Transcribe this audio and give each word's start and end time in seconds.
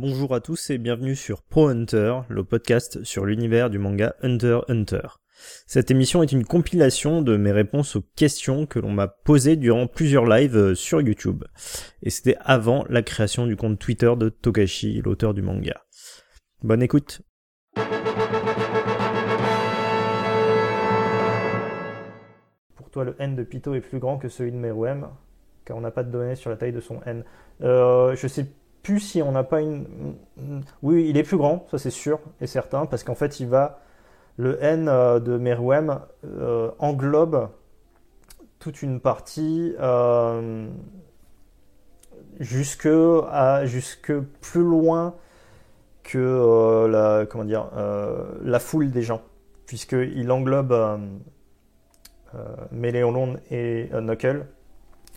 Bonjour 0.00 0.32
à 0.32 0.40
tous 0.40 0.70
et 0.70 0.78
bienvenue 0.78 1.16
sur 1.16 1.42
Pro 1.42 1.66
Hunter, 1.66 2.20
le 2.28 2.44
podcast 2.44 3.02
sur 3.02 3.24
l'univers 3.24 3.68
du 3.68 3.80
manga 3.80 4.14
Hunter 4.22 4.60
Hunter. 4.68 5.08
Cette 5.66 5.90
émission 5.90 6.22
est 6.22 6.30
une 6.30 6.44
compilation 6.44 7.20
de 7.20 7.36
mes 7.36 7.50
réponses 7.50 7.96
aux 7.96 8.04
questions 8.14 8.64
que 8.64 8.78
l'on 8.78 8.92
m'a 8.92 9.08
posées 9.08 9.56
durant 9.56 9.88
plusieurs 9.88 10.24
lives 10.24 10.56
euh, 10.56 10.76
sur 10.76 11.00
YouTube. 11.00 11.42
Et 12.04 12.10
c'était 12.10 12.36
avant 12.42 12.84
la 12.88 13.02
création 13.02 13.48
du 13.48 13.56
compte 13.56 13.80
Twitter 13.80 14.12
de 14.16 14.28
Togashi, 14.28 15.02
l'auteur 15.04 15.34
du 15.34 15.42
manga. 15.42 15.82
Bonne 16.62 16.84
écoute 16.84 17.22
Pour 22.76 22.88
toi, 22.92 23.02
le 23.02 23.16
N 23.18 23.34
de 23.34 23.42
Pito 23.42 23.74
est 23.74 23.80
plus 23.80 23.98
grand 23.98 24.18
que 24.18 24.28
celui 24.28 24.52
de 24.52 24.58
Meruem, 24.58 25.08
car 25.64 25.76
on 25.76 25.80
n'a 25.80 25.90
pas 25.90 26.04
de 26.04 26.12
données 26.12 26.36
sur 26.36 26.50
la 26.50 26.56
taille 26.56 26.70
de 26.70 26.78
son 26.78 27.00
N. 27.04 27.24
Euh, 27.62 28.14
je 28.14 28.28
sais 28.28 28.46
si 28.96 29.20
on 29.20 29.32
n'a 29.32 29.44
pas 29.44 29.60
une... 29.60 30.14
Oui, 30.82 31.06
il 31.08 31.18
est 31.18 31.22
plus 31.22 31.36
grand, 31.36 31.66
ça 31.70 31.76
c'est 31.78 31.90
sûr 31.90 32.18
et 32.40 32.46
certain, 32.46 32.86
parce 32.86 33.04
qu'en 33.04 33.14
fait, 33.14 33.40
il 33.40 33.48
va 33.48 33.80
le 34.38 34.62
N 34.62 34.88
euh, 34.88 35.20
de 35.20 35.36
Meruem 35.36 36.00
euh, 36.24 36.70
englobe 36.78 37.50
toute 38.58 38.82
une 38.82 39.00
partie 39.00 39.74
euh, 39.78 40.68
jusque, 42.40 42.88
à, 43.30 43.66
jusque 43.66 44.12
plus 44.40 44.62
loin 44.62 45.14
que 46.02 46.86
la, 46.86 47.26
comment 47.26 47.44
dire, 47.44 47.68
la 48.42 48.58
foule 48.58 48.90
des 48.90 49.02
gens, 49.02 49.20
puisqu'il 49.66 50.32
englobe 50.32 50.74
Méléolon 52.72 53.36
et 53.50 53.90
Knuckle. 53.92 54.46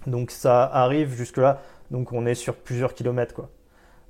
Donc 0.05 0.31
ça 0.31 0.65
arrive 0.65 1.13
jusque-là, 1.13 1.61
donc 1.91 2.11
on 2.11 2.25
est 2.25 2.35
sur 2.35 2.55
plusieurs 2.55 2.93
kilomètres. 2.93 3.33
quoi 3.33 3.49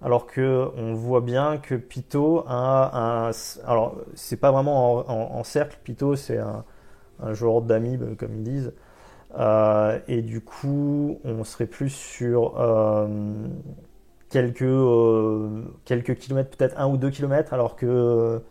alors 0.01 0.25
que 0.25 0.69
on 0.77 0.93
voit 0.93 1.21
bien 1.21 1.57
que 1.57 1.75
Pito 1.75 2.43
a 2.47 3.27
un, 3.27 3.31
alors 3.65 3.97
c'est 4.15 4.37
pas 4.37 4.51
vraiment 4.51 5.09
en, 5.37 5.43
cercle, 5.43 5.77
Pito 5.83 6.15
c'est 6.15 6.39
un, 6.39 6.63
genre 7.33 7.61
d'amibe 7.61 8.15
comme 8.17 8.35
ils 8.35 8.43
disent, 8.43 8.73
euh, 9.37 9.99
et 10.07 10.21
du 10.21 10.41
coup 10.41 11.19
on 11.23 11.43
serait 11.43 11.67
plus 11.67 11.89
sur 11.91 12.59
euh, 12.59 13.07
quelques 14.29 14.63
euh, 14.63 15.63
quelques 15.85 16.15
kilomètres, 16.15 16.57
peut-être 16.57 16.79
un 16.79 16.87
ou 16.89 16.97
deux 16.97 17.11
kilomètres, 17.11 17.53
alors 17.53 17.75
que 17.75 18.41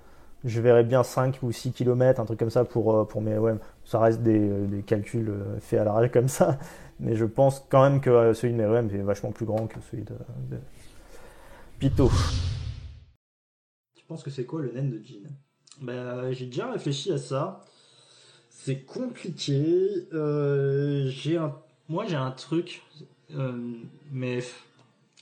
je 0.44 0.60
verrais 0.60 0.84
bien 0.84 1.02
5 1.02 1.40
ou 1.42 1.52
6 1.52 1.72
kilomètres, 1.72 2.20
un 2.20 2.24
truc 2.24 2.38
comme 2.38 2.50
ça 2.50 2.64
pour 2.64 3.08
pour 3.08 3.22
mes 3.22 3.38
ouais, 3.38 3.54
ça 3.84 3.98
reste 3.98 4.22
des, 4.22 4.84
calculs 4.86 5.32
faits 5.60 5.80
à 5.80 5.84
l'arrêt 5.84 6.10
comme 6.10 6.28
ça, 6.28 6.58
mais 7.00 7.16
je 7.16 7.24
pense 7.24 7.66
quand 7.70 7.82
même 7.82 8.00
que 8.00 8.32
celui 8.34 8.54
de 8.54 8.58
Meruem 8.58 8.88
est 8.94 8.98
vachement 8.98 9.32
plus 9.32 9.46
grand 9.46 9.66
que 9.66 9.80
celui 9.90 10.04
de 10.04 10.14
Pito. 11.80 12.10
Tu 13.96 14.04
penses 14.04 14.22
que 14.22 14.28
c'est 14.28 14.44
quoi 14.44 14.60
le 14.60 14.70
naine 14.70 14.90
de 14.90 15.02
Jean 15.02 15.30
bah, 15.80 16.30
J'ai 16.30 16.44
déjà 16.44 16.70
réfléchi 16.70 17.10
à 17.10 17.16
ça. 17.16 17.64
C'est 18.50 18.82
compliqué. 18.84 20.06
Euh, 20.12 21.08
j'ai 21.08 21.38
un... 21.38 21.56
Moi, 21.88 22.04
j'ai 22.06 22.16
un 22.16 22.32
truc, 22.32 22.82
euh, 23.34 23.72
mais 24.12 24.42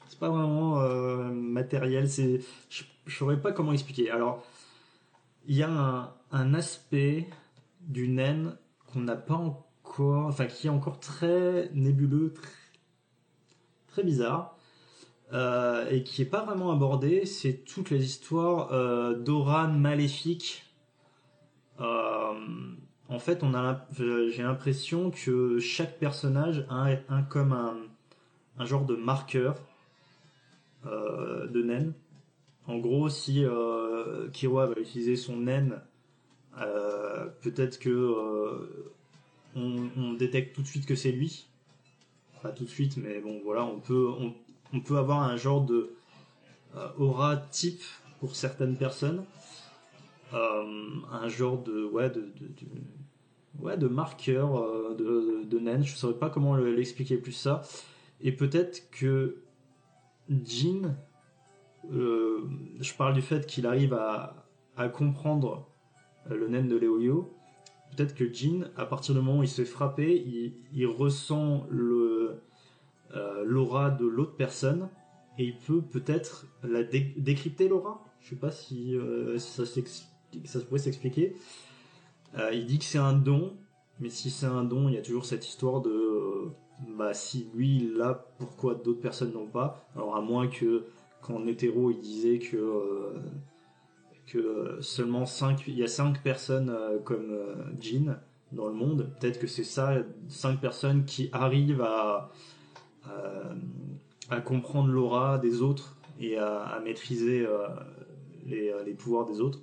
c'est 0.09 0.19
pas 0.19 0.31
vraiment 0.31 0.81
euh, 0.81 1.31
matériel. 1.31 2.11
C'est... 2.11 2.41
Je 2.69 2.83
ne 3.07 3.13
saurais 3.13 3.41
pas 3.41 3.53
comment 3.53 3.73
expliquer. 3.73 4.11
Alors, 4.11 4.45
il 5.47 5.55
y 5.55 5.63
a 5.63 5.71
un, 5.71 6.13
un 6.33 6.55
aspect 6.55 7.29
du 7.83 8.09
naine 8.09 8.57
qu'on 8.93 9.03
n'a 9.03 9.15
pas 9.15 9.35
encore, 9.35 10.27
enfin 10.27 10.47
qui 10.47 10.67
est 10.67 10.71
encore 10.71 10.99
très 10.99 11.71
nébuleux, 11.73 12.35
très, 12.35 12.51
très 13.87 14.03
bizarre. 14.03 14.58
Euh, 15.33 15.91
et 15.91 16.05
qui 16.05 16.23
est 16.23 16.27
pas 16.27 16.43
vraiment 16.43 16.73
abordé, 16.73 17.27
c'est 17.27 17.65
toutes 17.65 17.91
les 17.91 18.03
histoires 18.03 18.73
euh, 18.73 19.15
d'Oran 19.15 19.69
maléfique. 19.69 20.65
Euh, 21.81 22.33
en 23.09 23.19
fait, 23.19 23.43
on 23.43 23.55
a, 23.55 23.87
j'ai 23.99 24.43
l'impression 24.43 25.11
que 25.11 25.59
chaque 25.59 25.99
personnage 25.99 26.67
a 26.71 26.89
un, 27.11 27.23
comme 27.23 27.53
un, 27.53 27.77
un, 28.59 28.65
genre 28.65 28.87
de 28.87 28.97
marqueur 28.97 29.57
euh, 30.87 31.47
de 31.49 31.63
naine. 31.63 31.93
En 32.67 32.79
gros, 32.79 33.09
si 33.11 33.45
euh, 33.45 34.29
Kiroa 34.31 34.67
va 34.67 34.81
utiliser 34.81 35.17
son 35.17 35.37
naine, 35.37 35.81
peut-être 37.43 37.79
que 37.79 38.91
on, 39.55 40.15
détecte 40.15 40.55
tout 40.55 40.63
de 40.63 40.67
suite 40.67 40.87
que 40.87 40.95
c'est 40.95 41.13
lui. 41.13 41.47
Pas 42.43 42.51
tout 42.51 42.65
de 42.65 42.69
suite, 42.69 42.97
mais 42.97 43.21
bon, 43.21 43.41
voilà, 43.45 43.65
on 43.65 43.81
peut, 43.81 44.09
on 44.73 44.81
peut 44.81 44.99
avoir 44.99 45.23
un 45.23 45.37
genre 45.37 45.65
de 45.65 45.95
euh, 46.77 46.89
aura 46.99 47.37
type 47.37 47.83
pour 48.21 48.37
certaines 48.37 48.77
personnes, 48.77 49.25
euh, 50.35 50.65
un 51.11 51.29
genre 51.29 51.63
de 51.63 51.85
ouais 51.85 52.11
de, 52.11 52.31
ouais 53.59 53.77
de 53.77 53.89
marqueur 53.89 54.57
euh, 54.57 54.95
de, 54.95 55.45
de, 55.45 55.59
naine. 55.59 55.83
Je 55.83 55.93
ne 55.93 55.97
saurais 55.97 56.19
pas 56.19 56.29
comment 56.31 56.57
l'expliquer 56.57 57.17
plus 57.17 57.33
ça. 57.33 57.63
Et 58.21 58.33
peut-être 58.33 58.91
que 58.91 59.37
Jean, 60.29 60.95
je 61.91 62.95
parle 62.97 63.15
du 63.15 63.23
fait 63.23 63.47
qu'il 63.47 63.67
arrive 63.67 63.95
à, 63.95 64.47
à 64.77 64.89
comprendre 64.89 65.69
le 66.29 66.49
naine 66.49 66.69
de 66.69 66.77
Léolio. 66.77 67.35
Peut-être 67.97 68.15
que 68.15 68.31
Jean, 68.31 68.67
à 68.77 68.85
partir 68.85 69.15
du 69.15 69.21
moment 69.21 69.39
où 69.39 69.43
il 69.43 69.49
se 69.49 69.63
fait 69.63 69.69
frapper, 69.69 70.23
il, 70.27 70.53
il 70.75 70.87
ressent 70.87 71.67
le, 71.71 72.08
euh, 73.17 73.43
l'aura 73.45 73.91
de 73.91 74.07
l'autre 74.07 74.37
personne 74.37 74.89
et 75.39 75.45
il 75.45 75.57
peut 75.57 75.81
peut-être 75.81 76.47
la 76.63 76.83
décrypter 76.83 77.69
l'aura. 77.69 78.05
Je 78.21 78.31
sais 78.31 78.37
pas 78.37 78.51
si, 78.51 78.95
euh, 78.97 79.39
ça, 79.39 79.65
ça 79.65 80.61
pourrait 80.61 80.79
s'expliquer. 80.79 81.35
Euh, 82.37 82.51
il 82.53 82.67
dit 82.67 82.79
que 82.79 82.85
c'est 82.85 82.99
un 82.99 83.15
don, 83.15 83.57
mais 83.99 84.11
si 84.11 84.31
c'est 84.31 84.47
un 84.47 84.65
don, 84.65 84.89
il 84.89 84.95
y 84.95 84.99
a 84.99 85.03
toujours 85.03 85.25
cette 85.25 85.49
histoire 85.49 85.81
de 85.81 86.49
bah, 86.99 87.15
si 87.15 87.49
lui 87.55 87.77
il 87.79 87.95
l'a, 87.95 88.27
pourquoi 88.39 88.75
d'autres 88.75 89.01
personnes 89.01 89.33
n'ont 89.33 89.47
pas? 89.47 89.89
Alors 89.97 90.17
à 90.17 90.21
moins 90.21 90.49
que 90.49 90.85
quand 91.23 91.45
hétéro 91.47 91.91
il 91.91 92.01
disait 92.01 92.39
que 92.39 93.15
que 94.27 94.77
seulement 94.83 95.25
5 95.25 95.65
il 95.67 95.79
y 95.79 95.83
a 95.83 95.89
5 95.89 96.23
personnes 96.23 96.73
comme 97.05 97.39
Jean 97.81 98.19
dans 98.53 98.67
le 98.67 98.75
monde, 98.75 99.11
peut-être 99.19 99.41
que 99.41 99.47
c'est 99.47 99.65
ça 99.65 99.95
5 100.29 100.61
personnes 100.61 101.05
qui 101.07 101.31
arrivent 101.33 101.81
à 101.81 102.31
à 104.31 104.41
comprendre 104.41 104.89
l'aura 104.89 105.39
des 105.39 105.63
autres 105.63 105.97
et 106.21 106.37
à, 106.37 106.81
maîtriser 106.85 107.47
euh, 107.47 107.69
les, 108.47 108.71
euh, 108.71 108.85
les, 108.85 108.95
pouvoirs 108.95 109.27
des 109.27 109.41
autres 109.41 109.61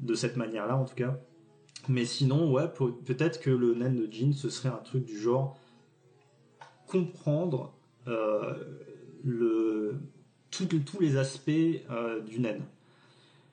de 0.00 0.14
cette 0.14 0.36
manière-là 0.36 0.76
en 0.76 0.84
tout 0.84 0.94
cas. 0.94 1.18
Mais 1.88 2.04
sinon, 2.04 2.50
ouais, 2.52 2.68
peut-être 2.68 3.40
que 3.40 3.50
le 3.50 3.74
naine 3.74 3.96
de 3.96 4.12
Jean 4.12 4.32
ce 4.32 4.50
serait 4.50 4.68
un 4.68 4.82
truc 4.84 5.04
du 5.04 5.18
genre 5.18 5.58
comprendre 6.86 7.74
le, 9.24 9.96
tous 10.50 11.00
les 11.00 11.16
aspects 11.16 11.50
du 12.26 12.40
naine. 12.40 12.62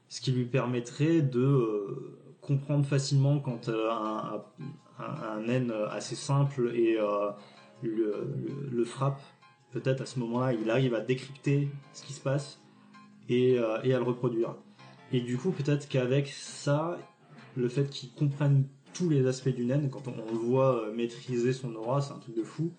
Ce 0.08 0.22
qui 0.22 0.32
lui 0.32 0.46
permettrait 0.46 1.22
de 1.22 2.18
comprendre 2.42 2.86
facilement 2.86 3.40
quand 3.40 3.70
un, 3.70 4.42
un, 5.00 5.42
naine 5.42 5.74
assez 5.92 6.16
simple 6.16 6.72
et 6.74 6.98
le, 7.88 8.84
frappe, 8.86 9.22
peut-être 9.72 10.02
à 10.02 10.06
ce 10.06 10.20
moment-là, 10.20 10.54
il 10.54 10.70
arrive 10.70 10.96
à 10.96 11.02
décrypter 11.02 11.70
ce 11.94 12.04
qui 12.04 12.14
se 12.14 12.22
passe 12.22 12.60
et, 13.30 13.58
euh, 13.58 13.82
et 13.84 13.94
à 13.94 13.98
le 13.98 14.04
reproduire. 14.04 14.56
Et 15.12 15.22
du 15.22 15.38
coup, 15.38 15.52
peut-être 15.52 15.88
qu'avec 15.88 16.28
ça, 16.28 16.98
le 17.56 17.70
fait 17.70 17.90
qu'il 17.90 18.12
comprenne 18.12 18.66
tous 18.94 19.10
les 19.10 19.28
aspects 19.28 19.50
du 19.50 19.66
naine, 19.66 19.90
quand 19.90 20.08
on, 20.08 20.32
le 20.32 20.38
voit 20.38 20.84
euh, 20.84 20.94
maîtriser 20.94 21.54
son 21.54 21.74
aura, 21.76 22.02
c'est 22.02 22.14
un 22.14 22.20
truc 22.20 22.36
de 22.36 22.44
fou. 22.44 22.72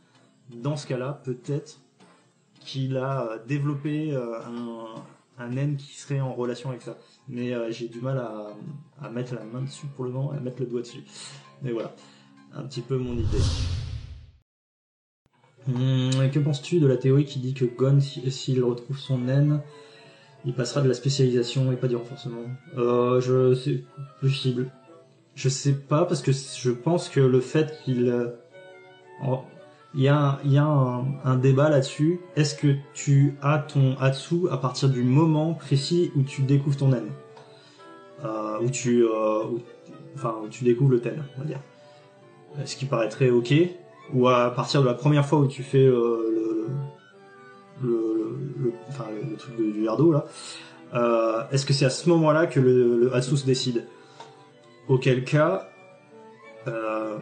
Dans 0.51 0.77
ce 0.77 0.87
cas-là, 0.87 1.21
peut-être 1.25 1.81
qu'il 2.61 2.97
a 2.97 3.39
développé 3.47 4.13
euh, 4.13 4.41
un, 4.41 4.95
un 5.39 5.49
naine 5.49 5.77
qui 5.77 5.97
serait 5.97 6.21
en 6.21 6.35
relation 6.35 6.71
avec 6.71 6.83
ça. 6.83 6.97
Mais 7.29 7.53
j'ai 7.73 7.89
du 7.89 8.01
mal 8.01 8.19
à, 8.19 8.49
à 9.03 9.11
mettre 9.11 9.35
la 9.35 9.45
main 9.45 9.63
dessus 9.63 9.87
pour 9.95 10.05
le 10.05 10.13
moment, 10.13 10.31
à 10.31 10.41
mettre 10.41 10.61
le 10.61 10.67
doigt 10.67 10.83
dessus. 10.83 11.05
Mais 11.63 11.73
voilà, 11.73 11.95
un 12.55 12.63
petit 12.65 12.81
peu 12.81 12.97
mon 12.97 13.15
idée. 13.15 13.86
Hum, 15.69 16.31
que 16.31 16.39
penses-tu 16.39 16.79
de 16.79 16.87
la 16.87 16.97
théorie 16.97 17.25
qui 17.25 17.41
dit 17.41 17.55
que 17.55 17.65
Gon, 17.65 18.01
s'il 18.01 18.63
retrouve 18.63 18.99
son 18.99 19.19
naine, 19.19 19.61
il 20.45 20.55
passera 20.55 20.81
de 20.81 20.89
la 20.89 20.95
spécialisation 20.95 21.73
et 21.73 21.77
pas 21.77 21.89
du 21.89 21.97
renforcement? 21.97 22.43
Euh, 22.79 23.21
Je 23.21 23.55
sais 23.55 23.83
possible. 24.21 24.71
Je 25.35 25.49
sais 25.49 25.75
pas 25.75 26.07
parce 26.07 26.23
que 26.23 26.33
je 26.33 26.71
pense 26.71 27.09
que 27.09 27.21
le 27.21 27.41
fait 27.41 27.79
qu'il 27.85 28.09
euh, 28.09 28.29
il 29.95 30.03
y 30.03 30.09
a, 30.09 30.17
un, 30.17 30.39
il 30.45 30.53
y 30.53 30.59
a 30.59 30.65
un, 30.65 31.37
débat 31.37 31.69
là-dessus. 31.69 32.21
Est-ce 32.37 32.55
que 32.55 32.75
tu 32.95 33.35
as 33.43 33.59
ton 33.59 33.97
Hatsu 33.99 34.49
à 34.51 34.59
partir 34.59 34.89
du 34.89 35.03
moment 35.03 35.55
précis 35.55 36.11
où 36.17 36.23
tu 36.23 36.43
découvres 36.43 36.77
ton 36.77 36.89
naine? 36.89 37.11
Euh, 38.25 38.61
Où 38.61 38.71
tu, 38.71 39.05
euh, 39.05 39.45
enfin, 40.15 40.37
où 40.43 40.49
tu 40.49 40.65
découvres 40.65 40.91
le 40.91 41.01
ten, 41.01 41.23
on 41.37 41.41
va 41.41 41.47
dire. 41.47 41.61
Ce 42.65 42.77
qui 42.77 42.87
paraîtrait 42.87 43.31
ok 43.31 43.53
ou 44.13 44.29
à 44.29 44.51
partir 44.51 44.83
de 44.83 44.87
la 44.87 44.95
première 44.95 45.27
fois 45.27 45.39
où 45.41 45.47
tu 45.47 45.63
fais 45.63 45.85
euh, 45.85 46.69
le, 47.83 48.39
le, 48.63 49.37
truc 49.37 49.57
du 49.57 49.83
verre 49.83 49.97
d'eau 49.97 50.13
là. 50.13 50.25
Euh, 50.95 51.43
Est-ce 51.51 51.67
que 51.67 51.73
c'est 51.73 51.85
à 51.85 51.91
ce 51.91 52.09
moment-là 52.09 52.47
que 52.47 52.61
le, 52.61 53.11
se 53.21 53.45
décide? 53.47 53.85
Auquel 54.89 55.25
cas, 55.25 55.69
euh, 56.69 57.19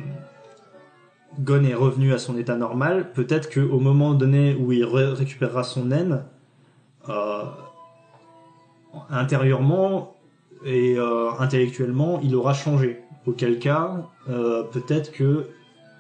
Gon 1.41 1.65
est 1.65 1.75
revenu 1.75 2.13
à 2.13 2.19
son 2.19 2.37
état 2.37 2.57
normal. 2.57 3.13
Peut-être 3.13 3.53
qu'au 3.53 3.81
moment 3.81 4.15
donné 4.15 4.55
où 4.55 4.71
il 4.71 4.85
ré- 4.85 5.13
récupérera 5.15 5.65
son 5.65 5.87
naine, 5.87 6.25
intérieurement 9.11 10.17
et 10.65 10.97
intellectuellement, 11.39 12.21
il 12.23 12.37
aura 12.37 12.55
changé. 12.55 13.01
Auquel 13.27 13.59
cas, 13.59 14.07
peut-être 14.27 15.11
que 15.11 15.49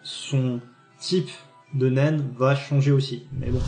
son 0.02 0.60
type 1.04 1.30
de 1.74 1.90
naine 1.90 2.24
va 2.36 2.54
changer 2.54 2.92
aussi. 2.92 3.24
Mais 3.38 3.50
bon. 3.50 3.60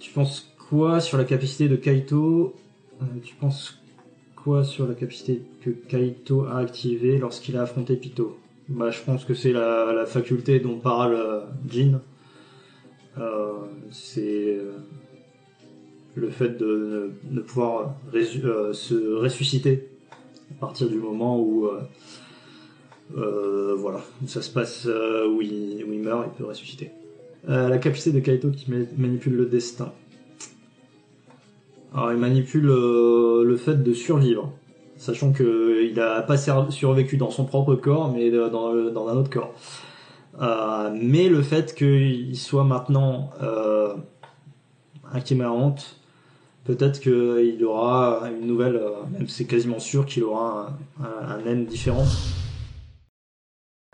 Tu 0.00 0.10
penses 0.10 0.52
quoi 0.68 1.00
sur 1.00 1.16
la 1.16 1.24
capacité 1.24 1.68
de 1.68 1.76
Kaito 1.76 2.54
Euh, 3.00 3.04
Tu 3.22 3.34
penses 3.36 3.78
quoi 4.36 4.64
sur 4.64 4.86
la 4.88 4.94
capacité 4.94 5.42
que 5.62 5.70
Kaito 5.70 6.46
a 6.46 6.58
activée 6.58 7.18
lorsqu'il 7.18 7.56
a 7.56 7.62
affronté 7.62 7.96
Pito? 7.96 8.38
Bah, 8.68 8.90
je 8.90 9.00
pense 9.02 9.24
que 9.24 9.34
c'est 9.34 9.52
la, 9.52 10.04
faculté 10.06 10.58
dont 10.58 10.78
parle 10.78 11.14
euh, 11.14 11.40
Jin. 11.68 12.00
Euh, 13.18 13.52
c'est 13.92 14.58
le 16.16 16.30
fait 16.30 16.58
de 16.58 17.12
ne, 17.30 17.40
pouvoir 17.40 17.94
se 18.12 19.14
ressusciter 19.14 19.88
à 20.50 20.54
partir 20.60 20.88
du 20.88 20.96
moment 20.96 21.40
où 21.40 21.68
voilà, 23.14 24.00
où 24.22 24.28
ça 24.28 24.42
se 24.42 24.50
passe 24.50 24.86
euh, 24.86 25.28
où, 25.28 25.40
il, 25.40 25.84
meurt, 26.02 26.26
il 26.32 26.36
peut 26.36 26.44
ressusciter. 26.44 26.90
Euh, 27.48 27.68
la 27.68 27.78
capacité 27.78 28.12
de 28.12 28.20
Kaito 28.20 28.50
qui 28.50 28.70
ma- 28.70 28.86
manipule 28.96 29.34
le 29.34 29.46
destin. 29.46 29.92
Alors 31.94 32.12
il 32.12 32.18
manipule 32.18 32.68
euh, 32.68 33.44
le 33.44 33.56
fait 33.56 33.82
de 33.82 33.92
survivre, 33.92 34.52
sachant 34.96 35.32
que 35.32 35.84
il 35.84 36.00
a 36.00 36.22
pas 36.22 36.36
survécu 36.36 37.16
dans 37.16 37.30
son 37.30 37.44
propre 37.44 37.76
corps, 37.76 38.10
mais 38.12 38.30
dans, 38.30 38.70
un 38.70 39.16
autre 39.16 39.30
corps. 39.30 39.54
Euh, 40.40 40.90
mais 41.00 41.28
le 41.28 41.42
fait 41.42 41.74
qu'il 41.74 42.36
soit 42.36 42.64
maintenant 42.64 43.30
euh, 43.42 43.94
peut-être 46.64 47.00
qu'il 47.00 47.64
aura 47.64 48.22
une 48.40 48.46
nouvelle, 48.48 48.76
euh, 48.76 48.90
même 49.12 49.28
c'est 49.28 49.44
quasiment 49.44 49.78
sûr 49.78 50.06
qu'il 50.06 50.24
aura 50.24 50.76
un, 51.00 51.46
un, 51.46 51.56
différent. 51.62 52.04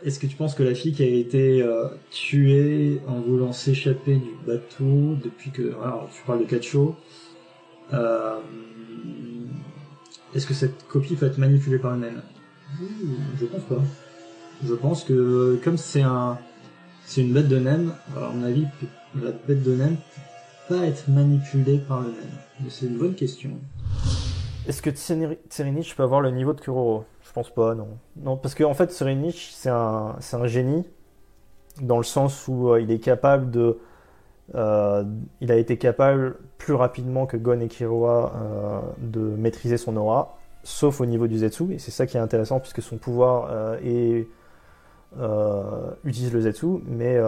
Est-ce 0.04 0.18
que 0.18 0.26
tu 0.26 0.36
penses 0.36 0.54
que 0.54 0.62
la 0.62 0.74
fille 0.74 0.92
qui 0.92 1.02
a 1.02 1.06
été 1.06 1.62
euh, 1.62 1.88
tuée 2.10 3.00
en 3.06 3.20
voulant 3.20 3.52
s'échapper 3.52 4.16
du 4.16 4.30
bateau 4.46 5.16
depuis 5.22 5.50
que... 5.50 5.74
Alors, 5.82 6.08
tu 6.12 6.22
parles 6.26 6.40
de 6.40 6.44
Kacho. 6.44 6.96
Euh, 7.92 8.38
Est-ce 10.34 10.46
que 10.46 10.54
cette 10.54 10.86
copie 10.88 11.16
peut 11.16 11.26
être 11.26 11.38
manipulée 11.38 11.78
par 11.78 11.94
une 11.94 12.02
naine 12.02 12.22
Je 13.38 13.46
pense 13.46 13.62
pas. 13.62 13.82
Je 14.64 14.74
pense 14.74 15.04
que 15.04 15.58
comme 15.64 15.76
c'est 15.76 16.02
un, 16.02 16.38
c'est 17.04 17.22
une 17.22 17.32
bête 17.32 17.48
de 17.48 17.58
naine, 17.58 17.90
à 18.16 18.30
mon 18.32 18.42
avis, 18.44 18.66
la 19.20 19.32
bête 19.32 19.62
de 19.62 19.74
naine 19.74 19.96
peut 20.68 20.76
pas 20.76 20.86
être 20.86 21.08
manipulée 21.08 21.78
par 21.78 22.00
le 22.00 22.08
naine. 22.08 22.38
Mais 22.60 22.70
c'est 22.70 22.86
une 22.86 22.96
bonne 22.96 23.14
question. 23.14 23.58
Est-ce 24.68 24.82
que 24.82 24.90
Tseri- 24.90 25.38
Tserinich 25.48 25.96
peut 25.96 26.02
avoir 26.02 26.20
le 26.20 26.30
niveau 26.30 26.52
de 26.52 26.60
Kuroro? 26.60 27.04
Je 27.26 27.32
pense 27.32 27.50
pas, 27.50 27.74
non. 27.74 27.88
Non, 28.16 28.36
parce 28.36 28.54
qu'en 28.54 28.70
en 28.70 28.74
fait, 28.74 28.90
Tserinich, 28.92 29.50
c'est 29.52 29.70
un, 29.70 30.16
un 30.32 30.46
génie, 30.46 30.86
dans 31.80 31.96
le 31.96 32.04
sens 32.04 32.46
où 32.48 32.70
euh, 32.70 32.80
il 32.80 32.90
est 32.90 32.98
capable 32.98 33.50
de. 33.50 33.78
euh, 34.54 35.04
il 35.40 35.50
a 35.52 35.56
été 35.56 35.76
capable 35.78 36.36
plus 36.58 36.74
rapidement 36.74 37.26
que 37.26 37.36
Gon 37.36 37.60
et 37.60 37.68
Kiroa 37.68 38.32
euh, 38.34 38.80
de 38.98 39.20
maîtriser 39.20 39.76
son 39.76 39.96
aura, 39.96 40.36
sauf 40.64 41.00
au 41.00 41.06
niveau 41.06 41.26
du 41.26 41.38
Zetsu, 41.38 41.72
et 41.72 41.78
c'est 41.78 41.92
ça 41.92 42.06
qui 42.06 42.16
est 42.16 42.20
intéressant 42.20 42.60
puisque 42.60 42.82
son 42.82 42.96
pouvoir 42.98 43.48
euh, 43.50 44.24
utilise 46.04 46.32
le 46.32 46.40
Zetsu, 46.40 46.66
mais 46.86 47.18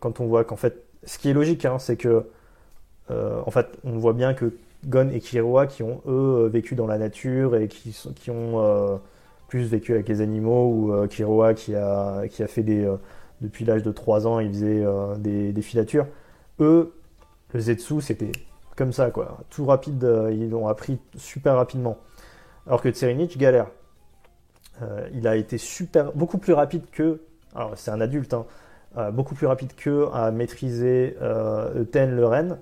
quand 0.00 0.20
on 0.20 0.26
voit 0.26 0.44
qu'en 0.44 0.56
fait, 0.56 0.84
ce 1.04 1.18
qui 1.18 1.30
est 1.30 1.34
logique, 1.34 1.64
hein, 1.64 1.78
c'est 1.78 1.96
que 1.96 2.26
en 3.10 3.50
fait, 3.50 3.68
on 3.84 3.98
voit 3.98 4.12
bien 4.12 4.34
que 4.34 4.52
Gon 4.84 5.08
et 5.10 5.20
Kiroa 5.20 5.66
qui 5.66 5.82
ont 5.82 6.00
eux 6.06 6.44
euh, 6.44 6.48
vécu 6.48 6.74
dans 6.74 6.86
la 6.86 6.98
nature 6.98 7.56
et 7.56 7.68
qui, 7.68 7.94
ont 8.30 8.62
euh, 8.62 8.96
plus 9.48 9.64
vécu 9.64 9.92
avec 9.92 10.08
les 10.08 10.20
animaux 10.20 10.70
ou 10.70 10.92
euh, 10.92 11.06
qui 11.06 11.74
a, 11.74 12.28
qui 12.28 12.42
a 12.42 12.46
fait 12.46 12.62
des 12.62 12.84
euh, 12.84 12.96
depuis 13.40 13.64
l'âge 13.64 13.82
de 13.82 13.90
3 13.90 14.26
ans 14.26 14.40
il 14.40 14.48
faisait 14.50 14.84
des, 15.18 15.52
des 15.52 15.62
filatures. 15.62 16.06
Eux 16.60 16.94
le 17.52 17.60
Zetsu 17.60 18.00
c'était 18.00 18.32
comme 18.76 18.92
ça 18.92 19.10
quoi. 19.10 19.38
Tout 19.50 19.66
rapide 19.66 20.06
ils 20.30 20.50
l'ont 20.50 20.68
appris 20.68 20.98
super 21.16 21.56
rapidement. 21.56 21.98
Alors 22.66 22.80
que 22.80 22.90
Tserinich 22.90 23.36
galère. 23.38 23.66
Il 25.14 25.26
a 25.26 25.36
été 25.36 25.56
super 25.56 26.12
beaucoup 26.12 26.38
plus 26.38 26.52
rapide 26.52 26.84
que 26.92 27.20
alors 27.54 27.72
c'est 27.76 27.90
un 27.90 28.00
adulte 28.00 28.34
hein, 28.34 28.46
beaucoup 29.10 29.34
plus 29.34 29.46
rapide 29.46 29.74
que 29.74 30.08
à 30.12 30.30
maîtriser 30.30 31.16
Ten 31.92 32.14
le 32.16 32.26
Ren 32.26 32.58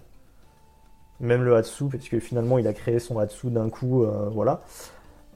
même 1.20 1.42
le 1.42 1.56
Hatsu, 1.56 1.84
parce 1.90 2.08
que 2.08 2.18
finalement 2.18 2.58
il 2.58 2.66
a 2.66 2.72
créé 2.72 2.98
son 2.98 3.18
Hatsu 3.18 3.48
d'un 3.50 3.70
coup, 3.70 4.04
euh, 4.04 4.28
voilà. 4.32 4.62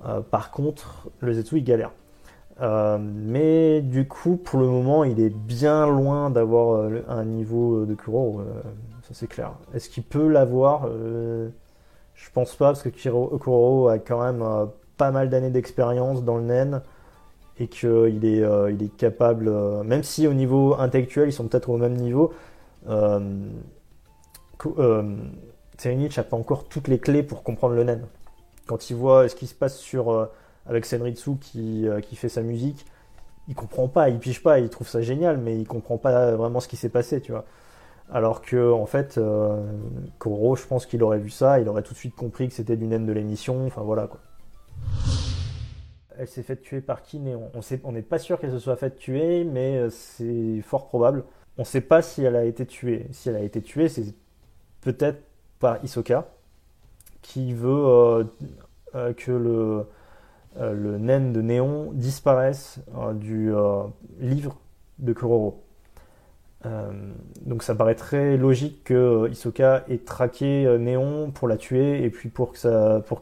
Euh, 0.07 0.21
par 0.21 0.51
contre, 0.51 1.09
le 1.21 1.33
Zetsu 1.33 1.59
il 1.59 1.65
galère. 1.65 1.93
Euh, 2.61 2.99
mais 3.01 3.81
du 3.83 4.09
coup, 4.09 4.37
pour 4.37 4.59
le 4.59 4.67
moment, 4.67 5.05
il 5.05 5.21
est 5.21 5.35
bien 5.35 5.87
loin 5.87 6.31
d'avoir 6.31 6.91
un 7.09 7.25
niveau 7.25 7.85
de 7.85 7.95
Kuro, 7.95 8.43
ça 9.03 9.11
c'est 9.13 9.29
clair. 9.29 9.53
Est-ce 9.75 9.89
qu'il 9.89 10.03
peut 10.03 10.29
l'avoir 10.29 10.89
Je 10.89 12.31
pense 12.33 12.57
pas, 12.57 12.67
parce 12.67 12.83
que 12.83 12.89
Kuro 12.89 13.89
a 13.89 13.99
quand 13.99 14.23
même 14.23 14.45
pas 14.97 15.13
mal 15.13 15.31
d'années 15.31 15.51
d'expérience 15.51 16.25
dans 16.25 16.37
le 16.37 16.45
nen 16.45 16.83
et 17.61 17.69
qu'il 17.69 18.25
est, 18.25 18.41
est 18.41 18.97
capable, 18.97 19.51
même 19.85 20.03
si 20.03 20.27
au 20.27 20.35
niveau 20.35 20.75
intellectuel 20.79 21.29
ils 21.29 21.33
sont 21.33 21.47
peut-être 21.47 21.71
au 21.71 21.77
même 21.77 21.95
niveau, 21.95 22.33
euh, 24.79 25.17
Tserinich 25.79 26.17
n'a 26.17 26.25
pas 26.25 26.37
encore 26.37 26.65
toutes 26.69 26.89
les 26.89 26.99
clés 26.99 27.23
pour 27.23 27.43
comprendre 27.43 27.75
le 27.75 27.85
nen. 27.85 28.05
Quand 28.67 28.91
il 28.91 28.97
voit 28.97 29.29
ce 29.29 29.37
qui 29.37 29.47
se 29.47 29.55
passe 29.55 29.79
sur, 29.79 30.11
euh, 30.11 30.27
avec 30.67 30.85
Senritsu 30.85 31.37
qui, 31.41 31.89
euh, 31.89 32.01
qui 32.01 32.17
fait 32.17 32.29
sa 32.29 32.43
musique, 32.43 32.85
il 33.47 33.55
comprend 33.55 33.89
pas, 33.89 34.11
il 34.11 34.19
pige 34.19 34.43
pas, 34.43 34.59
il 34.59 34.69
trouve 34.69 34.89
ça 34.89 35.01
génial, 35.01 35.39
mais 35.39 35.57
il 35.59 35.67
comprend 35.67 35.97
pas 35.97 36.33
vraiment 36.33 36.61
ce 36.61 36.69
qui 36.69 36.77
s'est 36.77 36.91
passé, 36.91 37.21
tu 37.21 37.33
vois. 37.33 37.45
Alors 38.11 38.43
que, 38.43 38.73
en 38.73 38.87
fait, 38.87 39.19
euh, 39.19 39.63
Koro, 40.19 40.57
je 40.57 40.67
pense 40.67 40.85
qu'il 40.85 41.03
aurait 41.03 41.19
vu 41.19 41.31
ça, 41.31 41.61
il 41.61 41.69
aurait 41.69 41.83
tout 41.83 41.95
de 41.95 41.99
suite 41.99 42.15
compris 42.17 42.49
que 42.49 42.55
c'était 42.55 42.77
du 42.77 42.87
naine 42.87 43.07
de 43.07 43.13
l'émission, 43.13 43.67
enfin 43.67 43.83
voilà 43.83 44.07
quoi. 44.07 44.21
Elle 46.19 46.27
s'est 46.27 46.43
faite 46.43 46.63
tuer 46.63 46.81
par 46.81 47.03
qui 47.03 47.21
Néon? 47.21 47.51
On 47.85 47.93
n'est 47.93 48.03
pas 48.03 48.19
sûr 48.19 48.41
qu'elle 48.41 48.51
se 48.51 48.59
soit 48.59 48.77
faite 48.77 48.97
tuer, 48.97 49.45
mais 49.45 49.89
c'est 49.91 50.61
fort 50.63 50.89
probable. 50.89 51.23
On 51.57 51.63
ne 51.63 51.67
sait 51.67 51.81
pas 51.81 52.03
si 52.03 52.25
elle 52.25 52.35
a 52.35 52.45
été 52.45 52.67
tuée. 52.67 53.07
Si 53.13 53.29
elle 53.29 53.37
a 53.37 53.43
été 53.43 53.63
tuée, 53.63 53.89
c'est 53.89 54.03
peut-être 54.81 55.23
par 55.59 55.83
Hisoka, 55.85 56.27
qui 57.23 57.53
veut 57.53 57.69
euh, 57.69 58.25
euh, 58.95 59.13
que 59.13 59.33
le, 59.33 59.87
euh, 60.59 60.73
le 60.73 60.99
naine 60.99 61.33
de 61.33 61.41
Néon 61.43 61.91
disparaisse 61.93 62.81
du 63.15 63.53
livre 64.21 64.57
de 64.99 65.13
Kuroro. 65.13 65.63
Donc 67.47 67.63
ça 67.63 67.75
paraît 67.75 67.95
très 67.95 68.37
logique 68.37 68.85
que 68.85 69.29
Hisoka 69.31 69.85
ait 69.89 69.99
traqué 69.99 70.77
Néon 70.79 71.31
pour 71.31 71.49
la 71.49 71.57
tuer 71.57 72.03
et 72.05 72.11
puis 72.11 72.29
pour 72.29 72.53
que, 72.53 72.59
ça, 72.59 73.01
pour, 73.07 73.21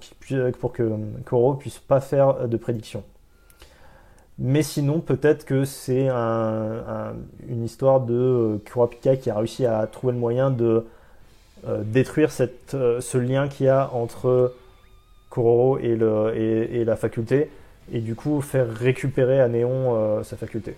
puisse 1.59 1.79
pas 1.79 2.01
faire 2.01 2.49
de 2.49 2.57
prédiction. 2.57 3.05
Mais 4.39 4.63
sinon, 4.63 5.01
peut-être 5.01 5.45
que 5.47 5.65
c'est 5.65 6.09
un- 6.09 6.15
un- 6.17 7.15
une 7.49 7.65
histoire 7.65 8.01
de 8.01 8.61
Kurapika 8.65 9.17
qui 9.17 9.31
a 9.31 9.37
réussi 9.39 9.65
à 9.65 9.87
trouver 9.87 10.13
le 10.13 10.19
moyen 10.19 10.51
de 10.51 10.87
euh, 11.67 11.83
détruire 11.85 12.31
cette, 12.31 12.75
euh, 12.75 13.01
ce 13.01 13.19
lien 13.19 13.49
qu'il 13.49 13.67
y 13.67 13.69
a 13.69 13.91
entre 13.93 14.55
Kuroro 15.31 15.79
et, 15.79 15.97
le, 15.97 16.33
et 16.37 16.85
la 16.85 16.97
faculté, 16.97 17.51
et 17.93 18.01
du 18.01 18.15
coup 18.15 18.41
faire 18.41 18.71
récupérer 18.71 19.41
à 19.41 19.49
Néon 19.49 19.95
euh, 19.97 20.23
sa 20.23 20.37
faculté. 20.37 20.77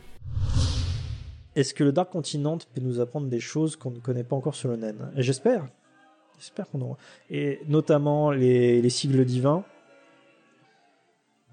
Est-ce 1.54 1.74
que 1.74 1.84
le 1.84 1.92
Dark 1.92 2.10
Continent 2.10 2.58
peut 2.74 2.80
nous 2.80 3.00
apprendre 3.00 3.26
des 3.26 3.40
choses 3.40 3.76
qu'on 3.76 3.90
ne 3.90 3.98
connaît 3.98 4.24
pas 4.24 4.36
encore 4.36 4.54
sur 4.54 4.70
le 4.70 4.76
Nen 4.76 5.10
J'espère. 5.16 5.66
J'espère 6.38 6.68
qu'on 6.70 6.80
aura. 6.80 6.96
Et 7.30 7.60
notamment 7.66 8.30
les, 8.30 8.80
les 8.80 8.90
sigles 8.90 9.24
divins. 9.24 9.64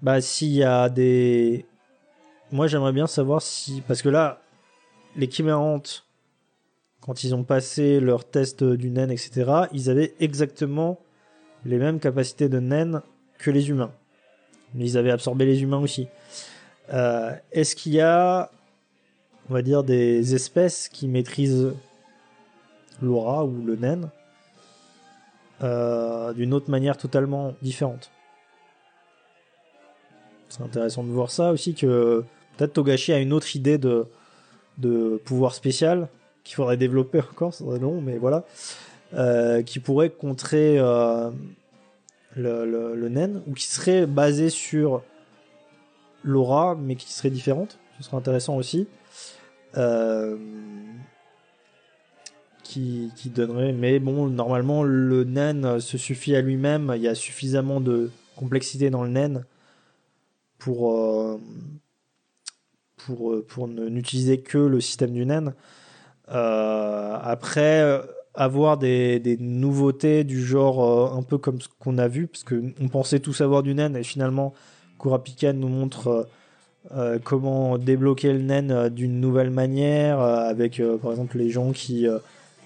Bah, 0.00 0.20
s'il 0.20 0.52
y 0.52 0.62
a 0.62 0.88
des. 0.88 1.66
Moi, 2.52 2.68
j'aimerais 2.68 2.92
bien 2.92 3.06
savoir 3.06 3.42
si. 3.42 3.82
Parce 3.88 4.00
que 4.00 4.08
là, 4.08 4.40
les 5.16 5.28
chimérantes, 5.28 6.05
quand 7.06 7.22
ils 7.22 7.34
ont 7.34 7.44
passé 7.44 8.00
leur 8.00 8.24
test 8.24 8.64
du 8.64 8.90
naine, 8.90 9.12
etc., 9.12 9.68
ils 9.72 9.90
avaient 9.90 10.14
exactement 10.18 10.98
les 11.64 11.78
mêmes 11.78 12.00
capacités 12.00 12.48
de 12.48 12.58
naine 12.58 13.00
que 13.38 13.50
les 13.52 13.70
humains. 13.70 13.92
Mais 14.74 14.84
ils 14.84 14.98
avaient 14.98 15.12
absorbé 15.12 15.46
les 15.46 15.62
humains 15.62 15.78
aussi. 15.78 16.08
Euh, 16.92 17.32
Est-ce 17.52 17.76
qu'il 17.76 17.92
y 17.92 18.00
a, 18.00 18.50
on 19.48 19.54
va 19.54 19.62
dire, 19.62 19.84
des 19.84 20.34
espèces 20.34 20.88
qui 20.88 21.06
maîtrisent 21.06 21.72
l'aura 23.00 23.44
ou 23.44 23.64
le 23.64 23.76
nen 23.76 24.10
d'une 26.34 26.52
autre 26.52 26.70
manière 26.70 26.96
totalement 26.98 27.54
différente? 27.62 28.10
C'est 30.48 30.62
intéressant 30.62 31.04
de 31.04 31.10
voir 31.10 31.30
ça 31.30 31.52
aussi 31.52 31.74
que 31.74 32.24
peut-être 32.56 32.72
Togashi 32.72 33.12
a 33.12 33.18
une 33.18 33.32
autre 33.32 33.54
idée 33.54 33.78
de 33.78 35.20
pouvoir 35.24 35.54
spécial 35.54 36.08
qu'il 36.46 36.54
faudrait 36.54 36.76
développer 36.76 37.20
encore, 37.20 37.52
c'est 37.52 37.64
long, 37.64 38.00
mais 38.00 38.18
voilà, 38.18 38.44
euh, 39.14 39.62
qui 39.62 39.80
pourrait 39.80 40.10
contrer 40.10 40.78
euh, 40.78 41.30
le, 42.36 42.94
le, 42.94 43.08
nen 43.08 43.42
ou 43.48 43.52
qui 43.52 43.66
serait 43.66 44.06
basé 44.06 44.48
sur 44.48 45.02
l'aura, 46.22 46.76
mais 46.76 46.94
qui 46.94 47.12
serait 47.12 47.30
différente. 47.30 47.78
Ce 47.98 48.04
serait 48.04 48.16
intéressant 48.16 48.56
aussi. 48.56 48.86
Euh, 49.76 50.36
qui, 52.62 53.10
qui, 53.16 53.28
donnerait, 53.30 53.72
mais 53.72 53.98
bon, 53.98 54.26
normalement, 54.28 54.84
le 54.84 55.24
nen 55.24 55.80
se 55.80 55.98
suffit 55.98 56.36
à 56.36 56.42
lui-même. 56.42 56.92
Il 56.94 57.02
y 57.02 57.08
a 57.08 57.14
suffisamment 57.16 57.80
de 57.80 58.10
complexité 58.36 58.90
dans 58.90 59.02
le 59.02 59.10
nen 59.10 59.44
pour, 60.58 61.40
pour, 62.96 63.44
pour 63.46 63.68
n'utiliser 63.68 64.40
que 64.40 64.58
le 64.58 64.80
système 64.80 65.12
du 65.12 65.26
NAN. 65.26 65.52
Euh, 66.32 67.18
après, 67.22 68.02
avoir 68.34 68.78
des, 68.78 69.36
nouveautés 69.40 70.24
du 70.24 70.44
genre 70.44 71.14
un 71.14 71.22
peu 71.22 71.38
comme 71.38 71.60
ce 71.60 71.68
qu'on 71.78 71.98
a 71.98 72.08
vu, 72.08 72.26
parce 72.26 72.44
qu'on 72.44 72.88
pensait 72.88 73.20
tout 73.20 73.32
savoir 73.32 73.62
du 73.62 73.74
NAN 73.74 73.94
et 73.94 74.02
finalement 74.02 74.52
Kurapika 74.98 75.52
nous 75.52 75.68
montre 75.68 76.28
comment 77.24 77.78
débloquer 77.78 78.32
le 78.32 78.42
NAN 78.42 78.90
d'une 78.90 79.20
nouvelle 79.20 79.50
manière, 79.50 80.20
avec 80.20 80.82
par 81.00 81.12
exemple 81.12 81.38
les 81.38 81.50
gens 81.50 81.72
qui, 81.72 82.06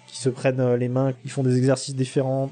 qui 0.06 0.16
se 0.16 0.28
prennent 0.28 0.74
les 0.74 0.88
mains, 0.88 1.12
qui 1.12 1.28
font 1.28 1.42
des 1.42 1.56
exercices 1.56 1.94
différents. 1.94 2.50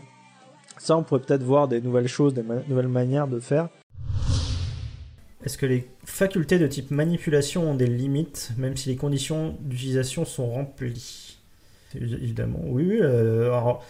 Ça, 0.79 0.97
on 0.97 1.03
pourrait 1.03 1.21
peut-être 1.21 1.43
voir 1.43 1.69
des 1.69 1.81
nouvelles 1.81 2.09
choses, 2.09 2.35
des 2.35 2.45
nouvelles 2.69 2.89
manières 2.89 3.27
de 3.27 3.41
faire. 3.41 3.69
Est-ce 5.49 5.57
que 5.57 5.65
les 5.65 5.89
facultés 6.05 6.59
de 6.59 6.67
type 6.67 6.91
manipulation 6.91 7.71
ont 7.71 7.75
des 7.75 7.87
limites, 7.87 8.51
même 8.59 8.77
si 8.77 8.91
les 8.91 8.97
conditions 8.97 9.57
d'utilisation 9.61 10.27
sont 10.27 10.47
remplies? 10.47 11.39
Évidemment, 11.95 12.61
oui. 12.67 12.99
Euh, 13.01 13.47
alors, 13.47 13.83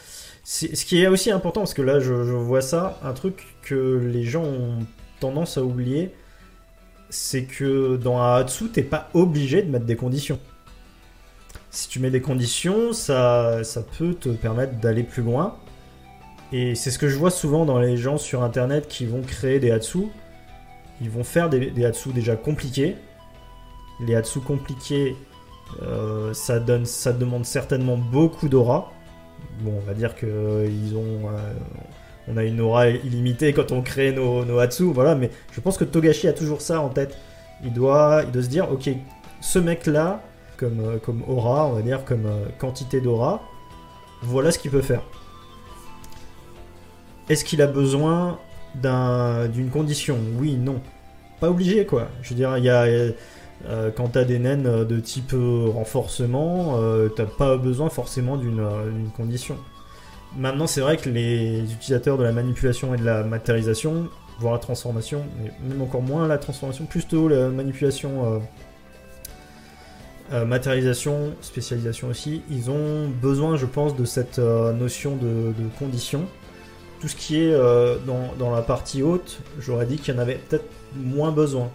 ce 0.44 0.66
qui 0.84 1.02
est 1.02 1.08
aussi 1.08 1.32
important, 1.32 1.62
parce 1.62 1.74
que 1.74 1.82
là, 1.82 1.98
je, 1.98 2.12
vois 2.12 2.60
ça, 2.60 3.00
un 3.02 3.12
truc 3.12 3.44
que 3.62 4.00
les 4.00 4.22
gens 4.22 4.44
ont 4.44 4.86
tendance 5.18 5.58
à 5.58 5.64
oublier, 5.64 6.12
c'est 7.10 7.42
que 7.42 7.96
dans 7.96 8.20
un 8.20 8.36
Hatsu, 8.36 8.68
t'es 8.68 8.84
pas 8.84 9.10
obligé 9.12 9.60
de 9.62 9.68
mettre 9.68 9.84
des 9.84 9.96
conditions. 9.96 10.38
Si 11.72 11.88
tu 11.88 11.98
mets 11.98 12.12
des 12.12 12.20
conditions, 12.20 12.92
ça, 12.92 13.64
ça 13.64 13.82
peut 13.82 14.14
te 14.14 14.28
permettre 14.28 14.74
d'aller 14.78 15.02
plus 15.02 15.24
loin. 15.24 15.56
Et 16.52 16.76
c'est 16.76 16.92
ce 16.92 17.00
que 17.00 17.08
je 17.08 17.16
vois 17.16 17.32
souvent 17.32 17.64
dans 17.64 17.80
les 17.80 17.96
gens 17.96 18.16
sur 18.16 18.44
Internet 18.44 18.86
qui 18.86 19.06
vont 19.06 19.22
créer 19.22 19.58
des 19.58 19.72
Hatsu 19.72 20.06
ils 21.00 21.10
vont 21.10 21.24
faire 21.24 21.48
des, 21.48 21.70
des 21.70 21.84
Hatsu 21.84 22.12
déjà 22.12 22.36
compliqués. 22.36 22.96
Les 24.00 24.14
Hatsu 24.14 24.40
compliqués, 24.40 25.16
euh, 25.82 26.32
ça, 26.34 26.58
donne, 26.58 26.86
ça 26.86 27.12
demande 27.12 27.44
certainement 27.44 27.96
beaucoup 27.96 28.48
d'aura. 28.48 28.92
Bon, 29.60 29.72
on 29.76 29.86
va 29.86 29.94
dire 29.94 30.14
que 30.14 30.26
euh, 30.26 30.66
ils 30.68 30.96
ont, 30.96 31.28
euh, 31.28 31.52
on 32.26 32.36
a 32.36 32.44
une 32.44 32.60
aura 32.60 32.88
illimitée 32.88 33.52
quand 33.52 33.72
on 33.72 33.82
crée 33.82 34.12
nos, 34.12 34.44
nos 34.44 34.58
Hatsu, 34.58 34.84
voilà. 34.84 35.14
Mais 35.14 35.30
je 35.52 35.60
pense 35.60 35.76
que 35.76 35.84
Togashi 35.84 36.28
a 36.28 36.32
toujours 36.32 36.60
ça 36.60 36.80
en 36.80 36.88
tête. 36.88 37.16
Il 37.64 37.72
doit, 37.72 38.22
il 38.24 38.30
doit 38.30 38.42
se 38.42 38.48
dire, 38.48 38.70
ok, 38.70 38.90
ce 39.40 39.58
mec-là, 39.58 40.22
comme, 40.56 40.98
comme 41.04 41.22
aura, 41.28 41.66
on 41.66 41.72
va 41.72 41.82
dire, 41.82 42.04
comme 42.04 42.28
quantité 42.58 43.00
d'aura, 43.00 43.42
voilà 44.22 44.50
ce 44.50 44.58
qu'il 44.58 44.70
peut 44.70 44.82
faire. 44.82 45.02
Est-ce 47.28 47.44
qu'il 47.44 47.60
a 47.62 47.66
besoin 47.66 48.38
d'une 48.74 49.70
condition. 49.70 50.18
Oui, 50.38 50.56
non. 50.56 50.80
Pas 51.40 51.50
obligé, 51.50 51.86
quoi. 51.86 52.08
Je 52.22 52.30
veux 52.30 52.36
dire, 52.36 52.56
il 52.58 52.64
y 52.64 52.70
a. 52.70 52.86
Euh, 53.66 53.90
quand 53.94 54.08
t'as 54.08 54.24
des 54.24 54.38
naines 54.38 54.84
de 54.84 55.00
type 55.00 55.32
euh, 55.34 55.68
renforcement, 55.68 56.76
euh, 56.76 57.08
t'as 57.08 57.26
pas 57.26 57.56
besoin 57.56 57.88
forcément 57.88 58.36
d'une 58.36 59.10
condition. 59.16 59.56
Maintenant, 60.36 60.66
c'est 60.66 60.80
vrai 60.80 60.96
que 60.96 61.08
les 61.08 61.60
utilisateurs 61.72 62.18
de 62.18 62.22
la 62.22 62.32
manipulation 62.32 62.94
et 62.94 62.98
de 62.98 63.04
la 63.04 63.24
matérialisation, 63.24 64.08
voire 64.38 64.54
la 64.54 64.60
transformation, 64.60 65.24
mais 65.42 65.50
même 65.68 65.82
encore 65.82 66.02
moins 66.02 66.28
la 66.28 66.38
transformation, 66.38 66.84
plutôt 66.84 67.28
la 67.28 67.48
manipulation, 67.48 68.42
matérialisation, 70.30 71.32
spécialisation 71.40 72.08
aussi, 72.08 72.42
ils 72.50 72.70
ont 72.70 73.08
besoin, 73.08 73.56
je 73.56 73.64
pense, 73.64 73.96
de 73.96 74.04
cette 74.04 74.38
notion 74.38 75.16
de 75.16 75.54
condition 75.78 76.26
tout 77.00 77.08
ce 77.08 77.16
qui 77.16 77.36
est 77.36 77.52
euh, 77.52 77.96
dans, 78.38 78.50
la 78.50 78.62
partie 78.62 79.02
haute, 79.02 79.40
j'aurais 79.58 79.86
dit 79.86 79.96
qu'il 79.98 80.14
y 80.14 80.16
en 80.16 80.20
avait 80.20 80.36
peut-être 80.36 80.64
moins 80.96 81.30
besoin. 81.30 81.70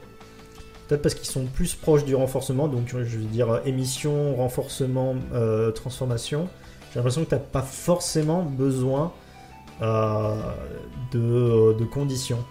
Peut-être 0.88 1.02
parce 1.02 1.16
qu'ils 1.16 1.30
sont 1.30 1.46
plus 1.46 1.76
proches 1.76 2.04
du 2.04 2.16
renforcement, 2.16 2.68
donc 2.68 2.90
je 2.90 3.18
veux 3.18 3.26
dire 3.26 3.62
émission, 3.66 4.36
renforcement, 4.36 5.16
euh, 5.34 5.72
transformation. 5.72 6.50
J'ai 6.92 7.00
l'impression 7.00 7.24
que 7.24 7.30
tu 7.30 7.36
n'as 7.36 7.42
pas 7.42 7.62
forcément 7.62 8.44
besoin 8.44 9.14
euh, 9.82 10.36
de, 11.12 11.86
conditions. 11.86 12.44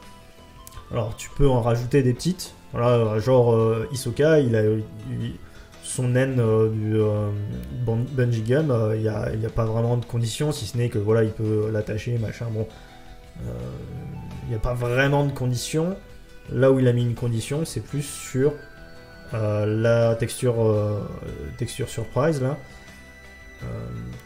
Alors 0.91 1.15
tu 1.17 1.31
peux 1.31 1.49
en 1.49 1.61
rajouter 1.61 2.03
des 2.03 2.15
petites. 2.15 2.55
Voilà, 2.73 3.19
genre 3.19 3.55
Isoka, 3.93 4.41
il 4.41 4.57
a, 4.57 4.63
son 5.93 6.09
naine 6.09 6.41
euh, 6.41 6.71
du 6.71 6.97
euh, 6.97 7.29
bungee 7.85 8.55
euh, 8.55 8.97
il 8.97 9.39
n'y 9.39 9.47
a, 9.47 9.51
pas 9.51 9.67
vraiment 9.67 9.99
de 9.99 10.05
conditions, 10.07 10.51
si 10.51 10.67
ce 10.67 10.79
n'est 10.79 10.89
que 10.89 10.99
voilà, 10.99 11.23
il 11.23 11.33
peut 11.33 11.69
l'attacher, 11.71 12.17
machin. 12.19 12.47
Bon, 12.51 12.67
il 14.45 14.49
n'y 14.49 14.55
a 14.55 14.59
pas 14.59 14.75
vraiment 14.75 15.27
de 15.27 15.33
conditions. 15.33 15.97
Là 16.51 16.73
où 16.73 16.81
il 16.81 16.89
a 16.89 16.93
mis 16.93 17.03
une 17.03 17.15
condition, 17.15 17.65
c'est 17.65 17.81
plus 17.81 18.03
sur 18.03 18.55
la 19.33 20.15
texture, 20.17 20.57
texture 21.57 21.89
surprise 21.89 22.43
là, 22.43 22.59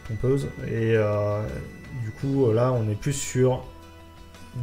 pompeuse. 0.07 0.47
Et 0.69 0.97
du 2.03 2.11
coup, 2.19 2.51
là, 2.51 2.73
on 2.73 2.89
est 2.89 2.99
plus 2.99 3.13
sur 3.13 3.65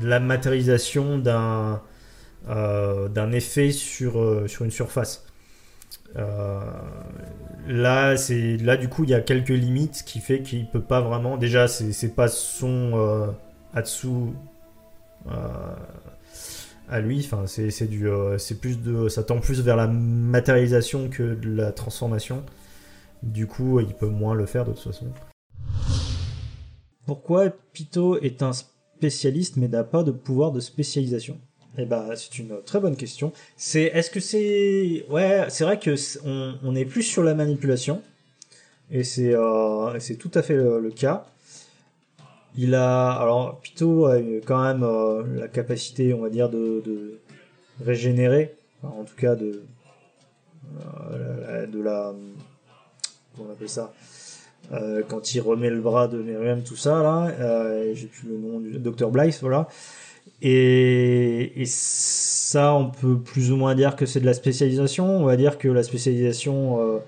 la 0.03 0.21
matérialisation 0.21 1.19
d'un 1.19 1.81
d'un 2.47 3.33
effet 3.33 3.73
sur, 3.73 4.45
sur 4.47 4.65
une 4.65 4.71
surface. 4.71 5.25
Euh, 6.17 6.61
là, 7.67 8.17
c'est 8.17 8.57
là 8.59 8.77
du 8.77 8.89
coup 8.89 9.05
il 9.05 9.11
y 9.11 9.15
a 9.15 9.21
quelques 9.21 9.49
limites 9.49 10.05
qui 10.05 10.21
fait 10.21 10.43
qu'il 10.43 10.69
peut 10.69 10.83
pas 10.83 11.01
vraiment. 11.01 11.37
Déjà, 11.37 11.69
c'est 11.69 12.15
pas 12.15 12.29
son 12.29 12.93
euh, 12.95 13.27
Hatsu 13.75 14.09
euh, 15.27 15.31
à 16.89 17.01
lui. 17.01 17.21
Enfin, 17.25 17.45
c'est 17.47 17.89
du, 17.89 18.09
c'est 18.39 18.61
plus 18.61 18.81
de, 18.81 19.09
ça 19.09 19.23
tend 19.23 19.41
plus 19.41 19.61
vers 19.61 19.77
la 19.77 19.87
matérialisation 19.87 21.09
que 21.09 21.35
de 21.35 21.55
la 21.55 21.73
transformation. 21.73 22.43
Du 23.23 23.47
coup, 23.47 23.81
il 23.81 23.95
peut 23.95 24.09
moins 24.09 24.35
le 24.35 24.47
faire 24.47 24.65
de 24.65 24.73
toute 24.73 24.83
façon. 24.83 25.07
Pourquoi 27.07 27.51
Pito 27.73 28.19
est 28.19 28.43
un 28.43 28.53
spécialiste 28.53 29.57
mais 29.57 29.69
n'a 29.69 29.85
pas 29.85 30.03
de 30.03 30.11
pouvoir 30.11 30.53
de 30.53 30.61
spécialisation? 30.61 31.39
Eh 31.79 31.87
ben, 31.87 32.07
c'est 32.15 32.39
une 32.39 32.63
très 32.65 32.81
bonne 32.81 32.97
question. 32.97 33.33
C'est, 33.57 33.83
est-ce 33.83 34.11
que 34.11 34.21
c'est, 34.21 35.05
ouais, 35.11 35.47
c'est 35.49 35.65
vrai 35.65 35.79
que 35.79 35.95
on, 36.65 36.75
est 36.77 36.85
plus 36.85 37.03
sur 37.03 37.23
la 37.23 37.35
manipulation, 37.35 38.03
et 38.91 39.05
c'est, 39.05 39.35
euh, 39.35 39.99
c'est 40.01 40.17
tout 40.17 40.31
à 40.35 40.43
fait 40.43 40.55
le, 40.57 40.91
cas. 40.91 41.27
Il 42.57 42.75
a, 42.75 43.11
alors, 43.11 43.61
Pito 43.61 44.07
a 44.07 44.19
quand 44.47 44.63
même 44.63 44.85
euh, 44.85 45.25
la 45.37 45.49
capacité, 45.49 46.15
on 46.15 46.21
va 46.21 46.31
dire, 46.31 46.49
de, 46.49 46.83
de 46.85 47.19
régénérer, 47.85 48.55
en 48.83 49.05
tout 49.05 49.17
cas 49.17 49.35
de, 49.35 49.63
euh, 51.13 51.67
de 51.67 51.83
la, 51.83 52.15
comment 53.37 53.49
on 53.49 53.53
appelle 53.53 53.69
ça, 53.69 53.93
euh, 54.73 55.03
quand 55.07 55.35
il 55.35 55.41
remet 55.41 55.71
le 55.71 55.81
bras 55.81 56.09
de 56.09 56.19
Miriam, 56.19 56.63
tout 56.63 56.77
ça 56.77 57.03
là, 57.03 57.29
euh, 57.39 57.93
j'ai 57.95 58.07
plus 58.07 58.29
le 58.29 58.39
nom 58.39 58.61
du 58.61 58.79
Dr 58.79 59.11
Blythe, 59.11 59.39
voilà. 59.41 59.69
Et, 60.47 61.65
ça, 61.67 62.75
on 62.75 62.91
peut 62.91 63.19
plus 63.19 63.51
ou 63.51 63.57
moins 63.57 63.75
dire 63.75 63.97
que 63.97 64.05
c'est 64.05 64.21
de 64.21 64.27
la 64.27 64.35
spécialisation. 64.35 65.07
On 65.07 65.25
va 65.25 65.37
dire 65.37 65.57
que 65.57 65.69
la 65.69 65.83
spécialisation, 65.83 66.81
euh, 66.81 66.99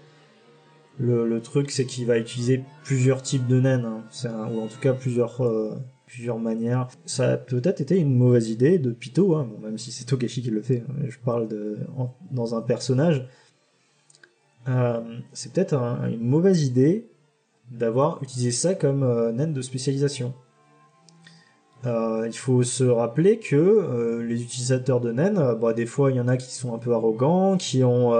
le, 0.98 1.40
truc, 1.40 1.70
c'est 1.70 1.84
qu'il 1.84 2.06
va 2.06 2.18
utiliser 2.18 2.64
plusieurs 2.82 3.20
types 3.20 3.46
de 3.46 3.60
naines, 3.60 3.84
hein. 3.84 4.48
ou 4.50 4.60
en 4.60 4.68
tout 4.68 4.80
cas 4.80 4.94
plusieurs, 4.94 5.44
euh, 5.44 5.74
plusieurs 6.06 6.38
manières. 6.38 6.88
Ça 7.04 7.32
a 7.32 7.36
peut-être 7.36 7.82
été 7.82 7.98
une 7.98 8.16
mauvaise 8.16 8.48
idée 8.48 8.78
de 8.78 8.90
Pito, 8.90 9.34
hein, 9.34 9.50
même 9.62 9.76
si 9.76 9.92
c'est 9.92 10.06
Togashi 10.06 10.40
qui 10.40 10.50
le 10.50 10.62
fait. 10.62 10.82
Hein. 10.88 11.04
Je 11.06 11.18
parle 11.18 11.46
de, 11.46 11.78
dans 12.30 12.54
un 12.54 12.62
personnage. 12.62 13.28
Euh, 14.66 15.02
c'est 15.34 15.52
peut-être 15.52 15.74
une 15.74 16.26
mauvaise 16.26 16.62
idée 16.64 17.06
d'avoir 17.70 18.22
utilisé 18.22 18.50
ça 18.50 18.74
comme 18.74 19.04
naine 19.34 19.52
de 19.52 19.60
spécialisation. 19.60 20.32
Euh, 21.84 22.24
il 22.26 22.36
faut 22.36 22.62
se 22.62 22.84
rappeler 22.84 23.38
que 23.38 23.54
euh, 23.54 24.22
les 24.24 24.42
utilisateurs 24.42 25.00
de 25.00 25.12
NEN, 25.12 25.38
euh, 25.38 25.54
bah, 25.54 25.72
des 25.72 25.86
fois 25.86 26.10
il 26.10 26.16
y 26.16 26.20
en 26.20 26.28
a 26.28 26.36
qui 26.36 26.52
sont 26.52 26.74
un 26.74 26.78
peu 26.78 26.92
arrogants, 26.92 27.56
qui 27.56 27.84
ont 27.84 28.12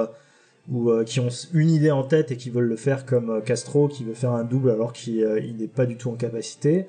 ou 0.70 0.90
qui 1.04 1.20
ont 1.20 1.28
une 1.54 1.70
idée 1.70 1.92
en 1.92 2.02
tête 2.02 2.32
et 2.32 2.36
qui 2.36 2.50
veulent 2.50 2.66
le 2.66 2.76
faire 2.76 3.06
comme 3.06 3.40
Castro 3.44 3.86
qui 3.86 4.02
veut 4.02 4.14
faire 4.14 4.32
un 4.32 4.42
double 4.42 4.70
alors 4.70 4.92
qu'il 4.92 5.56
n'est 5.58 5.68
pas 5.68 5.86
du 5.86 5.96
tout 5.96 6.10
en 6.10 6.16
capacité. 6.16 6.88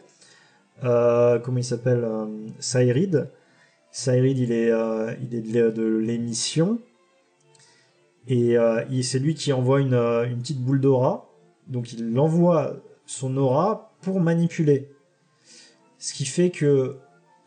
comment 0.81 1.57
il 1.57 1.63
s'appelle 1.63 2.03
Cyril. 2.59 3.29
Cyril, 3.91 4.39
il 4.39 4.51
est, 4.51 4.71
il 5.21 5.35
est 5.35 5.71
de 5.71 5.97
l'émission. 5.97 6.79
Et 8.27 8.57
c'est 9.03 9.19
lui 9.19 9.35
qui 9.35 9.53
envoie 9.53 9.79
une, 9.79 9.93
une 9.93 10.39
petite 10.39 10.59
boule 10.59 10.81
d'aura. 10.81 11.29
Donc 11.67 11.93
il 11.93 12.17
envoie 12.19 12.77
son 13.05 13.37
aura 13.37 13.93
pour 14.01 14.19
manipuler. 14.19 14.89
Ce 16.07 16.13
qui 16.13 16.23
fait 16.23 16.51
que 16.51 16.95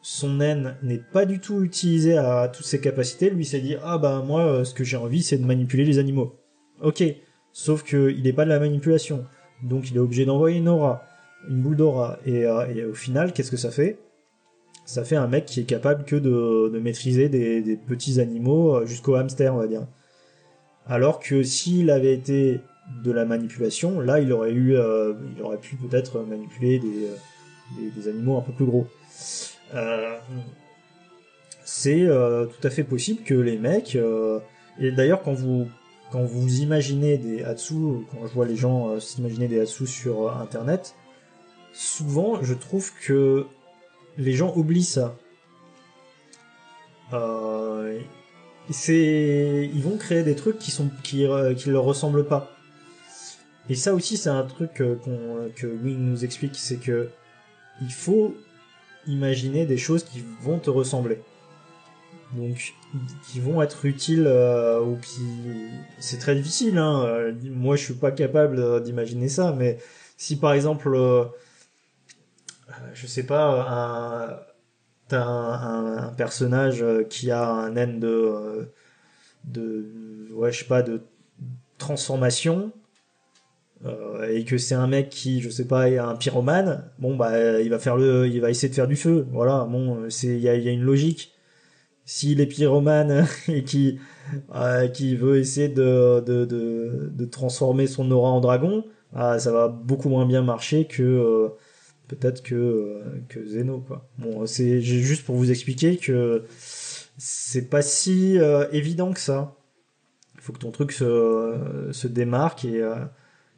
son 0.03 0.35
naine 0.35 0.77
n'est 0.83 0.99
pas 0.99 1.25
du 1.25 1.41
tout 1.41 1.65
utilisé 1.65 2.19
à 2.19 2.47
toutes 2.47 2.67
ses 2.67 2.79
capacités. 2.79 3.31
Lui 3.31 3.47
s'est 3.47 3.63
dit 3.63 3.77
ah 3.83 3.97
bah 3.97 4.23
moi 4.23 4.43
euh, 4.43 4.65
ce 4.65 4.75
que 4.75 4.85
j'ai 4.85 4.99
envie 4.99 5.23
c'est 5.23 5.39
de 5.39 5.47
manipuler 5.47 5.87
les 5.87 5.99
animaux. 5.99 6.39
Ok, 6.83 7.03
sauf 7.53 7.83
que 7.83 8.11
il 8.11 8.23
n'est 8.23 8.35
pas 8.35 8.45
de 8.45 8.51
la 8.51 8.61
manipulation, 8.61 9.25
donc 9.63 9.91
il 9.91 9.97
est 9.97 9.99
obligé 9.99 10.27
d'envoyer 10.27 10.59
une 10.59 10.69
aura, 10.69 11.05
une 11.49 11.63
boule 11.63 11.77
d'aura. 11.77 12.19
Et, 12.27 12.45
euh, 12.45 12.91
au 12.91 12.95
final 12.95 13.33
qu'est-ce 13.33 13.51
que 13.51 13.57
ça 13.57 13.71
fait? 13.71 13.99
Ça 14.85 15.05
fait 15.05 15.17
un 15.17 15.27
mec 15.27 15.47
qui 15.47 15.61
est 15.61 15.65
capable 15.65 16.05
que 16.05 16.17
de, 16.17 16.79
maîtriser 16.81 17.31
des, 17.31 17.79
petits 17.89 18.21
animaux 18.21 18.77
euh, 18.77 18.85
jusqu'au 18.85 19.15
hamster 19.15 19.55
on 19.55 19.59
va 19.59 19.69
dire. 19.69 19.87
Alors 20.85 21.19
que 21.19 21.43
s'il 21.43 21.91
avait 21.91 22.13
été 22.13 22.61
de 23.03 23.11
la 23.11 23.25
manipulation, 23.25 24.01
là 24.01 24.21
il 24.21 24.31
aurait 24.35 24.53
eu, 24.53 24.75
il 24.75 25.43
aurait 25.43 25.57
pu 25.57 25.77
peut-être 25.77 26.21
manipuler 26.21 26.79
des 26.79 27.09
animaux 28.09 28.39
un 28.39 28.43
peu 28.43 28.53
plus 28.53 28.67
gros. 28.67 28.87
Euh, 29.75 30.19
c'est 31.65 32.03
euh, 32.03 32.47
tout 32.47 32.67
à 32.67 32.71
fait 32.71 32.85
possible 32.85 33.23
que 33.23 33.35
les 33.35 33.59
mecs, 33.59 33.95
euh, 33.95 34.41
et 34.79 34.91
d'ailleurs 34.91 35.23
quand 35.23 35.35
vous 35.35 35.69
quand 36.11 36.25
vous 36.25 36.59
imaginez 36.61 37.19
des 37.19 37.45
Hatsu, 37.45 37.75
quand 38.11 38.27
je 38.27 38.35
vois 38.35 38.47
les 38.47 38.57
gens 38.57 38.99
s'imaginer 38.99 39.47
des 39.47 39.61
Hatsu 39.61 39.87
sur 39.87 40.37
internet, 40.37 40.97
souvent 41.73 42.43
je 42.43 42.55
trouve 42.55 42.91
que 43.07 43.47
les 44.19 44.33
gens 44.33 44.53
oublient 44.57 44.83
ça. 44.83 45.17
c'est 48.71 49.71
ils 49.73 49.83
vont 49.83 49.97
créer 49.97 50.23
des 50.25 50.35
trucs 50.35 50.59
qui 50.59 50.73
sont 50.73 50.91
qui, 51.05 51.27
qui 51.57 51.71
leur 51.71 51.85
ressemblent 51.85 52.27
pas. 52.27 52.51
Et 53.69 53.77
ça 53.77 53.95
aussi 53.95 54.17
c'est 54.17 54.31
un 54.31 54.43
truc 54.43 54.73
que 54.75 55.67
Wing 55.67 55.99
nous 55.99 56.25
explique, 56.25 56.57
c'est 56.57 56.79
que 56.79 57.11
il 57.81 57.93
faut 57.93 58.35
imaginer 59.07 59.67
des 59.67 59.77
choses 59.77 60.05
qui 60.05 60.23
vont 60.41 60.59
te 60.59 60.71
ressembler. 60.71 61.21
Donc, 62.33 62.75
qui 63.25 63.41
vont 63.41 63.61
être 63.61 63.85
utiles 63.87 64.27
euh, 64.27 64.81
ou 64.81 64.97
qui... 64.99 65.27
C'est 65.99 66.19
très 66.19 66.35
difficile, 66.35 66.79
hein. 66.79 67.05
Euh, 67.05 67.33
moi, 67.45 67.77
je 67.77 67.85
suis 67.85 67.95
pas 67.95 68.13
capable 68.13 68.59
euh, 68.61 68.81
d'imaginer 68.81 69.29
ça, 69.29 69.53
mais 69.53 69.79
si 70.17 70.39
par 70.39 70.53
exemple, 70.53 70.97
je 72.93 73.07
sais 73.07 73.25
pas, 73.25 73.67
un... 73.69 74.41
t'as 75.09 75.25
un, 75.25 76.09
un, 76.09 76.13
personnage 76.13 76.85
qui 77.09 77.31
a 77.31 77.49
un 77.49 77.75
N 77.75 77.99
de... 77.99 78.71
de... 79.45 80.29
ouais, 80.33 80.53
je 80.53 80.61
sais 80.61 80.67
pas, 80.67 80.83
de 80.83 81.03
transformation, 81.79 82.71
euh, 83.87 84.29
et 84.29 84.45
que 84.45 84.59
c'est 84.59 84.75
un 84.75 84.87
mec 84.87 85.09
qui, 85.09 85.41
je 85.41 85.49
sais 85.49 85.67
pas, 85.67 85.89
est 85.89 85.97
un 85.97 86.15
pyromane, 86.15 86.85
bon 86.99 87.17
bah 87.17 87.61
il 87.61 87.71
va 87.71 87.79
faire 87.79 87.97
le, 87.97 88.27
il 88.29 88.41
va 88.41 88.51
essayer 88.51 88.69
de 88.69 88.75
faire 88.75 88.89
du 88.89 88.97
feu. 88.97 89.27
Voilà, 89.33 89.65
bon, 89.65 90.11
c'est 90.11 90.29
il 90.29 90.41
y 90.41 90.49
a, 90.49 90.57
y 90.57 90.69
a, 90.69 90.73
une 90.73 90.83
logique. 90.83 91.33
S'il 92.05 92.41
est 92.41 92.47
pyromane 92.47 93.27
et 93.49 93.65
qui 93.65 93.99
euh, 94.55 94.89
qui 94.89 95.17
veut 95.17 95.39
essayer 95.39 95.69
de, 95.69 96.21
de, 96.21 96.45
de, 96.45 97.11
de, 97.13 97.25
transformer 97.25 97.87
son 97.87 98.11
aura 98.11 98.31
en 98.31 98.41
dragon, 98.41 98.85
ah, 99.15 99.39
ça 99.39 99.53
va 99.53 99.69
beaucoup 99.69 100.09
moins 100.11 100.27
bien 100.27 100.43
marcher 100.43 100.87
que 100.87 101.03
euh, 101.03 101.49
peut-être 102.09 102.43
que 102.43 103.03
que 103.29 103.47
Zeno 103.47 103.81
quoi. 103.81 104.09
Bon, 104.19 104.47
c'est 104.47 104.83
juste 104.83 105.25
pour 105.25 105.37
vous 105.37 105.51
expliquer 105.51 105.97
que 105.97 106.45
c'est 107.19 107.69
pas 107.71 107.83
si 107.83 108.39
évident 108.73 109.13
que 109.13 109.21
ça. 109.21 109.57
Il 110.37 110.43
faut 110.43 110.53
que 110.53 110.59
ton 110.59 110.71
truc 110.71 110.93
se, 110.93 111.89
se 111.93 112.09
démarque 112.09 112.65
et 112.65 112.83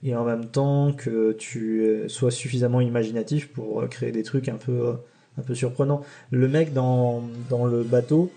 et 0.03 0.15
en 0.17 0.25
même 0.25 0.47
temps 0.47 0.93
que 0.93 1.33
tu 1.33 2.05
sois 2.09 2.31
suffisamment 2.31 2.81
imaginatif 2.81 3.49
pour 3.49 3.88
créer 3.88 4.12
des 4.12 4.23
trucs 4.23 4.49
un 4.49 4.57
peu, 4.57 4.95
un 5.38 5.43
peu 5.43 5.55
surprenants. 5.55 6.03
Le 6.31 6.49
mec 6.49 6.73
dans, 6.73 7.23
dans 7.49 7.65
le 7.65 7.83
bateau, 7.83 8.33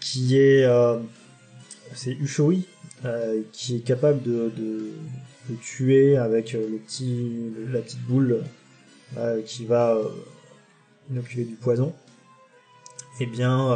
qui 0.00 0.38
est. 0.38 0.64
Euh, 0.64 0.98
c'est 1.94 2.12
Ushui, 2.12 2.66
euh, 3.04 3.42
qui 3.52 3.76
est 3.76 3.80
capable 3.80 4.22
de, 4.22 4.52
de, 4.56 4.90
tuer 5.62 6.16
avec 6.16 6.52
le 6.52 6.76
petit, 6.76 7.50
la 7.72 7.80
petite 7.80 8.02
boule 8.02 8.44
euh, 9.16 9.40
qui 9.42 9.64
va 9.64 9.96
inoculer 11.10 11.44
du 11.44 11.54
poison. 11.54 11.94
Eh 13.20 13.26
bien, 13.26 13.74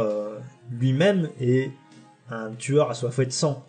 lui-même 0.71 1.29
est 1.41 1.71
un 2.29 2.51
tueur 2.51 2.89
à 2.89 2.91
assoiffé 2.91 3.25
de 3.25 3.31
sang. 3.31 3.67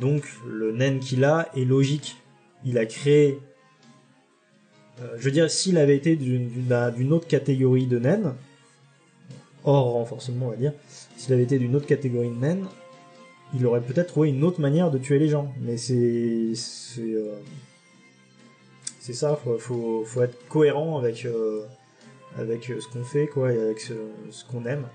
Donc 0.00 0.24
le 0.46 0.72
naine 0.72 1.00
qu'il 1.00 1.24
a 1.24 1.48
est 1.56 1.64
logique. 1.64 2.16
Il 2.64 2.78
a 2.78 2.86
créé... 2.86 3.38
Euh, 5.00 5.16
je 5.18 5.24
veux 5.24 5.30
dire, 5.30 5.50
s'il 5.50 5.76
avait 5.78 5.96
été 5.96 6.16
d'une 6.16 7.12
autre 7.12 7.26
catégorie 7.26 7.86
de 7.86 7.98
naine, 7.98 8.34
hors 9.64 9.92
renforcement 9.92 10.46
on 10.46 10.50
va 10.50 10.56
dire, 10.56 10.72
s'il 11.16 11.32
avait 11.32 11.42
été 11.42 11.58
d'une 11.58 11.74
autre 11.74 11.86
catégorie 11.86 12.30
de 12.30 12.36
naine, 12.36 12.64
il 13.54 13.66
aurait 13.66 13.80
peut-être 13.80 14.08
trouvé 14.08 14.28
une 14.30 14.44
autre 14.44 14.60
manière 14.60 14.90
de 14.90 14.98
tuer 14.98 15.18
les 15.18 15.28
gens. 15.28 15.52
Mais 15.60 15.76
c'est... 15.76 16.52
C'est 16.54 17.02
euh, 17.02 17.34
ça, 19.12 19.36
faut, 19.36 20.04
faut, 20.04 20.22
être 20.22 20.48
cohérent 20.48 20.98
avec, 20.98 21.24
euh, 21.24 21.64
avec 22.38 22.64
ce 22.64 22.88
qu'on 22.88 23.04
fait, 23.04 23.26
quoi, 23.26 23.52
et 23.52 23.60
avec 23.60 23.80
ce 23.80 24.44
qu'on 24.50 24.64
aime. 24.64 24.86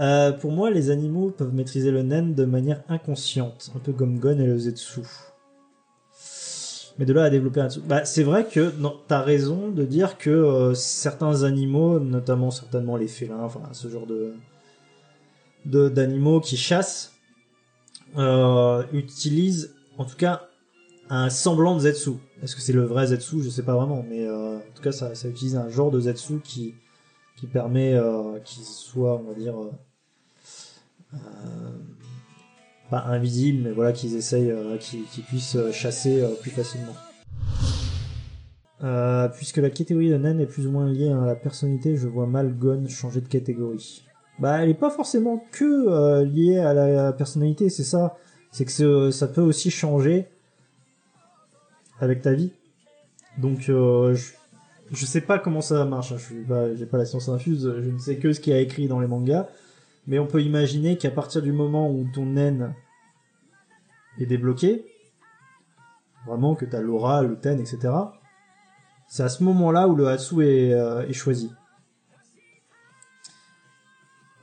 Euh, 0.00 0.32
pour 0.32 0.52
moi, 0.52 0.70
les 0.70 0.90
animaux 0.90 1.30
peuvent 1.30 1.54
maîtriser 1.54 1.90
le 1.90 2.02
nen 2.02 2.34
de 2.34 2.44
manière 2.44 2.82
inconsciente, 2.88 3.70
un 3.76 3.78
peu 3.78 3.92
comme 3.92 4.18
Gon 4.18 4.38
et 4.38 4.46
le 4.46 4.58
Zetsu. 4.58 5.02
Mais 6.98 7.06
de 7.06 7.12
là 7.12 7.24
à 7.24 7.30
développer 7.30 7.60
un 7.60 7.68
bah, 7.86 8.04
c'est 8.04 8.22
vrai 8.22 8.46
que 8.46 8.70
tu 8.70 9.14
as 9.14 9.22
raison 9.22 9.70
de 9.70 9.84
dire 9.84 10.18
que 10.18 10.30
euh, 10.30 10.74
certains 10.74 11.42
animaux, 11.42 11.98
notamment 11.98 12.50
certainement 12.50 12.96
les 12.96 13.08
félins, 13.08 13.42
enfin 13.42 13.62
ce 13.72 13.88
genre 13.88 14.06
de 14.06 14.34
d'animaux 15.64 16.40
qui 16.40 16.56
chassent, 16.56 17.12
euh, 18.18 18.82
utilisent 18.92 19.74
en 19.96 20.04
tout 20.04 20.16
cas 20.16 20.48
un 21.08 21.30
semblant 21.30 21.76
de 21.76 21.80
Zetsu. 21.80 22.12
Est-ce 22.42 22.56
que 22.56 22.60
c'est 22.60 22.72
le 22.74 22.84
vrai 22.84 23.06
Zetsu? 23.06 23.42
Je 23.42 23.48
sais 23.48 23.62
pas 23.62 23.74
vraiment, 23.74 24.04
mais 24.06 24.28
en 24.28 24.60
tout 24.74 24.82
cas 24.82 24.92
ça, 24.92 25.14
ça 25.14 25.28
utilise 25.28 25.56
un 25.56 25.70
genre 25.70 25.90
de 25.90 26.00
Zetsu 26.00 26.40
qui 26.44 26.74
qui 27.42 27.48
permet 27.48 27.92
euh, 27.94 28.38
qu'il 28.44 28.62
soit, 28.62 29.16
on 29.16 29.24
va 29.24 29.34
dire, 29.34 29.60
euh, 29.60 29.72
euh, 31.14 31.18
pas 32.88 33.00
invisible, 33.06 33.64
mais 33.64 33.72
voilà, 33.72 33.90
qu'ils 33.90 34.14
essayent, 34.14 34.54
qu'ils 34.78 35.24
puissent 35.24 35.56
chasser 35.72 36.24
plus 36.40 36.52
facilement. 36.52 36.94
puisque 39.34 39.56
la 39.56 39.70
catégorie 39.70 40.08
de 40.08 40.18
naine 40.18 40.38
est 40.38 40.46
plus 40.46 40.68
ou 40.68 40.70
moins 40.70 40.88
liée 40.88 41.10
à 41.10 41.26
la 41.26 41.34
personnalité, 41.34 41.96
je 41.96 42.06
vois 42.06 42.28
mal 42.28 42.56
Gon 42.56 42.86
changer 42.88 43.20
de 43.20 43.26
catégorie. 43.26 44.04
Bah, 44.38 44.62
elle 44.62 44.70
est 44.70 44.74
pas 44.74 44.90
forcément 44.90 45.44
que 45.50 46.22
liée 46.22 46.58
à 46.58 46.72
la 46.72 47.12
personnalité, 47.12 47.70
c'est 47.70 47.82
ça. 47.82 48.16
C'est 48.52 48.66
que 48.66 49.10
ça 49.10 49.26
peut 49.26 49.42
aussi 49.42 49.72
changer 49.72 50.28
avec 51.98 52.22
ta 52.22 52.34
vie. 52.34 52.52
Donc, 53.36 53.62
je, 53.62 54.32
je 54.92 55.06
sais 55.06 55.22
pas 55.22 55.38
comment 55.38 55.60
ça 55.60 55.84
marche, 55.84 56.12
hein. 56.12 56.16
je 56.18 56.24
suis 56.24 56.44
pas, 56.44 56.74
j'ai 56.74 56.86
pas 56.86 56.98
la 56.98 57.06
science 57.06 57.28
infuse, 57.28 57.72
je 57.82 57.90
ne 57.90 57.98
sais 57.98 58.16
que 58.18 58.32
ce 58.32 58.40
qu'il 58.40 58.52
a 58.52 58.60
écrit 58.60 58.88
dans 58.88 59.00
les 59.00 59.06
mangas, 59.06 59.48
mais 60.06 60.18
on 60.18 60.26
peut 60.26 60.42
imaginer 60.42 60.98
qu'à 60.98 61.10
partir 61.10 61.42
du 61.42 61.52
moment 61.52 61.90
où 61.90 62.06
ton 62.12 62.26
naine 62.26 62.74
est 64.18 64.26
débloqué, 64.26 64.84
vraiment 66.26 66.54
que 66.54 66.66
t'as 66.66 66.80
l'aura, 66.80 67.22
le 67.22 67.36
ten, 67.36 67.58
etc., 67.58 67.94
c'est 69.08 69.22
à 69.22 69.28
ce 69.28 69.44
moment-là 69.44 69.88
où 69.88 69.96
le 69.96 70.08
Hatsu 70.08 70.42
est, 70.46 70.72
euh, 70.72 71.06
est 71.06 71.12
choisi. 71.12 71.50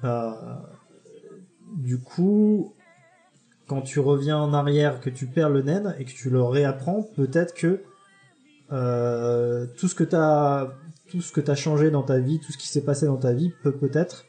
Euh, 0.04 0.32
du 1.76 2.00
coup, 2.00 2.76
quand 3.68 3.82
tu 3.82 4.00
reviens 4.00 4.38
en 4.38 4.54
arrière, 4.54 5.02
que 5.02 5.10
tu 5.10 5.28
perds 5.28 5.50
le 5.50 5.62
naine 5.62 5.96
et 6.00 6.06
que 6.06 6.12
tu 6.12 6.30
le 6.30 6.42
réapprends, 6.42 7.04
peut-être 7.16 7.54
que 7.54 7.84
euh, 8.72 9.66
tout 9.78 9.88
ce 9.88 9.96
que 9.96 10.04
t'as 10.04 10.70
tout 11.10 11.22
ce 11.22 11.32
que 11.32 11.42
t'as 11.42 11.56
changé 11.56 11.90
dans 11.90 12.04
ta 12.04 12.20
vie, 12.20 12.40
tout 12.40 12.52
ce 12.52 12.58
qui 12.58 12.68
s'est 12.68 12.84
passé 12.84 13.08
dans 13.08 13.18
ta 13.18 13.34
vie 13.34 13.52
peut 13.64 13.72
peut-être 13.72 14.26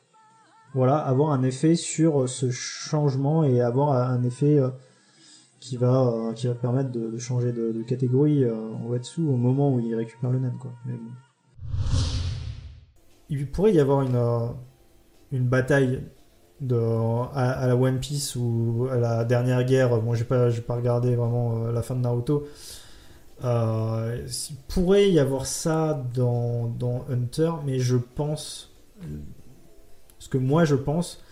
voilà 0.73 0.97
avoir 0.97 1.33
un 1.33 1.43
effet 1.43 1.75
sur 1.75 2.29
ce 2.29 2.51
changement 2.51 3.45
et 3.45 3.61
avoir 3.61 3.93
un 3.93 4.23
effet 4.23 4.59
euh, 4.59 4.71
qui 5.59 5.77
va 5.77 6.07
euh, 6.07 6.33
qui 6.33 6.47
va 6.47 6.55
permettre 6.55 6.91
de, 6.91 7.19
changer 7.19 7.53
de, 7.53 7.83
catégorie 7.83 8.51
en 8.51 8.87
Wetsu 8.87 9.21
au 9.21 9.37
moment 9.37 9.75
où 9.75 9.81
il 9.81 9.95
récupère 9.95 10.31
le 10.31 10.39
nain 10.39 10.55
quoi. 10.59 10.73
Il 13.29 13.51
pourrait 13.51 13.75
y 13.75 13.81
avoir 13.81 14.01
une 14.03 14.55
une 15.33 15.47
bataille 15.47 16.03
de, 16.61 16.77
à, 17.35 17.67
la 17.67 17.77
One 17.77 18.01
Piece 18.01 18.37
ou 18.37 18.89
à 18.91 18.97
la 18.97 19.25
dernière 19.25 19.65
guerre. 19.65 20.01
Bon, 20.01 20.15
j'ai 20.15 20.25
pas, 20.25 20.51
j'ai 20.51 20.61
pas 20.61 20.75
regardé 20.75 21.15
vraiment 21.15 21.71
la 21.71 21.83
fin 21.83 21.95
de 21.95 22.01
Naruto. 22.01 22.47
Il 23.43 24.57
pourrait 24.69 25.11
y 25.11 25.19
avoir 25.19 25.47
ça 25.47 26.03
dans, 26.15 26.67
dans 26.79 27.05
Hunter, 27.11 27.53
mais 27.65 27.79
je 27.79 27.97
pense. 27.97 28.73
Ce 30.19 30.29
que 30.29 30.39
moi 30.39 30.65
je 30.65 30.75
pense, 30.75 31.23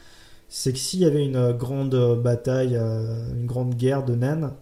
c'est 0.49 0.73
que 0.73 0.79
s'il 0.79 1.01
y 1.01 1.05
avait 1.05 1.25
une 1.25 1.53
grande 1.53 2.21
bataille, 2.23 2.77
une 2.77 3.47
grande 3.47 3.75
guerre 3.75 4.05
de 4.05 4.14
naines, 4.14 4.53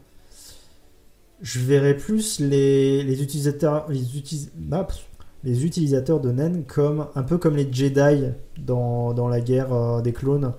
je 1.42 1.60
verrais 1.60 1.96
plus 1.96 2.40
les, 2.40 3.02
les 3.02 3.22
utilisateurs, 3.22 3.86
les, 3.88 4.02
bah, 4.56 4.88
les 5.44 5.64
utilisateurs 5.64 6.20
de 6.20 6.32
Nen 6.32 6.64
comme 6.64 7.06
un 7.14 7.22
peu 7.22 7.38
comme 7.38 7.56
les 7.56 7.72
Jedi 7.72 8.24
dans, 8.58 9.12
dans 9.12 9.28
la 9.28 9.40
guerre 9.40 9.72
euh, 9.72 10.00
des 10.00 10.12
clones. 10.12 10.52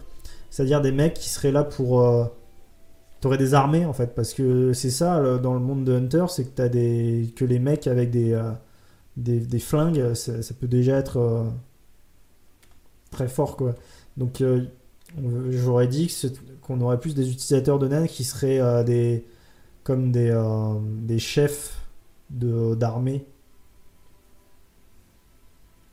C'est-à-dire 0.50 0.82
des 0.82 0.92
mecs 0.92 1.16
qui 1.16 1.30
seraient 1.30 1.52
là 1.52 1.64
pour. 1.64 2.02
Euh, 2.02 2.26
T'aurais 3.22 3.38
des 3.38 3.54
armées 3.54 3.86
en 3.86 3.94
fait, 3.94 4.14
parce 4.16 4.34
que 4.34 4.74
c'est 4.74 4.92
ça 4.92 5.40
dans 5.40 5.54
le 5.54 5.60
monde 5.60 5.84
de 5.84 5.94
Hunter, 5.94 6.26
c'est 6.30 6.46
que 6.46 6.56
t'as 6.56 6.70
des 6.70 7.34
que 7.36 7.46
les 7.46 7.60
mecs 7.60 7.88
avec 7.88 8.12
des 8.12 8.34
euh, 8.34 8.52
des, 9.18 9.60
flingues, 9.60 10.14
ça, 10.14 10.34
peut 10.60 10.68
déjà 10.68 10.98
être 10.98 11.18
euh, 11.18 11.50
très 13.10 13.28
fort 13.28 13.58
quoi. 13.58 13.74
Donc 14.18 14.44
j'aurais 15.50 15.88
dit 15.88 16.16
qu'on 16.62 16.80
aurait 16.82 17.00
plus 17.00 17.16
des 17.16 17.32
utilisateurs 17.32 17.80
de 17.80 17.88
Nen 17.88 18.08
qui 18.08 18.24
seraient 18.24 18.84
des 18.84 19.26
comme 19.88 20.12
des, 20.12 20.32
euh, 20.32 20.74
des 20.82 21.18
chefs 21.18 21.80
d'armée. 22.30 23.26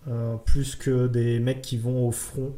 Euh, 0.09 0.37
plus 0.37 0.75
que 0.75 1.07
des 1.07 1.39
mecs 1.39 1.63
qui 1.63 1.79
vont 1.79 2.09
au 2.09 2.11
front. 2.11 2.57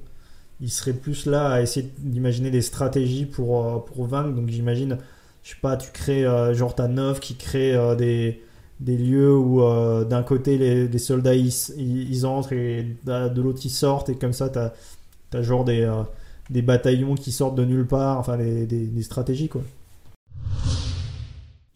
Ils 0.61 0.71
seraient 0.71 0.95
plus 0.95 1.27
là 1.27 1.49
à 1.49 1.61
essayer 1.61 1.91
d'imaginer 1.99 2.51
des 2.51 2.63
stratégies 2.63 3.27
pour, 3.27 3.67
euh, 3.67 3.79
pour 3.79 4.07
vaincre. 4.07 4.35
Donc 4.35 4.49
j'imagine, 4.49 4.99
je 5.43 5.51
sais 5.51 5.61
pas, 5.61 5.77
tu 5.77 5.91
crées, 5.93 6.25
genre 6.55 6.75
t'as 6.75 6.89
neuf 6.89 7.21
qui 7.21 7.37
crée 7.37 7.77
des, 7.97 8.43
des 8.81 8.97
lieux 8.97 9.37
où 9.37 9.61
d'un 10.05 10.23
côté 10.23 10.59
les, 10.59 10.99
soldats 10.99 11.35
ils, 11.35 12.27
entrent 12.27 12.53
et 12.53 12.97
de 13.05 13.41
l'autre 13.41 13.61
ils 13.65 13.71
sortent 13.71 14.09
et 14.09 14.17
comme 14.17 14.33
ça 14.33 14.49
t'as 14.49 14.73
as 15.33 15.43
genre 15.43 15.65
des, 15.65 15.89
des 16.51 16.63
bataillons 16.63 17.15
qui 17.15 17.33
sortent 17.33 17.55
de 17.55 17.65
nulle 17.65 17.87
part, 17.87 18.19
enfin 18.19 18.37
des, 18.37 18.67
des 18.67 19.03
stratégies 19.03 19.49
quoi. 19.49 19.63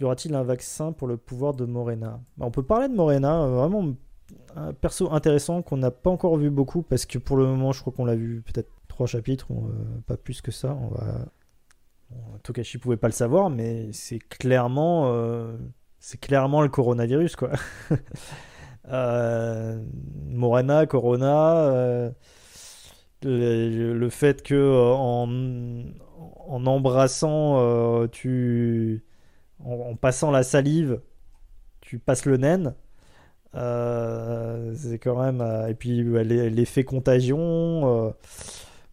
Y 0.01 0.05
aura-t-il 0.05 0.35
un 0.35 0.43
vaccin 0.43 0.93
pour 0.93 1.09
le 1.09 1.19
pouvoir 1.19 1.53
de 1.53 1.67
Morena? 1.67 2.21
Bah, 2.39 2.47
On 2.47 2.51
peut 2.51 2.63
parler 2.63 2.89
de 2.89 2.95
Morena, 2.95 3.43
euh, 3.43 3.57
vraiment 3.57 3.95
un 4.57 4.73
perso 4.73 5.13
intéressant 5.13 5.63
qu'on 5.63 5.77
n'a 5.77 5.91
pas 5.91 6.11
encore 6.11 6.37
vu 6.37 6.51
beaucoup 6.51 6.83
parce 6.83 7.07
que 7.07 7.19
pour 7.19 7.37
le 7.37 7.47
moment, 7.47 7.73
je 7.73 7.81
crois 7.81 7.93
qu'on 7.93 8.05
l'a 8.05 8.17
vu 8.17 8.43
peut-être 8.43 8.71
trois 8.89 9.07
chapitres, 9.07 9.47
euh, 9.53 10.01
pas 10.07 10.17
plus 10.17 10.41
que 10.43 10.51
ça. 10.51 10.77
On 10.81 10.89
va... 10.89 11.27
Tokashi 12.43 12.79
pouvait 12.79 12.97
pas 12.97 13.07
le 13.07 13.13
savoir, 13.13 13.51
mais 13.51 13.93
c'est 13.93 14.19
clairement, 14.19 15.13
euh, 15.15 15.57
clairement 16.21 16.61
le 16.61 16.69
coronavirus 16.69 17.37
quoi. 17.37 17.53
Morena, 20.27 20.87
Corona, 20.87 22.11
le, 23.23 24.09
fait 24.11 24.43
que 24.43 24.93
en, 24.93 25.29
en 26.49 26.67
embrassant, 26.67 28.09
tu 28.09 29.05
en, 29.65 29.97
passant 29.97 30.31
la 30.31 30.43
salive, 30.43 31.01
tu 31.81 31.99
passes 31.99 32.25
le 32.25 32.37
naine. 32.37 32.75
Euh, 33.55 34.75
c'est 34.77 34.99
quand 34.99 35.21
même. 35.21 35.41
Euh, 35.41 35.69
et 35.69 35.75
puis 35.75 36.03
l'effet 36.03 36.85
contagion, 36.85 38.07
euh, 38.07 38.11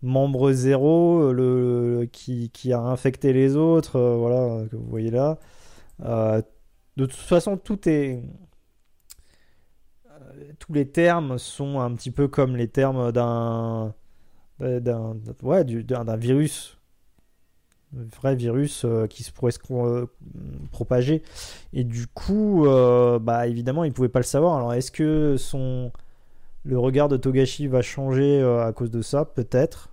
membre 0.02 0.52
zéro, 0.52 1.32
le, 1.34 2.08
qui, 2.12 2.74
a 2.74 2.80
infecté 2.80 3.34
les 3.34 3.56
autres, 3.56 4.00
voilà, 4.00 4.66
que 4.70 4.76
vous 4.76 4.88
voyez 4.88 5.12
là. 5.12 5.38
de 6.00 7.06
toute 7.06 7.14
façon, 7.14 7.58
tout 7.58 7.88
est. 7.90 8.22
tous 10.60 10.74
les 10.74 10.88
termes 10.90 11.38
sont 11.38 11.80
un 11.80 11.94
petit 11.96 12.12
peu 12.12 12.28
comme 12.28 12.56
les 12.56 12.68
termes 12.68 13.12
d'un. 13.12 13.94
d'un 14.60 15.18
ouais, 15.44 15.64
d'un 15.64 16.18
virus 16.18 16.77
vrai 17.94 18.36
virus 18.36 18.84
euh, 18.86 19.08
qui 19.08 19.24
se 19.24 19.32
pourrait 19.32 19.52
se 19.52 19.60
euh, 19.72 20.06
propager. 20.72 21.24
Et 21.74 21.84
du 21.84 22.08
coup, 22.08 22.66
euh, 22.66 23.20
bah 23.20 23.48
évidemment, 23.48 23.84
il 23.84 23.94
pouvait 23.94 24.10
pas 24.10 24.20
le 24.20 24.24
savoir. 24.24 24.58
Alors, 24.58 24.74
est-ce 24.74 24.92
que 24.92 25.36
son 25.38 25.92
le 26.64 26.78
regard 26.78 27.08
de 27.08 27.16
Togashi 27.18 27.68
va 27.68 27.82
changer 27.82 28.42
à 28.42 28.74
cause 28.74 28.92
de 28.92 29.02
ça? 29.02 29.24
Peut-être. 29.26 29.90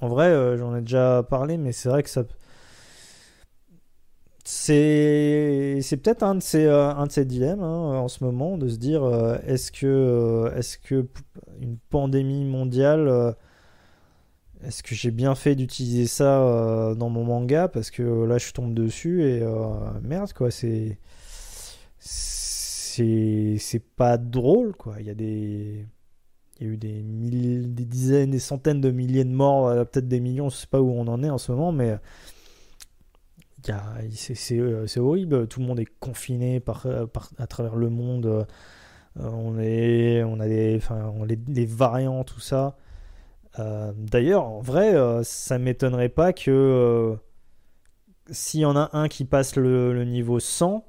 En 0.00 0.08
vrai, 0.08 0.58
j'en 0.58 0.76
ai 0.76 0.80
déjà 0.80 1.22
parlé, 1.28 1.56
mais 1.56 1.72
c'est 1.72 1.88
vrai 1.88 2.02
que 2.02 2.10
ça. 2.10 2.24
C'est, 4.44 5.78
c'est 5.82 5.96
peut-être 5.98 6.24
un 6.24 6.34
de 6.34 6.42
ces, 6.42 6.66
un 6.66 7.06
de 7.06 7.12
ces 7.12 7.24
dilemmes 7.24 7.62
hein, 7.62 8.00
en 8.00 8.08
ce 8.08 8.24
moment 8.24 8.58
de 8.58 8.68
se 8.68 8.76
dire 8.76 9.02
est-ce 9.46 9.70
que, 9.70 10.52
est-ce 10.56 10.76
que 10.78 11.06
une 11.60 11.78
pandémie 11.90 12.44
mondiale 12.44 13.36
est-ce 14.64 14.82
que 14.82 14.94
j'ai 14.94 15.10
bien 15.10 15.34
fait 15.34 15.54
d'utiliser 15.56 16.06
ça 16.06 16.42
euh, 16.42 16.94
dans 16.94 17.08
mon 17.10 17.24
manga? 17.24 17.68
Parce 17.68 17.90
que 17.90 18.02
là 18.24 18.38
je 18.38 18.52
tombe 18.52 18.74
dessus 18.74 19.24
et 19.24 19.42
euh, 19.42 19.74
merde 20.02 20.32
quoi 20.32 20.50
c'est 20.50 20.98
c'est 21.98 23.56
c'est 23.58 23.84
pas 23.96 24.18
drôle 24.18 24.74
quoi. 24.76 24.96
Il 25.00 25.06
y 25.06 25.10
a 25.10 25.14
des 25.14 25.86
il 26.60 26.66
y 26.66 26.70
a 26.70 26.72
eu 26.74 26.76
des 26.76 27.02
des 27.02 27.84
dizaines 27.84 28.30
des 28.30 28.38
centaines 28.38 28.80
de 28.80 28.90
milliers 28.90 29.24
de 29.24 29.30
morts 29.30 29.68
euh, 29.68 29.84
peut-être 29.84 30.08
des 30.08 30.20
millions 30.20 30.48
je 30.50 30.56
sais 30.56 30.66
pas 30.66 30.80
où 30.80 30.90
on 30.90 31.06
en 31.08 31.22
est 31.22 31.30
en 31.30 31.38
ce 31.38 31.52
moment 31.52 31.72
mais 31.72 31.96
c'est 34.14 34.98
horrible. 34.98 35.46
Tout 35.48 35.60
le 35.60 35.66
monde 35.66 35.80
est 35.80 35.88
confiné 36.00 36.60
par, 36.60 36.86
à 37.38 37.46
travers 37.46 37.76
le 37.76 37.90
monde. 37.90 38.46
On 39.16 39.58
est 39.58 40.22
on 40.24 40.40
a 40.40 40.48
des 40.48 40.76
enfin 40.76 41.12
on, 41.16 41.24
les 41.24 41.66
variants 41.66 42.24
tout 42.24 42.40
ça. 42.40 42.76
euh, 42.76 42.91
d'ailleurs, 43.58 44.44
en 44.44 44.60
vrai, 44.60 44.94
euh, 44.94 45.22
ça 45.22 45.58
m'étonnerait 45.58 46.08
pas 46.08 46.32
que 46.32 46.50
euh, 46.50 47.16
s'il 48.30 48.60
y 48.60 48.64
en 48.64 48.76
a 48.76 48.90
un 48.92 49.08
qui 49.08 49.24
passe 49.24 49.56
le, 49.56 50.04
niveau 50.04 50.40
100, 50.40 50.84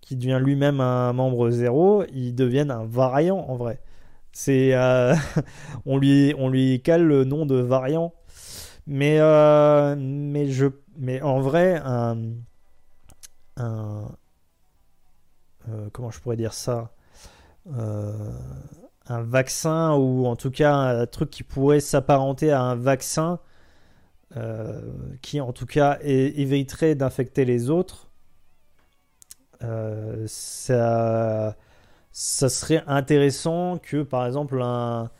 qui 0.00 0.16
devient 0.16 0.40
lui-même 0.42 0.80
un 0.80 1.12
membre 1.12 1.50
0, 1.50 2.04
il 2.12 2.34
devienne 2.34 2.70
un 2.70 2.84
variant 2.84 3.38
en 3.38 3.56
vrai. 3.56 3.80
C'est 4.32 4.74
on 5.86 5.96
lui 5.98 6.34
on 6.38 6.48
lui 6.48 6.82
cale 6.82 7.04
le 7.04 7.24
nom 7.24 7.46
de 7.46 7.56
variant. 7.56 8.12
Mais 8.86 9.20
en 9.22 9.94
vrai 11.40 11.80
un 11.84 12.16
comment 15.92 16.10
je 16.10 16.20
pourrais 16.20 16.36
dire 16.36 16.52
ça? 16.52 16.92
Un 19.06 19.22
vaccin 19.22 19.94
ou 19.94 20.26
en 20.26 20.36
tout 20.36 20.50
cas 20.50 20.74
un 20.74 21.06
truc 21.06 21.30
qui 21.30 21.42
pourrait 21.42 21.80
s'apparenter 21.80 22.50
à 22.52 22.62
un 22.62 22.74
vaccin 22.74 23.38
euh, 24.36 24.80
qui 25.22 25.40
en 25.40 25.52
tout 25.52 25.66
cas 25.66 25.98
éviterait 26.02 26.96
d'infecter 26.96 27.44
les 27.44 27.70
autres, 27.70 28.08
euh, 29.62 30.24
ça, 30.26 31.54
serait 32.12 32.82
intéressant 32.88 33.78
que 33.78 34.02
par 34.02 34.26
exemple 34.26 34.60
un, 34.60 35.10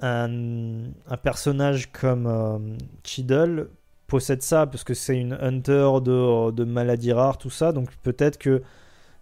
un, 0.00 1.16
personnage 1.22 1.92
comme 1.92 2.26
euh, 2.26 3.64
possède 4.08 4.42
ça 4.42 4.66
parce 4.66 4.82
que 4.82 4.94
c'est 4.94 5.16
une 5.16 5.34
hunter 5.34 6.00
de, 6.02 6.50
de 6.50 6.64
maladies 6.64 7.12
rares, 7.12 7.38
tout 7.38 7.50
ça, 7.50 7.70
donc 7.72 7.90
peut-être 8.02 8.38
que 8.38 8.62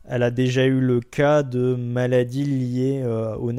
elle 0.04 0.22
a 0.22 0.30
déjà 0.30 0.64
eu 0.64 0.80
le 0.80 1.00
cas 1.00 1.42
de 1.42 1.74
maladies 1.74 2.44
liées 2.44 3.02
euh, 3.04 3.36
aux. 3.36 3.52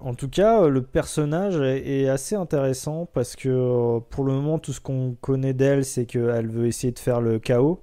En 0.00 0.14
tout 0.14 0.28
cas, 0.28 0.62
euh, 0.62 0.68
le 0.68 0.82
personnage 0.82 1.56
est 1.60 2.08
assez 2.08 2.34
intéressant 2.34 3.06
parce 3.06 3.36
que 3.36 3.48
euh, 3.48 4.00
pour 4.00 4.24
le 4.24 4.32
moment, 4.32 4.58
tout 4.58 4.72
ce 4.72 4.80
qu'on 4.80 5.16
connaît 5.20 5.52
d'elle, 5.54 5.84
c'est 5.84 6.06
qu'elle 6.06 6.48
veut 6.48 6.66
essayer 6.66 6.92
de 6.92 6.98
faire 6.98 7.20
le 7.20 7.38
chaos. 7.38 7.80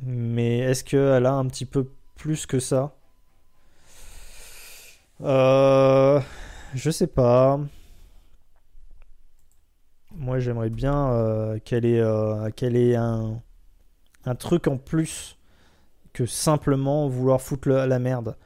Mais 0.00 0.58
est-ce 0.58 0.84
qu'elle 0.84 1.26
a 1.26 1.32
un 1.34 1.46
petit 1.46 1.66
peu 1.66 1.90
plus 2.16 2.46
que 2.46 2.60
ça? 2.60 2.94
Je 5.20 6.90
sais 6.90 7.06
pas. 7.06 7.60
Moi, 10.16 10.38
j'aimerais 10.38 10.70
bien 10.70 11.12
euh, 11.12 11.58
qu'elle 11.64 11.84
ait, 11.84 12.00
euh, 12.00 13.30
un, 14.24 14.34
truc 14.36 14.68
en 14.68 14.76
plus 14.76 15.38
que 16.12 16.24
simplement 16.24 17.08
vouloir 17.08 17.40
foutre 17.40 17.68
la 17.68 17.98
merde. 17.98 18.36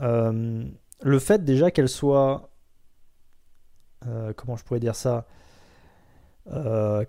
Euh, 0.00 0.64
le 1.02 1.18
fait 1.18 1.44
déjà 1.44 1.70
qu'elle 1.70 1.88
soit. 1.88 2.50
comment 4.36 4.56
je 4.56 4.64
pourrais 4.64 4.80
dire 4.80 4.94
ça 4.94 5.26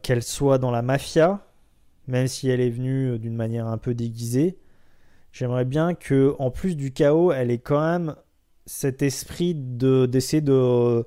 Qu'elle 0.02 0.24
soit 0.24 0.58
dans 0.58 0.72
la 0.72 0.82
mafia, 0.82 1.46
même 2.08 2.28
si 2.28 2.50
elle 2.50 2.60
est 2.60 2.70
venue 2.70 3.20
d'une 3.20 3.36
manière 3.36 3.68
un 3.68 3.78
peu 3.78 3.94
déguisée. 3.94 4.58
J'aimerais 5.32 5.66
bien 5.66 5.94
que, 5.94 6.36
en 6.40 6.52
plus 6.52 6.76
du 6.76 6.92
chaos, 6.92 7.32
elle 7.32 7.52
ait 7.52 7.60
quand 7.60 7.80
même 7.80 8.16
cet 8.66 9.02
esprit 9.02 9.56
de 9.56 10.06
d'essayer 10.06 10.42
de 10.42 11.06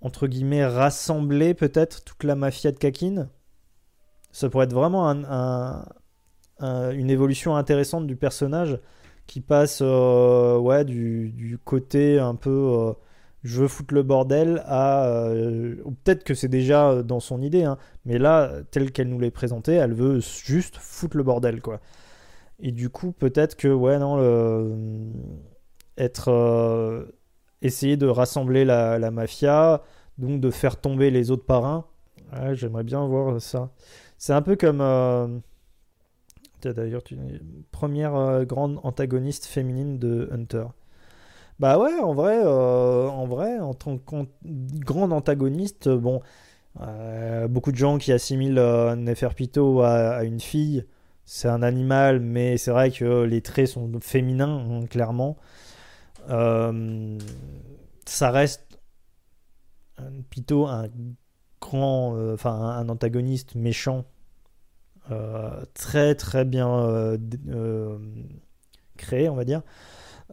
entre 0.00 0.26
guillemets 0.26 0.64
rassembler 0.64 1.54
peut-être 1.54 2.04
toute 2.04 2.24
la 2.24 2.34
mafia 2.34 2.72
de 2.72 2.78
Kakin. 2.78 3.28
Ça 4.32 4.48
pourrait 4.48 4.66
être 4.66 4.74
vraiment 4.74 5.08
un, 5.10 5.84
une 6.60 7.10
évolution 7.10 7.56
intéressante 7.56 8.06
du 8.06 8.16
personnage 8.16 8.78
qui 9.26 9.40
passe 9.40 9.80
euh, 9.82 10.58
ouais, 10.58 10.84
du, 10.84 11.30
du, 11.30 11.58
côté 11.58 12.18
un 12.18 12.34
peu 12.34 12.50
euh, 12.50 12.92
je 13.44 13.62
veux 13.62 13.68
foutre 13.68 13.94
le 13.94 14.02
bordel 14.02 14.62
à. 14.66 15.06
Euh, 15.06 15.76
peut-être 16.04 16.24
que 16.24 16.34
c'est 16.34 16.48
déjà 16.48 17.02
dans 17.02 17.20
son 17.20 17.40
idée, 17.42 17.64
hein, 17.64 17.78
mais 18.04 18.18
là, 18.18 18.52
telle 18.70 18.90
qu'elle 18.92 19.08
nous 19.08 19.20
l'est 19.20 19.30
présentée, 19.30 19.74
elle 19.74 19.94
veut 19.94 20.20
juste 20.20 20.76
foutre 20.78 21.16
le 21.16 21.22
bordel, 21.22 21.60
quoi. 21.60 21.80
Et 22.60 22.72
du 22.72 22.90
coup, 22.90 23.12
peut-être 23.12 23.56
que, 23.56 23.68
ouais, 23.68 23.98
non, 23.98 24.16
le, 24.16 24.76
être. 25.96 27.06
Essayer 27.62 27.96
de 27.96 28.06
rassembler 28.06 28.64
la, 28.64 29.10
mafia, 29.10 29.82
donc 30.18 30.40
de 30.40 30.50
faire 30.50 30.80
tomber 30.80 31.10
les 31.10 31.30
autres 31.30 31.44
parrains. 31.44 31.84
J'aimerais 32.52 32.84
bien 32.84 33.06
voir 33.06 33.40
ça. 33.40 33.70
C'est 34.18 34.32
un 34.32 34.42
peu 34.42 34.56
comme 34.56 34.80
D'ailleurs, 36.62 37.02
première 37.70 38.16
euh, 38.16 38.44
grande 38.44 38.80
antagoniste 38.82 39.46
féminine 39.46 39.98
de 39.98 40.28
Hunter. 40.32 40.66
Bah 41.60 41.78
ouais, 41.78 41.98
en 42.00 42.14
vrai, 42.14 42.38
euh, 42.44 43.08
en 43.08 43.26
vrai, 43.26 43.58
en 43.58 43.74
tant 43.74 43.98
que 43.98 44.16
grande 44.44 45.12
antagoniste, 45.12 45.88
bon, 45.88 46.20
euh, 46.80 47.48
beaucoup 47.48 47.72
de 47.72 47.76
gens 47.76 47.98
qui 47.98 48.12
assimilent 48.12 48.62
Neferpito 48.96 49.82
à, 49.82 50.24
une 50.24 50.40
fille, 50.40 50.84
c'est 51.24 51.48
un 51.48 51.62
animal, 51.62 52.20
mais 52.20 52.56
c'est 52.58 52.70
vrai 52.70 52.90
que 52.90 53.22
les 53.22 53.40
traits 53.40 53.68
sont 53.68 53.90
féminins, 54.00 54.64
hein, 54.70 54.86
clairement. 54.86 55.36
Ça 58.08 58.30
reste 58.30 58.80
Pito 60.30 60.66
un 60.66 60.88
grand, 61.60 62.16
enfin 62.32 62.52
un 62.52 62.88
antagoniste 62.88 63.54
méchant 63.54 64.04
euh, 65.10 65.64
très 65.72 66.14
très 66.14 66.44
bien 66.44 66.68
euh, 66.68 67.16
euh, 67.48 67.98
créé, 68.98 69.28
on 69.30 69.34
va 69.34 69.44
dire, 69.44 69.62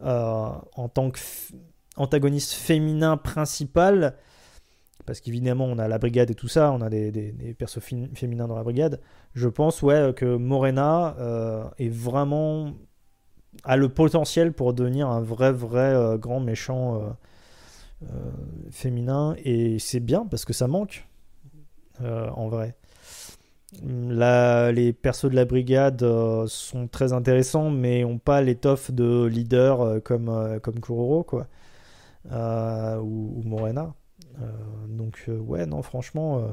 en 0.02 0.88
tant 0.92 1.10
qu'antagoniste 1.10 2.52
féminin 2.52 3.16
principal 3.16 4.16
parce 5.06 5.20
qu'évidemment 5.20 5.66
on 5.66 5.78
a 5.78 5.88
la 5.88 5.98
brigade 5.98 6.30
et 6.30 6.34
tout 6.34 6.48
ça, 6.48 6.72
on 6.72 6.80
a 6.82 6.90
des, 6.90 7.10
des, 7.12 7.54
persos 7.54 7.80
féminins 8.14 8.48
dans 8.48 8.56
la 8.56 8.64
brigade. 8.64 9.00
Je 9.34 9.48
pense 9.48 9.80
ouais 9.82 10.12
que 10.14 10.36
Morena 10.36 11.16
est 11.78 11.88
vraiment 11.88 12.74
a 13.64 13.76
le 13.76 13.88
potentiel 13.88 14.52
pour 14.52 14.74
devenir 14.74 15.08
un 15.08 15.22
vrai 15.22 15.52
vrai 15.52 16.18
grand 16.18 16.40
méchant 16.40 17.16
féminin 18.70 19.34
et 19.44 19.78
c'est 19.78 20.00
bien 20.00 20.26
parce 20.26 20.44
que 20.44 20.52
ça 20.52 20.66
manque 20.68 21.06
en 22.00 22.48
vrai 22.48 22.74
les 23.82 24.92
persos 24.92 25.30
de 25.30 25.36
la 25.36 25.44
brigade 25.44 26.02
euh, 26.02 26.46
sont 26.46 26.88
très 26.88 27.12
intéressants, 27.12 27.70
mais 27.70 28.02
n'ont 28.02 28.18
pas 28.18 28.40
l'étoffe 28.40 28.90
de 28.90 29.24
leader 29.24 29.80
euh, 29.80 30.00
comme, 30.00 30.28
euh, 30.28 30.58
comme 30.58 30.80
Kuroro 30.80 31.24
quoi, 31.24 31.46
ou, 32.30 33.42
Morena. 33.44 33.94
donc, 34.88 35.24
ouais, 35.28 35.66
non, 35.66 35.82
franchement, 35.82 36.48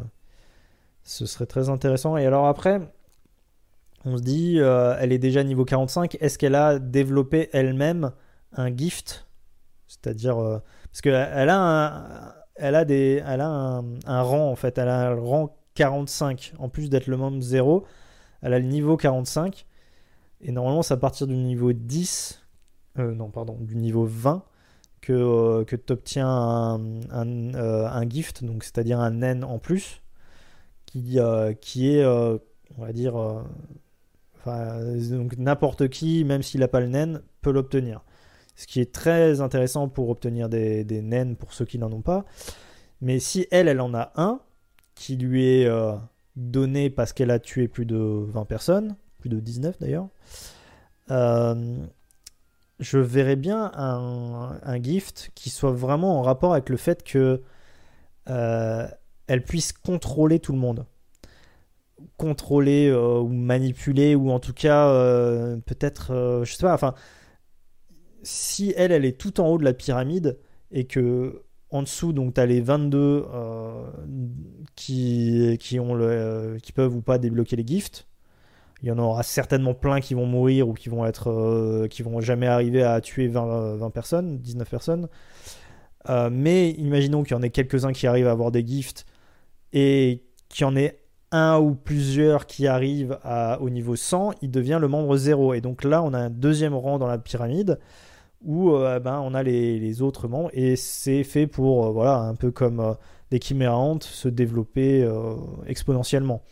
ce 1.04 1.26
serait 1.26 1.48
très 1.48 1.70
intéressant. 1.70 2.16
Et 2.18 2.26
alors 2.26 2.48
après, 2.48 2.80
on 4.06 4.18
se 4.18 4.22
dit, 4.22 4.58
elle 4.58 5.12
est 5.12 5.18
déjà 5.18 5.44
niveau 5.44 5.66
45, 5.66 6.18
est-ce 6.22 6.38
qu'elle 6.38 6.56
a 6.56 6.78
développé 6.78 7.50
elle-même 7.54 8.12
un 8.54 8.76
gift? 8.76 9.26
C'est-à-dire, 9.88 10.62
parce 10.94 11.02
qu'elle 11.02 11.16
a, 11.16 11.60
un, 11.60 12.36
elle 12.54 12.76
a, 12.76 12.86
des, 12.86 13.24
elle 13.28 13.42
a 13.42 13.82
un, 14.06 14.22
rang, 14.22 14.52
en 14.52 14.56
fait, 14.56 14.78
elle 14.78 14.90
a 14.90 15.10
un 15.10 15.16
rang 15.16 15.58
45. 15.74 16.54
En 16.60 16.70
plus 16.70 16.92
d'être 16.92 17.08
le 17.08 17.18
membre 17.18 17.42
0, 17.42 17.84
elle 18.44 18.54
a 18.54 18.60
le 18.60 18.66
niveau 18.66 18.96
45. 18.96 19.66
Et 20.42 20.52
normalement, 20.52 20.84
c'est 20.84 20.94
à 20.94 20.98
partir 20.98 21.26
du 21.26 21.36
niveau 21.36 21.74
10, 21.74 22.44
euh, 23.00 23.16
non, 23.16 23.32
pardon, 23.32 23.58
du 23.60 23.76
niveau 23.76 24.06
20 24.06 24.44
que, 25.02 25.14
euh, 25.14 25.64
que 25.66 25.76
tu 25.76 25.94
obtiens 25.94 26.30
un, 26.30 27.56
euh, 27.56 27.88
un, 27.88 28.08
gift, 28.08 28.44
donc 28.44 28.64
c'est-à-dire 28.64 29.00
un 29.00 29.10
naine 29.10 29.44
en 29.44 29.58
plus, 29.58 30.04
qui, 30.86 31.18
qui 31.60 31.90
est, 31.90 32.06
on 32.06 32.40
va 32.78 32.94
dire, 32.94 33.16
donc 34.46 35.38
n'importe 35.40 35.90
qui, 35.90 36.24
même 36.24 36.44
s'il 36.44 36.60
n'a 36.60 36.68
pas 36.68 36.82
le 36.82 36.88
naine, 36.88 37.24
peut 37.42 37.52
l'obtenir. 37.52 38.04
Ce 38.56 38.68
qui 38.68 38.80
est 38.80 38.94
très 38.94 39.42
intéressant 39.42 39.88
pour 39.88 40.10
obtenir 40.10 40.50
des, 40.50 40.84
naines 41.02 41.36
pour 41.36 41.54
ceux 41.54 41.66
qui 41.66 41.80
n'en 41.80 41.92
ont 41.92 42.02
pas. 42.02 42.26
Mais 43.02 43.20
si 43.20 43.48
elle, 43.52 43.68
elle 43.68 43.82
en 43.82 43.94
a 43.94 44.12
un, 44.16 44.40
qui 44.96 45.18
lui 45.18 45.46
est 45.46 45.66
euh, 45.66 45.94
donné 46.36 46.90
parce 46.90 47.14
qu'elle 47.14 47.32
a 47.32 47.40
tué 47.40 47.68
plus 47.68 47.86
de 47.86 47.98
20 47.98 48.46
personnes, 48.46 48.96
plus 49.20 49.30
de 49.30 49.40
19 49.40 49.80
d'ailleurs, 49.80 50.08
euh, 51.12 51.78
je 52.80 52.98
verrais 52.98 53.36
bien 53.36 53.72
un, 53.76 54.82
gift 54.82 55.32
qui 55.36 55.50
soit 55.50 55.72
vraiment 55.72 56.20
en 56.20 56.22
rapport 56.22 56.54
avec 56.54 56.70
le 56.70 56.78
fait 56.78 57.04
que 57.04 57.42
euh, 58.30 58.88
elle 59.28 59.44
puisse 59.44 59.74
contrôler 59.74 60.40
tout 60.40 60.54
le 60.54 60.60
monde. 60.60 60.86
Contrôler 62.18 62.92
ou 62.94 63.28
manipuler, 63.28 64.16
ou 64.16 64.32
en 64.32 64.40
tout 64.40 64.54
cas, 64.54 64.90
peut-être, 65.66 66.42
je 66.44 66.54
sais 66.54 66.66
pas, 66.66 66.74
enfin, 66.74 66.94
si 68.24 68.74
elle, 68.76 68.92
elle 68.92 69.06
est 69.06 69.18
tout 69.18 69.40
en 69.40 69.48
haut 69.48 69.58
de 69.58 69.64
la 69.64 69.74
pyramide 69.74 70.38
et 70.72 70.86
que 70.86 71.44
en 71.74 71.82
dessous, 71.82 72.14
donc 72.14 72.36
tu 72.36 72.42
as 72.42 72.46
les 72.46 72.62
22 72.62 73.26
euh, 73.34 73.84
qui, 74.76 75.58
euh, 75.76 76.60
qui 76.60 76.72
peuvent 76.72 76.96
ou 76.96 77.02
pas 77.02 77.18
débloquer 77.18 77.56
les 77.56 77.66
gifts. 77.66 78.08
Il 78.84 78.90
y 78.90 78.92
en 78.92 79.00
aura 79.00 79.24
certainement 79.24 79.74
plein 79.74 80.00
qui 80.00 80.14
vont 80.14 80.28
mourir 80.28 80.68
ou 80.68 80.74
qui 80.74 80.90
vont 80.90 81.06
être 81.06 81.32
euh, 81.32 81.88
qui 81.88 82.04
vont 82.04 82.22
jamais 82.22 82.48
arriver 82.48 82.84
à 82.84 83.02
tuer 83.02 83.28
20, 83.28 83.78
20 83.78 83.90
personnes, 83.90 84.38
19 84.40 84.70
personnes. 84.70 85.08
mais 86.32 86.72
imaginons 86.72 87.24
qu'il 87.24 87.36
y 87.36 87.40
en 87.40 87.42
ait 87.42 87.50
quelques-uns 87.50 87.92
qui 87.92 88.06
arrivent 88.06 88.28
à 88.28 88.32
avoir 88.32 88.52
des 88.52 88.66
gifts 88.66 89.06
et 89.72 90.24
qu'il 90.50 90.66
y 90.66 90.66
en 90.66 90.76
ait 90.76 91.00
un 91.32 91.58
ou 91.58 91.74
plusieurs 91.74 92.46
qui 92.46 92.68
arrivent 92.68 93.18
au 93.60 93.70
niveau 93.72 93.96
100, 93.96 94.34
il 94.44 94.52
devient 94.52 94.78
le 94.80 94.88
membre 94.88 95.18
0. 95.18 95.56
Et 95.56 95.62
donc 95.62 95.84
là, 95.84 96.04
on 96.04 96.14
a 96.14 96.20
un 96.20 96.30
deuxième 96.30 96.76
rang 96.76 97.00
dans 97.00 97.08
la 97.08 97.18
pyramide 97.18 97.80
où 98.44 98.72
euh, 98.72 99.00
ben, 99.00 99.20
on 99.20 99.34
a 99.34 99.44
les, 99.44 100.02
autres 100.02 100.28
membres 100.28 100.50
et 100.54 100.76
c'est 100.76 101.24
fait 101.24 101.48
pour, 101.48 101.86
euh, 101.86 101.92
voilà, 101.92 102.18
un 102.18 102.36
peu 102.36 102.52
comme 102.52 102.80
euh, 102.80 102.94
les 103.32 103.40
chimérantes, 103.42 104.04
se 104.04 104.28
développer 104.28 105.10
exponentiellement. 105.66 106.44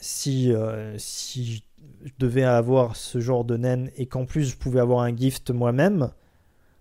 si, 0.00 0.52
si 0.96 1.64
je 2.04 2.12
devais 2.18 2.44
avoir 2.44 2.96
ce 2.96 3.20
genre 3.20 3.44
de 3.44 3.58
naine 3.58 3.90
et 3.96 4.06
qu'en 4.06 4.24
plus 4.24 4.44
je 4.44 4.56
pouvais 4.56 4.80
avoir 4.80 5.00
un 5.00 5.14
gift 5.14 5.50
moi-même, 5.50 6.10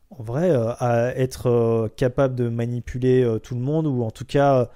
en 0.09 0.23
vrai, 0.23 0.51
à 0.79 1.13
être 1.17 1.91
capable 1.97 2.35
de 2.35 2.47
manipuler 2.47 3.39
tout 3.43 3.55
le 3.55 3.61
monde, 3.61 3.87
ou 3.87 4.03
en 4.03 4.11
tout 4.11 4.25
cas, 4.25 4.69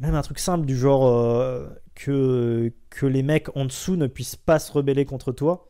même 0.00 0.14
un 0.14 0.22
truc 0.22 0.38
simple 0.38 0.64
du 0.64 0.78
genre 0.78 1.68
que, 1.94 2.72
que 2.88 3.04
les 3.04 3.22
mecs 3.22 3.54
en 3.54 3.66
dessous 3.66 3.96
ne 3.96 4.06
puissent 4.06 4.36
pas 4.36 4.58
se 4.58 4.72
rebeller 4.72 5.04
contre 5.04 5.32
toi, 5.32 5.67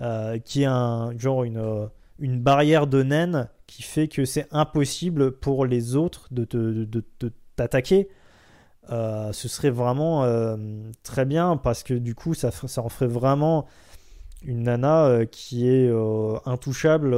euh, 0.00 0.38
qui 0.38 0.62
est 0.62 0.66
un 0.66 1.16
genre 1.16 1.44
une, 1.44 1.56
euh, 1.56 1.86
une 2.18 2.38
barrière 2.38 2.86
de 2.86 3.02
naine 3.02 3.48
qui 3.66 3.82
fait 3.82 4.08
que 4.08 4.26
c'est 4.26 4.46
impossible 4.50 5.32
pour 5.32 5.64
les 5.64 5.96
autres 5.96 6.28
de, 6.32 6.44
de, 6.44 7.32
t'attaquer. 7.56 8.08
Euh, 8.90 9.32
ce 9.32 9.48
serait 9.48 9.70
vraiment 9.70 10.26
très 11.02 11.24
bien 11.24 11.56
parce 11.56 11.82
que 11.82 11.94
du 11.94 12.14
coup 12.14 12.34
ça, 12.34 12.50
ça 12.50 12.82
en 12.82 12.88
ferait 12.90 13.06
vraiment 13.06 13.66
une 14.42 14.64
nana 14.64 15.24
qui 15.30 15.66
est 15.66 15.90
intouchable 16.44 17.16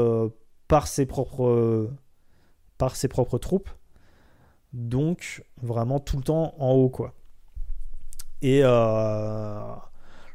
par 0.69 0.87
ses 0.87 1.05
propres 1.05 1.91
par 2.79 2.95
ses 2.97 3.09
propres 3.09 3.39
troupes 3.39 3.69
donc 4.73 5.45
vraiment 5.61 5.99
tout 5.99 6.17
le 6.17 6.23
temps 6.23 6.55
en 6.59 6.71
haut 6.73 6.89
quoi 6.89 7.13
et 8.41 8.63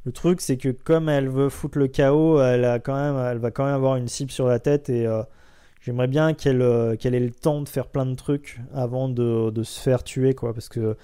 le 0.05 0.11
truc, 0.11 0.41
c'est 0.41 0.57
que 0.57 0.69
comme 0.69 1.07
elle 1.09 1.29
veut 1.29 1.49
foutre 1.49 1.77
le 1.77 1.87
chaos, 1.87 2.41
elle, 2.41 2.65
a 2.65 2.79
quand 2.79 2.95
même, 2.95 3.15
elle 3.25 3.37
va 3.37 3.51
quand 3.51 3.65
même 3.65 3.75
avoir 3.75 3.95
une 3.95 4.07
cible 4.07 4.31
sur 4.31 4.47
la 4.47 4.59
tête 4.59 4.89
et 4.89 5.07
euh, 5.07 5.23
j'aimerais 5.81 6.07
bien 6.07 6.33
qu'elle 6.33 6.61
euh, 6.61 6.95
qu'elle 6.97 7.15
ait 7.15 7.19
le 7.19 7.31
temps 7.31 7.61
de 7.61 7.69
faire 7.69 7.87
plein 7.87 8.05
de 8.05 8.15
trucs 8.15 8.59
avant 8.73 9.07
de, 9.07 9.63
se 9.63 9.79
faire 9.79 10.03
tuer, 10.03 10.33
quoi. 10.33 10.53
Parce 10.53 10.67
que 10.67 10.97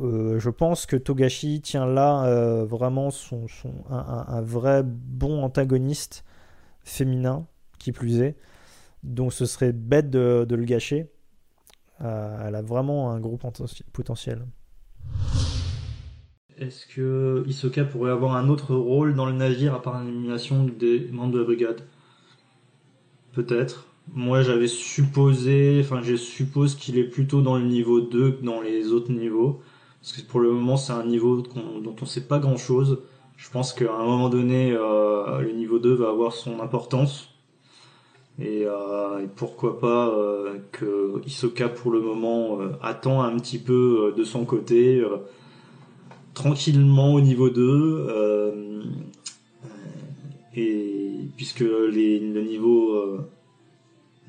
euh, 0.00 0.40
je 0.40 0.50
pense 0.50 0.86
que 0.86 0.96
Togashi 0.96 1.60
tient 1.60 1.86
là 1.86 2.64
vraiment 2.64 3.10
son, 3.10 3.46
un, 3.90 4.40
vrai 4.42 4.82
bon 4.84 5.42
antagoniste 5.44 6.24
féminin, 6.82 7.46
qui 7.78 7.92
plus 7.92 8.22
est. 8.22 8.36
Donc 9.04 9.32
ce 9.32 9.46
serait 9.46 9.72
bête 9.72 10.10
de, 10.10 10.44
de 10.48 10.56
le 10.56 10.64
gâcher. 10.64 11.12
elle 12.00 12.54
a 12.54 12.62
vraiment 12.62 13.12
un 13.12 13.20
gros 13.20 13.38
potentiel. 13.92 14.46
Est-ce 16.58 16.86
que 16.86 17.44
Isoka 17.46 17.84
pourrait 17.84 18.10
avoir 18.10 18.34
un 18.34 18.48
autre 18.48 18.74
rôle 18.74 19.14
dans 19.14 19.26
le 19.26 19.32
navire 19.32 19.74
à 19.74 19.82
part 19.82 20.02
l'élimination 20.02 20.64
des 20.64 21.06
membres 21.12 21.32
de 21.32 21.38
la 21.40 21.44
brigade? 21.44 21.82
Peut-être. 23.34 23.86
Moi, 24.14 24.40
j'avais 24.40 24.68
supposé, 24.68 25.80
enfin, 25.84 26.00
je 26.02 26.14
suppose 26.14 26.74
qu'il 26.74 26.96
est 26.98 27.04
plutôt 27.04 27.42
dans 27.42 27.58
le 27.58 27.64
niveau 27.64 28.00
2 28.00 28.32
que 28.32 28.44
dans 28.44 28.62
les 28.62 28.92
autres 28.92 29.12
niveaux. 29.12 29.60
Parce 30.00 30.12
que 30.14 30.22
pour 30.22 30.40
le 30.40 30.50
moment, 30.50 30.78
c'est 30.78 30.94
un 30.94 31.04
niveau 31.04 31.42
dont 31.42 31.96
on 32.00 32.06
sait 32.06 32.26
pas 32.26 32.38
grand 32.38 32.56
chose. 32.56 33.00
Je 33.36 33.50
pense 33.50 33.74
qu'à 33.74 33.92
un 33.92 34.04
moment 34.04 34.30
donné, 34.30 34.72
euh, 34.72 35.40
le 35.40 35.52
niveau 35.52 35.78
2 35.78 35.92
va 35.92 36.08
avoir 36.08 36.32
son 36.32 36.60
importance. 36.60 37.34
Et, 38.38 38.64
euh, 38.64 39.26
pourquoi 39.34 39.78
pas 39.78 40.08
euh, 40.08 40.54
que 40.72 41.20
Isoka 41.26 41.68
pour 41.68 41.90
le 41.90 42.00
moment 42.00 42.60
attend 42.80 43.22
un 43.22 43.36
petit 43.36 43.58
peu 43.58 44.14
de 44.16 44.24
son 44.24 44.46
côté, 44.46 45.02
tranquillement 46.36 47.14
au 47.14 47.20
niveau 47.20 47.50
2. 47.50 48.82
et 50.54 51.28
puisque 51.36 51.60
les, 51.60 52.20
le 52.20 52.42
niveau, 52.42 53.18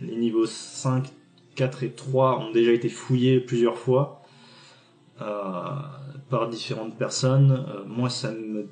les 0.01 0.15
niveaux 0.15 0.45
5, 0.45 1.11
4 1.55 1.83
et 1.83 1.91
3 1.91 2.39
ont 2.39 2.51
déjà 2.51 2.71
été 2.71 2.89
fouillés 2.89 3.39
plusieurs 3.39 3.77
fois 3.77 4.23
par 5.17 6.49
différentes 6.49 6.97
personnes, 6.97 7.65
moi 7.87 8.09
ça 8.09 8.31
ne 8.31 8.63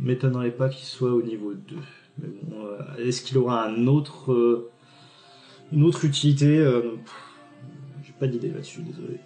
m'étonnerait 0.00 0.50
pas 0.50 0.68
qu'il 0.68 0.86
soit 0.86 1.12
au 1.12 1.22
niveau 1.22 1.54
2. 1.54 1.76
Mais 2.18 2.28
bon, 2.42 2.66
est-ce 2.98 3.22
qu'il 3.22 3.38
aura 3.38 3.64
un 3.64 3.86
autre 3.86 4.70
une 5.72 5.84
autre 5.84 6.04
utilité, 6.04 6.58
euh, 6.58 6.82
j'ai 8.04 8.12
pas 8.12 8.26
d'idée 8.26 8.50
là-dessus, 8.50 8.82
désolé. 8.82 9.18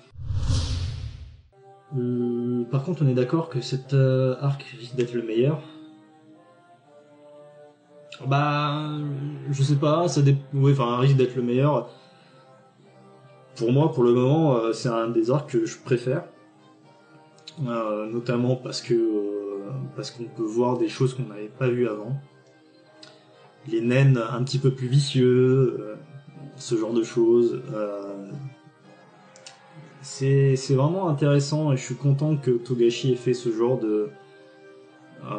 Euh, 1.95 2.65
par 2.65 2.83
contre, 2.83 3.05
on 3.05 3.09
est 3.09 3.15
d'accord 3.15 3.49
que 3.49 3.61
cet 3.61 3.95
euh, 3.95 4.37
arc 4.41 4.63
risque 4.79 4.97
d'être 4.97 5.15
le 5.15 5.23
meilleur. 5.23 5.61
Bah, 8.27 8.91
je 9.51 9.63
sais 9.63 9.77
pas, 9.77 10.09
ça 10.09 10.23
dé... 10.23 10.37
oui, 10.55 10.75
risque 10.79 11.17
d'être 11.17 11.37
le 11.37 11.43
meilleur. 11.43 11.91
Pour 13.57 13.73
moi, 13.73 13.93
pour 13.93 14.05
le 14.05 14.13
moment, 14.13 14.73
c'est 14.73 14.89
un 14.89 15.09
des 15.09 15.31
arcs 15.31 15.51
que 15.51 15.65
je 15.65 15.79
préfère, 15.79 16.25
notamment 17.59 18.57
parce 18.57 18.83
parce 19.95 20.11
qu'on 20.11 20.25
peut 20.25 20.43
voir 20.43 20.77
des 20.77 20.89
choses 20.89 21.15
qu'on 21.15 21.25
n'avait 21.25 21.49
pas 21.49 21.69
vues 21.69 21.89
avant. 21.89 22.21
Les 23.69 23.81
naines 23.81 24.19
un 24.19 24.43
petit 24.45 24.59
peu 24.59 24.71
plus 24.73 24.89
vicieux, 24.89 25.97
ce 26.57 26.77
genre 26.77 26.93
de 26.93 27.03
choses. 27.03 27.63
Euh, 30.23 30.57
c'est 30.57 30.75
vraiment 30.75 31.09
intéressant 31.09 31.73
et 31.73 31.77
je 31.77 31.83
suis 31.83 31.95
content 31.95 32.37
que 32.37 32.51
Togashi 32.51 33.13
ait 33.13 33.17
fait 33.17 33.35
ce 33.35 33.51
genre 33.53 33.79
de 33.79 34.09
euh, 35.25 35.35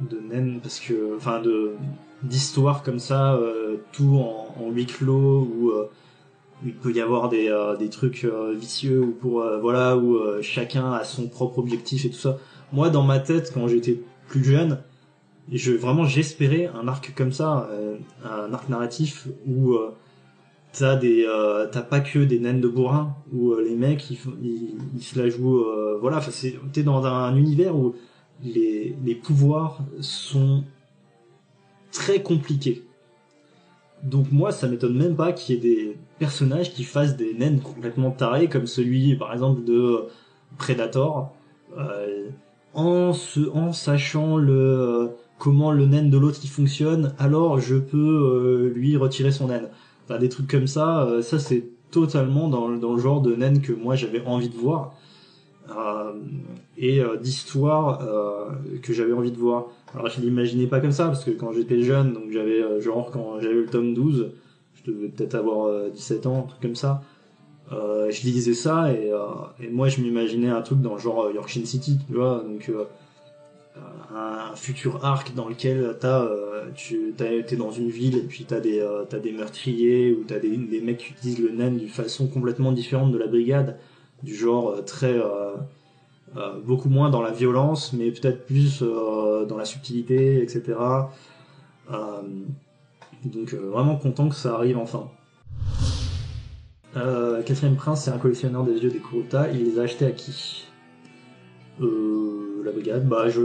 de 0.00 0.20
nen 0.20 0.60
parce 0.60 0.80
que 0.80 1.16
enfin 1.16 1.40
de 1.40 1.74
d'histoire 2.22 2.82
comme 2.82 2.98
ça 2.98 3.34
euh, 3.34 3.76
tout 3.92 4.16
en, 4.16 4.54
en, 4.62 4.70
huis 4.70 4.86
clos 4.86 5.40
où 5.40 5.72
il 6.64 6.74
peut 6.74 6.92
y 6.92 7.00
avoir 7.00 7.28
des, 7.28 7.52
des 7.78 7.90
trucs 7.90 8.26
vicieux 8.54 9.02
ou 9.02 9.10
pour 9.10 9.44
voilà 9.60 9.96
où 9.96 10.18
chacun 10.40 10.92
a 10.92 11.04
son 11.04 11.28
propre 11.28 11.58
objectif 11.58 12.04
et 12.04 12.10
tout 12.10 12.18
ça. 12.18 12.38
Moi 12.72 12.90
dans 12.90 13.02
ma 13.02 13.18
tête 13.18 13.50
quand 13.52 13.68
j'étais 13.68 14.00
plus 14.28 14.44
jeune, 14.44 14.78
je 15.52 15.72
vraiment 15.72 16.04
j'espérais 16.04 16.70
un 16.74 16.88
arc 16.88 17.12
comme 17.14 17.32
ça, 17.32 17.68
un 18.24 18.54
arc 18.54 18.68
narratif 18.68 19.28
où 19.46 19.76
t'as 20.74 20.96
des 20.96 21.24
euh, 21.26 21.66
t'as 21.70 21.82
pas 21.82 22.00
que 22.00 22.18
des 22.18 22.38
naines 22.38 22.60
de 22.60 22.68
bourrin 22.68 23.14
où 23.32 23.52
euh, 23.52 23.62
les 23.62 23.76
mecs 23.76 24.10
ils, 24.10 24.18
ils, 24.94 25.02
se 25.02 25.18
la 25.18 25.28
jouent 25.28 25.60
euh, 25.60 25.96
voilà 26.00 26.20
t'es 26.72 26.82
dans 26.82 27.04
un 27.06 27.36
univers 27.36 27.76
où 27.76 27.94
les 28.42 29.20
pouvoirs 29.22 29.78
sont 30.00 30.64
très 31.92 32.22
compliqués. 32.22 32.84
Donc 34.02 34.30
moi 34.32 34.52
ça 34.52 34.66
m'étonne 34.68 34.96
même 34.96 35.16
pas 35.16 35.32
qu'il 35.32 35.54
y 35.54 35.58
ait 35.58 35.60
des 35.60 35.96
personnages 36.18 36.74
qui 36.74 36.84
fassent 36.84 37.16
des 37.16 37.32
naines 37.34 37.60
complètement 37.60 38.10
tarés 38.10 38.48
comme 38.48 38.66
celui 38.66 39.16
par 39.16 39.32
exemple 39.32 39.64
de 39.64 40.04
Predator 40.58 41.32
en 42.74 43.12
se 43.12 43.48
en 43.50 43.72
sachant 43.72 44.36
le 44.36 45.10
comment 45.38 45.72
le 45.72 45.86
naine 45.86 46.10
de 46.10 46.18
l'autre 46.18 46.40
il 46.42 46.50
fonctionne 46.50 47.14
alors 47.18 47.60
je 47.60 47.76
peux 47.76 48.72
lui 48.74 48.96
retirer 48.96 49.30
son 49.30 49.48
naine 49.48 49.68
des 50.08 50.28
trucs 50.28 50.50
comme 50.50 50.66
ça, 50.66 51.04
euh, 51.04 51.22
ça 51.22 51.38
c'est 51.38 51.64
totalement 51.90 52.48
dans, 52.48 52.70
dans, 52.70 52.94
le 52.94 53.00
genre 53.00 53.20
de 53.20 53.34
naine 53.34 53.60
que 53.60 53.72
moi 53.72 53.94
j'avais 53.94 54.22
envie 54.26 54.48
de 54.48 54.56
voir. 54.56 54.94
Euh, 55.70 56.12
et 56.76 57.00
euh, 57.00 57.16
d'histoire 57.16 58.02
euh, 58.02 58.50
que 58.82 58.92
j'avais 58.92 59.14
envie 59.14 59.30
de 59.30 59.38
voir. 59.38 59.66
Alors 59.94 60.08
je 60.08 60.20
l'imaginais 60.20 60.66
pas 60.66 60.80
comme 60.80 60.92
ça 60.92 61.06
parce 61.06 61.24
que 61.24 61.30
quand 61.30 61.52
j'étais 61.52 61.82
jeune, 61.82 62.12
donc 62.12 62.24
j'avais 62.30 62.80
genre 62.80 63.10
quand 63.10 63.40
j'avais 63.40 63.54
le 63.54 63.66
tome 63.66 63.94
12, 63.94 64.32
je 64.74 64.92
devais 64.92 65.08
peut-être 65.08 65.34
avoir 65.34 65.90
17 65.90 66.26
ans, 66.26 66.40
un 66.40 66.48
truc 66.48 66.60
comme 66.60 66.74
ça. 66.74 67.02
je 67.70 68.22
lisais 68.24 68.52
ça 68.52 68.92
et, 68.92 69.10
et 69.60 69.68
moi 69.68 69.88
je 69.88 70.02
m'imaginais 70.02 70.50
un 70.50 70.60
truc 70.60 70.80
dans 70.80 70.94
le 70.94 71.00
genre 71.00 71.30
Yorkshire 71.32 71.66
City, 71.66 71.98
tu 72.06 72.14
vois, 72.14 72.44
donc 72.46 72.70
un 74.14 74.54
futur 74.54 75.04
arc 75.04 75.34
dans 75.34 75.48
lequel 75.48 75.96
t'as, 76.00 76.22
euh, 76.22 76.70
tu 76.74 77.12
t'es 77.16 77.56
dans 77.56 77.72
une 77.72 77.88
ville 77.88 78.16
et 78.16 78.22
puis 78.22 78.44
t'as 78.44 78.60
des, 78.60 78.80
euh, 78.80 79.04
t'as 79.04 79.18
des 79.18 79.32
meurtriers 79.32 80.12
ou 80.12 80.24
t'as 80.24 80.38
des, 80.38 80.56
des 80.56 80.80
mecs 80.80 80.98
qui 80.98 81.12
utilisent 81.12 81.40
le 81.40 81.50
nain 81.50 81.70
d'une 81.70 81.88
façon 81.88 82.28
complètement 82.28 82.72
différente 82.72 83.12
de 83.12 83.18
la 83.18 83.26
brigade, 83.26 83.78
du 84.22 84.34
genre 84.34 84.70
euh, 84.70 84.82
très 84.82 85.20
beaucoup 86.64 86.88
moins 86.88 87.10
dans 87.10 87.22
la 87.22 87.30
violence, 87.30 87.92
mais 87.92 88.10
peut-être 88.10 88.44
plus 88.46 88.82
dans 88.82 89.56
la 89.56 89.64
subtilité, 89.64 90.42
etc. 90.42 90.76
donc 93.24 93.54
vraiment 93.54 93.96
content 93.96 94.28
que 94.28 94.34
ça 94.34 94.54
arrive 94.54 94.78
enfin. 94.78 95.10
Euh, 96.96 97.42
Quatrième 97.42 97.76
Prince, 97.76 98.04
c'est 98.04 98.10
un 98.10 98.18
collectionneur 98.18 98.64
des 98.64 98.78
yeux 98.78 98.90
des 98.90 98.98
Kuruta. 98.98 99.50
Il 99.50 99.64
les 99.64 99.78
a 99.78 99.82
achetés 99.82 100.06
à 100.06 100.10
qui? 100.12 100.66
Euh, 101.80 102.62
La 102.64 102.70
brigade? 102.70 103.08
Bah, 103.08 103.28
je 103.28 103.40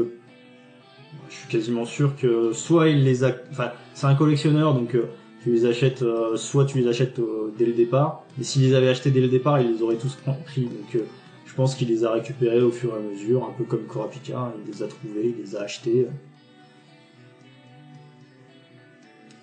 je 1.30 1.36
suis 1.36 1.48
quasiment 1.48 1.86
sûr 1.86 2.16
que 2.16 2.54
soit 2.54 2.90
il 2.90 3.04
les 3.04 3.24
a, 3.24 3.32
enfin, 3.52 3.72
c'est 3.94 4.08
un 4.08 4.16
collectionneur, 4.16 4.74
donc 4.74 4.96
euh, 4.96 5.06
tu 5.44 5.52
les 5.52 5.66
achètes, 5.66 6.02
euh, 6.02 6.36
soit 6.38 6.66
tu 6.66 6.80
les 6.80 6.88
achètes 6.88 7.20
euh, 7.20 7.54
dès 7.58 7.66
le 7.66 7.74
départ, 7.74 8.24
mais 8.38 8.44
s'il 8.44 8.64
les 8.64 8.74
avait 8.74 8.90
achetés 8.90 9.12
dès 9.12 9.22
le 9.22 9.28
départ, 9.28 9.60
il 9.62 9.74
les 9.74 9.82
aurait 9.82 9.96
tous 9.96 10.18
pris. 10.46 10.64
Donc 10.64 11.02
je 11.46 11.54
pense 11.54 11.76
qu'il 11.76 11.88
les 11.88 12.04
a 12.04 12.12
récupérés 12.12 12.62
au 12.62 12.72
fur 12.72 12.94
et 12.94 12.98
à 12.98 13.00
mesure, 13.00 13.46
un 13.46 13.54
peu 13.58 13.64
comme 13.64 13.86
Kurapika, 13.88 14.38
hein, 14.40 14.54
il 14.66 14.72
les 14.72 14.84
a 14.84 14.88
trouvés, 14.88 15.36
il 15.38 15.44
les 15.44 15.56
a 15.56 15.62
achetés. 15.62 16.08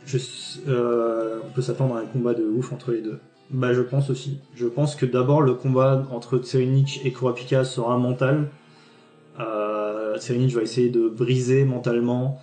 Je, 0.05 0.19
on 0.69 1.51
peut 1.53 1.63
s'attendre 1.63 1.97
à 1.97 2.01
un 2.01 2.07
combat 2.07 2.35
de 2.35 2.45
ouf 2.45 2.73
entre 2.73 2.93
les 2.93 3.01
deux. 3.01 3.19
Bah 3.51 3.73
je 3.73 3.83
pense 3.83 4.11
aussi. 4.11 4.41
Je 4.55 4.67
pense 4.67 4.97
que 4.97 5.07
d'abord 5.07 5.41
le 5.41 5.55
combat 5.55 6.07
entre 6.11 6.39
Tserinich 6.39 7.01
et 7.05 7.13
Kurapika 7.13 7.65
sera 7.65 7.97
mental. 7.97 8.49
Euh, 9.39 9.66
Serenich 10.19 10.55
va 10.55 10.63
essayer 10.63 10.89
de 10.89 11.09
briser 11.09 11.65
mentalement. 11.65 12.41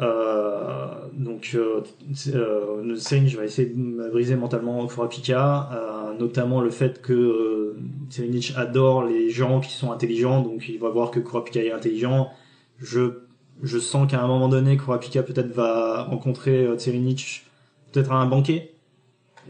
Euh, 0.00 0.86
donc 1.12 1.52
euh, 1.54 1.82
euh, 2.28 2.94
essayer 2.94 3.66
de 3.66 4.08
briser 4.10 4.34
mentalement 4.34 4.86
Kurapika, 4.86 5.68
euh, 5.72 6.18
notamment 6.18 6.62
le 6.62 6.70
fait 6.70 7.02
que 7.02 7.12
euh, 7.12 7.76
Serenich 8.08 8.54
adore 8.56 9.04
les 9.04 9.28
gens 9.28 9.60
qui 9.60 9.72
sont 9.72 9.92
intelligents, 9.92 10.40
donc 10.40 10.68
il 10.68 10.78
va 10.78 10.88
voir 10.88 11.10
que 11.10 11.20
Kurapika 11.20 11.62
est 11.62 11.72
intelligent. 11.72 12.30
Je 12.78 13.20
je 13.62 13.78
sens 13.78 14.10
qu'à 14.10 14.22
un 14.22 14.26
moment 14.26 14.48
donné, 14.48 14.78
Kurapika 14.78 15.22
peut-être 15.22 15.52
va 15.52 16.04
rencontrer 16.04 16.64
euh, 16.64 16.76
peut-être 17.92 18.10
à 18.10 18.16
un 18.16 18.26
banquet, 18.26 18.72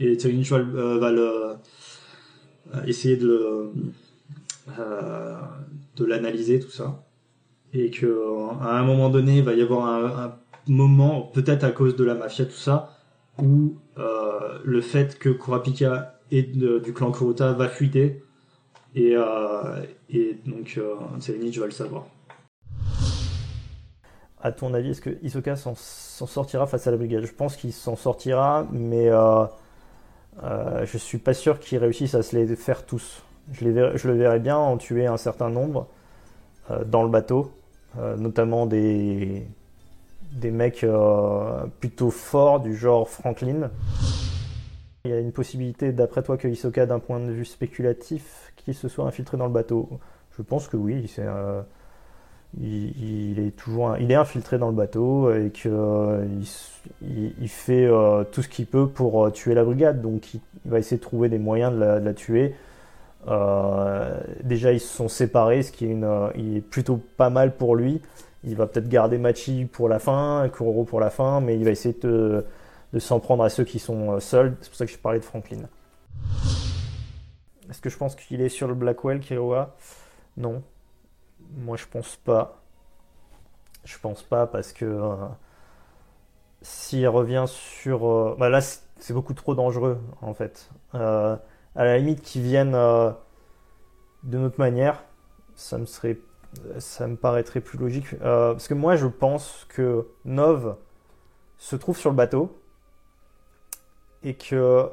et 0.01 0.19
Serenich 0.19 0.51
va, 0.51 0.59
va 0.59 1.13
le 1.13 1.31
essayer 2.87 3.17
de 3.17 3.27
le 3.27 3.71
de 5.97 6.05
l'analyser 6.05 6.61
tout 6.61 6.71
ça 6.71 7.05
et 7.73 7.91
que 7.91 8.07
à 8.61 8.79
un 8.79 8.83
moment 8.85 9.11
donné 9.11 9.39
il 9.39 9.45
va 9.45 9.55
y 9.55 9.63
avoir 9.63 9.87
un, 9.87 10.37
moment 10.67 11.23
peut-être 11.23 11.65
à 11.65 11.71
cause 11.71 11.97
de 11.97 12.05
la 12.05 12.15
mafia 12.15 12.45
tout 12.45 12.53
ça 12.53 12.97
où 13.43 13.77
euh, 13.99 14.59
le 14.65 14.81
fait 14.81 15.19
que 15.19 15.31
Kurapika 15.31 16.21
et 16.31 16.43
du 16.43 16.93
clan 16.93 17.11
Kuruta 17.11 17.53
va 17.53 17.69
fuiter 17.69 18.23
et, 18.95 19.15
euh, 19.17 19.83
et 20.11 20.39
donc 20.47 20.75
euh, 20.79 20.95
va 20.97 21.67
le 21.67 21.71
savoir. 21.71 22.07
À 24.43 24.53
ton 24.53 24.73
avis, 24.73 24.91
est-ce 24.91 25.03
que 25.03 25.19
Isoka 25.23 25.55
s'en 25.55 25.75
sortira 25.75 26.67
face 26.67 26.87
à 26.87 26.91
la 26.91 26.97
brigade? 26.97 27.25
Je 27.27 27.33
pense 27.33 27.57
qu'il 27.57 27.75
s'en 27.75 27.95
sortira, 27.95 28.67
mais 28.73 29.11
euh, 29.11 29.45
euh, 30.43 30.87
je 30.87 30.97
suis 30.97 31.19
pas 31.19 31.35
sûr 31.35 31.61
qu'il 31.61 31.77
réussisse 31.77 32.15
à 32.15 32.23
se 32.23 32.35
les 32.35 32.57
faire 32.57 32.87
tous. 32.87 33.23
Je, 33.53 33.65
le 33.65 34.15
verrais 34.15 34.39
bien 34.39 34.57
en 34.57 34.77
tuer 34.77 35.07
un 35.07 35.17
certain 35.17 35.51
nombre 35.51 35.89
euh, 36.71 36.85
dans 36.85 37.03
le 37.03 37.09
bateau, 37.09 37.51
euh, 37.99 38.17
notamment 38.17 38.67
des, 38.67 39.47
des 40.33 40.51
mecs 40.51 40.85
euh, 40.85 41.65
plutôt 41.81 42.11
forts 42.11 42.61
du 42.61 42.77
genre 42.77 43.09
Franklin. 43.09 43.71
Il 45.05 45.11
y 45.11 45.15
a 45.15 45.19
une 45.19 45.33
possibilité, 45.33 45.93
d'après 45.93 46.23
toi, 46.23 46.37
que 46.37 46.47
Hisoka, 46.47 46.87
d'un 46.87 46.99
point 46.99 47.19
de 47.19 47.33
vue 47.33 47.45
spéculatif, 47.45 48.53
qu'il 48.57 48.75
se 48.75 48.89
soit 48.89 49.07
infiltré 49.07 49.37
dans 49.37 49.47
le 49.47 49.53
bateau. 49.53 49.89
Je 50.37 50.43
pense 50.43 50.69
que 50.69 50.77
oui. 50.77 51.11
Il, 52.59 53.39
est 53.39 53.57
toujours 53.57 53.97
il 53.99 54.11
est 54.11 54.17
infiltré 54.17 54.59
dans 54.59 54.69
le 54.69 54.75
bateau 54.75 55.33
et 55.33 55.51
qu'il 55.51 55.71
il, 57.01 57.49
fait 57.49 57.89
tout 58.33 58.43
ce 58.43 58.49
qu'il 58.49 58.67
peut 58.67 58.89
pour 58.89 59.33
tuer 59.33 59.55
la 59.55 59.65
brigade. 59.65 60.03
Donc 60.03 60.35
il, 60.35 60.41
va 60.67 60.79
essayer 60.79 60.99
de 60.99 61.03
trouver 61.03 61.29
des 61.29 61.39
moyens 61.39 61.73
de 61.73 61.79
la, 61.79 62.15
tuer. 62.15 62.55
Déjà 63.27 64.73
ils 64.73 64.81
se 64.81 64.97
sont 64.97 65.09
séparés, 65.09 65.63
ce 65.63 65.73
qui 65.73 65.87
est, 65.87 65.91
une, 65.91 66.31
il 66.37 66.57
est 66.59 66.61
plutôt 66.61 67.01
pas 67.17 67.31
mal 67.31 67.57
pour 67.57 67.77
lui. 67.77 68.01
Il 68.43 68.57
va 68.57 68.67
peut-être 68.67 68.89
garder 68.89 69.19
Machi 69.19 69.67
pour 69.67 69.89
la 69.89 69.99
fin, 69.99 70.49
Kuroro 70.49 70.85
pour 70.85 71.01
la 71.01 71.11
fin, 71.11 71.41
mais 71.41 71.57
il 71.57 71.65
va 71.65 71.71
essayer 71.71 71.95
de, 72.03 72.45
s'en 72.99 73.21
prendre 73.21 73.45
à 73.45 73.51
ceux 73.51 73.65
qui 73.65 73.79
sont 73.79 74.19
seuls. 74.21 74.57
C'est 74.63 74.71
pour 74.71 74.77
ça 74.77 74.87
que 74.87 74.93
je 74.93 74.99
parlais 74.99 75.19
de 75.19 75.25
Franklin. 75.25 75.69
Est-ce 77.69 77.81
que 77.81 77.91
je 77.91 77.97
pense 77.97 78.17
qu'il 78.17 78.41
est 78.41 78.49
sur 78.49 78.67
le 78.67 78.75
Blackwell, 78.75 79.21
Kiroa 79.21 79.77
Non. 80.37 80.63
Moi, 81.59 81.77
je 81.77 81.87
pense 81.87 82.17
pas. 82.17 82.61
Je 83.85 83.99
pense 83.99 84.23
pas 84.23 84.47
parce 84.47 84.73
que 84.73 84.85
euh, 84.85 85.15
s'il 86.63 87.07
revient 87.09 87.45
sur. 87.47 88.07
Euh, 88.07 88.37
bah 88.39 88.49
là, 88.49 88.61
c'est 88.61 89.13
beaucoup 89.13 89.35
trop 89.35 89.55
dangereux, 89.55 90.01
en 90.21 90.35
fait. 90.35 90.69
Euh, 90.95 91.37
à 91.77 91.85
la 91.85 91.99
limite, 91.99 92.23
qu'il 92.23 92.43
vienne 92.43 92.73
de 92.73 94.39
notre 94.39 94.59
manière, 94.59 95.05
ça 95.55 95.79
me 95.79 95.87
serait. 95.87 96.19
Ça 96.79 97.07
me 97.07 97.15
paraîtrait 97.15 97.61
plus 97.61 97.79
logique. 97.79 98.19
parce 98.19 98.67
que 98.67 98.75
moi, 98.75 98.97
je 98.97 99.07
pense 99.07 99.67
que 99.69 100.09
Nov 100.25 100.75
se 101.59 101.77
trouve 101.77 101.97
sur 101.97 102.11
le 102.11 102.17
bateau 102.17 102.61
et 104.25 104.35
que 104.35 104.89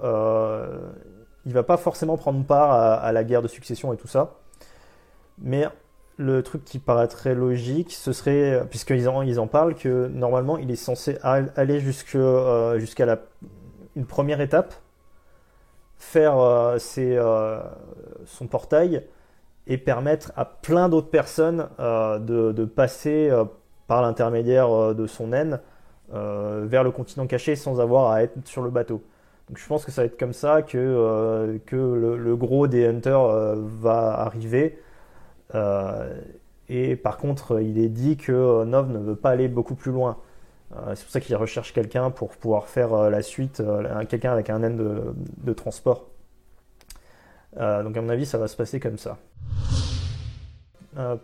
il 1.47 1.53
va 1.53 1.63
pas 1.63 1.77
forcément 1.77 2.17
prendre 2.17 2.45
part 2.45 2.71
à, 2.71 3.11
la 3.13 3.23
guerre 3.23 3.41
de 3.41 3.47
succession 3.47 3.93
et 3.93 3.97
tout 3.97 4.07
ça. 4.07 4.35
Mais 5.39 5.65
le 6.17 6.43
truc 6.43 6.65
qui 6.65 6.77
paraîtrait 6.77 7.35
logique, 7.35 7.93
ce 7.93 8.11
serait, 8.11 8.63
puisqu'ils 8.69 9.07
en, 9.07 9.21
ils 9.21 9.39
en 9.39 9.47
parlent, 9.47 9.75
que 9.75 10.07
normalement 10.07 10.57
il 10.57 10.69
est 10.71 10.75
censé 10.75 11.17
aller 11.23 11.81
euh, 12.15 12.79
jusqu'à 12.79 13.05
la, 13.05 13.19
une 13.95 14.05
première 14.05 14.41
étape, 14.41 14.73
faire 15.97 16.37
euh, 16.37 16.77
euh, 16.97 17.61
son 18.25 18.47
portail 18.47 19.03
et 19.67 19.77
permettre 19.77 20.31
à 20.35 20.45
plein 20.45 20.89
d'autres 20.89 21.09
personnes 21.09 21.67
de, 21.77 22.65
passer 22.65 23.29
par 23.87 24.01
l'intermédiaire 24.01 24.95
de 24.95 25.07
son 25.07 25.27
naine 25.27 25.59
vers 26.09 26.85
le 26.85 26.91
continent 26.91 27.27
caché 27.27 27.57
sans 27.57 27.81
avoir 27.81 28.11
à 28.11 28.23
être 28.23 28.47
sur 28.47 28.61
le 28.61 28.69
bateau. 28.69 29.03
Donc 29.49 29.57
je 29.57 29.67
pense 29.67 29.83
que 29.83 29.91
ça 29.91 30.03
va 30.03 30.05
être 30.05 30.17
comme 30.17 30.31
ça 30.31 30.61
que, 30.61 31.59
que 31.65 31.75
le, 31.75 32.35
gros 32.37 32.67
des 32.67 32.87
hunters 32.87 33.55
va 33.57 34.21
arriver. 34.21 34.79
Euh, 35.55 36.21
et 36.69 36.95
par 36.95 37.17
contre, 37.17 37.61
il 37.61 37.79
est 37.79 37.89
dit 37.89 38.17
que 38.17 38.63
Nov 38.65 38.89
ne 38.89 38.99
veut 38.99 39.15
pas 39.15 39.29
aller 39.31 39.47
beaucoup 39.47 39.75
plus 39.75 39.91
loin. 39.91 40.17
Euh, 40.75 40.95
c'est 40.95 41.03
pour 41.03 41.11
ça 41.11 41.19
qu'il 41.21 41.35
recherche 41.35 41.73
quelqu'un 41.73 42.11
pour 42.11 42.29
pouvoir 42.35 42.67
faire 42.67 42.93
euh, 42.93 43.09
la 43.09 43.21
suite, 43.21 43.63
quelqu'un 44.09 44.31
avec 44.31 44.49
un 44.49 44.61
N 44.63 44.77
de, 45.37 45.53
transport. 45.53 46.07
donc 47.55 47.97
à 47.97 48.01
mon 48.01 48.09
avis, 48.09 48.25
ça 48.25 48.37
va 48.37 48.47
se 48.47 48.55
passer 48.55 48.79
comme 48.79 48.97
ça. 48.97 49.17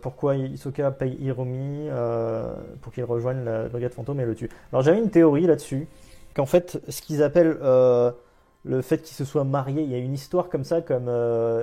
pourquoi 0.00 0.36
Isoka 0.36 0.90
paye 0.90 1.16
Hiromi 1.20 1.88
pour 2.80 2.92
qu'il 2.92 3.04
rejoigne 3.04 3.44
la 3.44 3.68
brigade 3.68 3.92
fantôme 3.92 4.20
et 4.20 4.24
le 4.24 4.34
tue? 4.34 4.50
Alors 4.72 4.82
j'avais 4.82 4.98
une 4.98 5.10
théorie 5.10 5.46
là-dessus, 5.46 5.86
qu'en 6.34 6.46
fait, 6.46 6.80
ce 6.88 7.02
qu'ils 7.02 7.22
appellent 7.22 7.58
le 7.60 8.82
fait 8.82 9.02
qu'il 9.02 9.14
se 9.14 9.24
soit 9.24 9.44
marié, 9.44 9.82
il 9.82 9.90
y 9.90 9.94
a 9.94 9.98
une 9.98 10.14
histoire 10.14 10.48
comme 10.48 10.64
ça, 10.64 10.80
comme 10.80 11.10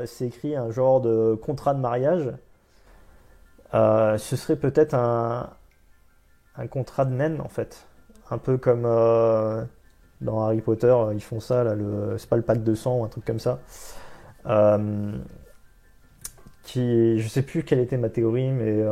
c'est 0.05 0.27
écrit 0.27 0.55
un 0.55 0.69
genre 0.71 1.01
de 1.01 1.35
contrat 1.41 1.73
de 1.73 1.79
mariage. 1.79 2.31
Euh, 3.73 4.17
ce 4.17 4.35
serait 4.35 4.57
peut-être 4.57 4.93
un, 4.93 5.49
un, 6.55 6.67
contrat 6.67 7.05
de 7.05 7.13
naine 7.13 7.41
en 7.41 7.49
fait. 7.49 7.85
Un 8.29 8.37
peu 8.37 8.57
comme 8.57 8.85
euh, 8.85 9.63
dans 10.21 10.43
Harry 10.43 10.61
Potter, 10.61 10.87
euh, 10.87 11.13
ils 11.13 11.21
font 11.21 11.39
ça, 11.39 11.63
là, 11.63 11.75
le, 11.75 12.17
c'est 12.17 12.29
pas 12.29 12.37
le 12.37 12.41
pacte 12.41 12.63
de 12.63 12.75
sang 12.75 12.99
ou 12.99 13.03
un 13.03 13.07
truc 13.09 13.25
comme 13.25 13.39
ça. 13.39 13.59
qui, 16.63 17.19
je 17.19 17.27
sais 17.27 17.41
plus 17.41 17.63
quelle 17.63 17.79
était 17.79 17.97
ma 17.97 18.09
théorie, 18.09 18.51
mais 18.51 18.83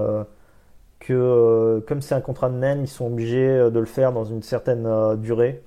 que 1.00 1.84
comme 1.88 2.02
c'est 2.02 2.16
un 2.16 2.22
contrat 2.22 2.50
de 2.50 2.56
naine, 2.56 2.82
ils 2.82 2.88
sont 2.88 3.08
obligés 3.08 3.70
de 3.72 3.80
le 3.80 3.86
faire 3.86 4.12
dans 4.12 4.26
une 4.26 4.44
certaine 4.44 5.16
durée. 5.18 5.64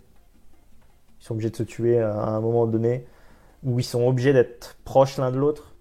Ils 1.21 1.25
sont 1.25 1.35
obligés 1.35 1.51
de 1.51 1.57
se 1.57 1.63
tuer 1.63 2.01
à 2.01 2.27
un 2.27 2.41
moment 2.41 2.67
donné, 2.67 3.07
ou 3.63 3.79
ils 3.79 3.85
sont 3.85 4.07
obligés 4.07 4.33
d'être 4.33 4.77
proches 4.85 5.19
l'un 5.19 5.31
de 5.31 5.39
l'autre. 5.39 5.75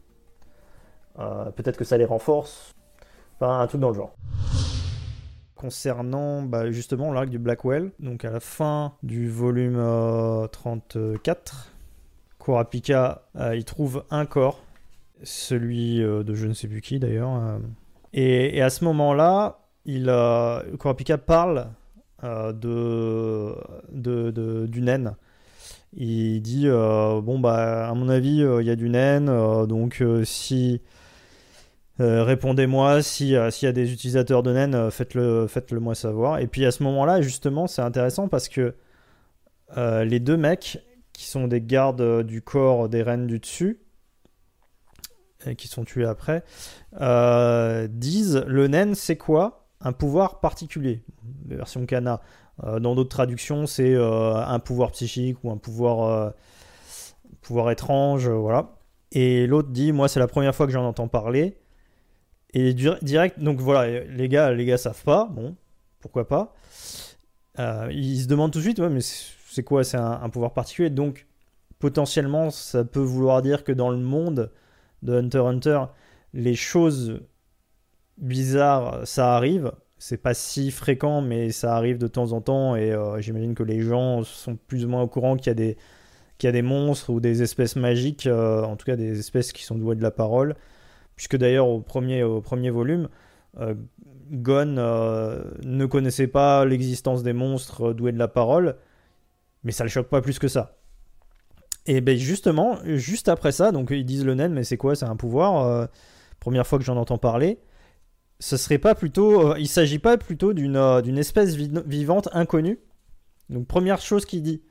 peut-être 1.18 1.78
que 1.78 1.84
ça 1.84 1.98
les 1.98 2.06
renforce, 2.06 2.72
un 3.42 3.68
truc 3.68 3.82
dans 3.82 3.90
le 3.90 3.96
genre. 3.96 4.14
Concernant 5.62 6.42
bah, 6.42 6.72
justement 6.72 7.14
l'arc 7.14 7.30
du 7.30 7.38
Blackwell, 7.38 7.92
donc 8.00 8.26
à 8.26 8.32
la 8.32 8.40
fin 8.40 8.94
du 9.04 9.30
volume 9.30 9.76
34, 10.52 10.96
euh, 10.98 11.18
Kurapika 12.44 13.22
euh, 13.36 13.56
il 13.56 13.64
trouve 13.64 14.04
un 14.10 14.26
corps, 14.26 14.64
celui 15.22 16.02
euh, 16.02 16.24
de 16.24 16.34
je 16.34 16.48
ne 16.48 16.54
sais 16.54 16.68
plus 16.68 16.82
qui 16.82 16.98
d'ailleurs. 16.98 17.60
Et, 18.12 18.60
à 18.60 18.72
ce 18.72 18.84
moment-là, 18.86 19.60
il, 19.86 20.06
Kurapika 20.80 21.20
parle 21.20 21.68
de, 22.24 23.56
naine. 24.80 25.16
Il 25.94 26.42
dit 26.42 26.68
bon 26.70 27.38
bah 27.38 27.88
à 27.88 27.94
mon 27.94 28.10
avis 28.10 28.38
il 28.38 28.66
y 28.66 28.72
a 28.72 28.76
du 28.76 28.90
naine 28.90 29.28
donc 29.68 30.04
si 30.24 30.82
euh, 32.02 32.24
répondez-moi 32.24 32.96
euh, 32.96 33.02
s'il 33.02 33.28
y 33.30 33.36
a 33.38 33.72
des 33.72 33.94
utilisateurs 33.94 34.42
de 34.42 34.52
NEN, 34.52 34.74
euh, 34.74 34.90
faites-le 34.90 35.48
faites 35.48 35.72
-le 35.72 35.80
moi 35.80 35.94
savoir. 35.96 36.40
Et 36.40 36.48
puis 36.48 36.66
à 36.66 36.72
ce 36.72 36.84
moment-là, 36.84 37.22
justement, 37.22 37.68
c'est 37.68 37.82
intéressant 37.82 38.28
parce 38.28 38.50
que 38.50 38.76
les 39.78 40.20
deux 40.20 40.36
mecs 40.36 40.80
qui 41.14 41.26
sont 41.26 41.48
des 41.48 41.62
gardes 41.62 42.24
du 42.24 42.42
corps 42.42 42.90
des 42.90 43.04
reines 43.04 43.28
du 43.28 43.40
dessus, 43.40 43.80
et 45.46 45.56
qui 45.56 45.70
sont 45.70 45.86
tués 45.86 46.06
après, 46.06 46.44
disent 47.90 48.44
le 48.48 48.68
NEN 48.68 48.96
c'est 48.96 49.16
quoi? 49.18 49.70
Un 49.80 49.94
pouvoir 49.94 50.42
particulier. 50.42 51.04
Version 51.46 51.86
Kana. 51.86 52.22
dans 52.62 52.96
d'autres 52.96 53.10
traductions, 53.10 53.66
c'est 53.66 53.96
un 53.96 54.60
pouvoir 54.60 54.92
psychique 54.92 55.38
ou 55.44 55.52
un 55.52 55.58
pouvoir, 55.58 56.34
pouvoir 57.42 57.72
étrange, 57.72 58.28
voilà. 58.28 58.74
Et 59.14 59.48
l'autre 59.48 59.70
dit, 59.70 59.94
moi 59.94 60.10
c'est 60.10 60.20
la 60.20 60.28
première 60.28 60.54
fois 60.54 60.66
que 60.68 60.74
j'en 60.74 60.86
entends 60.86 61.08
parler. 61.08 61.61
Et 62.54 62.74
direct, 62.74 63.40
donc 63.40 63.60
voilà, 63.60 64.04
les 64.04 64.28
gars, 64.28 64.52
les 64.52 64.66
gars 64.66 64.78
savent 64.78 65.04
pas, 65.04 65.30
bon, 65.32 65.56
pourquoi 66.02 66.28
pas. 66.28 66.54
Euh, 67.60 67.88
ils 67.92 68.22
se 68.22 68.28
demandent 68.28 68.52
tout 68.52 68.60
de 68.60 68.64
suite, 68.64 68.80
ouais, 68.80 68.90
mais 68.90 69.02
c'est 69.02 69.64
quoi 69.64 69.84
C'est 69.84 69.98
un, 69.98 70.30
pouvoir 70.30 70.54
particulier. 70.54 70.90
Donc, 70.90 71.28
potentiellement, 71.80 72.50
ça 72.50 72.84
peut 72.84 73.00
vouloir 73.00 73.42
dire 73.42 73.64
que 73.64 73.72
dans 73.72 73.90
le 73.90 73.98
monde 73.98 74.52
de 75.02 75.14
Hunter 75.14 75.40
Hunter, 75.40 75.84
les 76.34 76.56
choses 76.56 77.22
bizarres, 78.18 79.08
ça 79.08 79.36
arrive. 79.36 79.72
C'est 79.98 80.18
pas 80.18 80.34
si 80.34 80.72
fréquent, 80.72 81.22
mais 81.22 81.52
ça 81.52 81.76
arrive 81.76 81.98
de 82.00 82.08
temps 82.08 82.34
en 82.34 82.42
temps. 82.42 82.76
Et 82.76 82.92
euh, 82.92 83.22
j'imagine 83.22 83.56
que 83.56 83.64
les 83.64 83.82
gens 83.82 84.24
sont 84.24 84.56
plus 84.56 84.84
ou 84.84 84.90
moins 84.90 85.04
au 85.04 85.08
courant 85.08 85.38
qu'il 85.38 85.48
y 85.48 85.52
a 85.52 85.54
des, 85.54 85.78
qu'il 86.38 86.48
y 86.48 86.50
a 86.50 86.54
des 86.54 86.62
monstres 86.64 87.12
ou 87.12 87.20
des 87.20 87.44
espèces 87.44 87.76
magiques, 87.76 88.28
euh, 88.28 88.64
en 88.64 88.76
tout 88.76 88.86
cas 88.86 88.96
des 88.96 89.20
espèces 89.20 89.54
qui 89.54 89.64
sont 89.64 89.76
douées 89.76 89.96
de 89.96 90.02
la 90.02 90.12
parole 90.12 90.56
puisque 91.22 91.38
d'ailleurs 91.38 91.68
au 91.68 91.82
premier, 91.82 92.24
volume, 92.72 93.08
euh, 93.60 93.76
Gon 94.32 94.78
euh, 94.80 95.44
ne 95.64 95.86
connaissait 95.86 96.26
pas 96.26 96.66
l'existence 96.66 97.22
des 97.22 97.32
monstres 97.32 97.94
doués 97.94 98.12
de 98.12 98.18
la 98.18 98.28
parole, 98.28 98.76
mais 99.64 99.72
ça 99.72 99.84
le 99.84 99.92
choque 99.92 100.08
pas 100.08 100.22
plus 100.22 100.40
que 100.40 100.48
ça. 100.48 100.80
Et 101.86 102.02
ben 102.02 102.18
justement, 102.18 102.80
juste 102.86 103.30
après 103.30 103.52
ça, 103.52 103.72
donc 103.72 103.92
ils 103.92 104.04
disent 104.04 104.26
le 104.26 104.34
naine, 104.34 104.52
mais 104.52 104.64
c'est 104.64 104.78
quoi? 104.78 104.96
C'est 104.96 105.06
un 105.06 105.16
pouvoir 105.16 105.64
euh, 105.64 105.86
Première 106.40 106.66
fois 106.66 106.80
que 106.80 106.86
j'en 106.86 106.98
entends 106.98 107.20
parler. 107.20 107.60
Ce 108.40 108.58
serait 108.58 108.80
pas 108.80 108.96
plutôt, 108.96 109.56
il 109.58 109.68
s'agit 109.68 110.00
pas 110.00 110.18
plutôt 110.18 110.54
d'une 110.54 111.02
d'une 111.04 111.20
espèce 111.20 111.54
vivante 111.54 112.30
inconnue? 112.34 112.80
Donc 113.52 113.68
première 113.68 114.02
chose 114.02 114.26
qu'il 114.26 114.42
dit, 114.42 114.64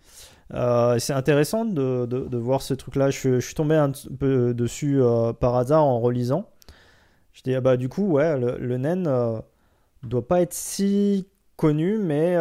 euh, 0.53 0.99
c'est 0.99 1.13
intéressant 1.13 1.65
de, 1.65 2.07
de, 2.07 2.37
voir 2.39 2.63
ce 2.63 2.75
truc-là. 2.75 3.11
Je, 3.11 3.41
suis 3.41 3.55
tombé 3.55 3.77
un 3.77 3.93
peu 4.19 4.55
dessus 4.55 5.01
euh, 5.01 5.33
par 5.33 5.57
hasard 5.57 5.85
en 5.85 6.01
relisant. 6.01 6.49
Je 7.33 7.43
dis, 7.43 7.55
ah 7.55 7.61
bah 7.61 7.77
du 7.77 7.89
coup, 7.89 8.07
ouais, 8.07 8.39
le, 8.39 8.59
le 8.59 8.77
naine 8.79 9.07
euh, 9.07 9.39
doit 10.03 10.27
pas 10.27 10.41
être 10.41 10.55
si 10.55 11.27
connu, 11.57 11.99
mais 11.99 12.37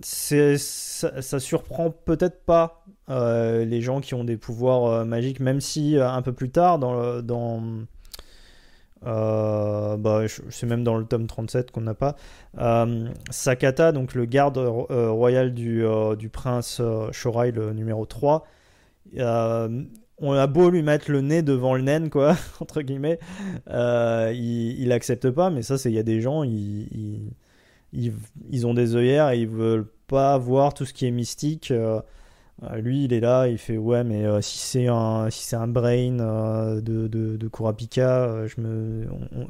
c'est, 0.00 0.58
ça, 0.58 1.22
ça, 1.22 1.40
surprend 1.40 1.90
peut-être 1.90 2.44
pas 2.44 2.84
les 3.08 3.80
gens 3.80 4.00
qui 4.00 4.14
ont 4.14 4.24
des 4.24 4.36
pouvoirs 4.36 5.04
magiques, 5.04 5.40
même 5.40 5.60
si 5.60 5.96
un 5.98 6.22
peu 6.22 6.32
plus 6.32 6.50
tard, 6.50 6.78
dans 6.78 7.86
euh, 9.04 9.96
bah, 9.96 10.22
c'est 10.50 10.66
même 10.66 10.84
dans 10.84 10.96
le 10.96 11.04
tome 11.04 11.26
37 11.26 11.70
qu'on 11.70 11.82
n'a 11.82 11.94
pas. 11.94 12.16
Euh, 12.58 13.08
Sakata, 13.30 13.92
donc 13.92 14.14
le 14.14 14.24
garde 14.24 14.58
euh, 14.58 15.10
royal 15.10 15.52
du, 15.54 15.84
du 16.18 16.28
prince 16.28 16.80
Shorai, 17.12 17.50
le 17.52 17.72
numéro 17.72 18.06
3, 18.06 18.46
on 20.18 20.32
a 20.32 20.46
beau 20.46 20.70
lui 20.70 20.82
mettre 20.82 21.10
le 21.10 21.20
nez 21.20 21.42
devant 21.42 21.74
le 21.74 21.82
naine, 21.82 22.10
quoi, 22.10 22.36
entre 22.60 22.82
guillemets, 22.82 23.18
euh, 23.68 24.32
il, 24.34 24.80
il 24.80 24.92
accepte 24.92 25.30
pas, 25.30 25.50
mais 25.50 25.62
ça, 25.62 25.78
c'est 25.78 25.90
il 25.90 25.94
y 25.94 25.98
a 25.98 26.02
des 26.02 26.20
gens, 26.20 26.42
ils, 26.42 27.30
ils, 27.92 28.12
ils, 28.50 28.66
ont 28.66 28.74
des 28.74 28.96
œillères 28.96 29.30
et 29.30 29.40
ils 29.40 29.48
veulent 29.48 29.88
pas 30.06 30.38
voir 30.38 30.74
tout 30.74 30.84
ce 30.84 30.94
qui 30.94 31.06
est 31.06 31.10
mystique. 31.10 31.72
Euh, 32.62 32.76
lui, 32.76 33.04
il 33.04 33.12
est 33.12 33.20
là, 33.20 33.48
il 33.48 33.58
fait 33.58 33.76
ouais, 33.76 34.02
mais 34.02 34.24
euh, 34.24 34.40
si 34.40 34.58
c'est 34.58 34.86
un 34.88 35.28
si 35.30 35.44
c'est 35.44 35.58
brain 35.66 36.18
euh, 36.20 36.80
de, 36.80 37.06
de, 37.06 37.48
Kurapika, 37.48 38.46
je 38.46 38.60
me 38.60 39.06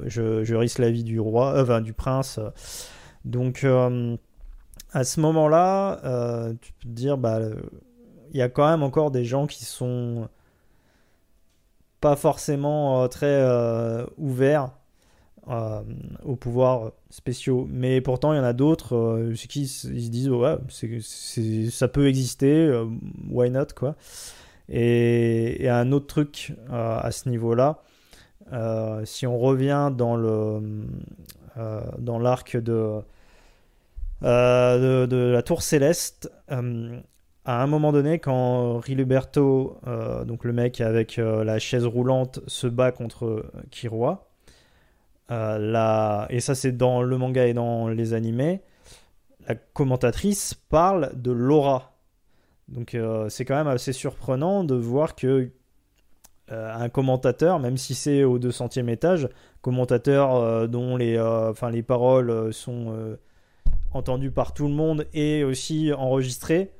je, 0.06 0.54
risque 0.54 0.78
la 0.78 0.90
vie 0.90 1.04
du 1.04 1.20
roi, 1.20 1.60
enfin 1.60 1.80
du 1.80 1.92
prince. 1.92 2.40
Donc 3.24 3.64
à 4.92 5.04
ce 5.04 5.20
moment-là, 5.20 6.00
tu 6.60 6.72
peux 6.72 6.88
te 6.88 6.94
dire 6.94 7.18
bah 7.18 7.40
il 8.32 8.36
y 8.38 8.42
a 8.42 8.48
quand 8.48 8.68
même 8.68 8.82
encore 8.82 9.10
des 9.10 9.24
gens 9.24 9.46
qui 9.46 9.64
sont 9.64 10.28
pas 12.00 12.16
forcément 12.16 13.08
très 13.08 13.44
ouverts 14.18 14.70
euh, 15.48 15.82
aux 16.24 16.36
pouvoirs 16.36 16.92
spéciaux. 17.10 17.66
Mais 17.70 18.00
pourtant, 18.00 18.32
il 18.32 18.36
y 18.36 18.40
en 18.40 18.44
a 18.44 18.52
d'autres 18.52 19.32
qui 19.48 19.62
ils 19.62 19.68
se 19.68 19.88
disent 19.88 20.30
ouais, 20.30 20.56
ça 21.70 21.88
peut 21.88 22.08
exister, 22.08 22.84
why 23.28 23.50
not 23.50 23.66
quoi. 23.74 23.96
Et, 24.68 25.68
un 25.68 25.92
autre 25.92 26.06
truc 26.06 26.54
à 26.70 27.10
ce 27.10 27.28
niveau-là, 27.28 27.82
si 29.04 29.26
on 29.26 29.38
revient 29.38 29.92
dans 29.96 30.16
le 30.16 30.60
dans 31.98 32.18
l'arc 32.18 32.56
de, 32.56 33.00
de, 34.22 35.30
la 35.32 35.42
Tour 35.42 35.62
Céleste, 35.62 36.30
à 37.46 37.62
un 37.62 37.68
moment 37.68 37.92
donné, 37.92 38.18
quand 38.18 38.78
Riluberto, 38.80 39.78
euh, 39.86 40.24
donc 40.24 40.44
le 40.44 40.52
mec 40.52 40.80
avec 40.80 41.18
euh, 41.18 41.44
la 41.44 41.60
chaise 41.60 41.86
roulante, 41.86 42.40
se 42.48 42.66
bat 42.66 42.90
contre 42.90 43.46
euh, 45.30 45.58
Kiroi, 45.58 46.26
et 46.30 46.40
ça 46.40 46.54
c'est 46.54 46.72
dans 46.72 47.02
le 47.02 47.18
manga 47.18 47.46
et 47.46 47.54
dans 47.54 47.88
les 47.88 48.14
animés, 48.14 48.62
la 49.48 49.54
commentatrice 49.54 50.54
parle 50.54 51.12
de 51.14 51.30
l'aura. 51.30 51.92
Donc 52.68 52.96
c'est 53.28 53.44
quand 53.44 53.54
même 53.54 53.68
assez 53.68 53.92
surprenant 53.92 54.64
de 54.64 54.74
voir 54.74 55.14
que 55.14 55.50
un 56.48 56.88
commentateur, 56.88 57.60
même 57.60 57.76
si 57.76 57.94
c'est 57.94 58.24
au 58.24 58.40
200e 58.40 58.88
étage, 58.88 59.28
commentateur 59.62 60.68
dont 60.68 60.96
les, 60.96 61.18
enfin, 61.20 61.70
les 61.70 61.84
paroles 61.84 62.52
sont 62.52 63.16
entendues 63.92 64.30
par 64.30 64.52
tout 64.52 64.66
le 64.66 64.74
monde 64.74 65.06
et 65.14 65.44
aussi 65.44 65.92
enregistrées, 65.92 66.72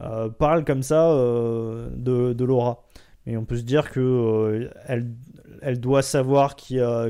euh, 0.00 0.28
parle 0.28 0.64
comme 0.64 0.82
ça 0.82 1.10
euh, 1.10 1.88
de, 1.92 2.44
Laura. 2.44 2.84
Mais 3.26 3.36
on 3.36 3.44
peut 3.44 3.56
se 3.56 3.62
dire 3.62 3.90
que 3.90 4.00
euh, 4.00 4.70
elle, 4.86 5.10
elle 5.62 5.80
doit 5.80 6.02
savoir 6.02 6.56
qu'il 6.56 6.76
y 6.76 6.80
a 6.80 7.08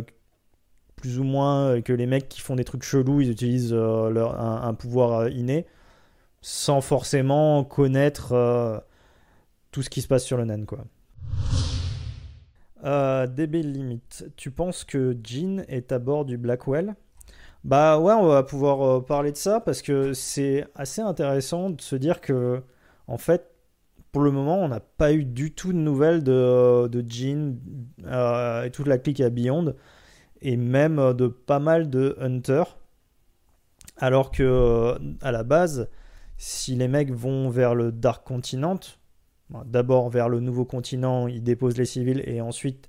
plus 1.01 1.18
ou 1.18 1.24
moins 1.24 1.80
que 1.80 1.92
les 1.92 2.07
mecs 2.07 2.28
qui 2.28 2.40
font 2.40 2.57
des 2.57 2.64
trucs 2.64 2.82
chelous, 2.82 3.20
ils 3.20 3.30
utilisent 3.30 3.72
leur, 3.72 4.40
un, 4.40 4.74
pouvoir 4.74 5.28
inné 5.28 5.66
sans 6.42 6.80
forcément 6.80 7.64
connaître 7.64 8.82
tout 9.72 9.82
ce 9.82 9.90
qui 9.90 10.03
se 10.03 10.09
passe 10.09 10.24
sur 10.24 10.36
le 10.36 10.44
nan 10.44 10.66
quoi. 10.66 10.84
Euh, 12.84 13.26
DB 13.26 13.62
Limit, 13.62 14.01
tu 14.36 14.51
penses 14.51 14.84
que 14.84 15.16
Jean 15.22 15.64
est 15.68 15.92
à 15.92 15.98
bord 15.98 16.24
du 16.24 16.38
Blackwell? 16.38 16.94
Bah 17.62 17.98
ouais, 17.98 18.14
on 18.14 18.26
va 18.26 18.42
pouvoir 18.42 19.05
parler 19.05 19.32
de 19.32 19.36
ça 19.36 19.61
parce 19.61 19.82
que 19.82 20.14
c'est 20.14 20.66
assez 20.74 21.03
intéressant 21.03 21.70
de 21.70 21.80
se 21.80 21.94
dire 21.94 22.22
que 22.22 22.62
en 23.07 23.18
fait, 23.18 23.51
pour 24.12 24.22
le 24.22 24.30
moment, 24.30 24.59
on 24.59 24.68
n'a 24.68 24.80
pas 24.80 25.12
eu 25.12 25.24
du 25.24 25.53
tout 25.53 25.72
de 25.72 25.78
nouvelles 25.78 26.24
de, 26.24 26.88
de 26.88 27.05
Jean 27.07 27.57
euh, 28.07 28.64
et 28.64 28.70
toute 28.70 28.86
la 28.86 28.98
clique 28.98 29.20
à 29.20 29.30
Beyond, 29.30 29.74
et 30.43 30.57
même 30.57 31.14
de 31.14 31.26
pas 31.28 31.59
mal 31.59 31.91
de 31.91 32.16
Hunter. 32.20 32.64
Alors 33.97 34.30
que, 34.30 34.43
euh, 34.43 34.99
à 35.20 35.32
la 35.32 35.43
base, 35.43 35.88
si 36.38 36.74
les 36.74 36.88
mecs 36.88 37.12
vont 37.12 37.51
vers 37.51 37.74
le 37.74 37.93
Dark 37.93 38.26
Continent, 38.26 38.80
d'abord 39.66 40.09
vers 40.09 40.28
le 40.28 40.41
nouveau 40.41 40.64
continent, 40.64 41.26
ils 41.28 41.43
déposent 41.43 41.76
les 41.76 41.84
civils 41.84 42.22
et 42.26 42.41
ensuite 42.41 42.88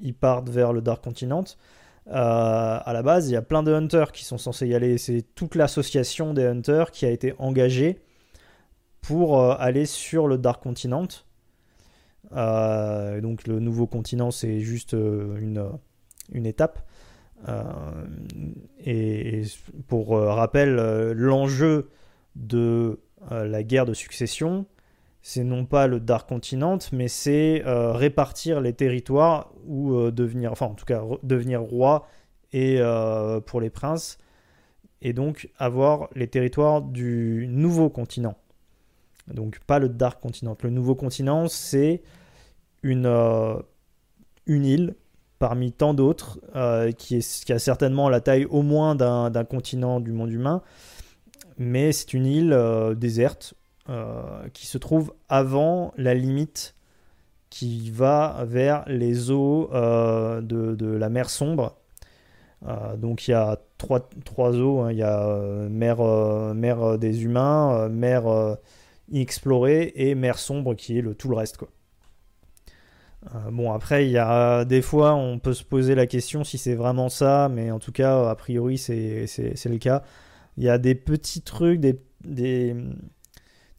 ils 0.00 0.14
partent 0.14 0.48
vers 0.48 0.72
le 0.72 0.80
Dark 0.80 1.02
Continent. 1.02 1.44
Euh, 2.08 2.12
à 2.12 2.92
la 2.92 3.02
base, 3.02 3.28
il 3.28 3.32
y 3.32 3.36
a 3.36 3.42
plein 3.42 3.62
de 3.62 3.72
hunters 3.72 4.12
qui 4.12 4.24
sont 4.24 4.38
censés 4.38 4.68
y 4.68 4.74
aller. 4.74 4.98
C'est 4.98 5.24
toute 5.34 5.54
l'association 5.54 6.34
des 6.34 6.44
hunters 6.44 6.90
qui 6.90 7.06
a 7.06 7.10
été 7.10 7.34
engagée 7.38 8.00
pour 9.00 9.40
euh, 9.40 9.54
aller 9.58 9.86
sur 9.86 10.28
le 10.28 10.38
Dark 10.38 10.62
Continent. 10.62 11.08
Euh, 12.32 13.20
donc 13.20 13.46
le 13.46 13.60
nouveau 13.60 13.86
continent, 13.86 14.30
c'est 14.30 14.60
juste 14.60 14.94
euh, 14.94 15.38
une, 15.40 15.68
une 16.32 16.46
étape. 16.46 16.80
et, 18.84 19.42
pour 19.88 20.18
rappel, 20.18 20.76
l'enjeu 21.12 21.90
de 22.36 23.00
la 23.30 23.62
guerre 23.62 23.86
de 23.86 23.94
succession, 23.94 24.66
c'est 25.22 25.44
non 25.44 25.64
pas 25.64 25.86
le 25.86 26.00
Dark 26.00 26.28
Continent, 26.28 26.78
mais 26.92 27.08
c'est 27.08 27.62
répartir 27.66 28.60
les 28.60 28.72
territoires 28.72 29.52
ou 29.66 30.10
devenir, 30.10 30.52
enfin 30.52 30.66
en 30.66 30.74
tout 30.74 30.86
cas 30.86 31.02
devenir 31.22 31.60
roi 31.60 32.06
et 32.52 32.80
pour 33.46 33.60
les 33.60 33.70
princes, 33.70 34.18
et 35.02 35.12
donc 35.12 35.50
avoir 35.58 36.08
les 36.14 36.28
territoires 36.28 36.82
du 36.82 37.46
nouveau 37.48 37.90
continent. 37.90 38.36
Donc 39.32 39.58
pas 39.60 39.78
le 39.78 39.88
Dark 39.88 40.20
Continent. 40.20 40.56
Le 40.62 40.70
nouveau 40.70 40.94
continent, 40.94 41.48
c'est 41.48 42.02
une, 42.82 43.06
euh, 43.06 43.56
une 44.46 44.66
île 44.66 44.96
parmi 45.44 45.72
tant 45.72 45.92
d'autres 45.92 46.40
euh, 46.56 46.90
qui, 46.90 47.16
a 47.18 47.58
certainement 47.58 48.08
la 48.08 48.22
taille 48.22 48.46
au 48.46 48.62
moins 48.62 48.94
d'un 48.94 49.44
continent 49.44 50.00
du 50.00 50.10
monde 50.10 50.32
humain, 50.32 50.62
mais 51.58 51.92
c'est 51.92 52.14
une 52.14 52.24
île 52.24 52.54
euh, 52.54 52.94
déserte 52.94 53.52
qui 54.54 54.66
se 54.66 54.78
trouve 54.78 55.12
avant 55.28 55.92
la 55.98 56.14
limite 56.14 56.74
qui 57.50 57.90
va 57.90 58.46
vers 58.46 58.84
les 58.86 59.30
eaux 59.30 59.68
de, 59.70 60.96
la 60.96 61.10
mer 61.10 61.28
sombre. 61.28 61.76
donc 62.96 63.28
il 63.28 63.32
y 63.32 63.34
a 63.34 63.58
trois, 63.76 64.00
eaux, 64.56 64.80
hein. 64.80 64.92
il 64.92 64.96
y 64.96 65.02
a 65.02 65.36
mer, 65.68 65.98
mer 66.54 66.98
des 66.98 67.24
humains, 67.24 67.90
mer 67.90 68.56
inexploré 69.10 69.92
et 69.96 70.14
mer 70.14 70.38
sombre 70.38 70.72
qui 70.72 70.96
est 70.96 71.02
le, 71.02 71.14
tout 71.14 71.28
le 71.28 71.36
reste. 71.36 71.58
Quoi. 71.58 71.68
Euh, 73.34 73.50
bon, 73.50 73.72
après, 73.72 74.06
il 74.06 74.10
y 74.10 74.18
a 74.18 74.64
des 74.64 74.82
fois, 74.82 75.14
on 75.14 75.38
peut 75.38 75.54
se 75.54 75.64
poser 75.64 75.94
la 75.94 76.06
question 76.06 76.44
si 76.44 76.58
c'est 76.58 76.74
vraiment 76.74 77.08
ça, 77.08 77.48
mais 77.50 77.70
en 77.70 77.78
tout 77.78 77.92
cas, 77.92 78.28
a 78.28 78.34
priori, 78.34 78.78
c'est 78.78 79.26
le 79.64 79.78
cas. 79.78 80.02
Il 80.56 80.64
y 80.64 80.68
a 80.68 80.78
des 80.78 80.94
petits 80.94 81.42
trucs, 81.42 81.80
des, 81.80 82.00
des, 82.24 82.76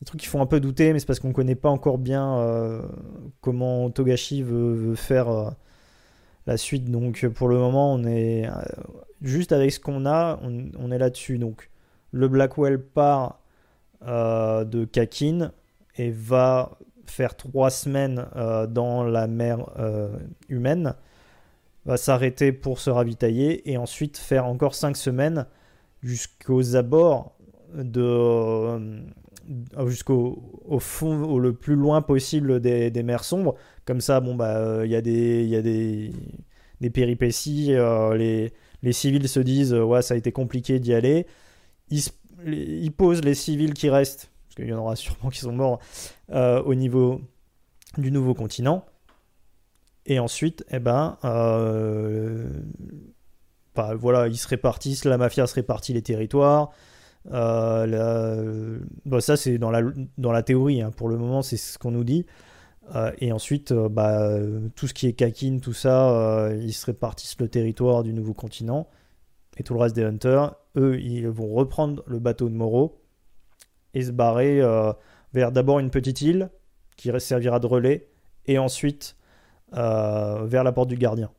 trucs 0.05 0.21
qui 0.21 0.27
font 0.27 0.41
un 0.41 0.45
peu 0.45 0.59
douter, 0.59 0.93
mais 0.93 0.99
c'est 0.99 1.05
parce 1.05 1.19
qu'on 1.19 1.33
connaît 1.33 1.55
pas 1.55 1.69
encore 1.69 1.97
bien 1.97 2.37
euh, 2.37 2.81
comment 3.41 3.89
Togashi 3.89 4.43
veut, 4.43 4.95
faire 4.95 5.29
euh, 5.29 5.49
la 6.47 6.57
suite. 6.57 6.89
Donc, 6.91 7.27
pour 7.29 7.47
le 7.47 7.57
moment, 7.57 7.93
on 7.93 8.03
est 8.05 8.47
juste 9.21 9.51
avec 9.51 9.71
ce 9.71 9.79
qu'on 9.79 10.05
a, 10.05 10.39
on, 10.43 10.91
est 10.91 10.97
là-dessus. 10.97 11.37
Donc, 11.37 11.69
le 12.11 12.27
Blackwell 12.27 12.79
part 12.81 13.39
de 14.01 14.85
Kakin 14.85 15.51
et 15.97 16.11
va 16.11 16.77
faire 17.09 17.35
trois 17.35 17.69
semaines 17.69 18.27
euh, 18.35 18.67
dans 18.67 19.03
la 19.03 19.27
mer 19.27 19.69
euh, 19.79 20.17
humaine, 20.49 20.95
va 21.85 21.97
s'arrêter 21.97 22.51
pour 22.51 22.79
se 22.79 22.89
ravitailler 22.89 23.69
et 23.71 23.77
ensuite 23.77 24.17
faire 24.17 24.45
encore 24.45 24.75
cinq 24.75 24.97
semaines 24.97 25.45
jusqu'aux 26.01 26.75
abords 26.75 27.35
de 27.73 29.03
jusqu'au 29.85 30.61
au 30.65 30.79
fond 30.79 31.23
au 31.23 31.39
le 31.39 31.53
plus 31.53 31.75
loin 31.75 32.01
possible 32.01 32.59
des, 32.59 32.89
des 32.89 33.03
mers 33.03 33.23
sombres. 33.23 33.55
Comme 33.85 34.01
ça 34.01 34.19
bon 34.19 34.33
bah 34.33 34.85
il 34.85 34.91
y 34.91 34.95
a 34.95 35.01
des 35.01 35.45
y 35.45 35.55
a 35.55 35.61
des, 35.61 36.11
des 36.81 36.89
péripéties 36.89 37.75
les, 38.15 38.53
les 38.81 38.93
civils 38.93 39.27
se 39.27 39.39
disent 39.39 39.73
ouais 39.73 40.01
ça 40.01 40.15
a 40.15 40.17
été 40.17 40.31
compliqué 40.31 40.79
d'y 40.79 40.93
aller. 40.93 41.27
Ils 41.91 42.01
il 42.45 42.91
pose 42.91 43.21
les 43.23 43.33
civils 43.33 43.73
qui 43.73 43.89
restent, 43.89 44.29
parce 44.55 44.65
qu'il 44.65 44.73
y 44.73 44.73
en 44.73 44.79
aura 44.79 44.95
sûrement 44.95 45.29
qui 45.29 45.39
sont 45.39 45.51
morts, 45.51 45.79
euh, 46.31 46.61
au 46.63 46.75
niveau 46.75 47.21
du 47.97 48.11
nouveau 48.11 48.33
continent. 48.33 48.85
Et 50.05 50.19
ensuite, 50.19 50.63
eh 50.69 50.79
ben, 50.79 51.17
euh, 51.23 52.47
bah, 53.73 53.95
voilà, 53.95 54.27
ils 54.27 54.37
se 54.37 54.47
répartissent, 54.47 55.05
la 55.05 55.17
mafia 55.17 55.47
se 55.47 55.55
répartit 55.55 55.93
les 55.93 56.01
territoires. 56.01 56.71
Euh, 57.31 58.79
bah, 59.05 59.19
ça, 59.19 59.35
c'est 59.35 59.57
dans 59.57 59.71
la, 59.71 59.81
dans 60.17 60.31
la 60.31 60.43
théorie. 60.43 60.81
Hein. 60.81 60.91
Pour 60.91 61.09
le 61.09 61.17
moment, 61.17 61.41
c'est 61.41 61.57
ce 61.57 61.77
qu'on 61.77 61.91
nous 61.91 62.03
dit. 62.03 62.25
et 63.19 63.31
ensuite, 63.31 63.73
bah, 63.73 64.37
tout 64.75 64.87
ce 64.87 64.93
qui 64.93 65.07
est 65.07 65.13
Kakin, 65.13 65.57
tout 65.59 65.73
ça, 65.73 66.49
ils 66.53 66.73
se 66.73 66.85
répartissent 66.85 67.39
le 67.39 67.47
territoire 67.47 68.03
du 68.03 68.13
nouveau 68.13 68.33
continent 68.33 68.87
et 69.57 69.63
tout 69.63 69.73
le 69.73 69.79
reste 69.79 69.95
des 69.95 70.03
hunters, 70.03 70.55
eux, 70.75 70.99
ils 70.99 71.27
vont 71.27 71.53
reprendre 71.53 72.03
le 72.07 72.19
bateau 72.19 72.49
de 72.49 72.53
Moro 72.53 73.01
et 73.95 74.03
se 74.03 74.11
barrer 74.11 74.61
euh, 74.61 74.93
vers 75.33 75.51
d'abord 75.51 75.79
une 75.79 75.89
petite 75.89 76.21
île 76.21 76.51
qui 76.95 77.11
servira 77.19 77.59
de 77.59 77.65
relais 77.65 78.07
et 78.45 78.59
ensuite 78.59 79.15
vers 79.71 80.63
la 80.63 80.71
porte 80.71 80.87
du 80.87 80.95
gardien 80.95 81.29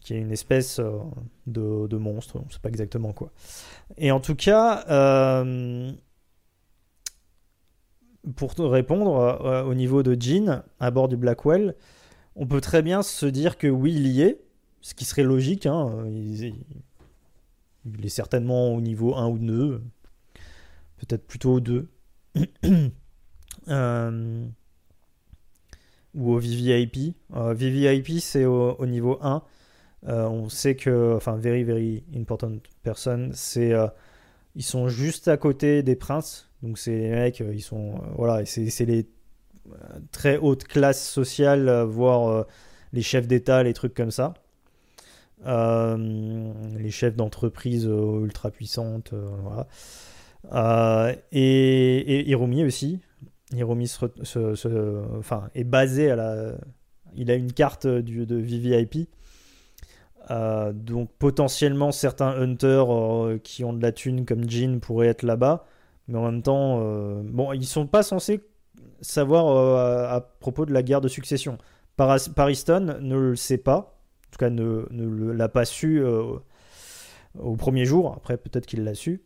qui 0.00 0.14
est 0.14 0.18
une 0.18 0.30
espèce 0.30 0.80
de, 1.46 1.86
de, 1.86 1.96
monstre, 1.96 2.36
on 2.36 2.46
ne 2.46 2.50
sait 2.52 2.60
pas 2.60 2.68
exactement 2.68 3.12
quoi. 3.12 3.32
Et 3.96 4.12
en 4.12 4.20
tout 4.20 4.36
cas, 4.36 4.84
pour 8.36 8.54
répondre, 8.58 9.64
au 9.66 9.74
niveau 9.74 10.02
de 10.02 10.16
Jean, 10.20 10.62
à 10.78 10.90
bord 10.90 11.08
du 11.08 11.16
Blackwell, 11.16 11.74
on 12.36 12.46
peut 12.46 12.60
très 12.60 12.82
bien 12.82 13.02
se 13.02 13.26
dire 13.26 13.58
que 13.58 13.66
oui, 13.66 13.94
il 13.94 14.06
y 14.06 14.22
est, 14.22 14.40
ce 14.80 14.94
qui 14.94 15.04
serait 15.04 15.22
logique. 15.22 15.66
Hein, 15.66 16.04
il, 16.08 16.54
est 18.04 18.08
certainement 18.08 18.74
au 18.74 18.80
niveau 18.80 19.16
1 19.16 19.28
ou 19.28 19.38
2, 19.38 19.82
peut-être 21.06 21.26
plutôt 21.26 21.54
au 21.54 21.60
2. 21.60 21.88
euh, 23.68 24.46
ou 26.14 26.32
au 26.32 26.38
VVIP. 26.38 27.14
Euh, 27.34 27.54
VVIP, 27.54 28.20
c'est 28.20 28.44
au, 28.44 28.86
niveau 28.86 29.18
1. 29.22 29.42
Euh, 30.08 30.26
on 30.26 30.48
sait 30.48 30.74
que, 30.74 31.14
enfin, 31.16 31.36
very, 31.36 31.64
very 31.64 32.04
important 32.14 32.52
person, 32.82 33.30
c'est. 33.32 33.72
Euh, 33.72 33.86
ils 34.54 34.64
sont 34.64 34.88
juste 34.88 35.28
à 35.28 35.36
côté 35.36 35.82
des 35.82 35.96
princes. 35.96 36.50
Donc, 36.62 36.78
c'est 36.78 36.96
les 36.96 37.10
mecs, 37.10 37.40
ils 37.40 37.62
sont. 37.62 37.94
voilà, 38.16 38.44
c'est 38.44 38.84
les 38.84 39.08
très 40.10 40.36
haute 40.38 40.64
classe 40.64 41.08
sociale, 41.08 41.68
euh, 41.68 41.84
voire 41.84 42.46
les 42.92 43.02
chefs 43.02 43.26
d'État, 43.26 43.62
les 43.62 43.72
trucs 43.72 43.94
comme 43.94 44.10
ça. 44.10 44.34
Les 45.44 46.90
chefs 46.90 47.16
d'entreprise 47.16 47.84
ultra 47.84 48.50
puissantes, 48.50 49.12
voilà. 49.14 49.66
Et, 50.50 51.18
et, 51.32 52.28
Hiromi 52.28 52.64
aussi. 52.64 53.00
Hiromi 53.52 53.90
est 55.54 55.64
basé 55.64 56.10
à 56.10 56.16
la. 56.16 56.52
Il 57.14 57.30
a 57.30 57.34
une 57.34 57.52
carte 57.52 57.86
de 57.86 58.36
VVIP. 58.36 59.08
donc 60.74 61.10
potentiellement 61.18 61.92
certains 61.92 62.30
hunters 62.40 62.88
qui 63.42 63.64
ont 63.64 63.74
de 63.74 63.82
la 63.82 63.92
thune 63.92 64.24
comme 64.24 64.48
Jin 64.48 64.78
pourraient 64.80 65.08
être 65.08 65.22
là-bas. 65.22 65.66
Mais 66.08 66.18
en 66.18 66.24
même 66.30 66.42
temps, 66.42 66.80
bon, 67.22 67.52
ils 67.52 67.66
sont 67.66 67.86
pas 67.86 68.02
censés 68.02 68.40
savoir 69.02 69.48
euh, 69.48 70.16
à, 70.16 70.20
propos 70.20 70.64
de 70.64 70.72
la 70.72 70.82
guerre 70.82 71.00
de 71.00 71.08
succession. 71.08 71.58
Pariston 71.96 72.96
ne 73.00 73.16
le 73.16 73.36
sait 73.36 73.58
pas, 73.58 73.76
en 73.76 74.30
tout 74.30 74.38
cas 74.38 74.48
ne, 74.48 75.32
l'a 75.32 75.48
pas 75.48 75.66
su 75.66 76.00
euh, 76.00 76.38
au 77.38 77.56
premier 77.56 77.84
jour, 77.84 78.14
après 78.16 78.38
peut-être 78.38 78.66
qu'il 78.66 78.84
l'a 78.84 78.94
su. 78.94 79.22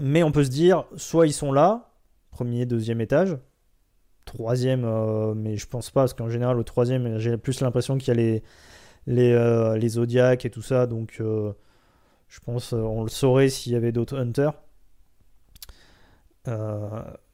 Mais 0.00 0.22
on 0.22 0.32
peut 0.32 0.44
se 0.44 0.50
dire, 0.50 0.84
soit 0.96 1.26
ils 1.26 1.32
sont 1.32 1.52
là, 1.52 1.92
premier, 2.30 2.66
deuxième 2.66 3.00
étage, 3.00 3.38
troisième, 4.24 4.84
euh, 4.84 5.34
mais 5.34 5.56
je 5.56 5.66
pense 5.66 5.90
pas, 5.90 6.02
parce 6.02 6.14
qu'en 6.14 6.28
général 6.28 6.58
au 6.58 6.64
troisième, 6.64 7.18
j'ai 7.18 7.36
plus 7.36 7.60
l'impression 7.60 7.96
qu'il 7.98 8.08
y 8.08 8.10
a 8.10 8.14
les, 8.14 8.42
les, 9.06 9.78
les 9.78 9.88
zodiacs 9.88 10.44
et 10.44 10.50
tout 10.50 10.62
ça, 10.62 10.86
donc 10.86 11.16
je 11.20 12.40
pense 12.44 12.72
on 12.72 13.02
le 13.04 13.10
saurait 13.10 13.48
s'il 13.48 13.72
y 13.72 13.76
avait 13.76 13.92
d'autres 13.92 14.18
hunters. 14.18 14.54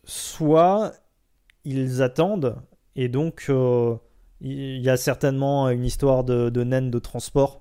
soit 0.05 0.93
ils 1.65 2.03
attendent 2.03 2.57
et 2.97 3.09
donc 3.09 3.47
euh, 3.49 3.97
il 4.41 4.81
y 4.81 4.89
a 4.89 4.97
certainement 4.97 5.69
une 5.69 5.85
histoire 5.85 6.25
de, 6.25 6.49
de 6.49 6.65
naine 6.65 6.91
de 6.91 6.99
transport 6.99 7.60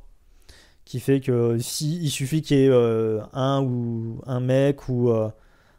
qui 0.89 0.99
fait 0.99 1.19
que 1.19 1.57
si 1.59 1.97
il 2.01 2.09
suffit 2.09 2.41
qu'il 2.41 2.57
y 2.57 2.65
ait 2.65 2.69
euh, 2.69 3.21
un 3.33 3.61
ou 3.61 4.21
un 4.25 4.39
mec 4.39 4.89
ou 4.89 5.09
euh, 5.09 5.29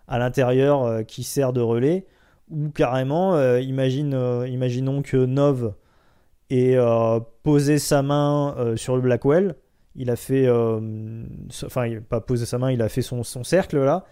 à 0.09 0.19
l'intérieur 0.19 1.05
qui 1.07 1.25
sert 1.25 1.53
de 1.53 1.61
relais 1.61 2.07
ou 2.51 2.71
carrément 2.71 3.41
imagine 3.59 4.13
imaginons 4.49 5.03
que 5.03 5.17
Nov 5.17 5.75
ait 6.51 6.77
posé 7.43 7.79
sa 7.79 8.03
main 8.03 8.75
sur 8.77 8.97
le 8.97 9.03
Blackwell 9.03 9.55
il 9.95 10.11
a 10.11 10.17
fait 10.17 10.49
enfin 10.51 12.01
pas 12.09 12.21
posé 12.21 12.47
sa 12.47 12.59
main 12.59 12.73
il 12.73 12.83
a 12.83 12.89
fait 12.89 13.03
son, 13.03 13.23
son 13.23 13.45
cercle 13.45 13.79
là 13.79 14.05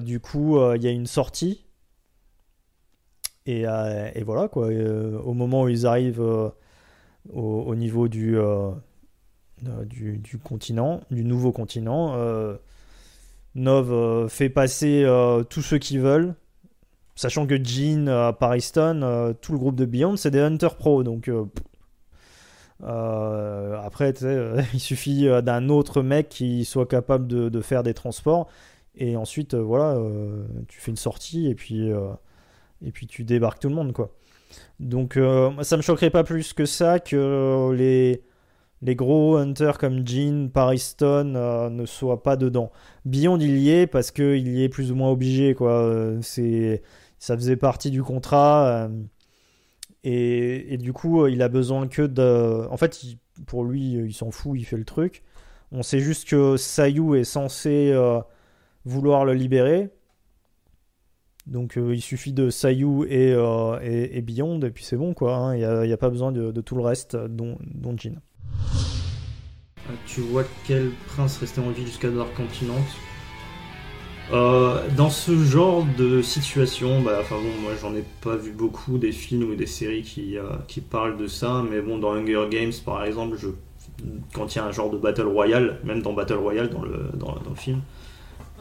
du 0.00 0.18
coup 0.18 0.58
il 0.74 0.82
y 0.82 0.88
a 0.88 0.90
une 0.90 1.06
sortie 1.06 1.66
euh, 3.48 4.10
et, 4.14 4.22
voilà, 4.22 4.48
quoi. 4.48 4.68
Euh, 4.68 5.18
au 5.20 5.34
moment 5.34 5.62
où 5.62 5.68
ils 5.68 5.86
arrivent 5.86 6.20
euh, 6.20 6.50
au, 7.32 7.74
niveau 7.74 8.08
du, 8.08 8.36
du, 9.84 10.18
du, 10.18 10.38
continent, 10.38 11.00
du 11.10 11.24
nouveau 11.24 11.52
continent, 11.52 12.16
Nov 13.54 14.28
fait 14.28 14.48
passer 14.48 15.06
tous 15.50 15.62
ceux 15.62 15.78
qui 15.78 15.98
veulent. 15.98 16.34
Sachant 17.14 17.46
que 17.46 17.62
Jean, 17.62 18.32
Pariston, 18.38 19.34
tout 19.40 19.52
le 19.52 19.58
groupe 19.58 19.76
de 19.76 19.84
Beyond, 19.84 20.16
c'est 20.16 20.30
des 20.30 20.40
Hunter 20.40 20.70
Pro. 20.78 21.02
Donc. 21.02 21.30
après, 22.82 24.12
il 24.74 24.80
suffit 24.80 25.28
d'un 25.42 25.68
autre 25.68 26.02
mec 26.02 26.28
qui 26.28 26.64
soit 26.64 26.86
capable 26.86 27.26
de, 27.26 27.60
faire 27.60 27.82
des 27.82 27.94
transports. 27.94 28.48
Et 28.96 29.16
ensuite, 29.16 29.54
voilà, 29.54 29.98
tu 30.68 30.80
fais 30.80 30.90
une 30.90 30.96
sortie 30.96 31.48
et 31.48 31.54
puis 31.54 31.90
et 32.84 32.90
puis 32.90 33.06
tu 33.06 33.24
débarques 33.24 33.60
tout 33.60 33.68
le 33.68 33.74
monde, 33.74 33.92
quoi. 33.92 34.10
Donc 34.80 35.16
euh, 35.16 35.50
ça 35.62 35.76
me 35.76 35.82
choquerait 35.82 36.10
pas 36.10 36.24
plus 36.24 36.52
que 36.52 36.66
ça 36.66 36.98
que 36.98 37.72
les, 37.72 38.22
les 38.82 38.94
gros 38.96 39.36
hunters 39.36 39.78
comme 39.78 40.06
Jean, 40.06 40.48
Pariston 40.50 41.34
euh, 41.36 41.70
ne 41.70 41.86
soient 41.86 42.22
pas 42.22 42.36
dedans. 42.36 42.70
Beyond 43.04 43.38
il 43.38 43.58
y 43.58 43.70
est 43.70 43.86
parce 43.86 44.10
qu'il 44.10 44.48
y 44.48 44.64
est 44.64 44.68
plus 44.68 44.92
ou 44.92 44.96
moins 44.96 45.10
obligé, 45.10 45.54
quoi. 45.54 46.14
C'est, 46.20 46.82
ça 47.18 47.36
faisait 47.36 47.56
partie 47.56 47.90
du 47.90 48.02
contrat. 48.02 48.66
Euh, 48.66 48.88
et, 50.04 50.78
du 50.78 50.92
coup, 50.92 51.26
il 51.28 51.42
a 51.42 51.48
besoin 51.48 51.86
que 51.88 52.02
de. 52.02 52.66
En 52.70 52.76
fait, 52.76 53.00
pour 53.46 53.64
lui, 53.64 53.92
il 53.92 54.14
s'en 54.14 54.30
fout, 54.30 54.58
il 54.58 54.64
fait 54.64 54.76
le 54.76 54.84
truc. 54.84 55.22
On 55.70 55.82
sait 55.82 56.00
juste 56.00 56.28
que 56.28 56.56
Sayu 56.56 57.16
est 57.16 57.24
censé 57.24 57.94
vouloir 58.84 59.24
le 59.24 59.34
libérer. 59.34 59.90
Donc 61.46 61.76
euh, 61.76 61.94
il 61.94 62.00
suffit 62.00 62.32
de 62.32 62.50
Sayu 62.50 63.04
et, 63.08 63.32
euh, 63.32 63.78
et, 63.82 64.20
Beyond, 64.22 64.60
et 64.60 64.70
puis 64.70 64.84
c'est 64.84 64.96
bon, 64.96 65.12
quoi. 65.14 65.36
Hein. 65.36 65.56
Il 65.56 65.86
n'y 65.86 65.92
a, 65.92 65.96
pas 65.96 66.10
besoin 66.10 66.32
de, 66.32 66.60
tout 66.60 66.76
le 66.76 66.82
reste, 66.82 67.16
dont, 67.16 67.58
dont 67.62 67.96
Jin. 67.96 68.20
Euh, 69.88 69.92
tu 70.06 70.20
vois 70.20 70.44
quel 70.66 70.90
prince 71.08 71.38
restait 71.38 71.60
en 71.60 71.70
vie 71.70 71.84
jusqu'à 71.86 72.10
Dark 72.10 72.34
Continent 72.34 72.80
dans 74.96 75.10
ce 75.10 75.44
genre 75.44 75.84
de 75.98 76.22
situation, 76.22 77.02
bah, 77.02 77.18
enfin 77.20 77.34
bon, 77.34 77.62
moi 77.62 77.72
j'en 77.78 77.94
ai 77.94 78.02
pas 78.22 78.34
vu 78.34 78.52
beaucoup 78.52 78.96
des 78.96 79.12
films 79.12 79.50
ou 79.50 79.54
des 79.56 79.66
séries 79.66 80.04
qui, 80.04 80.36
qui 80.68 80.80
parlent 80.80 81.18
de 81.18 81.26
ça, 81.26 81.62
mais 81.70 81.82
bon, 81.82 81.98
dans 81.98 82.14
Hunger 82.14 82.46
Games 82.50 82.72
par 82.82 83.04
exemple, 83.04 83.36
je, 83.36 83.48
quand 84.32 84.54
il 84.54 84.58
y 84.58 84.60
a 84.60 84.64
un 84.64 84.72
genre 84.72 84.90
de 84.90 84.98
Battle 84.98 85.26
Royale, 85.26 85.78
même 85.84 86.02
dans 86.02 86.12
Battle 86.12 86.34
Royale 86.34 86.70
dans 86.70 86.82
le, 86.82 87.10
dans, 87.14 87.34
le 87.34 87.54
film, 87.54 87.80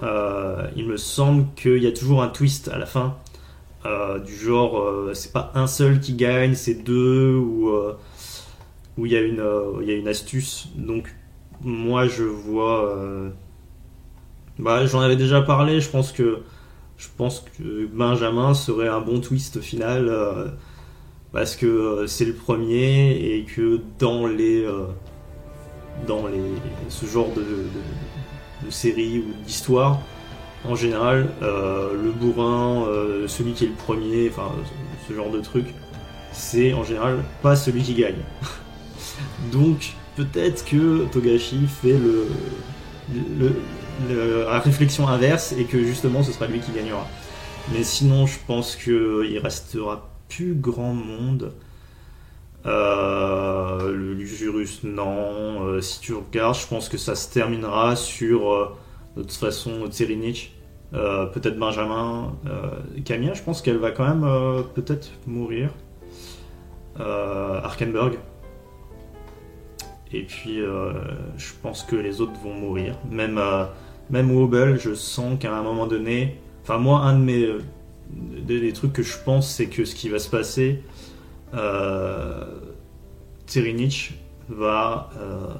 euh, 0.03 0.67
il 0.75 0.85
me 0.85 0.97
semble 0.97 1.47
qu'il 1.55 1.81
y 1.81 1.87
a 1.87 1.91
toujours 1.91 2.21
un 2.21 2.27
twist 2.27 2.67
à 2.69 2.77
la 2.77 2.85
fin. 2.85 3.15
Euh, 3.85 4.19
du 4.19 4.35
genre, 4.35 4.79
euh, 4.79 5.13
c'est 5.15 5.33
pas 5.33 5.51
un 5.55 5.65
seul 5.65 5.99
qui 5.99 6.13
gagne, 6.13 6.53
c'est 6.53 6.83
deux, 6.83 7.35
ou 7.35 7.71
où 9.01 9.05
il 9.07 9.11
y, 9.11 9.15
a 9.15 9.21
une, 9.21 9.43
il 9.81 9.87
y 9.87 9.91
a 9.91 9.95
une 9.95 10.07
astuce. 10.07 10.69
Donc, 10.75 11.13
moi, 11.61 12.07
je 12.07 12.23
vois. 12.23 12.95
Bah, 14.59 14.85
j'en 14.85 15.01
avais 15.01 15.15
déjà 15.15 15.41
parlé, 15.41 15.81
je 15.81 15.89
pense 15.89 16.11
que. 16.11 16.39
Je 16.97 17.07
pense 17.17 17.43
que 17.57 17.87
Benjamin 17.87 18.53
serait 18.53 18.87
un 18.87 19.01
bon 19.01 19.19
twist 19.19 19.59
final 19.59 20.53
parce 21.31 21.55
que 21.55 22.05
c'est 22.05 22.25
le 22.25 22.33
premier 22.33 23.13
et 23.13 23.43
que 23.43 23.81
dans 23.97 24.27
les 24.27 24.67
dans 26.07 26.25
ce 26.89 27.05
genre 27.07 27.29
de 27.35 28.69
série 28.69 29.19
ou 29.19 29.33
d'histoire, 29.45 29.99
en 30.63 30.75
général, 30.75 31.27
euh, 31.41 31.93
le 31.93 32.11
bourrin, 32.11 32.85
euh, 32.87 33.27
celui 33.27 33.53
qui 33.53 33.65
est 33.65 33.69
le 33.69 33.73
premier, 33.73 34.29
enfin 34.29 34.51
ce 35.07 35.13
genre 35.13 35.31
de 35.31 35.39
truc, 35.39 35.65
c'est 36.31 36.73
en 36.73 36.83
général 36.83 37.17
pas 37.41 37.55
celui 37.55 37.81
qui 37.81 37.95
gagne. 37.95 38.21
Donc 39.51 39.93
peut-être 40.15 40.65
que 40.65 41.05
Togashi 41.11 41.67
fait 41.67 41.97
la 44.09 44.59
réflexion 44.59 45.07
inverse 45.07 45.53
et 45.53 45.65
que 45.65 45.83
justement 45.83 46.23
ce 46.23 46.31
sera 46.31 46.47
lui 46.47 46.59
qui 46.59 46.71
gagnera. 46.71 47.07
Mais 47.71 47.83
sinon, 47.83 48.25
je 48.25 48.37
pense 48.47 48.75
qu'il 48.75 49.39
restera 49.41 50.09
plus 50.27 50.55
grand 50.55 50.93
monde. 50.93 51.53
Euh, 52.65 53.91
le 53.91 54.23
Jurus, 54.23 54.83
non. 54.83 55.65
Euh, 55.65 55.81
si 55.81 55.99
tu 55.99 56.13
regardes, 56.13 56.55
je 56.55 56.67
pense 56.67 56.89
que 56.89 56.97
ça 56.97 57.15
se 57.15 57.31
terminera 57.31 57.95
sur, 57.95 58.51
euh, 58.51 58.75
de 59.17 59.21
toute 59.21 59.31
façon, 59.33 59.87
Tserinich. 59.87 60.53
peut-être 60.91 61.57
Benjamin. 61.57 62.33
Camilla, 63.05 63.33
je 63.33 63.41
pense 63.43 63.61
qu'elle 63.61 63.77
va 63.77 63.91
quand 63.91 64.03
même 64.03 64.65
peut-être 64.75 65.09
mourir. 65.25 65.69
Arkenberg. 66.99 68.17
Et 70.13 70.23
puis, 70.23 70.59
je 71.37 71.51
pense 71.61 71.83
que 71.83 71.95
les 71.95 72.19
autres 72.19 72.37
vont 72.43 72.53
mourir. 72.53 72.97
Même, 73.09 73.39
même 74.09 74.31
Wobble, 74.31 74.77
je 74.77 74.93
sens 74.93 75.39
qu'à 75.39 75.55
un 75.55 75.63
moment 75.63 75.87
donné. 75.87 76.37
Enfin, 76.63 76.77
moi, 76.77 76.99
un 76.99 77.17
de 77.17 77.23
mes 77.23 77.47
des, 78.11 78.73
trucs 78.73 78.93
que 78.93 79.03
je 79.03 79.17
pense, 79.23 79.49
c'est 79.49 79.67
que 79.67 79.85
ce 79.85 79.95
qui 79.95 80.09
va 80.09 80.19
se 80.19 80.29
passer, 80.29 80.83
euh, 81.53 82.45
va 84.49 85.09
euh, 85.17 85.53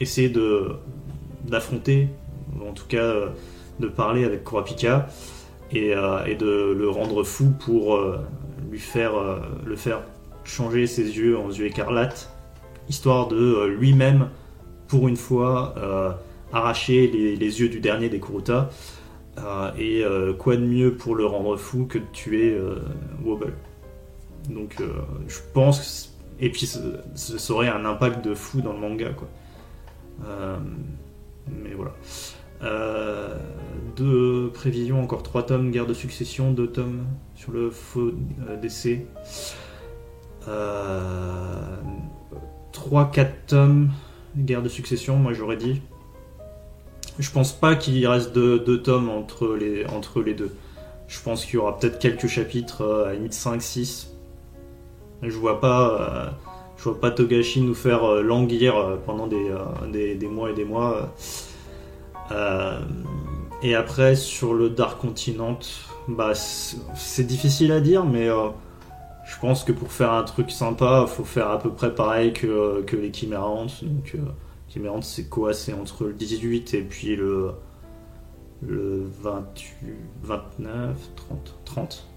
essayer 0.00 0.28
de 0.28 0.76
d'affronter, 1.46 2.08
en 2.66 2.72
tout 2.72 2.86
cas 2.86 2.96
euh, 2.96 3.28
de 3.80 3.88
parler 3.88 4.24
avec 4.24 4.44
Kurapika 4.44 5.08
et, 5.72 5.94
euh, 5.94 6.24
et 6.24 6.34
de 6.34 6.74
le 6.76 6.88
rendre 6.88 7.22
fou 7.22 7.52
pour 7.64 7.96
euh, 7.96 8.18
lui 8.70 8.78
faire 8.78 9.14
euh, 9.14 9.40
le 9.66 9.76
faire 9.76 10.02
changer 10.44 10.86
ses 10.86 11.18
yeux 11.18 11.38
en 11.38 11.50
yeux 11.50 11.66
écarlates, 11.66 12.33
histoire 12.88 13.28
de 13.28 13.36
euh, 13.36 13.68
lui-même, 13.68 14.28
pour 14.88 15.08
une 15.08 15.16
fois, 15.16 15.74
euh, 15.78 16.12
arracher 16.52 17.08
les, 17.08 17.60
yeux 17.60 17.68
du 17.68 17.80
dernier 17.80 18.08
des 18.08 18.20
Kuruta. 18.20 18.70
Euh, 19.38 19.72
et 19.76 20.04
quoi 20.38 20.56
de 20.56 20.64
mieux 20.64 20.94
pour 20.94 21.16
le 21.16 21.26
rendre 21.26 21.56
fou 21.56 21.86
que 21.86 21.98
de 21.98 22.04
tuer 22.12 22.56
Wobble 23.24 23.52
Donc 24.48 24.80
je 25.26 25.38
pense 25.52 25.80
que 25.80 26.14
et 26.40 26.50
puis 26.50 26.66
ce, 26.66 26.78
serait 27.14 27.68
un 27.68 27.84
impact 27.84 28.24
de 28.24 28.34
fou 28.34 28.60
dans 28.60 28.72
le 28.72 28.78
manga 28.78 29.10
quoi. 29.10 29.28
Mais 31.48 31.74
voilà. 31.74 31.92
Deux 33.96 34.50
prévisions, 34.54 35.02
encore 35.02 35.24
trois 35.24 35.44
tomes, 35.44 35.72
guerre 35.72 35.86
de 35.86 35.94
succession, 35.94 36.52
deux 36.52 36.68
tomes 36.68 37.04
sur 37.34 37.50
le 37.50 37.70
faux 37.70 38.12
décès. 38.62 39.06
3-4 42.74 43.28
tomes, 43.46 43.90
guerre 44.36 44.62
de 44.62 44.68
succession, 44.68 45.16
moi 45.16 45.32
j'aurais 45.32 45.56
dit. 45.56 45.80
Je 47.18 47.30
pense 47.30 47.52
pas 47.52 47.76
qu'il 47.76 48.04
reste 48.06 48.32
deux, 48.32 48.82
tomes 48.82 49.08
entre 49.08 49.54
les, 49.54 49.86
entre 49.86 50.20
les 50.20 50.34
deux. 50.34 50.52
Je 51.06 51.20
pense 51.20 51.44
qu'il 51.44 51.54
y 51.54 51.56
aura 51.58 51.78
peut-être 51.78 51.98
quelques 51.98 52.26
chapitres, 52.26 52.82
euh, 52.82 53.04
à 53.04 53.08
la 53.08 53.14
limite 53.14 53.34
5-6. 53.34 54.08
Je 55.22 55.36
vois 55.36 55.60
pas, 55.60 56.00
euh, 56.00 56.30
je 56.76 56.84
vois 56.84 57.00
pas 57.00 57.12
Togashi 57.12 57.60
nous 57.60 57.74
faire 57.74 58.04
euh, 58.04 58.22
languir 58.22 58.74
pendant 59.06 59.28
des, 59.28 59.54
des, 59.92 60.16
des 60.16 60.26
mois 60.26 60.50
et 60.50 60.54
des 60.54 60.64
mois. 60.64 61.14
Et 63.62 63.74
après, 63.74 64.16
sur 64.16 64.52
le 64.52 64.68
Dark 64.68 65.00
Continent, 65.00 65.58
bah, 66.08 66.32
c'est 66.34 67.26
difficile 67.26 67.70
à 67.70 67.80
dire, 67.80 68.04
mais 68.04 68.28
je 69.34 69.40
pense 69.40 69.64
que 69.64 69.72
pour 69.72 69.90
faire 69.90 70.12
un 70.12 70.22
truc 70.22 70.50
sympa, 70.50 71.06
faut 71.08 71.24
faire 71.24 71.50
à 71.50 71.58
peu 71.58 71.70
près 71.70 71.94
pareil 71.94 72.32
que, 72.32 72.84
les 72.92 73.12
Chimera. 73.12 73.66
Donc, 73.82 74.14
euh, 74.14 75.00
c'est 75.02 75.28
quoi 75.28 75.52
C'est 75.52 75.72
entre 75.72 76.04
le 76.04 76.12
18 76.12 76.74
et 76.74 76.82
puis 76.82 77.16
le, 77.16 77.52
le 78.62 79.02
28, 79.22 79.92
29, 80.22 80.96
30. 81.16 81.58
30. 81.64 82.08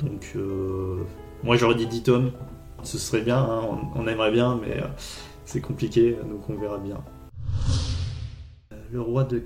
Donc, 0.00 0.32
euh, 0.34 1.04
moi 1.44 1.56
j'aurais 1.56 1.76
dit 1.76 1.86
10 1.86 2.02
tomes. 2.02 2.32
Ce 2.82 2.98
serait 2.98 3.22
bien, 3.22 3.38
hein, 3.38 3.62
on, 3.94 4.06
aimerait 4.06 4.32
bien, 4.32 4.60
mais 4.60 4.82
euh, 4.82 4.86
c'est 5.44 5.60
compliqué, 5.60 6.16
donc 6.28 6.48
on 6.50 6.56
verra 6.56 6.78
bien. 6.78 7.02
Le 8.92 9.00
roi 9.00 9.24
de 9.24 9.42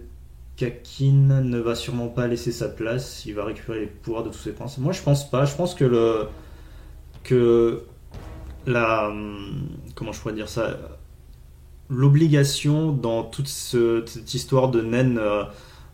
Kakin 0.56 1.42
ne 1.42 1.58
va 1.58 1.74
sûrement 1.74 2.08
pas 2.08 2.26
laisser 2.26 2.52
sa 2.52 2.68
place, 2.68 3.24
il 3.26 3.34
va 3.34 3.44
récupérer 3.44 3.80
les 3.80 3.86
pouvoirs 3.86 4.24
de 4.24 4.30
tous 4.30 4.38
ses 4.38 4.52
princes. 4.52 4.78
Moi 4.78 4.92
je 4.92 5.02
pense 5.02 5.28
pas, 5.28 5.44
je 5.44 5.54
pense 5.54 5.74
que 5.74 5.84
le. 5.84 6.28
Que 7.24 7.82
la. 8.66 9.08
hum, 9.08 9.68
Comment 9.94 10.12
je 10.12 10.20
pourrais 10.20 10.34
dire 10.34 10.48
ça 10.48 10.78
L'obligation 11.88 12.92
dans 12.92 13.24
toute 13.24 13.48
ce- 13.48 14.04
cette 14.06 14.32
histoire 14.34 14.70
de 14.70 14.80
naine 14.80 15.18
euh, 15.18 15.42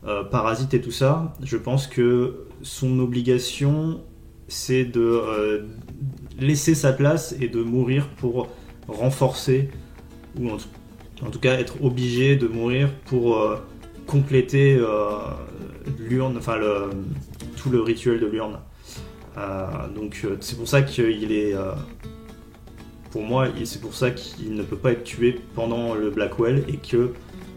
euh, 0.07 0.23
parasite 0.25 0.75
et 0.75 0.81
tout 0.81 0.91
ça, 0.91 1.35
je 1.43 1.57
pense 1.57 1.87
que 1.87 2.45
son 2.63 2.99
obligation 3.01 4.03
c'est 4.49 4.85
de 4.85 5.01
euh, 5.01 5.63
laisser 6.39 6.75
sa 6.75 6.93
place 6.93 7.35
et 7.41 7.49
de 7.49 7.63
mourir 7.63 8.09
pour 8.19 8.49
renforcer, 8.87 9.71
ou 10.39 10.51
en 10.51 11.31
tout, 11.31 11.41
cas 11.41 11.55
être 11.59 11.83
obligé 11.83 12.37
de 12.37 12.47
mourir 12.47 12.91
pour 13.07 13.39
euh, 13.39 13.57
compléter 14.07 14.79
l'urne, 15.99 16.37
enfin 16.37 16.59
tout 17.57 17.71
le 17.71 17.81
rituel 17.81 18.21
de 18.21 18.27
l'urne. 18.27 18.59
Euh, 19.37 19.89
donc 19.95 20.21
euh, 20.25 20.37
c'est 20.41 20.57
pour 20.57 20.69
ça 20.69 20.83
qu'il 20.83 21.33
est, 21.33 21.55
euh, 21.55 21.73
pour 23.11 23.23
moi, 23.23 23.49
c'est 23.65 23.81
pour 23.81 23.95
ça 23.95 24.11
qu'il 24.11 24.55
ne 24.55 24.63
peut 24.63 24.77
pas 24.77 24.93
être 24.93 25.05
tué 25.05 25.41
pendant 25.55 25.95
le 25.95 26.11
Blackwell 26.11 26.65
et 26.69 26.79
que 26.79 27.13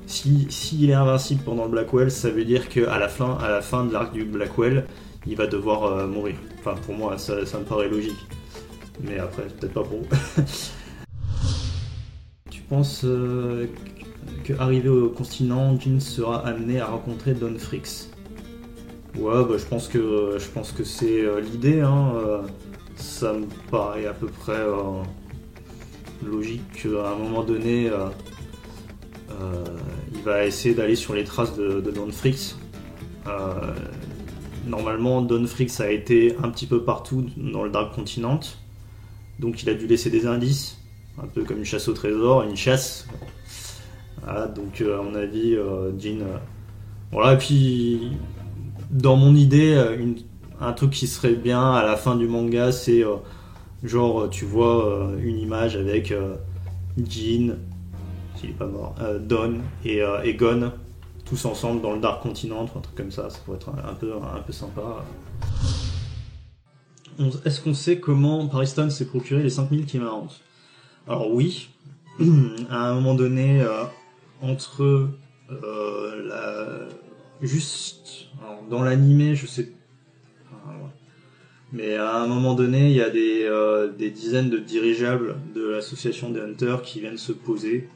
si 0.05 0.47
s'il 0.49 0.89
est 0.89 0.93
invincible 0.93 1.43
pendant 1.43 1.65
le 1.65 1.71
Blackwell, 1.71 2.11
ça 2.11 2.29
veut 2.29 2.45
dire 2.45 2.67
qu'à 2.69 2.97
la 2.97 3.07
fin, 3.07 3.37
à 3.41 3.49
la 3.49 3.61
fin 3.61 3.85
de 3.85 3.93
l'arc 3.93 4.11
du 4.11 4.25
Blackwell, 4.25 4.85
il 5.25 5.35
va 5.35 5.47
devoir 5.47 6.07
mourir. 6.07 6.35
Enfin, 6.59 6.75
pour 6.85 6.95
moi, 6.95 7.17
ça, 7.17 7.35
me 7.35 7.63
paraît 7.63 7.89
logique. 7.89 8.17
Mais 9.01 9.17
après, 9.17 9.43
peut-être 9.43 9.73
pas 9.73 9.83
pour 9.83 9.99
vous. 9.99 10.43
tu 12.51 12.61
penses 12.63 13.01
euh, 13.05 13.67
que, 14.43 14.53
arrivé 14.59 14.89
au 14.89 15.09
continent, 15.09 15.79
Jin 15.79 15.99
sera 15.99 16.45
amené 16.45 16.79
à 16.79 16.87
rencontrer 16.87 17.33
Don 17.33 17.57
Fricks 17.57 18.09
Ouais, 19.19 19.43
bah, 19.43 19.57
je 19.57 19.65
pense 19.65 19.89
que 19.89 20.37
je 20.39 20.47
pense 20.47 20.71
que 20.71 20.85
c'est 20.85 21.25
euh, 21.25 21.41
l'idée. 21.41 21.81
Hein, 21.81 22.13
euh, 22.15 22.41
ça 22.95 23.33
me 23.33 23.45
paraît 23.69 24.05
à 24.05 24.13
peu 24.13 24.27
près 24.27 24.53
euh, 24.53 25.03
logique 26.25 26.61
qu'à 26.71 27.11
un 27.11 27.15
moment 27.15 27.43
donné, 27.43 27.89
euh, 27.89 28.07
euh, 29.31 29.65
il 30.13 30.21
va 30.21 30.45
essayer 30.45 30.73
d'aller 30.73 30.95
sur 30.95 31.13
les 31.13 31.25
traces 31.25 31.55
de, 31.57 31.81
Don 31.81 32.11
Fricks. 32.11 32.55
Euh, 33.27 33.73
normalement, 34.65 35.21
Don 35.21 35.45
Fricks 35.47 35.81
a 35.81 35.91
été 35.91 36.37
un 36.41 36.49
petit 36.49 36.65
peu 36.65 36.83
partout 36.83 37.25
dans 37.35 37.63
le 37.63 37.69
Dark 37.69 37.93
Continent, 37.93 38.39
donc 39.39 39.63
il 39.63 39.69
a 39.69 39.73
dû 39.73 39.85
laisser 39.85 40.09
des 40.09 40.27
indices, 40.27 40.77
un 41.21 41.27
peu 41.27 41.43
comme 41.43 41.57
une 41.57 41.65
chasse 41.65 41.89
au 41.89 41.93
trésor, 41.93 42.43
une 42.43 42.55
chasse. 42.55 43.05
Voilà, 44.23 44.47
donc 44.47 44.79
euh, 44.79 44.99
à 44.99 45.03
mon 45.03 45.15
avis, 45.15 45.55
euh, 45.55 45.91
euh, 45.91 46.37
voilà, 47.11 47.33
et 47.33 47.37
puis 47.37 48.11
dans 48.89 49.15
mon 49.15 49.35
idée, 49.35 49.73
euh, 49.75 50.13
un 50.59 50.73
truc 50.73 50.91
qui 50.91 51.07
serait 51.07 51.35
bien 51.35 51.73
à 51.73 51.83
la 51.83 51.95
fin 51.95 52.15
du 52.15 52.27
manga, 52.27 52.71
c'est 52.71 53.03
euh, 53.03 53.15
genre 53.83 54.29
tu 54.29 54.45
vois 54.45 54.85
euh, 54.85 55.19
une 55.21 55.39
image 55.39 55.75
avec 55.75 56.11
euh, 56.11 56.35
Jin, 56.97 57.55
s'il 58.35 58.51
est 58.51 58.53
pas 58.53 58.67
mort, 58.67 58.95
euh, 59.01 59.19
Don 59.19 59.55
et, 59.85 60.01
euh, 60.01 60.21
et 60.23 60.33
Gon 60.33 60.71
tous 61.29 61.45
ensemble 61.45 61.81
dans 61.81 61.93
le 61.93 61.99
Dark 61.99 62.23
Continent, 62.23 62.63
un 62.63 62.79
truc 62.79 62.95
comme 62.95 63.11
ça, 63.11 63.29
ça 63.29 63.37
pourrait 63.45 63.57
être 63.57 63.69
un, 63.69 63.93
peu, 63.93 64.13
un 64.13 64.41
peu 64.41 64.51
sympa. 64.51 65.05
Est-ce 67.45 67.61
qu'on 67.61 67.75
sait 67.75 67.99
comment 67.99 68.47
Pariston 68.47 68.89
s'est 68.89 69.05
procuré 69.05 69.43
les 69.43 69.51
5000 69.51 69.85
qui 69.85 69.99
m'avancent 69.99 70.41
Alors 71.07 71.31
oui, 71.31 71.69
à 72.69 72.89
un 72.89 72.95
moment 72.95 73.13
donné, 73.13 73.61
euh, 73.61 73.83
entre 74.41 75.09
euh, 75.51 76.27
la... 76.27 77.08
juste 77.41 78.27
dans 78.69 78.83
l'animé, 78.83 79.35
je 79.35 79.45
sais 79.45 79.71
mais 81.71 81.95
à 81.95 82.15
un 82.15 82.27
moment 82.27 82.55
donné, 82.55 82.89
il 82.89 82.95
y 82.95 83.01
a 83.01 83.09
des, 83.09 83.43
euh, 83.43 83.89
des 83.89 84.09
dizaines 84.09 84.49
de 84.49 84.57
dirigeables 84.57 85.35
de 85.53 85.67
l'association 85.67 86.31
des 86.31 86.41
Hunters 86.41 86.81
qui 86.81 86.99
viennent 86.99 87.17
se 87.17 87.31
poser 87.31 87.87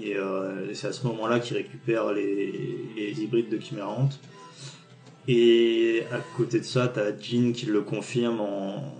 et, 0.00 0.16
euh, 0.16 0.72
c'est 0.74 0.86
à 0.86 0.92
ce 0.92 1.06
moment-là 1.08 1.40
qu'ils 1.40 1.56
récupèrent 1.56 2.12
les, 2.12 2.52
les 2.96 3.20
hybrides 3.20 3.50
de 3.50 3.58
Chimérante. 3.60 4.20
Et 5.28 6.02
à 6.12 6.18
côté 6.36 6.60
de 6.60 6.64
ça, 6.64 6.88
t'as 6.88 7.10
Jean 7.18 7.52
qui 7.52 7.66
le 7.66 7.82
confirme 7.82 8.40
en, 8.40 8.94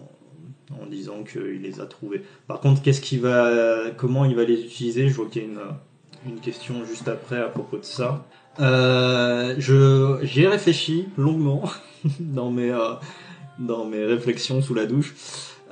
en 0.81 0.87
disant 0.87 1.23
qu'il 1.23 1.63
les 1.63 1.81
a 1.81 1.87
trouvés. 1.87 2.23
Par 2.47 2.61
contre, 2.61 2.83
qu'est-ce 2.83 3.01
qu'il 3.01 3.21
va, 3.21 3.91
comment 3.97 4.25
il 4.25 4.37
va 4.37 4.45
les 4.45 4.61
utiliser? 4.61 5.09
Je 5.09 5.15
vois 5.15 5.27
qu'il 5.27 5.43
y 5.43 5.45
a 5.47 5.49
une, 5.49 6.33
une 6.35 6.41
question 6.41 6.85
juste 6.85 7.09
après 7.09 7.39
à 7.39 7.49
propos 7.49 7.79
de 7.79 7.85
ça. 7.85 8.27
Euh, 8.61 9.55
je, 9.59 10.19
j'y 10.23 10.47
réfléchi 10.47 11.09
longuement 11.17 11.63
dans 12.21 12.51
mes, 12.51 12.71
euh, 12.71 12.95
dans 13.59 13.87
mes 13.87 14.05
réflexions 14.05 14.61
sous 14.61 14.75
la 14.75 14.87
douche. 14.87 15.15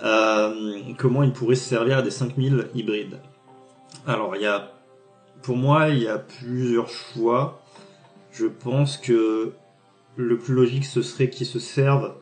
Euh, 0.02 0.80
comment 0.96 1.22
il 1.22 1.32
pourrait 1.32 1.56
se 1.56 1.68
servir 1.68 2.02
des 2.02 2.10
5000 2.10 2.68
hybrides 2.74 3.20
Alors, 4.06 4.34
il 4.36 4.42
y 4.42 4.46
a 4.46 4.72
pour 5.42 5.56
moi, 5.56 5.88
il 5.88 6.02
y 6.02 6.08
a 6.08 6.18
plusieurs 6.18 6.88
choix. 6.88 7.62
Je 8.32 8.46
pense 8.46 8.96
que 8.96 9.52
le 10.16 10.38
plus 10.38 10.54
logique, 10.54 10.84
ce 10.84 11.02
serait 11.02 11.30
qu'ils 11.30 11.46
se 11.46 11.58
servent 11.58 12.14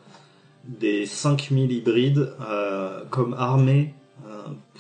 des 0.65 1.05
5000 1.07 1.73
hybrides 1.73 2.33
euh, 2.41 3.05
comme 3.11 3.35
armée 3.35 3.95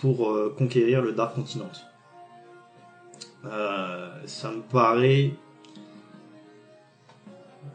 pour 0.00 0.32
conquérir 0.56 1.02
le 1.02 1.12
Dark 1.12 1.34
Continent. 1.34 1.70
Ça 3.42 4.50
me 4.52 4.60
paraît 4.70 5.32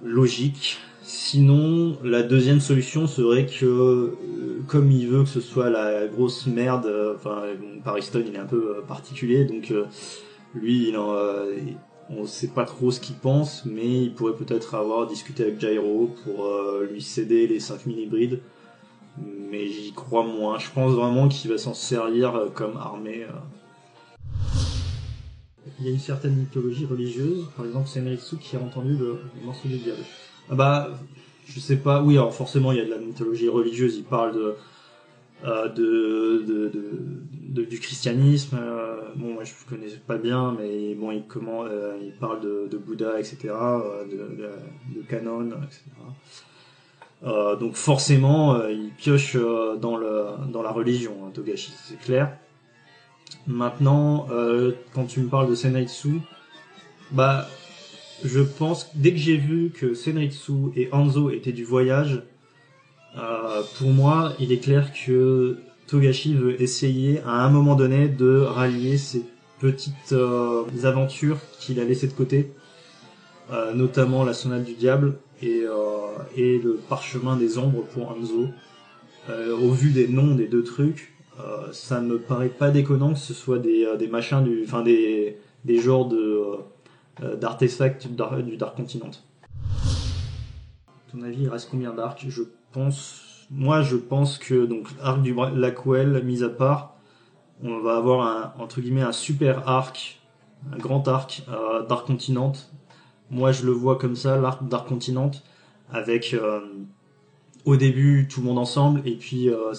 logique. 0.04 0.80
Sinon, 1.02 1.98
la 2.04 2.24
deuxième 2.24 2.60
solution 2.62 3.08
serait 3.08 3.46
que, 3.46 3.66
euh, 3.66 4.18
comme 4.68 4.90
il 4.92 5.08
veut 5.08 5.24
que 5.24 5.30
ce 5.30 5.42
soit 5.42 5.70
la 5.70 6.08
grosse 6.08 6.48
merde, 6.48 6.86
euh, 6.86 7.16
enfin, 7.16 7.44
Pariston 7.84 8.24
il 8.26 8.36
est 8.36 8.40
un 8.40 8.46
peu 8.46 8.78
euh, 8.78 8.82
particulier, 8.82 9.44
donc 9.44 9.72
euh, 9.72 9.86
lui, 10.56 10.90
il, 10.90 10.98
en, 10.98 12.26
sait 12.26 12.48
pas 12.48 12.64
trop 12.66 12.90
ce 12.92 13.00
qu'il 13.00 13.16
pense, 13.16 13.66
mais 13.66 14.04
il 14.04 14.14
pourrait 14.14 14.36
peut-être 14.36 14.76
avoir 14.76 15.08
discuté 15.08 15.44
avec 15.44 15.60
Gyro 15.60 16.16
pour 16.24 16.48
lui 16.90 17.02
céder 17.02 17.48
les 17.48 17.60
5000 17.60 18.00
hybrides. 18.00 18.40
Mais 19.52 19.68
j'y 19.68 19.94
crois 19.94 20.24
moins. 20.24 20.60
Je 20.60 20.70
pense 20.72 20.94
vraiment 20.94 21.28
qu'il 21.28 21.50
va 21.52 21.58
s'en 21.58 21.74
servir 21.74 22.50
comme 22.54 22.78
armée. 22.78 23.26
Il 25.80 25.86
y 25.86 25.90
a 25.90 25.92
une 25.92 26.00
certaine 26.00 26.36
mythologie 26.36 26.86
religieuse, 26.86 27.48
par 27.56 27.66
exemple 27.66 27.88
Senritsu 27.88 28.38
qui 28.38 28.56
a 28.56 28.60
entendu 28.60 28.98
le, 28.98 29.20
le 29.40 29.46
morceau 29.46 29.68
du 29.68 29.78
diable. 29.78 30.04
Ah 30.50 30.56
bah, 30.56 30.90
je 31.48 31.60
sais 31.60 31.78
pas, 31.78 32.02
oui, 32.02 32.18
alors 32.18 32.34
forcément 32.34 32.72
il 32.72 32.80
y 32.80 32.82
a 32.82 32.86
de 32.86 32.90
la 32.90 32.98
mythologie 32.98 33.50
religieuse, 33.50 33.96
il 33.98 34.04
parle 34.04 34.36
de, 34.36 34.56
euh, 35.46 35.70
de, 35.70 36.44
de, 36.46 37.64
du 37.64 37.80
christianisme, 37.80 38.58
euh, 38.60 39.02
bon, 39.16 39.34
moi 39.34 39.44
je 39.44 39.54
connais 39.70 39.88
pas 40.08 40.18
bien, 40.18 40.56
mais 40.58 40.96
bon, 40.96 41.12
il, 41.12 41.24
comment, 41.28 41.66
euh, 41.66 41.98
il 42.02 42.14
parle 42.14 42.42
de, 42.42 42.78
Bouddha, 42.78 43.20
etc., 43.20 43.38
euh, 43.52 44.06
de, 44.06 45.02
canon, 45.08 45.50
etc. 45.64 45.82
Donc 47.60 47.76
forcément, 47.76 48.68
il 48.68 48.92
pioche 48.98 49.38
dans, 49.80 49.96
le, 49.96 50.26
dans 50.52 50.62
la 50.62 50.72
religion, 50.72 51.14
hein, 51.26 51.32
Togashi, 51.34 51.72
c'est 51.86 52.00
clair. 52.00 52.38
Maintenant, 53.48 54.28
euh, 54.32 54.72
quand 54.94 55.06
tu 55.06 55.20
me 55.20 55.28
parles 55.28 55.50
de 55.50 55.56
Senritsu, 55.56 56.22
bah, 57.12 57.48
je 58.24 58.40
pense, 58.40 58.90
dès 58.96 59.12
que 59.12 59.18
j'ai 59.18 59.38
vu 59.38 59.72
que 59.72 59.94
Senritsu 59.94 60.72
et 60.76 60.90
Hanzo 60.92 61.30
étaient 61.30 61.52
du 61.52 61.66
voyage, 61.66 62.24
euh, 63.18 63.62
pour 63.78 63.90
moi, 63.90 64.34
il 64.40 64.52
est 64.52 64.60
clair 64.60 64.92
que 64.94 65.58
Togashi 65.88 66.34
veut 66.34 66.62
essayer 66.62 67.22
à 67.26 67.44
un 67.44 67.50
moment 67.50 67.76
donné 67.76 68.08
de 68.08 68.40
rallier 68.40 68.98
ces 68.98 69.24
petites 69.60 70.14
euh, 70.14 70.64
aventures 70.84 71.38
qu'il 71.60 71.80
a 71.80 71.84
laissées 71.84 72.08
de 72.08 72.14
côté, 72.14 72.52
euh, 73.52 73.74
notamment 73.74 74.24
la 74.24 74.34
sonate 74.34 74.64
du 74.64 74.74
diable 74.74 75.18
et, 75.42 75.64
et 76.38 76.58
le 76.60 76.80
parchemin 76.88 77.36
des 77.36 77.58
ombres 77.58 77.84
pour 77.94 78.12
Hanzo. 78.12 78.48
Au 79.30 79.72
vu 79.72 79.92
des 79.92 80.08
noms 80.08 80.36
des 80.36 80.48
deux 80.48 80.64
trucs, 80.64 81.13
euh, 81.40 81.72
ça 81.72 82.00
me 82.00 82.20
paraît 82.20 82.50
pas 82.50 82.70
déconnant 82.70 83.14
que 83.14 83.20
ce 83.20 83.34
soit 83.34 83.60
des, 83.60 83.86
euh, 83.86 83.98
des 83.98 84.08
machins 84.08 84.44
du, 84.44 84.64
enfin 84.66 84.84
des, 84.84 85.38
des 85.66 85.80
genres 85.80 86.08
de 86.08 86.42
euh, 87.22 87.36
d'artefacts 87.36 88.08
du 88.08 88.58
Dark, 88.58 88.76
Continent. 88.76 89.12
Ton 91.12 91.22
avis, 91.22 91.44
il 91.44 91.50
reste 91.50 91.70
combien 91.70 91.94
d'arcs? 91.94 92.26
Je 92.28 92.44
pense, 92.72 93.48
moi, 93.52 93.82
je 93.82 93.96
pense 93.96 94.38
que 94.38 94.66
donc 94.66 94.88
arc 95.02 95.22
du 95.22 95.34
Blackwell 95.34 96.24
mis 96.24 96.44
à 96.44 96.50
part, 96.50 96.96
on 97.64 97.80
va 97.80 97.98
avoir 97.98 98.28
un 98.28 98.54
entre 98.62 98.82
guillemets 98.82 99.02
un 99.04 99.12
super 99.12 99.68
arc, 99.70 100.22
un 100.72 100.78
grand 100.78 101.08
arc 101.08 101.44
euh, 101.50 101.86
Dark 101.86 102.08
Continent. 102.08 102.54
Moi, 103.30 103.52
je 103.52 103.66
le 103.66 103.72
vois 103.72 103.98
comme 103.98 104.16
ça, 104.16 104.40
l'arc 104.40 104.68
Dark 104.68 104.88
Continent, 104.88 105.32
avec 105.92 106.34
euh, 106.34 106.62
au 107.66 107.76
début 107.76 108.28
tout 108.28 108.42
le 108.42 108.48
monde 108.48 108.60
ensemble 108.60 109.02
et 109.06 109.16
puis 109.16 109.50
euh, 109.50 109.74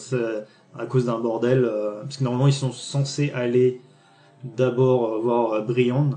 à 0.79 0.87
cause 0.87 1.07
d'un 1.07 1.19
bordel, 1.19 1.65
euh, 1.65 2.03
parce 2.03 2.17
que 2.17 2.25
normalement 2.25 2.49
ils 2.49 2.53
sont 2.53 2.73
censés 2.73 3.31
aller 3.33 3.81
d'abord 4.43 5.15
euh, 5.15 5.19
voir 5.19 5.53
euh, 5.53 5.61
Briand. 5.61 6.11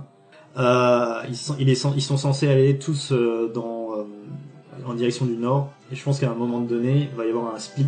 Euh, 0.57 1.21
ils, 1.27 1.75
sont, 1.75 2.17
censés 2.17 2.47
aller 2.47 2.79
tous 2.79 3.13
en 3.13 4.93
direction 4.95 5.25
du 5.25 5.37
nord, 5.37 5.69
et 5.91 5.95
je 5.95 6.03
pense 6.03 6.19
qu'à 6.19 6.31
un 6.31 6.35
moment 6.35 6.59
donné, 6.61 7.09
il 7.11 7.15
va 7.15 7.25
y 7.25 7.29
avoir 7.29 7.53
un 7.53 7.59
split, 7.59 7.85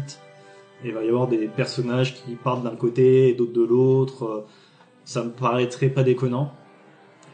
il 0.83 0.93
va 0.93 1.03
y 1.03 1.07
avoir 1.07 1.27
des 1.27 1.47
personnages 1.47 2.13
qui 2.15 2.35
partent 2.35 2.63
d'un 2.63 2.75
côté 2.75 3.29
et 3.29 3.33
d'autres 3.33 3.53
de 3.53 3.63
l'autre. 3.63 4.45
Ça 5.03 5.23
me 5.23 5.31
paraîtrait 5.31 5.89
pas 5.89 6.03
déconnant, 6.03 6.53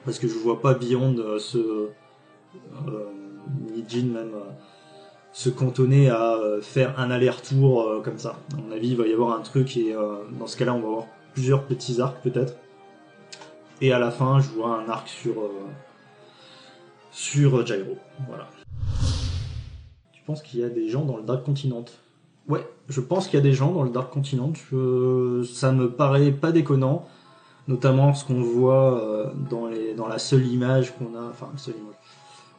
parce 0.05 0.19
que 0.19 0.29
je 0.29 0.35
vois 0.35 0.61
pas 0.61 0.73
Beyond 0.73 1.17
euh, 1.19 1.39
ni 3.73 3.83
Jin 3.87 4.07
même, 4.07 4.31
se 5.35 5.49
cantonner 5.49 6.09
à 6.09 6.35
euh, 6.35 6.61
faire 6.61 6.97
un 6.97 7.11
aller-retour 7.11 7.81
euh, 7.81 8.01
comme 8.01 8.17
ça. 8.17 8.37
À 8.53 8.55
mon 8.55 8.71
avis, 8.71 8.91
il 8.91 8.95
va 8.97 9.05
y 9.05 9.11
avoir 9.11 9.37
un 9.37 9.41
truc, 9.41 9.75
et 9.75 9.93
euh, 9.93 10.15
dans 10.39 10.47
ce 10.47 10.55
cas-là, 10.55 10.73
on 10.73 10.79
va 10.79 10.87
avoir 10.87 11.05
plusieurs 11.33 11.63
petits 11.63 11.99
arcs 11.99 12.21
peut-être. 12.23 12.55
Et 13.81 13.91
à 13.91 13.99
la 13.99 14.11
fin, 14.11 14.39
je 14.39 14.47
vois 14.51 14.79
un 14.81 14.87
arc 14.89 15.09
sur 15.09 15.33
sur 17.11 17.65
Gyro. 17.65 17.97
Voilà. 18.29 18.47
Tu 20.13 20.21
penses 20.25 20.41
qu'il 20.41 20.61
y 20.61 20.63
a 20.63 20.69
des 20.69 20.87
gens 20.87 21.03
dans 21.03 21.17
le 21.17 21.23
Dark 21.23 21.43
Continent? 21.43 21.83
Ouais, 22.47 22.65
je 22.87 23.01
pense 23.01 23.27
qu'il 23.27 23.37
y 23.37 23.41
a 23.41 23.43
des 23.43 23.51
gens 23.51 23.73
dans 23.73 23.83
le 23.83 23.89
Dark 23.89 24.13
Continent. 24.13 24.53
Je- 24.71 25.43
ça 25.43 25.73
me 25.73 25.91
paraît 25.91 26.31
pas 26.31 26.53
déconnant, 26.53 27.05
notamment 27.67 28.13
ce 28.13 28.23
qu'on 28.23 28.41
voit 28.41 29.33
dans 29.49 29.67
les 29.67 29.93
dans 29.95 30.07
la 30.07 30.17
seule 30.19 30.47
image 30.47 30.93
qu'on 30.97 31.13
a, 31.17 31.27
enfin 31.29 31.49
la 31.51 31.57
seule 31.57 31.75
image. 31.75 31.95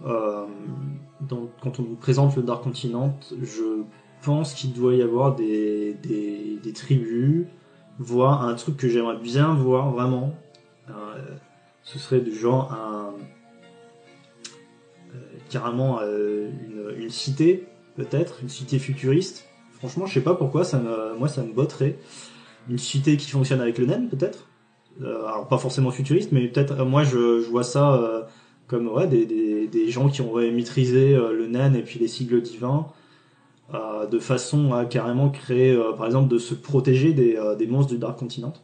Euh, 0.05 0.47
quand 1.63 1.81
on 1.81 1.83
nous 1.83 1.97
présente 1.97 2.37
le 2.37 2.43
Dark 2.43 2.63
Continent, 2.63 3.19
je 3.43 3.83
pense 4.23 4.55
qu'il 4.55 4.73
doit 4.73 4.95
y 4.95 5.03
avoir 5.03 5.35
des, 5.35 5.97
tribus, 6.75 7.47
voire 7.99 8.47
un 8.47 8.55
truc 8.55 8.77
que 8.77 8.89
j'aimerais 8.89 9.19
bien 9.19 9.55
voir 9.55 9.91
vraiment. 9.91 10.35
Euh, 10.91 10.93
ce 11.83 11.99
serait 11.99 12.21
du 12.21 12.35
genre 12.35 12.73
un 12.73 13.15
euh, 15.15 15.19
carrément 15.49 16.01
une, 16.01 17.11
cité 17.11 17.67
peut-être 17.97 18.41
une 18.43 18.49
cité 18.49 18.79
futuriste. 18.79 19.49
Franchement 19.73 20.07
je 20.07 20.15
sais 20.15 20.21
pas 20.21 20.35
pourquoi 20.35 20.65
ça 20.65 20.79
me 20.79 21.17
moi 21.19 21.29
ça 21.29 21.43
me 21.43 21.53
botterait. 21.53 21.99
Une 22.69 22.79
cité 22.79 23.17
qui 23.17 23.31
fonctionne 23.31 23.61
avec 23.61 23.79
le 23.79 23.87
naine 23.87 24.09
peut-être. 24.09 24.49
Alors 25.01 25.47
pas 25.49 25.59
forcément 25.59 25.91
futuriste 25.91 26.33
mais 26.33 26.49
peut-être 26.49 26.85
moi 26.85 27.05
je, 27.05 27.49
vois 27.49 27.65
ça 27.65 28.16
comme 28.67 28.91
des, 29.09 29.67
des, 29.69 29.91
gens 29.91 30.09
qui 30.09 30.23
auraient 30.23 30.51
maîtrisé 30.51 31.15
euh, 31.15 31.33
le 31.33 31.47
naine 31.47 31.77
et 31.77 31.83
puis 31.83 31.99
les 31.99 32.09
sigles 32.09 32.43
divins 32.43 32.87
euh, 33.75 34.07
de 34.07 34.19
façon 34.19 34.73
à 34.75 34.85
carrément 34.85 35.31
créer 35.31 35.73
euh, 35.73 35.93
par 35.93 36.07
exemple 36.07 36.29
de 36.29 36.39
se 36.39 36.55
protéger 36.55 37.13
des, 37.13 37.67
monstres 37.69 37.93
du 37.93 37.99
Dark 37.99 38.19
Continent 38.19 38.55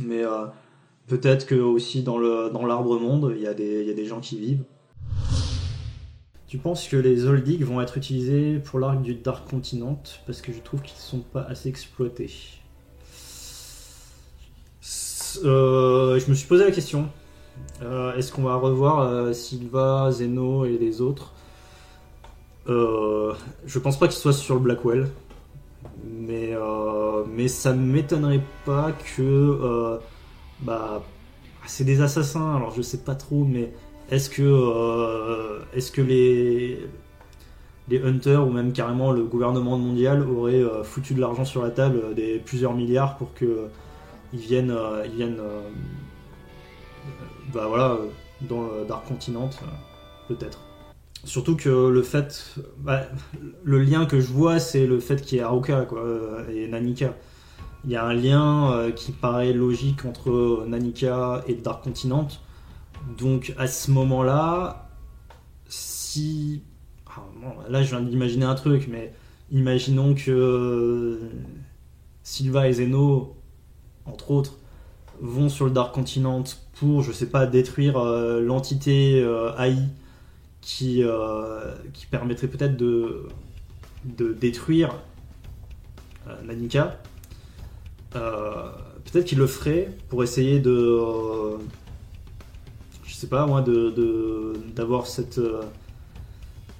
mais 0.00 0.22
peut-être 1.08 1.46
que 1.46 1.56
aussi 1.56 2.02
dans 2.02 2.18
l'arbre 2.18 2.98
monde 3.00 3.32
il 3.34 3.42
y 3.42 3.46
a 3.46 3.54
des 3.54 4.04
gens 4.06 4.20
qui 4.20 4.38
vivent 4.38 4.64
tu 6.50 6.58
penses 6.58 6.88
que 6.88 6.96
les 6.96 7.26
Oldigs 7.26 7.62
vont 7.62 7.80
être 7.80 7.96
utilisés 7.96 8.58
pour 8.58 8.80
l'arc 8.80 9.00
du 9.02 9.14
Dark 9.14 9.48
Continent? 9.48 10.02
Parce 10.26 10.42
que 10.42 10.52
je 10.52 10.58
trouve 10.58 10.82
qu'ils 10.82 10.98
sont 10.98 11.20
pas 11.20 11.42
assez 11.42 11.68
exploités. 11.68 12.28
Je 15.44 16.28
me 16.28 16.34
suis 16.34 16.48
posé 16.48 16.64
la 16.64 16.72
question. 16.72 17.08
Euh, 17.82 18.14
Est-ce 18.16 18.32
qu'on 18.32 18.42
va 18.42 18.56
revoir 18.56 19.00
euh, 19.00 19.32
Silva, 19.32 20.10
Zeno 20.12 20.64
et 20.64 20.78
les 20.78 21.00
autres? 21.00 21.32
Euh, 22.68 23.32
Je 23.66 23.78
pense 23.78 23.98
pas 23.98 24.06
qu'ils 24.08 24.18
soient 24.18 24.32
sur 24.32 24.54
le 24.54 24.60
Blackwell, 24.60 25.08
mais 26.04 26.54
mais 27.34 27.48
ça 27.48 27.72
m'étonnerait 27.72 28.42
pas 28.64 28.92
que 28.92 29.98
bah 30.62 31.02
c'est 31.66 31.84
des 31.84 32.00
assassins. 32.02 32.56
Alors 32.56 32.72
je 32.72 32.82
sais 32.82 32.98
pas 32.98 33.14
trop, 33.14 33.44
mais 33.44 33.72
est-ce 34.10 34.28
que, 34.30 35.60
est-ce 35.74 35.92
que 35.92 36.02
les, 36.02 36.80
hunters 38.04 38.46
ou 38.46 38.50
même 38.50 38.72
carrément 38.72 39.12
le 39.12 39.24
gouvernement 39.24 39.78
mondial 39.78 40.28
auraient 40.28 40.54
euh, 40.62 40.84
foutu 40.84 41.14
de 41.14 41.20
l'argent 41.20 41.44
sur 41.44 41.62
la 41.62 41.70
table, 41.70 42.14
des 42.14 42.38
plusieurs 42.38 42.74
milliards 42.74 43.16
pour 43.16 43.34
que 43.34 43.44
euh, 43.44 43.66
ils 44.32 44.40
viennent, 44.40 44.76
ils 45.06 45.10
viennent, 45.12 45.38
bah 47.52 47.66
voilà, 47.68 47.92
euh, 47.92 48.08
dans 48.42 48.62
le 48.62 48.84
Dark 48.86 49.06
Continent, 49.06 49.50
euh, 49.62 49.66
peut-être. 50.28 50.60
Surtout 51.24 51.54
que 51.54 51.88
le 51.88 52.02
fait, 52.02 52.54
bah, 52.78 53.02
le 53.62 53.78
lien 53.78 54.06
que 54.06 54.20
je 54.20 54.28
vois, 54.28 54.58
c'est 54.58 54.86
le 54.86 55.00
fait 55.00 55.20
qu'il 55.20 55.36
y 55.36 55.40
ait 55.40 55.44
Aruka 55.44 55.84
quoi, 55.84 56.00
euh, 56.00 56.48
et 56.48 56.66
Nanika. 56.66 57.14
Il 57.84 57.90
y 57.90 57.96
a 57.96 58.04
un 58.04 58.14
lien 58.14 58.72
euh, 58.72 58.90
qui 58.90 59.12
paraît 59.12 59.52
logique 59.52 60.04
entre 60.04 60.64
Nanika 60.66 61.44
et 61.46 61.54
Dark 61.54 61.84
Continent. 61.84 62.28
Donc 63.18 63.54
à 63.58 63.66
ce 63.66 63.90
moment-là, 63.90 64.88
si... 65.68 66.62
ah, 67.06 67.20
là 67.68 67.82
je 67.82 67.90
viens 67.94 68.00
d'imaginer 68.00 68.46
un 68.46 68.54
truc, 68.54 68.88
mais 68.90 69.12
imaginons 69.50 70.14
que 70.14 70.30
euh, 70.30 71.30
Silva 72.22 72.68
et 72.68 72.72
Zeno, 72.74 73.36
entre 74.06 74.30
autres, 74.30 74.58
vont 75.20 75.50
sur 75.50 75.66
le 75.66 75.70
Dark 75.70 75.94
Continent 75.94 76.44
pour, 76.80 77.02
je 77.02 77.12
sais 77.12 77.26
pas, 77.26 77.46
détruire 77.46 77.98
euh, 77.98 78.40
l'entité 78.40 79.20
euh, 79.22 79.52
AI 79.58 79.76
qui, 80.62 81.02
euh, 81.04 81.74
qui 81.92 82.06
permettrait 82.06 82.46
peut-être 82.46 82.76
de, 82.76 83.28
de 84.04 84.32
détruire 84.32 84.94
Nanika. 86.44 86.98
Peut-être 88.12 89.26
qu'ils 89.26 89.38
le 89.38 89.46
feraient 89.46 89.90
pour 90.08 90.22
essayer 90.22 90.58
de... 90.58 91.00
je 93.04 93.14
sais 93.14 93.26
pas 93.26 93.46
moi 93.46 93.62
de 93.62 94.54
d'avoir 94.74 95.06
cette 95.06 95.40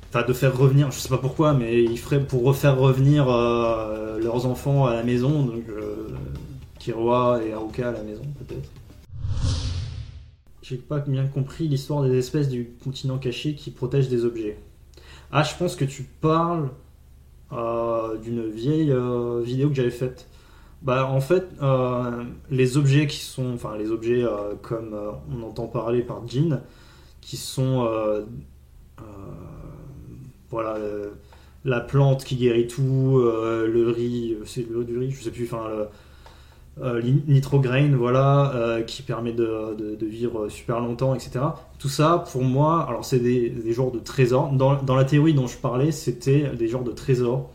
enfin 0.09 0.25
de 0.27 0.33
faire 0.33 0.57
revenir 0.57 0.91
je 0.91 0.99
sais 0.99 1.09
pas 1.09 1.19
pourquoi 1.19 1.53
mais 1.55 1.83
ils 1.83 1.99
feraient 1.99 2.21
pour 2.21 2.45
refaire 2.45 2.79
revenir 2.79 3.27
leurs 3.27 4.47
enfants 4.47 4.87
à 4.87 4.95
la 4.95 5.03
maison 5.03 5.45
donc 5.45 5.65
Kiroa 6.79 7.43
et 7.43 7.53
Haruka 7.53 7.89
à 7.89 7.93
la 7.93 8.03
maison 8.03 8.25
peut-être 8.39 8.69
j'ai 10.63 10.77
pas 10.77 10.99
bien 10.99 11.27
compris 11.27 11.69
l'histoire 11.69 12.03
des 12.03 12.17
espèces 12.17 12.49
du 12.49 12.71
continent 12.85 13.19
caché 13.19 13.55
qui 13.55 13.71
protègent 13.71 14.09
des 14.09 14.25
objets. 14.25 14.59
Ah, 15.33 15.43
je 15.43 15.55
pense 15.57 15.77
que 15.77 15.85
tu 15.85 16.03
parles 16.03 16.71
euh, 17.53 18.17
d'une 18.19 18.49
vieille 18.49 18.93
euh, 18.93 19.41
vidéo 19.43 19.69
que 19.69 19.75
j'avais 19.75 19.91
faite. 19.91 20.29
Bah, 20.83 21.07
en 21.07 21.21
fait, 21.21 21.47
euh, 21.63 22.25
les 22.51 22.77
objets 22.77 23.07
qui 23.07 23.19
sont, 23.19 23.55
enfin, 23.55 23.77
les 23.77 23.91
objets 23.91 24.25
comme 24.63 24.97
on 25.31 25.43
entend 25.43 25.67
parler 25.67 26.03
par 26.03 26.27
Jean, 26.27 26.63
qui 27.21 27.37
sont, 27.37 27.87
voilà, 30.51 30.79
la 31.65 31.81
plante 31.81 32.25
qui 32.25 32.37
guérit 32.37 32.67
tout, 32.67 33.21
le 33.21 33.91
riz, 33.91 34.37
c'est 34.47 34.69
le 34.69 34.85
du 34.85 34.97
riz, 34.97 35.11
je 35.11 35.23
sais 35.23 35.31
plus, 35.31 35.45
enfin, 35.45 35.69
euh, 36.79 37.03
nitrograin, 37.27 37.95
voilà, 37.95 38.55
euh, 38.55 38.83
qui 38.83 39.03
permet 39.03 39.33
de, 39.33 39.99
vivre 40.01 40.49
super 40.49 40.81
longtemps, 40.81 41.14
etc. 41.14 41.41
Tout 41.79 41.89
ça, 41.89 42.25
pour 42.31 42.43
moi, 42.43 42.87
alors 42.89 43.05
c'est 43.05 43.18
des, 43.18 43.73
genres 43.73 43.91
de 43.91 43.99
trésors. 43.99 44.51
Dans, 44.53 44.97
la 44.97 45.05
théorie 45.05 45.35
dont 45.35 45.47
je 45.47 45.59
parlais, 45.59 45.93
c'était 45.93 46.49
des 46.57 46.68
genres 46.68 46.85
de 46.85 46.93
trésors. 46.93 47.51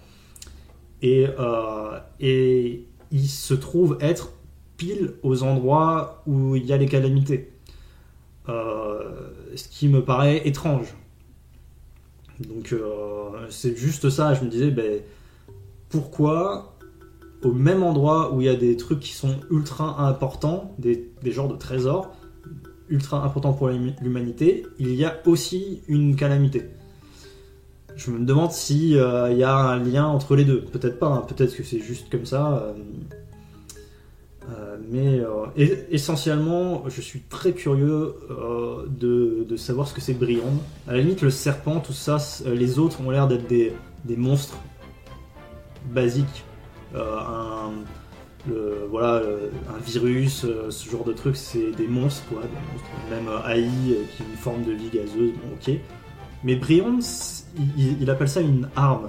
Et, 1.01 1.28
euh, 1.39 1.99
et 2.20 2.86
ils 3.11 3.28
se 3.28 3.53
trouvent 3.53 3.97
être 3.99 4.32
pile 4.78 5.13
aux 5.24 5.43
endroits 5.43 6.22
où 6.28 6.55
il 6.55 6.66
y 6.66 6.74
a 6.74 6.78
les 6.78 6.88
calamités. 6.88 7.51
ce 8.47 9.68
qui 9.70 9.88
me 9.88 10.03
paraît 10.03 10.47
étrange. 10.47 10.93
Donc 12.47 12.76
c'est 13.49 13.78
juste 13.78 14.09
ça, 14.09 14.34
je 14.34 14.43
me 14.43 14.49
disais, 14.49 14.70
ben, 14.70 15.01
pourquoi 15.89 16.74
au 17.46 17.54
même 17.54 17.84
endroit 17.84 18.34
où 18.34 18.41
il 18.41 18.48
y 18.48 18.50
a 18.50 18.56
des 18.56 18.76
trucs 18.76 19.00
qui 19.00 19.14
sont 19.14 19.36
ultra 19.52 20.08
importants, 20.08 20.76
des, 20.80 21.12
genres 21.26 21.48
de 21.48 21.56
trésors 21.56 22.12
ultra 22.89 23.24
importants 23.24 23.54
pour 23.54 23.70
l'humanité, 23.70 24.66
il 24.80 24.93
y 24.93 25.06
a 25.06 25.16
aussi 25.26 25.82
une 25.88 26.16
calamité. 26.16 26.70
Je 27.96 28.12
me 28.12 28.26
demande 28.26 28.52
s'il 28.52 28.98
euh, 28.98 29.32
y 29.32 29.43
a 29.43 29.56
un 29.56 29.80
lien 29.80 30.06
entre 30.06 30.36
les 30.36 30.43
deux. 30.43 30.62
Peut-être 30.62 31.00
pas, 31.00 31.08
hein. 31.08 31.24
peut-être 31.28 31.56
que 31.56 31.64
c'est 31.64 31.80
juste 31.80 32.10
comme 32.10 32.26
ça. 32.26 32.58
Euh, 32.58 32.74
euh, 34.52 34.78
mais 34.91 35.22
essentiellement, 35.89 36.84
je 36.88 37.02
suis 37.02 37.22
très 37.22 37.54
curieux 37.54 38.14
de, 38.88 39.56
savoir 39.56 39.88
ce 39.88 39.93
que 39.93 40.02
c'est 40.02 40.14
Briand. 40.14 40.54
À 40.88 40.93
la 40.93 41.00
limite, 41.00 41.22
le 41.22 41.30
serpent, 41.30 41.80
tout 41.80 41.93
ça, 41.93 42.18
les 42.46 42.78
autres 42.78 43.02
ont 43.02 43.10
l'air 43.10 43.28
d'être 43.28 43.48
des, 43.48 43.74
monstres 44.16 44.58
basiques 45.91 46.45
un, 47.02 47.72
le, 48.48 48.88
voilà, 48.89 49.16
euh, 49.16 49.50
un 49.76 49.80
virus, 49.80 50.46
euh, 50.46 50.70
ce 50.70 50.89
genre 50.89 51.04
de 51.04 51.14
trucs, 51.14 51.36
c'est 51.36 51.72
des 51.72 51.88
monstres, 51.88 52.24
quoi, 52.30 52.41
Même 53.10 53.28
AI 53.48 53.70
qui 54.16 54.24
est 54.24 54.26
une 54.26 54.38
forme 54.38 54.64
de 54.64 54.72
vie 54.72 54.89
gazeuse, 54.93 55.32
bon, 55.32 55.56
ok. 55.60 55.76
Mais 56.43 56.56
Brion, 56.56 57.00
il, 57.78 58.10
appelle 58.10 58.30
ça 58.30 58.41
une 58.41 58.70
arme. 58.76 59.08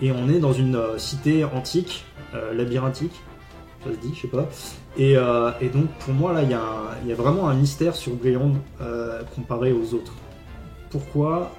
Et 0.00 0.10
on 0.10 0.28
est 0.28 0.38
dans 0.38 0.52
une 0.52 0.78
cité 0.96 1.44
antique, 1.44 2.04
labyrinthique, 2.54 3.12
ça 3.84 3.92
se 3.92 3.98
dit, 3.98 4.14
je 4.14 4.22
sais 4.22 4.28
pas. 4.28 4.48
Et, 4.96 5.12
et, 5.12 5.68
donc 5.68 5.88
pour 5.98 6.14
moi, 6.14 6.32
là, 6.32 6.42
il 6.42 6.48
y, 6.48 7.08
y, 7.08 7.12
a 7.12 7.14
vraiment 7.14 7.50
un 7.50 7.54
mystère 7.54 7.94
sur 7.94 8.14
Brion 8.14 8.54
comparé 9.34 9.72
aux 9.72 9.92
autres. 9.92 10.14
Pourquoi 10.88 11.52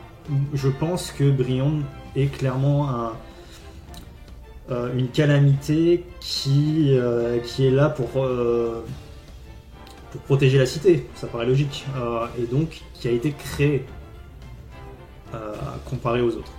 Je 0.54 0.70
pense 0.70 1.12
que 1.12 1.30
Brion 1.30 1.82
est 2.16 2.28
clairement 2.28 2.90
un, 2.90 3.06
euh, 3.06 3.10
une 4.70 5.08
calamité 5.10 6.04
qui, 6.20 6.98
euh, 6.98 7.40
qui 7.40 7.68
est 7.68 7.72
là 7.72 7.90
pour, 7.90 8.24
euh, 8.24 8.84
pour 10.12 10.22
protéger 10.22 10.58
la 10.58 10.66
cité, 10.66 11.08
ça 11.16 11.28
paraît 11.28 11.46
logique, 11.46 11.86
et 12.38 12.46
donc 12.46 12.82
qui 12.94 13.08
a 13.08 13.12
été 13.12 13.32
créée 13.32 13.86
comparée 15.86 16.22
aux 16.22 16.36
autres. 16.36 16.52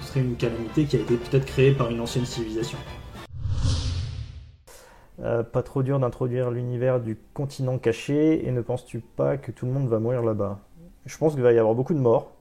Ce 0.00 0.06
serait 0.06 0.20
une 0.20 0.36
calamité 0.36 0.84
qui 0.84 0.96
a 0.96 1.00
été 1.00 1.16
peut-être 1.16 1.44
créée 1.44 1.72
par 1.72 1.90
une 1.90 2.00
ancienne 2.00 2.24
civilisation. 2.24 2.78
pas 5.52 5.62
trop 5.62 5.82
dur 5.82 5.98
d'introduire 5.98 6.50
l'univers 6.50 6.98
du 6.98 7.18
continent 7.34 7.78
caché 7.78 8.46
et 8.46 8.50
ne 8.52 8.62
penses-tu 8.62 9.00
pas 9.00 9.36
que 9.36 9.52
tout 9.52 9.66
le 9.66 9.72
monde 9.72 9.88
va 9.88 9.98
mourir 9.98 10.22
là-bas? 10.22 10.58
Je 11.04 11.18
pense 11.18 11.34
qu'il 11.34 11.42
va 11.42 11.52
y 11.52 11.58
avoir 11.58 11.74
beaucoup 11.74 11.94
de 11.94 11.98
morts. 11.98 12.32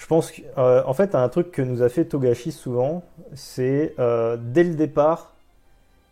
Je 0.00 0.06
pense 0.06 0.32
qu'en 0.32 0.62
euh, 0.62 0.92
fait, 0.94 1.14
un 1.14 1.28
truc 1.28 1.52
que 1.52 1.60
nous 1.60 1.82
a 1.82 1.90
fait 1.90 2.06
Togashi 2.06 2.52
souvent, 2.52 3.04
c'est 3.34 3.94
euh, 3.98 4.38
dès 4.40 4.64
le 4.64 4.74
départ, 4.74 5.34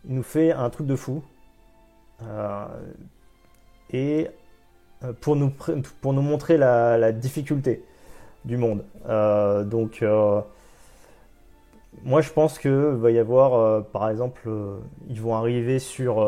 il 0.07 0.13
nous 0.13 0.23
fait 0.23 0.51
un 0.51 0.69
truc 0.69 0.85
de 0.85 0.95
fou. 0.95 1.23
Euh, 2.21 2.65
et 3.91 4.27
pour 5.21 5.35
nous, 5.35 5.51
pour 6.01 6.13
nous 6.13 6.21
montrer 6.21 6.55
la, 6.55 7.11
difficulté 7.11 7.83
du 8.45 8.57
monde. 8.57 8.83
donc, 9.67 10.05
moi 12.03 12.21
je 12.21 12.29
pense 12.29 12.59
qu'il 12.59 12.71
va 12.71 13.09
y 13.09 13.17
avoir, 13.17 13.83
par 13.85 14.07
exemple, 14.11 14.47
ils 15.09 15.19
vont 15.19 15.33
arriver 15.33 15.79
sur 15.79 16.23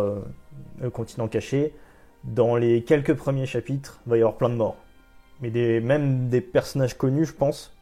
le 0.82 0.90
continent 0.90 1.28
caché. 1.28 1.76
Dans 2.24 2.56
les 2.56 2.84
quelques 2.84 3.14
premiers 3.14 3.46
chapitres, 3.46 4.02
il 4.08 4.10
va 4.10 4.18
y 4.18 4.22
avoir 4.22 4.38
plein 4.38 4.50
de 4.50 4.56
morts 4.56 4.78
mais 5.42 5.50
des, 5.50 5.80
même 5.80 6.30
des 6.30 6.42
personnages 6.42 6.98
connus, 6.98 7.26
je 7.26 7.34
pense, 7.34 7.76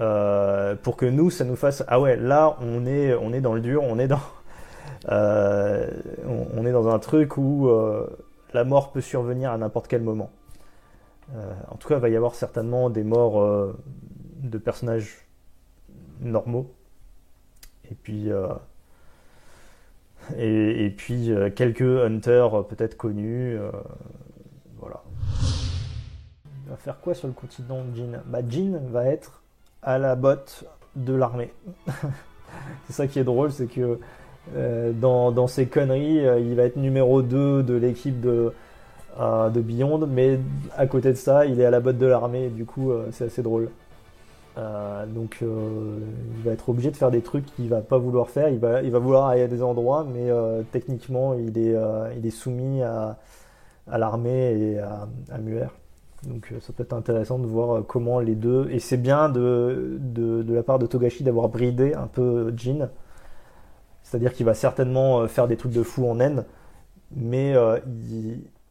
euh, 0.00 0.74
pour 0.74 0.96
que 0.96 1.06
nous, 1.06 1.30
ça 1.30 1.44
nous 1.44 1.56
fasse 1.56 1.84
ah 1.86 2.00
ouais, 2.00 2.16
là, 2.16 2.56
on 2.60 2.84
est, 2.84 3.14
on 3.14 3.32
est 3.32 3.40
dans 3.40 3.54
le 3.54 3.60
dur, 3.60 3.82
on 3.84 3.98
est 3.98 4.08
dans, 4.08 4.20
euh, 5.08 5.88
on, 6.26 6.66
est 6.66 6.72
dans 6.72 6.88
un 6.88 6.98
truc 6.98 7.36
où 7.36 7.68
euh, 7.68 8.08
la 8.52 8.64
mort 8.64 8.90
peut 8.90 9.00
survenir 9.00 9.52
à 9.52 9.58
n'importe 9.58 9.86
quel 9.86 10.02
moment. 10.02 10.30
en 11.70 11.76
tout 11.76 11.88
cas, 11.88 11.96
il 11.96 12.00
va 12.00 12.08
y 12.08 12.16
avoir 12.16 12.34
certainement 12.34 12.90
des 12.90 13.04
morts 13.04 13.74
de 14.42 14.58
personnages 14.58 15.26
normaux, 16.20 16.72
et 17.90 17.94
puis. 17.94 18.30
Et, 20.38 20.86
et, 20.86 20.90
puis 20.90 21.30
quelques 21.54 21.82
hunters 21.82 22.66
peut-être 22.66 22.96
connus. 22.96 23.58
Faire 26.76 27.00
quoi 27.00 27.14
sur 27.14 27.28
le 27.28 27.34
continent 27.34 27.80
Jin 27.94 28.20
Bah 28.26 28.40
Jin 28.48 28.80
va 28.90 29.06
être 29.06 29.42
à 29.82 29.98
la 29.98 30.16
botte 30.16 30.64
de 30.96 31.14
l'armée. 31.14 31.52
c'est 32.86 32.92
ça 32.92 33.06
qui 33.06 33.18
est 33.18 33.24
drôle, 33.24 33.52
c'est 33.52 33.66
que 33.66 33.98
euh, 34.56 34.92
dans, 34.92 35.32
dans, 35.32 35.46
ces 35.46 35.66
conneries, 35.66 36.26
euh, 36.26 36.38
il 36.38 36.54
va 36.54 36.64
être 36.64 36.76
numéro 36.76 37.22
2 37.22 37.62
de 37.62 37.74
l'équipe 37.74 38.20
de, 38.20 38.52
euh, 39.20 39.48
de 39.48 39.60
Beyond, 39.60 40.06
mais 40.06 40.38
à 40.76 40.86
côté 40.86 41.10
de 41.10 41.16
ça, 41.16 41.46
il 41.46 41.60
est 41.60 41.64
à 41.64 41.70
la 41.70 41.80
botte 41.80 41.98
de 41.98 42.06
l'armée, 42.06 42.48
du 42.48 42.64
coup, 42.64 42.92
c'est 43.12 43.24
assez 43.24 43.42
drôle. 43.42 43.70
donc, 44.56 45.38
il 45.42 46.44
va 46.44 46.52
être 46.52 46.68
obligé 46.68 46.90
de 46.90 46.96
faire 46.96 47.10
des 47.10 47.22
trucs 47.22 47.46
qu'il 47.54 47.68
va 47.68 47.80
pas 47.80 47.98
vouloir 47.98 48.28
faire. 48.28 48.48
Il 48.48 48.58
va, 48.58 48.82
il 48.82 48.90
va 48.90 48.98
vouloir 48.98 49.26
aller 49.26 49.42
à 49.42 49.48
des 49.48 49.62
endroits, 49.62 50.06
mais 50.12 50.30
techniquement, 50.72 51.34
il 51.34 51.58
est, 51.58 51.76
il 52.16 52.26
est 52.26 52.30
soumis 52.30 52.82
à, 52.82 53.18
à 53.90 53.98
l'armée 53.98 54.52
et 54.52 54.78
à, 54.78 55.08
à 55.32 55.38
Muer. 55.38 55.66
Donc 56.26 56.52
euh, 56.52 56.60
ça 56.60 56.72
peut 56.72 56.82
être 56.82 56.92
intéressant 56.92 57.38
de 57.38 57.46
voir 57.46 57.76
euh, 57.76 57.82
comment 57.82 58.20
les 58.20 58.34
deux. 58.34 58.68
Et 58.70 58.78
c'est 58.78 58.96
bien 58.96 59.28
de, 59.28 59.98
de, 60.00 60.52
la 60.52 60.62
part 60.62 60.78
de 60.78 60.86
Togashi 60.86 61.24
d'avoir 61.24 61.48
bridé 61.48 61.94
un 61.94 62.06
peu 62.06 62.52
Jin. 62.56 62.90
C'est-à-dire 64.02 64.32
qu'il 64.32 64.46
va 64.46 64.54
certainement 64.54 65.20
euh, 65.20 65.26
faire 65.26 65.48
des 65.48 65.56
trucs 65.56 65.72
de 65.72 65.82
fou 65.82 66.08
en 66.08 66.20
N. 66.20 66.44
Mais 67.16 67.54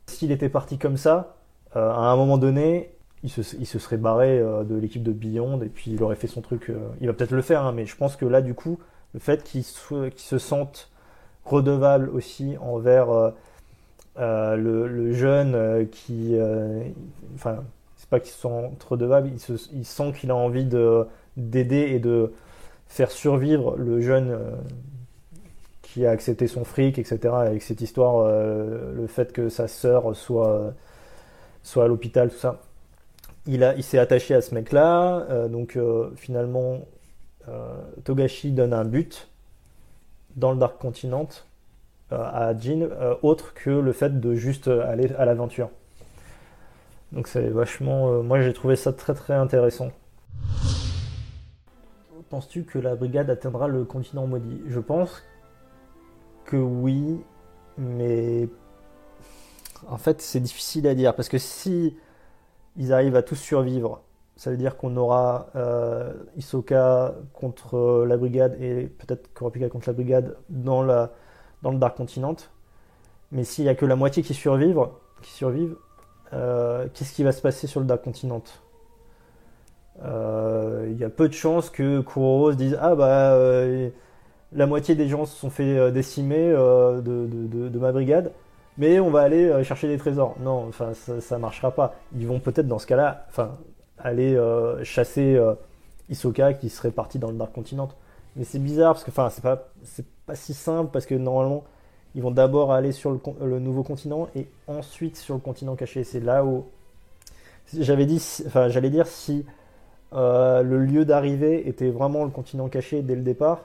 s'il 0.06 0.32
était 0.32 0.49
parti 0.49 0.78
comme 0.78 0.97
ça, 0.97 1.38
à 1.74 1.80
un 1.80 2.16
moment 2.18 2.38
donné, 2.38 2.93
il 3.24 3.30
se, 3.30 3.56
il 3.56 3.66
se 3.66 3.80
serait 3.80 3.95
barré 3.95 4.38
de 4.39 4.76
l'équipe 4.76 5.01
de 5.01 5.14
Beyond 5.14 5.62
et 5.62 5.70
puis 5.70 5.91
il 5.91 6.04
aurait 6.04 6.18
fait 6.18 6.28
son 6.28 6.41
truc. 6.41 6.70
il 6.99 7.08
va 7.08 7.14
peut-être 7.14 7.32
le 7.32 7.41
faire, 7.41 7.62
hein, 7.64 7.72
mais 7.72 7.86
je 7.86 7.95
pense 7.95 8.18
que 8.18 8.26
là, 8.26 8.41
du 8.41 8.54
coup, 8.54 8.80
le 9.14 9.22
fait 9.22 9.43
qu'il 9.43 9.64
se 9.64 10.38
sente 10.38 10.91
redevable 11.45 12.10
aussi 12.10 12.58
envers 12.60 13.32
euh, 14.20 14.55
le, 14.55 15.11
jeune 15.14 15.55
euh, 15.55 15.86
qui, 15.86 16.36
euh, 16.36 16.84
enfin, 17.34 17.64
c'est 17.97 18.09
pas 18.09 18.20
qu'il 18.20 18.32
se 18.32 18.41
sent 18.41 18.72
redevable, 18.88 19.30
il, 19.34 19.39
se, 19.39 19.53
il 19.74 19.86
sent 19.86 20.14
qu'il 20.20 20.30
a 20.30 20.36
envie 20.36 20.66
de 20.66 21.07
d'aider 21.36 21.89
et 21.93 21.99
de 21.99 22.32
faire 22.88 23.09
survivre 23.09 23.76
le 23.76 24.01
jeune 24.01 24.38
qui 25.82 26.05
a 26.05 26.11
accepté 26.11 26.45
son 26.45 26.64
fric, 26.64 26.99
etc. 26.99 27.34
Avec 27.34 27.64
cette 27.64 27.82
histoire, 27.82 28.28
le 28.28 29.07
fait 29.07 29.34
que 29.34 29.49
sa 29.49 29.68
sœur 29.68 30.16
soit 30.16 30.74
soit 31.64 31.86
à 31.86 31.88
l'hôpital, 31.88 32.30
tout 32.30 32.38
ça. 32.38 32.61
Il 33.47 33.64
a, 33.64 33.74
il 33.76 33.84
s'est 33.84 33.97
attaché 33.97 34.36
à 34.36 34.41
ce 34.41 34.53
mec-là, 34.53 35.47
donc 35.49 35.80
finalement, 36.16 36.82
Togashi 38.03 38.51
donne 38.51 38.74
un 38.74 38.86
but 38.86 39.28
dans 40.36 40.51
le 40.51 40.59
Dark 40.59 40.78
Continent 40.80 41.30
à 42.20 42.57
Jean 42.57 42.82
euh, 42.82 43.16
autre 43.22 43.53
que 43.53 43.70
le 43.70 43.91
fait 43.91 44.20
de 44.20 44.34
juste 44.36 44.68
aller 44.68 45.11
à 45.18 45.26
l'aventure. 45.26 45.70
Donc 47.11 47.28
c'est 47.28 47.49
vachement... 47.49 48.09
Euh, 48.09 48.22
moi 48.22 48.41
j'ai 48.41 48.53
trouvé 48.53 48.76
ça 48.76 48.91
très 48.91 49.14
très 49.14 49.34
intéressant. 49.34 49.91
Penses-tu 52.30 52.64
que 52.64 52.80
la 52.80 52.95
brigade 52.95 53.30
atteindra 53.30 53.68
le 53.68 53.84
continent 53.84 54.26
maudit? 54.26 54.61
Je 54.68 54.80
pense 54.80 55.24
que 56.45 56.57
oui, 56.57 57.22
mais 57.78 58.49
en 59.88 59.97
fait, 59.97 60.22
c'est 60.22 60.39
difficile 60.39 60.88
à 60.88 60.95
dire 60.95 61.16
parce 61.16 61.30
que 61.30 61.38
si 61.38 61.95
ils 62.76 62.91
arrivent 62.91 63.16
à 63.16 63.22
tous 63.22 63.36
survivre, 63.36 64.01
ça 64.36 64.49
veut 64.49 64.57
dire 64.57 64.78
qu'on 64.78 64.97
aura 64.97 65.47
euh, 65.55 66.11
Isoka 66.36 67.14
contre 67.34 68.03
la 68.07 68.18
brigade 68.18 68.57
et 68.59 68.88
peut-être 68.88 69.32
Kurapika 69.34 69.70
contre 69.70 69.89
la 69.89 69.93
brigade 69.93 70.36
dans, 70.49 70.82
la, 70.82 71.11
dans 71.64 71.72
le 71.72 71.78
Dark 71.80 71.97
Continent. 71.97 72.36
Mais 73.32 73.43
s'il 73.43 73.64
n'y 73.64 73.70
a 73.70 73.76
que 73.76 73.86
la 73.86 73.95
moitié 73.95 74.22
qui 74.22 74.36
survivent, 74.36 74.88
qui 75.24 75.32
survivent 75.32 75.76
euh, 76.34 76.88
qu'est-ce 76.93 77.14
qui 77.14 77.24
va 77.24 77.32
se 77.32 77.41
passer 77.41 77.66
sur 77.66 77.80
le 77.80 77.88
Dark 77.88 78.03
Continent? 78.03 78.43
Euh, 80.03 80.88
Il 80.91 80.97
y 80.97 81.03
a 81.03 81.09
peu 81.09 81.28
de 81.28 81.34
chances 81.34 81.70
que 81.70 82.01
Kuroro 82.01 82.51
se 82.51 82.57
dise 82.57 82.78
Ah 82.80 82.95
bah 82.95 83.36
la 84.55 84.68
moitié 84.68 84.93
des 84.93 85.07
gens 85.07 85.26
se 85.26 85.36
sont 85.36 85.49
fait 85.49 85.91
décimer 85.91 86.51
de, 86.51 87.80
ma 87.80 87.91
brigade 87.91 88.32
mais 88.78 88.99
on 88.99 89.11
va 89.11 89.22
aller 89.22 89.64
chercher 89.64 89.88
des 89.88 89.97
trésors. 89.97 90.36
Non, 90.39 90.68
enfin, 90.68 90.93
ça, 90.95 91.36
ne 91.36 91.41
marchera 91.41 91.70
pas. 91.72 91.93
Ils 92.16 92.26
vont 92.26 92.39
peut-être 92.39 92.68
dans 92.68 92.80
ce 92.80 92.88
cas-là, 92.88 93.28
enfin, 93.30 93.55
aller 94.03 94.36
euh, 94.36 94.84
chasser 94.84 95.36
euh, 95.36 95.55
Isoka 96.09 96.53
qui 96.53 96.70
serait 96.70 96.91
parti 96.91 97.20
dans 97.20 97.32
le 97.32 97.38
Dark 97.38 97.53
Continent. 97.53 97.89
Mais 98.36 98.43
c'est 98.43 98.59
bizarre 98.59 98.93
parce 98.93 99.03
que 99.03 99.11
enfin 99.11 99.30
c'est 99.30 99.43
pas 99.43 99.70
pas 100.26 100.36
si 100.36 100.53
simple 100.53 100.89
parce 100.91 101.05
que 101.05 101.15
normalement 101.15 101.63
ils 102.15 102.21
vont 102.21 102.32
d'abord 102.32 102.71
aller 102.71 102.91
sur 102.91 103.11
le, 103.41 103.59
nouveau 103.59 103.84
continent 103.84 104.28
et 104.36 104.47
ensuite 104.67 105.17
sur 105.17 105.34
le 105.34 105.39
continent 105.39 105.76
caché. 105.76 106.03
C'est 106.03 106.19
là 106.19 106.45
où 106.45 106.65
j'avais 107.78 108.05
dit 108.05 108.24
enfin 108.45 108.69
j'allais 108.69 108.91
dire 108.91 109.07
si 109.07 109.45
euh, 110.13 110.61
le 110.61 110.86
lieu 110.86 111.05
d'arrivée 111.05 111.67
était 111.67 111.89
vraiment 111.89 112.24
le 112.24 112.30
continent 112.30 112.67
caché 112.69 113.01
dès 113.01 113.15
le 113.15 113.24
départ, 113.24 113.61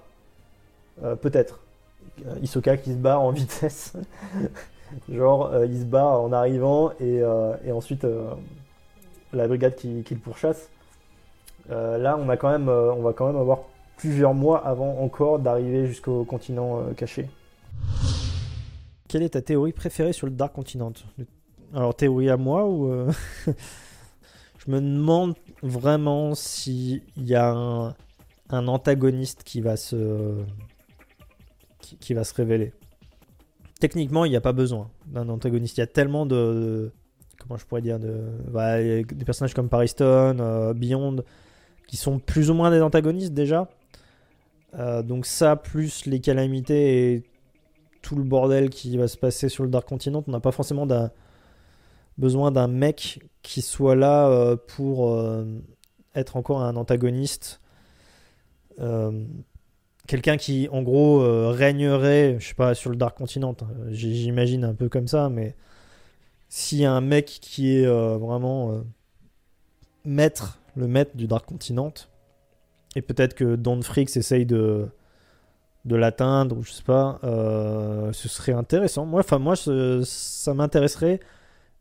peut-être. 1.21 1.61
Isoka 2.43 2.77
qui 2.79 2.93
se 2.93 2.97
barre 2.97 3.21
en 3.21 3.31
vitesse, 3.33 3.93
genre 5.13 5.53
il 5.65 5.79
se 5.79 5.85
barre 5.85 6.21
en 6.21 6.33
arrivant 6.33 6.93
et, 7.01 7.23
ensuite 7.71 8.05
la 9.33 9.47
brigade 9.47 9.75
qui, 9.75 10.05
le 10.11 10.17
pourchasse. 10.17 10.69
Euh, 11.71 11.99
là, 11.99 12.19
on, 12.19 12.29
a 12.29 12.37
quand 12.37 12.51
même, 12.51 12.69
euh, 12.69 12.93
on 12.93 13.03
va 13.03 13.13
quand 13.13 13.27
même 13.27 13.37
avoir 13.37 13.61
plusieurs 13.99 14.33
mois 14.33 14.67
avant 14.67 14.99
encore 15.01 15.39
d'arriver 15.39 15.87
jusqu'au 15.87 16.25
continent 16.25 16.81
euh, 16.81 16.95
caché. 16.95 17.29
Quelle 19.09 19.23
est 19.23 19.31
ta 19.31 19.43
théorie 19.43 19.73
préférée 19.73 20.13
sur 20.13 20.27
le 20.27 20.33
Dark 20.33 20.55
Continent? 20.55 20.93
Alors, 21.75 21.95
théorie 21.95 22.31
à 22.31 22.39
moi 22.39 22.67
ou. 22.67 22.91
Je 24.59 24.73
me 24.73 24.81
demande 24.81 25.35
vraiment 25.63 26.35
s'il 26.35 27.03
y 27.17 27.35
a 27.35 27.51
un, 27.51 27.95
antagoniste 28.51 29.43
qui 29.43 29.61
va 29.61 29.77
se. 29.77 30.35
Qui, 31.81 32.13
va 32.13 32.23
se 32.23 32.35
révéler. 32.35 32.73
Techniquement, 33.81 34.27
il 34.27 34.31
n'y 34.31 34.37
a 34.37 34.43
pas 34.43 34.53
besoin 34.53 34.91
d'un 35.07 35.29
antagoniste. 35.31 35.79
Il 35.79 35.81
y 35.81 35.83
a 35.83 35.87
tellement 35.87 36.27
de, 36.27 36.93
comment 37.39 37.57
je 37.57 37.65
pourrais 37.65 37.81
dire, 37.81 37.99
de, 37.99 39.05
des 39.11 39.25
personnages 39.25 39.55
comme 39.55 39.71
Pariston, 39.71 40.37
euh, 40.39 40.75
Beyond, 40.75 41.25
qui 41.87 41.97
sont 41.97 42.19
plus 42.19 42.51
ou 42.51 42.55
moins 42.55 42.71
des 42.71 42.83
antagonistes 42.83 43.33
déjà. 43.33 43.69
Euh, 44.75 45.03
donc 45.03 45.27
ça, 45.27 45.57
plus 45.57 46.07
les 46.07 46.21
calamités 46.21 47.15
et 47.15 47.25
tout 48.03 48.17
le 48.17 48.25
bordel 48.25 48.71
qui 48.71 48.97
va 48.97 49.09
se 49.09 49.17
passer 49.17 49.49
sur 49.49 49.65
le 49.65 49.71
Dark 49.71 49.89
Continent, 49.89 50.23
on 50.27 50.31
n'a 50.31 50.41
pas 50.41 50.53
forcément 50.53 50.87
besoin 52.17 52.51
d'un 52.53 52.69
mec 52.69 53.21
qui 53.43 53.63
soit 53.63 53.97
là 53.97 54.29
euh, 54.29 54.57
pour 54.57 55.19
être 56.15 56.37
encore 56.37 56.63
un 56.63 56.77
antagoniste. 56.77 57.61
Quelqu'un 60.07 60.37
qui, 60.37 60.69
en 60.71 60.83
gros, 60.83 61.21
régnerait, 61.51 62.37
je 62.39 62.49
sais 62.49 62.55
pas, 62.55 62.75
sur 62.75 62.91
le 62.91 62.97
Dark 62.97 63.17
Continent. 63.19 63.57
J'imagine 63.91 64.65
un 64.65 64.75
peu 64.75 64.89
comme 64.89 65.09
ça, 65.09 65.29
mais 65.29 65.55
s'il 66.49 66.79
y 66.79 66.85
a 66.85 66.93
un 66.93 67.01
mec 67.01 67.27
qui 67.27 67.77
est 67.77 67.87
euh, 67.87 68.17
vraiment 68.17 68.73
euh, 68.73 68.81
maître, 70.05 70.59
le 70.77 70.89
maître 70.89 71.17
du 71.17 71.27
Dark 71.27 71.47
Continent, 71.47 71.93
et 72.97 73.03
peut-être 73.03 73.35
que 73.35 73.57
Don 73.57 73.83
Fricks 73.83 74.17
essaye 74.17 74.47
de, 74.47 74.89
l'atteindre, 75.85 76.59
ou 76.59 76.63
je 76.63 76.73
sais 76.73 76.83
pas, 76.83 77.19
euh, 77.25 78.13
ce 78.13 78.29
serait 78.29 78.53
intéressant. 78.53 79.07
Moi, 79.07 79.23
ça 79.23 80.55
m'intéresserait. 80.55 81.21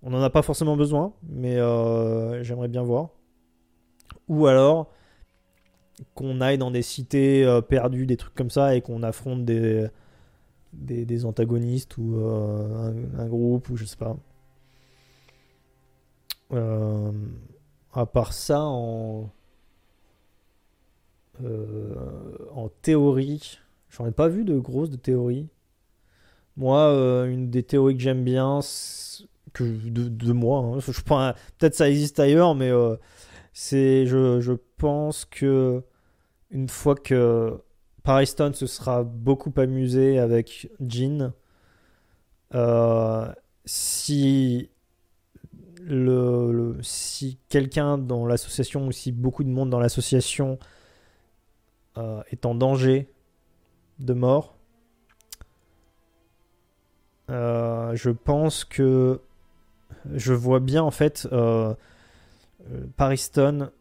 On 0.04 0.12
n'en 0.12 0.22
a 0.22 0.30
pas 0.30 0.42
forcément 0.42 0.78
besoin, 0.78 1.14
mais 1.28 1.56
j'aimerais 2.44 2.68
bien 2.68 2.84
voir. 2.84 3.10
Ou 4.28 4.48
alors 4.48 4.92
qu'on 6.14 6.42
aille 6.42 6.58
dans 6.58 6.72
des 6.72 6.84
cités 6.84 7.60
perdues, 7.68 8.06
des 8.06 8.18
trucs 8.18 8.36
comme 8.36 8.52
ça, 8.52 8.76
et 8.76 8.82
qu'on 8.82 9.04
affronte 9.04 9.46
des, 9.46 9.88
des, 10.74 11.26
antagonistes 11.26 11.98
ou 11.98 12.16
un, 12.18 12.94
un, 13.20 13.28
groupe, 13.28 13.70
ou 13.70 13.78
je 13.78 13.86
sais 13.86 13.98
pas. 13.98 14.16
Euh, 16.54 17.12
à 17.94 18.06
part 18.06 18.34
ça, 18.34 18.62
en, 18.62 19.24
euh, 19.24 19.26
en 21.44 22.70
théorie, 22.82 23.60
j'en 23.90 24.06
ai 24.06 24.12
pas 24.12 24.28
vu 24.28 24.44
de 24.44 24.58
grosses 24.58 24.90
de 24.90 24.98
théories. 24.98 25.50
Moi, 26.56 26.80
euh, 26.80 27.26
une 27.32 27.50
des 27.50 27.64
théories 27.64 27.96
que 27.96 28.02
j'aime 28.02 28.24
bien, 28.24 28.60
que 29.54 29.64
de, 29.64 30.34
moi, 30.34 30.60
hein, 30.60 30.80
je 30.80 30.92
peut-être 31.02 31.76
ça 31.76 31.90
existe 31.90 32.20
ailleurs, 32.20 32.56
mais 32.56 32.72
c'est, 33.54 34.06
je, 34.08 34.42
je, 34.42 34.54
pense 34.78 35.26
que 35.26 35.84
une 36.52 36.70
fois 36.70 36.96
que 36.96 37.60
Pariston 38.04 38.54
se 38.54 38.68
sera 38.68 39.04
beaucoup 39.04 39.54
amusé 39.58 40.20
avec 40.20 40.70
Jean, 40.80 41.34
si 43.66 44.70
le, 45.88 46.78
si 46.82 47.38
quelqu'un 47.50 47.98
dans 47.98 48.26
l'association 48.26 48.88
ou 48.88 48.92
si 48.92 49.12
beaucoup 49.12 49.44
de 49.44 49.50
monde 49.50 49.70
dans 49.70 49.80
l'association 49.80 50.60
euh, 51.98 52.22
est 52.32 52.46
en 52.46 52.54
danger 52.54 53.10
de 53.98 54.14
mort, 54.14 54.56
euh, 57.32 57.96
je 57.96 58.12
pense 58.12 58.66
que 58.66 59.20
je 60.14 60.34
vois 60.34 60.60
bien 60.60 60.84
en 60.84 60.92
fait 60.92 61.28
euh, 61.32 61.74
Pariston 62.98 63.72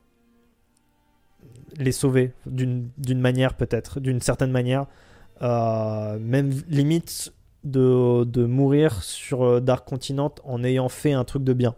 les 1.76 1.92
sauver 1.92 2.32
d'une 2.46 3.20
manière 3.20 3.54
peut-être, 3.54 4.00
d'une 4.00 4.22
certaine 4.22 4.50
manière, 4.50 4.86
même 5.42 6.50
limite 6.68 7.34
de, 7.64 8.24
de, 8.24 8.46
mourir 8.46 9.02
sur 9.02 9.60
Dark 9.60 9.86
Continent 9.86 10.34
en 10.44 10.64
ayant 10.64 10.88
fait 10.88 11.12
un 11.12 11.24
truc 11.24 11.44
de 11.44 11.52
bien. 11.52 11.74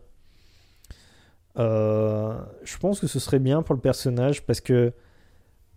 Je 1.56 2.78
pense 2.78 3.00
que 3.00 3.08
ce 3.08 3.18
serait 3.18 3.40
bien 3.40 3.62
pour 3.62 3.74
le 3.74 3.80
personnage 3.80 4.44
parce 4.46 4.60
que 4.60 4.92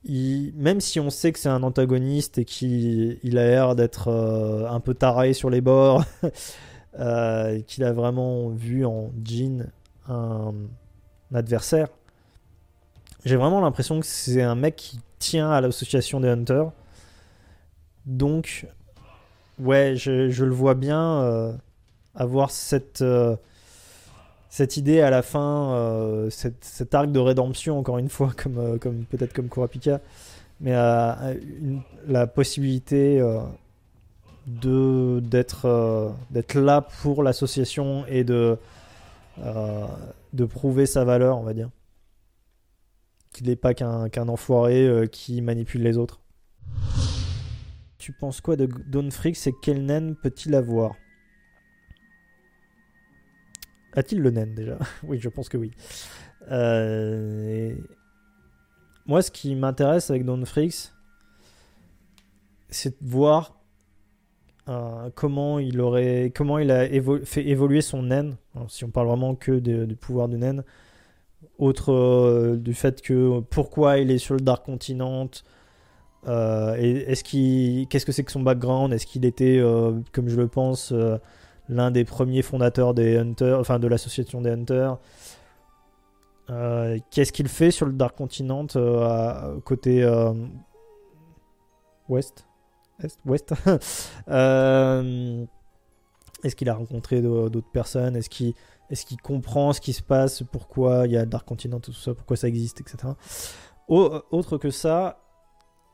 même 0.05 0.81
si 0.81 0.99
on 0.99 1.09
sait 1.09 1.31
que 1.31 1.39
c'est 1.39 1.49
un 1.49 1.63
antagoniste 1.63 2.37
et 2.37 2.45
qu'il 2.45 3.37
a 3.37 3.45
l'air 3.45 3.75
d'être 3.75 4.07
euh, 4.07 4.67
un 4.67 4.79
peu 4.79 4.93
taré 4.93 5.33
sur 5.33 5.49
les 5.49 5.61
bords, 5.61 6.03
euh, 6.99 7.61
qu'il 7.61 7.83
a 7.83 7.93
vraiment 7.93 8.49
vu 8.49 8.85
en 8.85 9.11
Jean 9.23 9.67
un, 10.07 10.53
adversaire, 11.33 11.87
j'ai 13.23 13.35
vraiment 13.35 13.61
l'impression 13.61 13.99
que 13.99 14.05
c'est 14.05 14.41
un 14.41 14.55
mec 14.55 14.75
qui 14.75 14.99
tient 15.19 15.51
à 15.51 15.61
l'association 15.61 16.19
des 16.19 16.27
Hunters. 16.27 16.71
Donc, 18.05 18.67
ouais, 19.59 19.93
je, 19.95 20.29
je 20.29 20.43
le 20.43 20.51
vois 20.51 20.73
bien 20.73 21.59
avoir 22.15 22.49
cette 22.49 23.03
cette 24.51 24.75
idée 24.75 24.99
à 24.99 25.09
la 25.09 25.21
fin, 25.21 25.73
euh, 25.75 26.29
cet 26.29 26.93
arc 26.93 27.09
de 27.09 27.19
rédemption, 27.19 27.79
encore 27.79 27.97
une 27.97 28.09
fois, 28.09 28.33
comme, 28.37 28.57
euh, 28.57 28.77
peut-être 29.09 29.33
comme 29.33 29.47
Kurapika, 29.47 30.01
mais 30.59 30.73
la 30.73 32.27
possibilité 32.27 33.19
euh, 33.19 33.39
de 34.45 35.21
d'être 35.21 36.13
d'être 36.29 36.59
là 36.59 36.81
pour 37.01 37.23
l'association 37.23 38.05
et 38.07 38.23
de 38.23 38.57
de 39.37 40.45
prouver 40.45 40.85
sa 40.85 41.05
valeur, 41.05 41.39
on 41.39 41.43
va 41.43 41.53
dire. 41.53 41.69
Qu'il 43.33 43.47
n'est 43.47 43.55
pas 43.55 43.73
qu'un 43.73 44.27
enfoiré 44.27 45.07
qui 45.11 45.41
manipule 45.41 45.81
les 45.81 45.97
autres. 45.97 46.19
Tu 47.97 48.11
penses 48.11 48.41
quoi 48.41 48.57
de 48.57 48.67
Don 48.87 49.09
Freaks 49.09 49.47
et 49.47 49.53
quel 49.63 49.85
naine 49.85 50.15
peut-il 50.21 50.53
avoir? 50.55 50.95
A-t-il 53.93 54.21
le 54.21 54.31
naine 54.31 54.53
déjà? 54.53 54.77
Oui, 55.03 55.19
je 55.19 55.29
pense 55.29 55.49
que 55.49 55.57
oui. 55.57 55.71
Euh, 56.49 57.73
moi, 59.05 59.21
ce 59.21 59.31
qui 59.31 59.55
m'intéresse 59.55 60.09
avec 60.09 60.25
Don 60.25 60.43
Freaks, 60.45 60.91
c'est 62.69 63.01
de 63.01 63.09
voir 63.09 63.59
euh, 64.69 65.09
comment 65.15 65.59
il 65.59 65.81
aurait, 65.81 66.31
a 66.33 67.25
fait 67.25 67.47
évoluer 67.47 67.81
son 67.81 68.03
naine. 68.03 68.37
si 68.67 68.85
on 68.85 68.89
parle 68.89 69.07
vraiment 69.07 69.35
que 69.35 69.59
du 69.59 69.95
pouvoir 69.95 70.29
du 70.29 70.37
naine, 70.37 70.63
autre 71.57 71.91
euh, 71.91 72.55
du 72.55 72.73
fait 72.73 73.01
que 73.01 73.39
pourquoi 73.41 73.97
il 73.97 74.11
est 74.11 74.17
sur 74.17 74.35
le 74.35 74.41
Dark 74.41 74.65
Continent. 74.65 75.29
est-ce 76.25 77.23
qu'est-ce 77.23 78.05
que 78.05 78.11
c'est 78.11 78.23
que 78.23 78.31
son 78.31 78.43
background? 78.43 78.93
Est-ce 78.93 79.05
qu'il 79.05 79.25
était, 79.25 79.61
comme 80.11 80.29
je 80.29 80.37
le 80.37 80.47
pense, 80.47 80.93
l'un 81.69 81.91
des 81.91 82.05
premiers 82.05 82.41
fondateurs 82.41 82.93
des 82.93 83.17
Hunters, 83.17 83.59
enfin 83.59 83.79
de 83.79 83.87
l'association 83.87 84.41
des 84.41 84.51
Hunters. 84.51 84.97
Qu'est-ce 87.11 87.31
qu'il 87.31 87.47
fait 87.47 87.71
sur 87.71 87.85
le 87.85 87.93
Dark 87.93 88.17
Continent 88.17 88.67
à, 88.75 89.51
côté 89.63 90.05
ouest? 92.09 92.45
Est 93.01 93.17
Ouest? 93.25 93.53
Est-ce 96.43 96.55
qu'il 96.55 96.69
a 96.69 96.73
rencontré 96.73 97.21
d'autres 97.21 97.71
personnes? 97.71 98.15
Est-ce 98.15 98.29
qu'il 98.29 98.53
est 98.89 99.21
comprend 99.21 99.73
ce 99.73 99.81
qui 99.81 99.93
se 99.93 100.01
passe? 100.01 100.43
Pourquoi 100.43 101.05
il 101.05 101.13
y 101.13 101.17
a 101.17 101.25
Dark 101.25 101.47
Continent, 101.47 101.79
tout 101.79 101.93
ça, 101.93 102.13
pourquoi 102.13 102.35
ça 102.35 102.47
existe, 102.47 102.81
etc. 102.81 103.13
autre 103.87 104.57
que 104.57 104.71
ça, 104.71 105.23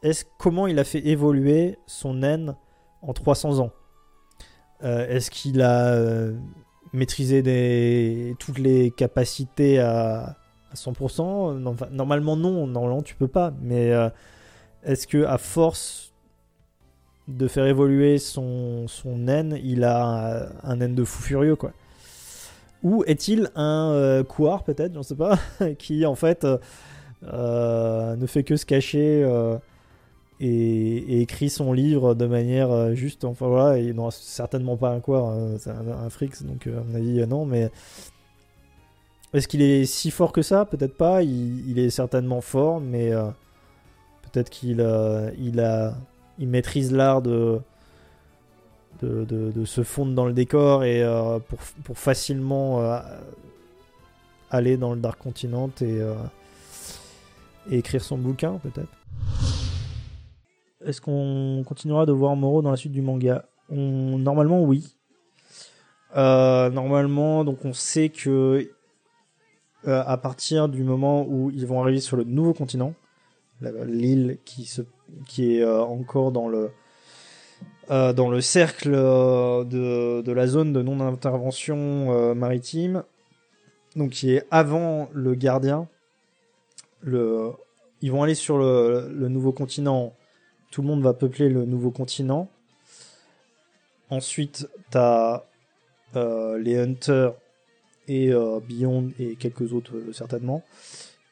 est-ce 0.03 0.25
comment 0.37 0.67
il 0.67 0.79
a 0.79 0.83
fait 0.83 1.05
évoluer 1.07 1.77
son 1.85 2.21
N 2.21 2.55
en 3.01 3.13
300 3.13 3.59
ans? 3.59 3.71
Euh, 4.83 5.07
Est-ce 5.07 5.31
qu'il 5.31 5.61
a 5.61 5.93
euh, 5.93 6.33
maîtrisé 6.93 8.35
toutes 8.39 8.59
les 8.59 8.91
capacités 8.91 9.79
à, 9.79 10.35
100% 10.75 11.89
Normalement 11.91 12.35
non, 12.35 12.67
normalement 12.67 13.01
tu 13.01 13.15
peux 13.15 13.27
pas. 13.27 13.53
Mais 13.61 13.91
euh, 13.91 14.09
est-ce 14.83 15.07
que 15.07 15.23
à 15.25 15.37
force 15.37 16.13
de 17.27 17.47
faire 17.47 17.65
évoluer 17.65 18.19
son, 18.19 18.87
son 18.87 19.27
N, 19.27 19.59
il 19.63 19.83
a 19.83 20.49
un, 20.63 20.79
N 20.79 20.95
de 20.95 21.03
fou 21.03 21.21
furieux 21.21 21.55
quoi? 21.55 21.71
Ou 22.83 23.03
est-il 23.07 23.49
un 23.55 24.23
couard 24.27 24.63
peut-être, 24.63 24.93
j'en 24.93 25.03
sais 25.03 25.15
pas, 25.15 25.39
qui 25.79 26.05
en 26.05 26.15
fait 26.15 26.45
ne 27.23 28.25
fait 28.27 28.43
que 28.43 28.55
se 28.55 28.65
cacher 28.65 29.25
et, 30.39 31.21
écrit 31.21 31.49
son 31.49 31.73
livre 31.73 32.15
de 32.15 32.25
manière 32.25 32.71
euh, 32.71 32.93
juste. 32.93 33.25
Enfin 33.25 33.47
voilà, 33.47 33.79
il 33.79 33.93
n'aura 33.93 34.11
certainement 34.11 34.77
pas 34.77 34.89
un 34.89 34.99
quoi, 34.99 35.31
hein, 35.31 35.57
c'est 35.59 35.71
un, 35.71 35.87
un 35.87 36.09
frix, 36.09 36.29
donc 36.43 36.67
euh, 36.67 36.79
à 36.79 36.83
mon 36.83 36.95
avis, 36.95 37.21
euh, 37.21 37.25
non, 37.25 37.45
mais. 37.45 37.69
Est-ce 39.33 39.47
qu'il 39.49 39.61
est 39.61 39.85
si 39.85 40.09
fort 40.09 40.31
que 40.31 40.41
ça? 40.41 40.65
Peut-être 40.65 40.95
pas. 40.95 41.21
Il, 41.21 41.77
est 41.79 41.89
certainement 41.89 42.39
fort, 42.39 42.79
mais 42.79 43.11
peut-être 44.21 44.49
qu'il 44.49 44.79
il 45.37 45.59
a, 45.59 45.93
il 46.39 46.47
maîtrise 46.47 46.93
l'art 46.93 47.21
de 47.21 47.59
de, 49.01 49.25
de, 49.25 49.65
se 49.65 49.83
fondre 49.83 50.13
dans 50.13 50.25
le 50.25 50.31
décor 50.31 50.85
et 50.85 51.03
pour, 51.49 51.59
pour, 51.83 51.97
facilement 51.97 52.81
aller 54.49 54.77
dans 54.77 54.93
le 54.93 55.01
Dark 55.01 55.19
Continent 55.19 55.71
et, 55.81 55.99
et 57.69 57.77
écrire 57.77 58.03
son 58.03 58.17
bouquin, 58.17 58.61
peut-être. 58.63 59.56
Est-ce 60.87 61.01
qu'on 61.01 61.63
continuera 61.67 62.05
de 62.05 62.13
voir 62.13 62.37
Moro 62.37 62.61
dans 62.61 62.71
la 62.71 62.77
suite 62.77 62.93
du 62.93 63.01
manga? 63.01 63.43
Normalement, 63.69 64.63
oui. 64.63 64.95
Euh, 66.15 66.69
normalement, 66.69 67.43
donc 67.43 67.65
on 67.65 67.73
sait 67.73 68.07
que 68.07 68.71
euh, 69.85 70.03
à 70.05 70.15
partir 70.15 70.69
du 70.69 70.83
moment 70.83 71.25
où 71.27 71.51
ils 71.51 71.67
vont 71.67 71.81
arriver 71.81 71.99
sur 71.99 72.15
le 72.15 72.23
nouveau 72.23 72.53
continent, 72.53 72.93
l'île 73.61 74.37
qui 74.45 75.55
est 75.55 75.61
euh, 75.61 75.81
encore 75.81 76.31
dans 76.31 76.47
le 76.47 76.71
dans 77.89 78.29
le 78.29 78.41
cercle 78.41 78.91
de, 78.91 80.31
la 80.31 80.47
zone 80.47 80.73
de 80.73 80.81
non-intervention 80.81 82.33
maritime, 82.35 83.03
donc 83.95 84.11
qui 84.11 84.33
est 84.33 84.45
avant 84.51 85.09
le 85.13 85.35
gardien. 85.35 85.87
Ils 87.05 88.11
vont 88.11 88.23
aller 88.23 88.35
sur 88.35 88.57
le 88.57 89.27
nouveau 89.29 89.53
continent 89.53 90.13
tout 90.77 90.83
le 90.83 90.89
monde 90.89 91.01
va 91.01 91.15
peupler 91.15 91.49
le 91.49 91.65
nouveau 91.65 91.89
continent. 91.89 92.47
Ensuite, 94.11 94.69
tu 94.91 94.97
as 94.99 95.43
euh, 96.15 96.59
les 96.59 96.77
Hunters 96.77 97.33
et 98.07 98.31
euh, 98.31 98.59
Beyond 98.59 99.11
et 99.17 99.37
quelques 99.37 99.73
autres 99.73 99.95
euh, 99.95 100.13
certainement. 100.13 100.63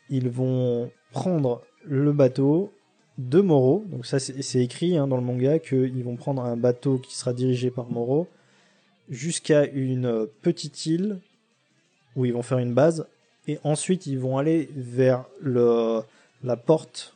Ils 0.10 0.30
vont 0.30 0.90
prendre 1.12 1.62
le 1.84 2.12
bateau 2.12 2.74
de 3.20 3.40
Moro. 3.40 3.84
Donc 3.86 4.08
ça, 4.08 4.18
c'est 4.18 4.64
écrit 4.64 4.98
hein, 4.98 5.06
dans 5.06 5.18
le 5.18 5.22
manga 5.22 5.60
qu'ils 5.60 6.04
vont 6.04 6.16
prendre 6.16 6.44
un 6.44 6.58
bateau 6.58 6.98
qui 6.98 7.16
sera 7.16 7.32
dirigé 7.32 7.70
par 7.70 7.92
Moro 7.92 8.28
jusqu'à 9.10 9.68
une 9.68 10.28
petite 10.42 10.88
île 10.88 11.20
où 12.16 12.26
ils 12.26 12.34
vont 12.34 12.42
faire 12.42 12.58
une 12.58 12.74
base. 12.74 13.06
Et 13.48 13.60
ensuite, 13.64 14.08
ils 14.08 14.18
vont 14.18 14.40
aller 14.40 14.70
vers 14.74 15.26
la 15.44 16.58
porte 16.58 17.16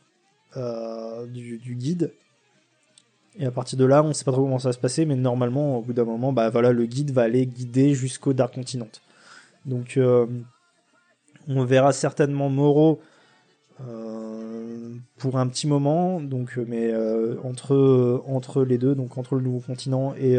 euh, 0.56 1.26
du, 1.26 1.76
guide. 1.76 2.12
Et 3.40 3.46
à 3.46 3.50
partir 3.50 3.78
de 3.78 3.84
là, 3.84 4.02
on 4.04 4.08
ne 4.08 4.12
sait 4.12 4.24
pas 4.24 4.32
trop 4.32 4.42
comment 4.42 4.58
ça 4.58 4.68
va 4.68 4.72
se 4.72 4.78
passer, 4.78 5.06
mais 5.06 5.16
normalement, 5.16 5.78
au 5.78 5.82
bout 5.82 5.92
d'un 5.92 6.04
moment, 6.04 6.32
bah 6.32 6.50
voilà, 6.50 6.72
le 6.72 6.86
guide 6.86 7.10
va 7.10 7.22
aller 7.22 7.46
guider 7.46 7.94
jusqu'au 7.94 8.32
Dark 8.32 8.54
Continent. 8.54 8.90
Donc, 9.66 9.96
euh, 9.96 10.26
on 11.48 11.64
verra 11.64 11.92
certainement 11.92 12.50
Moro 12.50 13.00
euh, 13.88 14.94
pour 15.16 15.38
un 15.38 15.48
petit 15.48 15.66
moment, 15.66 16.20
donc, 16.20 16.58
mais 16.58 16.92
entre 17.42 18.22
entre 18.26 18.62
les 18.62 18.76
deux, 18.76 18.94
donc 18.94 19.16
entre 19.16 19.34
le 19.36 19.40
nouveau 19.40 19.60
continent 19.60 20.14
et 20.18 20.38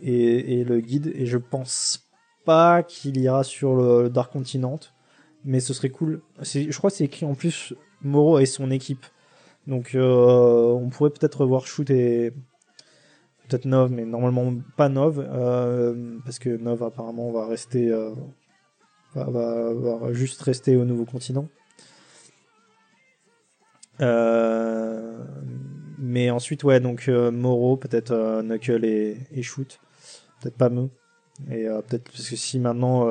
et, 0.00 0.64
le 0.64 0.80
guide. 0.80 1.12
Et 1.14 1.26
je 1.26 1.38
pense 1.38 2.06
pas 2.44 2.82
qu'il 2.82 3.16
ira 3.18 3.44
sur 3.44 3.74
le 3.74 4.08
Dark 4.08 4.32
Continent, 4.32 4.80
mais 5.44 5.60
ce 5.60 5.74
serait 5.74 5.90
cool. 5.90 6.22
Je 6.42 6.76
crois 6.76 6.90
que 6.90 6.96
c'est 6.96 7.04
écrit 7.04 7.26
en 7.26 7.34
plus 7.34 7.74
Moro 8.02 8.38
et 8.38 8.46
son 8.46 8.70
équipe. 8.70 9.06
Donc 9.66 9.94
euh, 9.94 10.72
on 10.72 10.88
pourrait 10.90 11.10
peut-être 11.10 11.40
revoir 11.42 11.66
Shoot 11.66 11.88
et 11.90 12.32
peut-être 13.48 13.64
Nov, 13.64 13.90
mais 13.90 14.04
normalement 14.04 14.54
pas 14.76 14.88
Nov, 14.88 15.18
euh, 15.26 16.18
parce 16.24 16.38
que 16.38 16.50
Nov 16.50 16.82
apparemment 16.82 17.30
va 17.32 17.46
rester, 17.46 17.90
euh, 17.90 18.10
va, 19.14 19.24
va, 19.72 20.12
juste 20.12 20.42
rester 20.42 20.76
au 20.76 20.84
nouveau 20.84 21.04
continent. 21.04 21.48
mais 25.98 26.30
ensuite 26.30 26.64
ouais 26.64 26.80
donc 26.80 27.08
Moro, 27.08 27.76
peut-être 27.76 28.42
Knuckle 28.42 28.84
et, 28.84 29.42
Shoot, 29.42 29.80
peut-être 30.40 30.56
pas 30.56 30.68
Mou. 30.68 30.90
Et 31.50 31.64
peut-être 31.88 32.04
parce 32.04 32.28
que 32.28 32.36
si 32.36 32.60
maintenant 32.60 33.08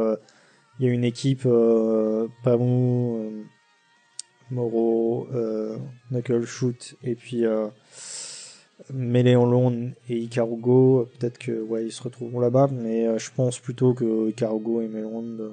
il 0.80 0.85
y 0.85 0.89
a 0.89 0.91
une 0.91 1.03
équipe 1.03 1.47
Pamou 2.43 3.45
Moro, 4.53 5.27
euh, 5.34 5.77
Shoot 6.45 6.95
et 7.03 7.15
puis 7.15 7.45
euh, 7.45 7.67
Méléon 8.93 9.91
et 10.09 10.17
Ikarugo. 10.17 11.09
Peut-être 11.17 11.38
que 11.38 11.61
ouais, 11.61 11.85
ils 11.85 11.91
se 11.91 12.03
retrouveront 12.03 12.39
là-bas, 12.39 12.69
mais 12.71 13.07
euh, 13.07 13.17
je 13.17 13.31
pense 13.35 13.59
plutôt 13.59 13.93
que 13.93 14.30
Ikarugo 14.30 14.81
et 14.81 14.88
Méléon, 14.88 15.23
euh, 15.39 15.51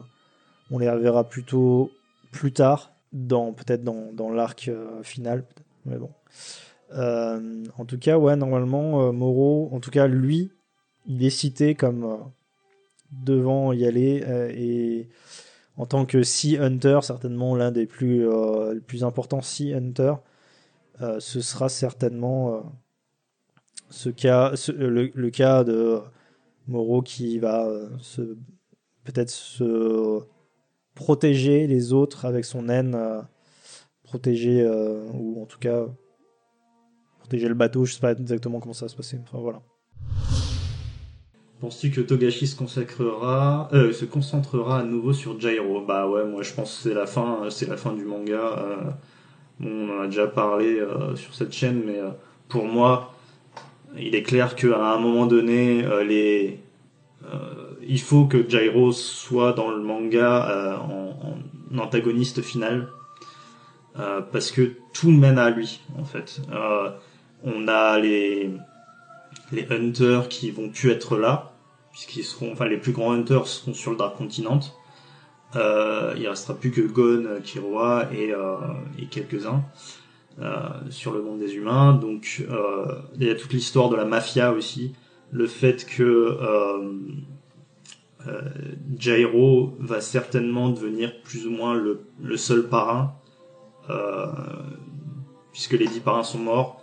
on 0.70 0.78
les 0.78 0.90
reverra 0.90 1.24
plutôt 1.24 1.90
plus 2.30 2.52
tard, 2.52 2.92
dans 3.12 3.52
peut-être 3.52 3.82
dans, 3.82 4.30
l'arc 4.30 4.70
final. 5.02 5.44
Mais 5.84 5.96
bon. 5.96 6.10
en 6.92 7.84
tout 7.86 7.98
cas, 7.98 8.18
ouais, 8.18 8.36
normalement, 8.36 9.12
Moro, 9.12 9.68
en 9.72 9.80
tout 9.80 9.90
cas, 9.90 10.06
lui, 10.06 10.52
il 11.06 11.24
est 11.24 11.30
cité 11.30 11.74
comme 11.74 12.20
devant 13.10 13.72
y 13.72 13.84
aller 13.84 14.22
et 14.54 15.08
en 15.76 15.86
tant 15.86 16.04
que 16.04 16.22
Sea 16.22 16.58
Hunter, 16.58 17.00
certainement 17.02 17.56
l'un 17.56 17.70
des 17.70 17.86
plus, 17.86 18.28
euh, 18.28 18.78
plus 18.86 19.04
importants 19.04 19.40
Sea 19.40 19.74
Hunter, 19.74 20.14
euh, 21.00 21.18
ce 21.20 21.40
sera 21.40 21.68
certainement 21.68 22.54
euh, 22.54 22.60
ce 23.88 24.10
cas, 24.10 24.52
le, 24.68 25.30
cas 25.30 25.64
de 25.64 26.00
Moro 26.68 27.02
qui 27.02 27.38
va 27.38 27.68
peut-être 29.02 29.30
se 29.30 30.20
protéger 30.94 31.66
les 31.66 31.92
autres 31.92 32.24
avec 32.24 32.44
son 32.44 32.64
naine, 32.64 32.96
protéger, 34.04 34.64
ou 35.12 35.42
en 35.42 35.46
tout 35.46 35.58
cas 35.58 35.86
protéger 37.18 37.48
le 37.48 37.54
bateau, 37.54 37.84
je 37.84 37.94
sais 37.94 38.00
pas 38.00 38.12
exactement 38.12 38.60
comment 38.60 38.74
ça 38.74 38.84
va 38.84 38.90
se 38.90 38.96
passer. 38.96 39.18
Enfin 39.24 39.38
voilà. 39.38 39.60
Penses-tu 41.60 41.90
que 41.90 42.00
Togashi 42.00 42.46
se 42.46 42.56
consacrera, 42.56 43.68
euh, 43.74 43.92
se 43.92 44.06
concentrera 44.06 44.78
à 44.78 44.82
nouveau 44.82 45.12
sur 45.12 45.38
Jairo? 45.38 45.82
Bah 45.82 46.08
ouais, 46.08 46.24
moi 46.24 46.42
je 46.42 46.54
pense 46.54 46.74
que 46.74 46.88
c'est 46.88 46.94
la 46.94 47.04
fin, 47.04 47.50
c'est 47.50 47.68
la 47.68 47.76
fin 47.76 47.92
du 47.92 48.06
manga. 48.06 48.32
Euh, 48.40 48.76
on 49.62 49.90
en 49.90 50.00
a 50.00 50.06
déjà 50.06 50.26
parlé 50.26 50.80
euh, 50.80 51.14
sur 51.16 51.34
cette 51.34 51.52
chaîne, 51.52 51.82
mais 51.84 51.98
pour 52.48 52.64
moi, 52.64 53.12
il 53.98 54.14
est 54.14 54.22
clair 54.22 54.56
qu'à 54.56 54.94
un 54.94 54.98
moment 54.98 55.26
donné, 55.26 55.84
il 57.86 58.00
faut 58.00 58.24
que 58.24 58.48
Jairo 58.48 58.92
soit 58.92 59.52
dans 59.52 59.70
le 59.70 59.82
manga 59.82 60.80
en, 60.88 61.76
en, 61.76 61.78
antagoniste 61.78 62.40
final, 62.40 62.88
parce 64.32 64.50
que 64.50 64.72
tout 64.94 65.10
mène 65.10 65.38
à 65.38 65.50
lui 65.50 65.80
en 65.98 66.04
fait. 66.04 66.40
on 67.44 67.68
a 67.68 67.98
les 67.98 68.50
les 69.52 69.66
hunters 69.70 70.28
qui 70.28 70.50
vont 70.50 70.68
plus 70.68 70.90
être 70.90 71.16
là 71.16 71.49
puisqu'ils 71.92 72.24
seront, 72.24 72.52
enfin 72.52 72.66
les 72.66 72.78
plus 72.78 72.92
grands 72.92 73.12
hunters 73.12 73.46
seront 73.46 73.74
sur 73.74 73.90
le 73.90 73.96
Dark 73.96 74.16
Continent. 74.16 74.60
Euh, 75.56 76.14
il 76.16 76.28
restera 76.28 76.54
plus 76.54 76.70
que 76.70 76.80
Gon, 76.80 77.40
Kiroa 77.42 78.08
et, 78.12 78.32
euh, 78.32 78.56
et 78.98 79.06
quelques-uns 79.06 79.64
euh, 80.40 80.68
sur 80.90 81.12
le 81.12 81.22
monde 81.22 81.40
des 81.40 81.54
humains. 81.56 81.92
Donc 81.92 82.44
euh, 82.48 83.00
il 83.16 83.26
y 83.26 83.30
a 83.30 83.34
toute 83.34 83.52
l'histoire 83.52 83.88
de 83.88 83.96
la 83.96 84.04
mafia 84.04 84.52
aussi, 84.52 84.94
le 85.32 85.46
fait 85.46 85.84
que 85.86 86.02
euh, 86.02 86.92
euh, 88.28 88.42
Jairo 88.96 89.76
va 89.80 90.00
certainement 90.00 90.68
devenir 90.68 91.20
plus 91.22 91.46
ou 91.46 91.50
moins 91.50 91.74
le, 91.74 92.02
le 92.22 92.36
seul 92.36 92.68
parrain, 92.68 93.14
euh, 93.88 94.26
puisque 95.52 95.72
les 95.72 95.86
dix 95.86 96.00
parrains 96.00 96.22
sont 96.22 96.38
morts. 96.38 96.80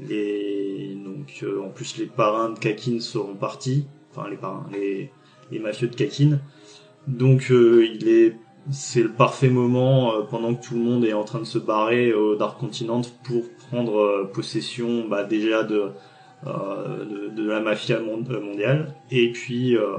Les, 0.00 0.94
donc 0.96 1.40
euh, 1.42 1.62
en 1.62 1.68
plus 1.68 1.96
les 1.98 2.06
parrains 2.06 2.50
de 2.50 2.58
Kakin 2.58 3.00
seront 3.00 3.34
partis, 3.34 3.86
les 4.30 4.36
parrains, 4.36 4.66
les, 4.72 5.10
les 5.50 5.58
mafieux 5.58 5.88
de 5.88 5.94
Kakin. 5.94 6.38
Donc 7.06 7.50
euh, 7.50 7.86
il 7.86 8.08
est, 8.08 8.36
c'est 8.70 9.02
le 9.02 9.10
parfait 9.10 9.48
moment 9.48 10.12
euh, 10.14 10.22
pendant 10.22 10.54
que 10.54 10.64
tout 10.66 10.74
le 10.74 10.80
monde 10.80 11.04
est 11.04 11.12
en 11.12 11.24
train 11.24 11.38
de 11.38 11.44
se 11.44 11.58
barrer 11.58 12.12
au 12.12 12.34
Dark 12.36 12.58
Continent 12.58 13.02
pour 13.24 13.44
prendre 13.70 13.98
euh, 13.98 14.24
possession 14.32 15.06
bah, 15.08 15.22
déjà 15.24 15.62
de, 15.62 15.90
euh, 16.46 17.30
de, 17.30 17.48
la 17.48 17.60
mafia 17.60 18.00
mon- 18.00 18.24
euh, 18.30 18.40
mondiale 18.40 18.94
et 19.10 19.30
puis 19.32 19.76
euh, 19.76 19.96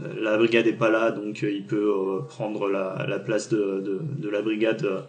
euh, 0.00 0.12
la 0.20 0.36
brigade 0.36 0.66
est 0.66 0.72
pas 0.72 0.90
là, 0.90 1.10
donc 1.10 1.42
euh, 1.42 1.50
il 1.50 1.64
peut 1.66 1.76
euh, 1.76 2.20
prendre 2.22 2.68
la, 2.68 3.06
la 3.08 3.18
place 3.18 3.48
de, 3.48 3.80
de, 4.18 4.28
la 4.28 4.42
brigade 4.42 4.84
euh, 4.84 5.00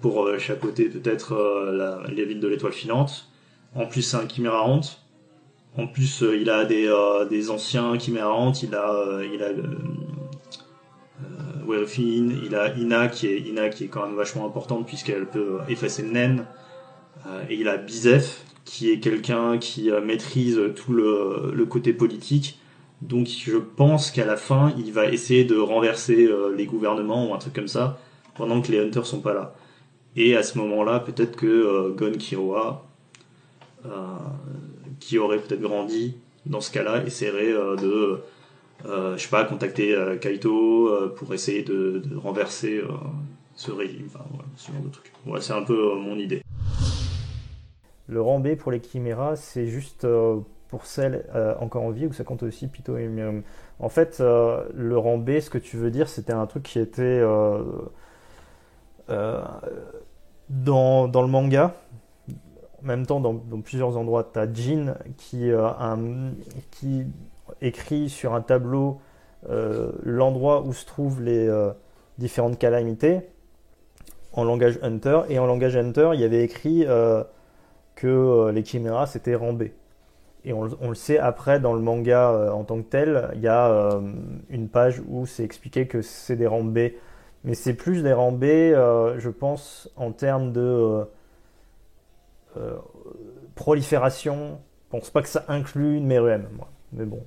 pour 0.00 0.24
euh, 0.26 0.38
chapeauter 0.38 0.88
peut-être 0.88 1.32
euh, 1.32 2.02
les 2.08 2.24
villes 2.24 2.40
de 2.40 2.48
l'étoile 2.48 2.72
filante. 2.72 3.28
En 3.74 3.86
plus, 3.86 4.02
c'est 4.02 4.16
un 4.16 4.28
Chimera 4.28 4.64
Hunt. 4.66 4.80
En 5.78 5.86
plus, 5.86 6.22
euh, 6.22 6.36
il 6.36 6.48
a 6.48 6.64
des, 6.64 6.86
euh, 6.86 7.50
anciens 7.50 7.98
Chimera 7.98 8.32
Hunt. 8.32 8.52
Il 8.62 8.74
a, 8.74 8.94
euh, 8.94 9.26
il 9.32 9.42
a 9.42 9.50
il 11.98 12.54
a 12.54 12.74
Ina 12.76 13.08
qui 13.08 13.26
est 13.26 13.40
Ina 13.40 13.68
qui 13.68 13.84
est 13.84 13.88
quand 13.88 14.06
même 14.06 14.16
vachement 14.16 14.46
importante 14.46 14.86
puisqu'elle 14.86 15.26
peut 15.26 15.58
effacer 15.68 16.02
le 16.02 16.10
naine. 16.10 16.46
Et 17.50 17.56
il 17.56 17.66
a 17.66 17.76
Bizef 17.76 18.44
qui 18.64 18.90
est 18.90 19.00
quelqu'un 19.00 19.58
qui 19.58 19.90
maîtrise 20.04 20.60
tout 20.76 20.92
le, 20.92 21.66
côté 21.68 21.92
politique. 21.92 22.60
Donc 23.02 23.26
je 23.26 23.56
pense 23.56 24.12
qu'à 24.12 24.24
la 24.24 24.36
fin, 24.36 24.72
il 24.78 24.92
va 24.92 25.06
essayer 25.06 25.44
de 25.44 25.56
renverser 25.56 26.28
les 26.56 26.66
gouvernements 26.66 27.28
ou 27.28 27.34
un 27.34 27.38
truc 27.38 27.54
comme 27.54 27.68
ça 27.68 27.98
pendant 28.36 28.60
que 28.62 28.70
les 28.70 28.78
hunters 28.78 29.06
sont 29.06 29.20
pas 29.20 29.34
là. 29.34 29.54
Et 30.14 30.36
à 30.36 30.44
ce 30.44 30.56
moment-là, 30.58 31.00
peut-être 31.00 31.34
que 31.34 31.92
Gon 31.96 32.12
Kiroa, 32.12 32.86
qui 35.00 35.18
aurait 35.18 35.38
peut-être 35.38 35.60
grandi 35.60 36.16
dans 36.46 36.60
ce 36.60 36.70
cas-là, 36.70 37.02
essaierait 37.04 37.52
euh, 37.52 37.76
de, 37.76 38.22
euh, 38.86 39.16
je 39.16 39.22
sais 39.22 39.28
pas, 39.28 39.44
contacter 39.44 39.94
euh, 39.94 40.16
Kaito 40.16 40.90
pour 41.16 41.34
essayer 41.34 41.62
de, 41.62 42.02
renverser 42.16 42.80
ce 43.54 43.70
régime, 43.70 44.06
enfin, 44.06 44.24
voilà, 44.30 44.48
ce 44.56 44.72
genre 44.72 44.82
de 44.82 44.88
truc. 44.88 45.12
Voilà, 45.24 45.42
c'est 45.42 45.52
un 45.52 45.62
peu 45.62 45.94
mon 45.96 46.18
idée. 46.18 46.42
Le 48.08 48.20
rang 48.20 48.38
B 48.38 48.54
pour 48.54 48.70
les 48.70 48.80
chiméras, 48.80 49.36
c'est 49.36 49.66
juste 49.66 50.06
pour 50.68 50.86
celles 50.86 51.26
encore 51.60 51.82
en 51.82 51.90
vie 51.90 52.06
ou 52.06 52.12
ça 52.12 52.22
compte 52.22 52.44
aussi 52.44 52.68
Pito 52.68 52.96
et 52.96 53.10
En 53.80 53.88
fait, 53.88 54.20
le 54.20 54.96
rang 54.96 55.18
B, 55.18 55.40
ce 55.40 55.50
que 55.50 55.58
tu 55.58 55.76
veux 55.76 55.90
dire, 55.90 56.08
c'était 56.08 56.32
un 56.32 56.46
truc 56.46 56.62
qui 56.62 56.78
était 56.78 57.20
dans, 59.08 61.08
dans 61.08 61.22
le 61.22 61.28
manga. 61.28 61.74
Même 62.86 63.04
temps, 63.04 63.20
dans, 63.20 63.34
plusieurs 63.60 63.96
endroits, 63.96 64.30
tu 64.32 64.38
as 64.38 64.46
qui, 65.16 65.50
euh, 65.50 65.68
qui 66.70 67.04
écrit 67.60 68.08
sur 68.08 68.32
un 68.34 68.40
tableau 68.40 69.00
euh, 69.50 69.90
l'endroit 70.04 70.62
où 70.62 70.72
se 70.72 70.86
trouvent 70.86 71.20
les 71.20 71.48
euh, 71.48 71.72
différentes 72.18 72.58
calamités 72.58 73.20
en 74.32 74.44
langage 74.44 74.78
Hunter. 74.82 75.22
Et 75.28 75.38
en 75.40 75.46
langage 75.46 75.76
Hunter, 75.76 76.10
il 76.14 76.20
y 76.20 76.24
avait 76.24 76.44
écrit 76.44 76.86
que 77.96 78.50
les 78.50 78.64
chiméras 78.64 79.06
c'était 79.06 79.34
B. 79.52 79.64
Et 80.44 80.52
on, 80.52 80.62
le- 80.62 80.76
on 80.80 80.90
le 80.90 80.94
sait 80.94 81.18
après 81.18 81.58
dans 81.58 81.74
le 81.74 81.80
manga 81.80 82.52
en 82.52 82.62
tant 82.62 82.76
que 82.76 82.88
tel, 82.88 83.30
il 83.34 83.40
y 83.40 83.48
a 83.48 83.98
une 84.50 84.68
page 84.68 85.02
où 85.08 85.26
c'est 85.26 85.42
expliqué 85.42 85.88
que 85.88 86.02
c'est 86.02 86.36
des 86.36 86.46
B. 86.46 86.78
Mais 87.44 87.54
c'est 87.54 87.74
plus 87.74 88.02
des 88.02 88.12
euh, 88.74 89.18
je 89.18 89.30
pense, 89.30 89.88
en 89.96 90.12
termes 90.12 90.52
de 90.52 91.06
euh, 92.56 92.76
prolifération. 93.54 94.60
Je 94.86 94.98
pense 94.98 95.10
pas 95.10 95.22
que 95.22 95.28
ça 95.28 95.44
inclut 95.48 95.96
une 95.96 96.06
Meruem, 96.06 96.46
moi. 96.56 96.68
Mais 96.92 97.04
bon. 97.04 97.22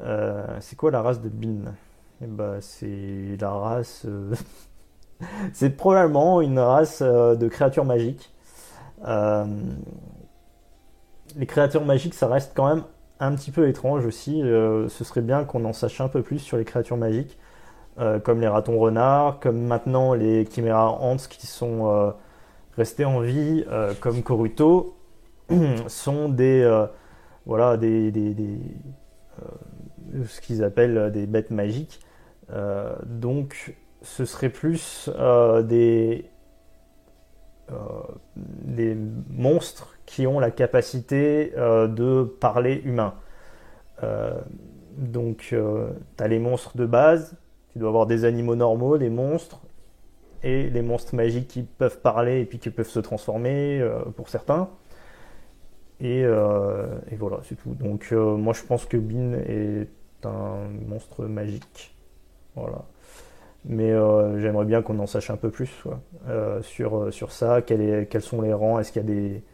Euh, 0.00 0.46
c'est 0.60 0.76
quoi 0.76 0.90
la 0.90 1.02
race 1.02 1.20
de 1.20 1.28
Bin? 1.28 1.74
Eh 2.22 2.26
ben, 2.26 2.60
c'est 2.60 3.36
la 3.40 3.50
race. 3.50 4.04
euh, 4.06 4.34
c'est 5.52 5.76
probablement 5.76 6.40
une 6.40 6.58
race 6.58 7.02
de 7.02 7.48
créatures 7.48 7.84
magiques. 7.84 8.32
Les 11.36 11.46
créatures 11.46 11.84
magiques, 11.84 12.14
ça 12.14 12.28
reste 12.28 12.52
quand 12.54 12.68
même 12.74 12.84
un 13.20 13.34
petit 13.34 13.50
peu 13.50 13.68
étrange 13.68 14.04
aussi. 14.04 14.40
Ce 14.42 15.04
serait 15.04 15.22
bien 15.22 15.44
qu'on 15.44 15.64
en 15.64 15.72
sache 15.72 16.00
un 16.00 16.08
peu 16.08 16.22
plus 16.22 16.38
sur 16.38 16.56
les 16.56 16.64
créatures 16.64 16.96
magiques, 16.96 17.38
comme 18.24 18.40
les 18.40 18.48
ratons 18.48 18.78
renards, 18.78 19.40
comme 19.40 19.60
maintenant 19.62 20.14
les 20.14 20.44
chiméras 20.46 20.90
ants 20.90 21.16
qui 21.16 21.46
sont 21.46 22.12
restés 22.76 23.04
en 23.04 23.20
vie, 23.20 23.64
euh, 23.68 23.92
comme 24.00 24.22
Koruto, 24.22 24.96
sont 25.88 26.28
des 26.28 26.62
euh, 26.62 26.86
voilà 27.46 27.76
des, 27.76 28.10
des- 28.12 28.34
euh, 30.14 30.24
ce 30.26 30.40
qu'ils 30.40 30.62
appellent 30.64 31.10
des 31.12 31.26
bêtes 31.26 31.50
magiques. 31.50 32.00
Donc, 33.06 33.74
ce 34.02 34.26
serait 34.26 34.50
plus 34.50 35.08
des 35.64 36.26
des 38.36 38.94
monstres 39.30 39.96
qui 40.04 40.26
ont 40.26 40.38
la 40.38 40.50
capacité 40.50 41.52
de 41.56 42.24
parler 42.24 42.82
humain. 42.84 43.14
Donc, 44.98 45.38
tu 45.38 45.56
as 46.22 46.28
les 46.28 46.38
monstres 46.38 46.76
de 46.76 46.84
base, 46.84 47.36
tu 47.72 47.78
dois 47.78 47.88
avoir 47.88 48.06
des 48.06 48.26
animaux 48.26 48.56
normaux, 48.56 48.98
des 48.98 49.08
monstres, 49.08 49.62
et 50.42 50.70
les 50.70 50.82
monstres 50.82 51.14
magiques 51.14 51.48
qui 51.48 51.62
peuvent 51.62 52.00
parler 52.00 52.40
et 52.40 52.44
puis 52.44 52.58
qui 52.58 52.70
peuvent 52.70 52.88
se 52.88 53.00
transformer 53.00 53.80
euh, 53.80 54.00
pour 54.16 54.28
certains. 54.28 54.68
Et, 56.00 56.24
euh, 56.24 56.98
et 57.10 57.16
voilà, 57.16 57.38
c'est 57.44 57.54
tout. 57.56 57.74
Donc, 57.74 58.08
euh, 58.12 58.36
moi 58.36 58.52
je 58.54 58.62
pense 58.62 58.86
que 58.86 58.96
Bin 58.96 59.34
est 59.46 59.88
un 60.24 60.68
monstre 60.88 61.24
magique. 61.26 61.94
Voilà. 62.56 62.84
Mais 63.64 63.90
j'aimerais 64.40 64.64
bien 64.64 64.82
qu'on 64.82 64.98
en 64.98 65.06
sache 65.06 65.30
un 65.30 65.36
peu 65.36 65.50
plus 65.50 65.84
sur, 66.62 67.12
sur 67.12 67.30
ça. 67.30 67.62
Quels 67.62 68.20
sont 68.20 68.42
les 68.42 68.52
rangs 68.52 68.80
Est-ce 68.80 68.90
qu'il 68.92 69.02
y 69.02 69.04
a 69.04 69.08
des. 69.08 69.44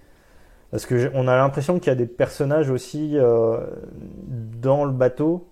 Parce 0.71 0.87
que 0.87 0.97
j'ai- 0.99 1.11
on 1.15 1.29
a 1.29 1.37
l'impression 1.37 1.79
qu'il 1.79 1.89
y 1.89 1.91
a 1.91 1.95
des 1.95 2.07
personnages 2.07 2.71
aussi 2.71 3.17
dans 3.19 4.85
le 4.87 4.93
bateau 4.93 5.49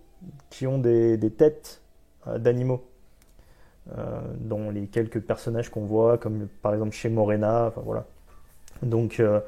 qui 0.48 0.66
ont 0.66 0.78
des, 0.78 1.18
des 1.18 1.30
têtes 1.30 1.82
d'animaux. 2.38 2.82
Euh, 3.96 4.20
dans 4.40 4.70
les 4.70 4.86
quelques 4.86 5.20
personnages 5.20 5.68
qu'on 5.70 5.84
voit, 5.84 6.18
comme 6.18 6.48
par 6.60 6.74
exemple 6.74 6.92
chez 6.92 7.08
Morena, 7.08 7.66
enfin 7.68 7.82
voilà. 7.84 8.04
Donc 8.82 9.20
euh, 9.20 9.40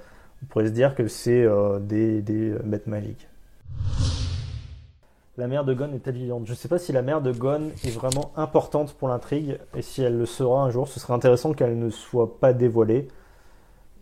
on 0.42 0.46
pourrait 0.46 0.66
se 0.66 0.72
dire 0.72 0.94
que 0.94 1.08
c'est 1.08 1.42
euh, 1.42 1.80
des, 1.80 2.22
des 2.22 2.50
bêtes 2.62 2.86
magiques. 2.86 3.26
La 5.36 5.48
mère 5.48 5.64
de 5.64 5.74
Gon 5.74 5.92
est-elle 5.92 6.16
vivante 6.16 6.46
Je 6.46 6.52
ne 6.52 6.56
sais 6.56 6.68
pas 6.68 6.78
si 6.78 6.92
la 6.92 7.02
mère 7.02 7.20
de 7.20 7.32
Gon 7.32 7.70
est 7.84 7.90
vraiment 7.90 8.32
importante 8.36 8.92
pour 8.94 9.08
l'intrigue, 9.08 9.58
et 9.76 9.82
si 9.82 10.02
elle 10.02 10.18
le 10.18 10.26
sera 10.26 10.62
un 10.62 10.70
jour, 10.70 10.86
ce 10.88 11.00
serait 11.00 11.14
intéressant 11.14 11.52
qu'elle 11.52 11.78
ne 11.78 11.90
soit 11.90 12.38
pas 12.38 12.52
dévoilée, 12.52 13.08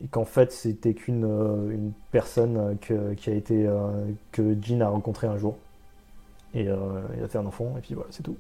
et 0.03 0.09
qu'en 0.09 0.25
fait 0.25 0.53
c'était 0.53 0.95
qu'une 0.95 1.25
une 1.25 1.93
personne 2.11 2.77
que, 2.81 3.15
qui 3.15 3.31
a 3.31 3.35
été 3.35 3.69
que 4.33 4.57
Jin 4.61 4.81
a 4.81 4.89
rencontré 4.89 5.27
un 5.27 5.37
jour, 5.37 5.57
et 6.57 6.69
euh, 6.69 7.03
il 7.17 7.23
a 7.23 7.29
fait 7.29 7.39
un 7.39 7.47
enfant, 7.47 7.75
et 7.77 7.81
puis 7.81 7.95
voilà, 7.95 8.09
c'est 8.11 8.23
tout. 8.23 8.37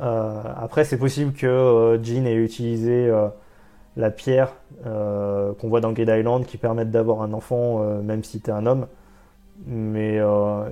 Euh, 0.00 0.42
après, 0.56 0.84
c'est 0.84 0.98
possible 0.98 1.32
que 1.32 1.46
euh, 1.46 2.02
Jin 2.02 2.26
ait 2.26 2.34
utilisé 2.34 3.08
euh, 3.08 3.28
la 3.96 4.10
pierre 4.10 4.52
qu'on 4.82 5.68
voit 5.68 5.80
dans 5.80 5.92
Grid 5.92 6.08
Island 6.08 6.44
qui 6.46 6.58
permette 6.58 6.90
d'avoir 6.90 7.22
un 7.22 7.32
enfant 7.32 7.78
même 8.02 8.24
si 8.24 8.40
t'es 8.40 8.50
un 8.50 8.66
homme. 8.66 8.86
Mais 9.66 10.20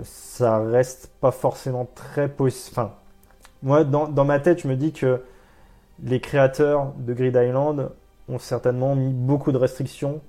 ça 0.03 0.59
reste 0.59 1.11
pas 1.20 1.31
forcément 1.31 1.89
très 1.94 2.28
possible. 2.28 2.89
Moi, 3.62 3.85
dans, 3.85 4.24
ma 4.24 4.40
tête, 4.40 4.61
je 4.62 4.69
me 4.69 4.74
dis 4.74 4.93
que 4.93 5.23
les 6.03 6.20
créateurs 6.20 6.93
de 6.99 7.15
Grid 7.15 7.36
Island 7.36 7.90
ont 8.28 8.39
certainement 8.39 8.97
mis 8.97 9.12
beaucoup 9.12 9.53
de 9.53 9.57
restrictions. 9.57 10.20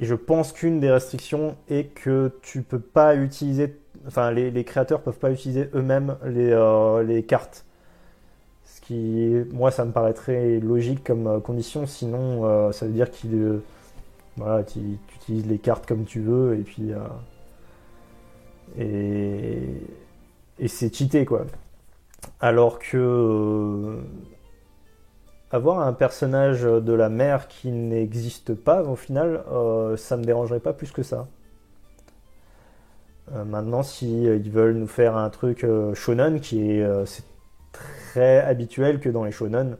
Et 0.00 0.04
je 0.04 0.16
pense 0.16 0.52
qu'une 0.52 0.80
des 0.80 0.90
restrictions 0.90 1.54
est 1.70 1.84
que 1.94 2.32
tu 2.42 2.62
peux 2.62 2.80
pas 2.80 3.14
utiliser. 3.14 3.78
Enfin, 4.08 4.32
les, 4.32 4.50
les 4.50 4.64
créateurs 4.64 5.00
peuvent 5.02 5.18
pas 5.18 5.30
utiliser 5.30 5.70
eux-mêmes 5.72 6.16
les 6.26 7.22
cartes. 7.22 7.64
Qui, 8.82 9.44
moi, 9.52 9.70
ça 9.70 9.84
me 9.84 9.92
paraîtrait 9.92 10.58
logique 10.58 11.04
comme 11.04 11.26
euh, 11.28 11.40
condition. 11.40 11.86
Sinon, 11.86 12.44
euh, 12.44 12.72
ça 12.72 12.86
veut 12.86 12.92
dire 12.92 13.10
qu'il, 13.10 13.34
euh, 13.34 13.62
voilà, 14.36 14.64
tu, 14.64 14.80
utilises 15.16 15.46
les 15.46 15.58
cartes 15.58 15.86
comme 15.86 16.04
tu 16.04 16.20
veux 16.20 16.56
et 16.56 16.62
puis 16.62 16.92
euh, 16.92 16.98
et, 20.58 20.68
c'est 20.68 20.94
cheaté 20.94 21.24
quoi. 21.24 21.44
Alors 22.40 22.78
que 22.80 23.98
avoir 25.52 25.80
un 25.80 25.92
personnage 25.92 26.62
de 26.62 26.92
la 26.92 27.08
mer 27.08 27.46
qui 27.46 27.70
n'existe 27.70 28.54
pas 28.54 28.82
au 28.82 28.96
final, 28.96 29.44
ça 29.96 30.16
me 30.16 30.24
dérangerait 30.24 30.60
pas 30.60 30.72
plus 30.72 30.92
que 30.92 31.02
ça. 31.02 31.28
maintenant, 33.46 33.82
si 33.82 34.24
ils 34.24 34.50
veulent 34.50 34.76
nous 34.76 34.86
faire 34.86 35.16
un 35.16 35.28
truc 35.30 35.66
shonen, 35.94 36.40
qui 36.40 36.70
est 36.70 36.86
c'est 37.06 37.24
très 37.72 38.40
habituel 38.40 39.00
que 39.00 39.08
dans 39.08 39.24
les 39.24 39.32
shonen, 39.32 39.76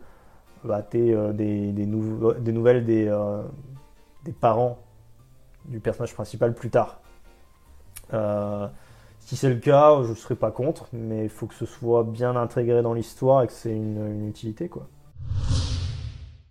bah, 0.64 0.82
tu 0.82 0.98
des, 1.34 1.72
des, 1.72 1.86
nouvelles 1.86 2.84
des, 2.84 3.14
des 4.24 4.32
parents 4.32 4.78
du 5.66 5.80
personnage 5.80 6.14
principal 6.14 6.54
plus 6.54 6.70
tard. 6.70 7.00
Si 9.24 9.36
c'est 9.36 9.48
le 9.48 9.56
cas, 9.56 10.02
je 10.02 10.10
ne 10.10 10.14
serais 10.14 10.34
pas 10.34 10.50
contre, 10.50 10.88
mais 10.92 11.24
il 11.24 11.30
faut 11.30 11.46
que 11.46 11.54
ce 11.54 11.64
soit 11.64 12.02
bien 12.04 12.36
intégré 12.36 12.82
dans 12.82 12.92
l'histoire 12.92 13.42
et 13.42 13.46
que 13.46 13.52
c'est 13.52 13.74
une, 13.74 14.28
utilité, 14.28 14.68
quoi. 14.68 14.88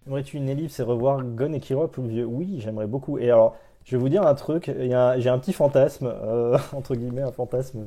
Aimerais-tu 0.08 0.38
une 0.38 0.50
ellipse 0.50 0.80
et 0.80 0.84
revoir 0.84 1.22
Gon 1.22 1.54
et 1.54 1.60
Kiro 1.60 1.88
plus 1.88 2.08
vieux 2.08 2.26
Oui, 2.26 2.60
j'aimerais 2.60 2.88
beaucoup. 2.88 3.20
Et 3.20 3.26
alors, 3.30 3.56
je 3.84 3.96
vais 3.96 4.02
vous 4.02 4.10
dire 4.10 4.26
un 4.26 4.34
truc, 4.34 4.72
j'ai 4.76 5.30
un 5.30 5.38
petit 5.38 5.54
fantasme, 5.54 6.08
euh, 6.12 6.58
entre 6.74 6.96
guillemets, 6.96 7.22
un 7.22 7.32
fantasme. 7.32 7.86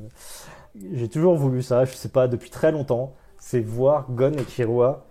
J'ai 0.93 1.09
toujours 1.09 1.35
voulu 1.35 1.63
ça, 1.63 1.85
je 1.85 1.95
sais 1.95 2.09
pas, 2.09 2.29
depuis 2.29 2.51
très 2.51 2.71
longtemps, 2.71 3.15
c'est 3.45 3.61
voir 3.61 4.07
Gon 4.09 4.33
et 4.33 4.45
Killua 4.45 5.05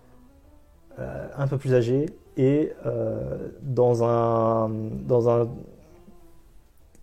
euh, 0.98 1.28
un 1.38 1.48
peu 1.48 1.60
plus 1.60 1.76
âgés 1.76 2.08
et 2.36 2.74
euh, 2.84 3.50
dans 3.62 4.04
un 4.04 4.70
dans 5.06 5.30
un 5.30 5.48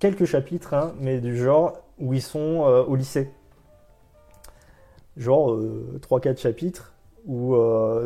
quelques 0.01 0.25
chapitres, 0.25 0.75
hein, 0.75 0.93
mais 0.99 1.21
du 1.21 1.37
genre 1.37 1.85
où 2.01 2.15
ils 2.15 2.23
sont 2.23 2.65
euh, 2.67 2.83
au 2.83 2.97
lycée. 2.97 3.31
Genre 5.17 5.57
3-4 6.01 6.29
euh, 6.31 6.37
chapitres 6.37 6.95
où 7.27 7.55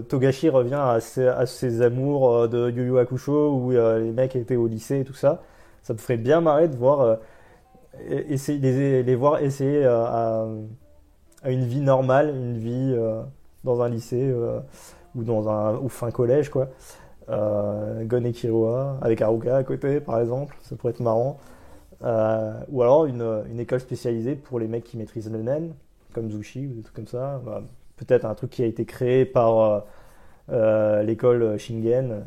Togashi 0.08 0.50
revient 0.50 0.74
à 0.74 1.00
ses, 1.00 1.80
amours 1.80 2.46
de 2.48 2.70
Yu 2.70 2.88
Yu 2.88 2.98
Hakusho 2.98 3.54
où 3.54 3.70
les 3.70 4.12
mecs 4.12 4.36
étaient 4.36 4.56
au 4.56 4.66
lycée 4.66 5.00
et 5.00 5.04
tout 5.04 5.14
ça. 5.14 5.40
Ça 5.82 5.94
te 5.94 6.00
ferait 6.02 6.18
bien 6.18 6.42
marrer 6.42 6.68
de 6.68 6.76
voir 6.76 7.18
essayer, 8.08 8.58
les, 9.02 9.14
voir 9.14 9.38
essayer 9.38 9.86
à, 9.86 10.46
une 11.44 11.64
vie 11.64 11.80
normale, 11.80 12.30
une 12.30 12.58
vie 12.58 12.96
dans 13.64 13.82
un 13.82 13.88
lycée 13.88 14.34
ou 15.14 15.22
dans 15.22 15.48
un 15.48 15.76
ou 15.78 15.88
fin 15.88 16.10
collège 16.10 16.48
quoi. 16.50 16.68
Gon 17.28 18.24
et 18.24 18.32
Kiroa 18.32 18.98
avec 19.00 19.22
Haruka 19.22 19.56
à 19.56 19.64
côté 19.64 20.00
par 20.00 20.20
exemple, 20.20 20.56
ça 20.62 20.76
pourrait 20.76 20.92
être 20.92 21.00
marrant. 21.00 21.38
Euh, 22.04 22.52
ou 22.68 22.82
alors 22.82 23.06
une, 23.06 23.58
école 23.58 23.80
spécialisée 23.80 24.34
pour 24.34 24.58
les 24.58 24.68
mecs 24.68 24.84
qui 24.84 24.96
maîtrisent 24.96 25.30
le 25.30 25.42
nen, 25.42 25.74
comme 26.12 26.30
Zushi 26.30 26.66
ou 26.66 26.74
des 26.74 26.82
trucs 26.82 26.96
comme 26.96 27.06
ça. 27.06 27.40
Bah, 27.44 27.62
peut-être 27.96 28.24
un 28.26 28.34
truc 28.34 28.50
qui 28.50 28.62
a 28.62 28.66
été 28.66 28.84
créé 28.84 29.24
par 29.24 29.58
euh, 29.58 29.80
euh, 30.50 31.02
l'école 31.02 31.58
Shingen. 31.58 32.24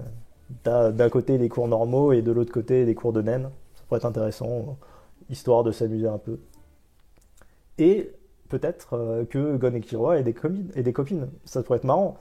D'un 0.64 1.10
côté 1.10 1.38
les 1.38 1.49
cours 1.49 1.68
normaux 1.68 2.14
et 2.14 2.22
de 2.22 2.31
l'autre 2.31 2.53
côté 2.53 2.85
les 2.85 2.95
cours 2.95 3.11
de 3.11 3.22
nen. 3.22 3.49
Ça 3.76 3.84
pourrait 3.88 3.98
être 3.98 4.06
intéressant, 4.06 4.77
histoire 5.30 5.64
de 5.64 5.73
s'amuser 5.73 6.07
un 6.07 6.18
peu. 6.18 6.39
Et 7.77 8.11
peut-être 8.49 9.25
que 9.29 9.57
Gon 9.57 9.73
et 9.73 9.81
Killua 9.81 10.17
aient 10.17 10.23
des, 10.23 10.35
des 10.75 10.93
copines. 10.93 11.27
Ça 11.45 11.63
pourrait 11.63 11.77
être 11.77 11.83
marrant. 11.83 12.17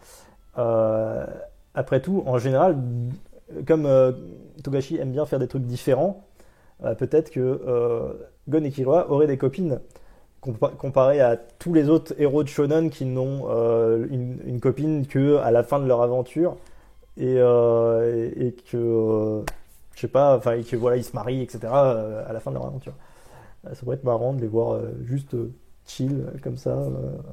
après 1.74 2.00
tout, 2.00 2.22
en 2.26 2.38
général, 2.38 2.76
comme 3.66 3.88
Togashi 4.62 4.96
aime 4.96 5.12
bien 5.12 5.26
faire 5.26 5.38
des 5.38 5.48
trucs 5.48 5.64
différents, 5.64 6.26
euh, 6.84 6.94
peut-être 6.94 7.30
que 7.30 7.40
euh, 7.40 8.12
Gon 8.48 8.64
et 8.64 8.70
Killua 8.70 9.10
auraient 9.10 9.26
des 9.26 9.38
copines 9.38 9.80
comparé 10.78 11.20
à 11.20 11.36
tous 11.36 11.74
les 11.74 11.88
autres 11.88 12.14
héros 12.18 12.44
de 12.44 12.48
shonen 12.48 12.88
qui 12.88 13.04
n'ont 13.04 13.46
euh, 13.48 14.06
une, 14.10 14.60
copine 14.60 15.04
que 15.04 15.38
à 15.38 15.50
la 15.50 15.64
fin 15.64 15.80
de 15.80 15.86
leur 15.86 16.02
aventure 16.02 16.56
et, 17.16 17.34
et, 17.34 18.54
que 18.70 19.42
je 19.94 20.00
sais 20.00 20.06
pas 20.06 20.36
enfin 20.36 20.62
que 20.62 20.76
voilà 20.76 20.98
ils 20.98 21.02
se 21.02 21.16
marient 21.16 21.42
etc 21.42 21.66
à 21.72 22.32
la 22.32 22.38
fin 22.38 22.52
de 22.52 22.56
leur 22.56 22.66
aventure 22.66 22.92
ça 23.64 23.74
pourrait 23.82 23.96
être 23.96 24.04
marrant 24.04 24.34
de 24.34 24.40
les 24.40 24.46
voir 24.46 24.78
juste 25.02 25.34
chill 25.86 26.24
comme 26.42 26.56
ça 26.56 26.76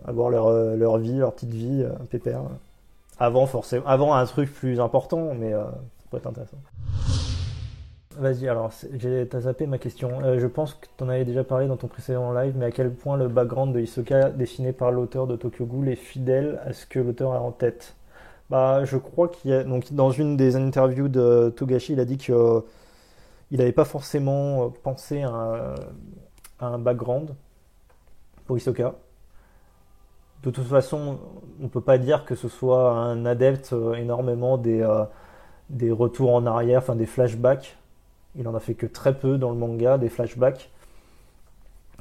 avoir 0.06 0.30
leur, 0.30 0.52
leur 0.76 0.98
vie 0.98 1.18
leur 1.18 1.34
petite 1.34 1.54
vie 1.54 1.86
pépère 2.10 2.42
avant 3.20 3.46
forcément 3.46 3.86
avant 3.86 4.14
un 4.14 4.26
truc 4.26 4.54
plus 4.54 4.80
important 4.80 5.34
mais 5.34 5.52
ça 5.52 5.72
pourrait 6.10 6.20
être 6.20 6.28
intéressant 6.28 6.58
Vas-y, 8.18 8.48
alors, 8.48 8.72
t'as 9.30 9.40
zappé 9.40 9.66
ma 9.66 9.78
question. 9.78 10.22
Euh, 10.24 10.40
je 10.40 10.46
pense 10.46 10.76
que 10.76 10.86
tu 10.98 11.04
en 11.04 11.10
avais 11.10 11.26
déjà 11.26 11.44
parlé 11.44 11.68
dans 11.68 11.78
ton 11.78 11.88
précédent 11.88 12.32
live, 12.32 12.54
mais 12.56 12.66
à 12.66 12.72
quel 12.72 12.92
point 12.92 13.18
le 13.18 13.28
background 13.28 13.74
de 13.74 13.80
Hisoka 13.80 14.30
dessiné 14.30 14.72
par 14.72 14.92
l'auteur 14.92 15.26
de 15.26 15.36
Tokyo 15.36 15.66
Ghoul 15.66 15.90
est 15.90 15.96
fidèle 15.96 16.62
à 16.66 16.74
ce 16.74 16.86
que 16.86 17.00
l'auteur 17.00 17.34
a 17.34 17.42
en 17.42 17.52
tête? 17.52 17.96
Bah, 18.50 18.86
je 18.86 18.98
crois 18.98 19.30
qu'il 19.30 19.52
y 19.52 19.54
a. 19.54 19.64
Donc, 19.64 19.94
dans 19.94 20.12
une 20.12 20.38
des 20.38 20.56
interviews 20.56 21.08
de 21.08 21.52
Togashi, 21.56 21.94
il 21.94 22.00
a 22.00 22.06
dit 22.06 22.18
qu'il 22.18 22.36
euh, 22.36 22.62
n'avait 23.52 23.72
pas 23.72 23.86
forcément 23.86 24.66
euh, 24.66 24.68
pensé 24.84 25.24
à, 25.24 25.76
un 26.60 26.78
background 26.78 27.32
Hisoka. 28.58 28.96
De 30.44 30.50
toute 30.50 30.68
façon, 30.68 31.20
on 31.62 31.70
peut 31.70 31.82
pas 31.82 31.98
dire 31.98 32.26
que 32.26 32.36
ce 32.36 32.50
soit 32.50 32.92
un 32.92 33.26
adepte 33.26 33.74
énormément 33.96 34.58
des, 34.58 34.86
des 35.70 35.92
retours 35.92 36.34
en 36.34 36.46
arrière, 36.46 36.80
enfin 36.80 36.96
des 36.96 37.06
flashbacks 37.06 37.78
il 38.36 38.48
en 38.48 38.56
a 38.56 38.60
fait 38.60 38.74
que 38.74 38.86
très 38.86 39.14
peu 39.14 39.38
dans 39.38 39.52
le 39.52 39.58
manga, 39.58 39.98
des 39.98 40.10
flashbacks. 40.10 40.70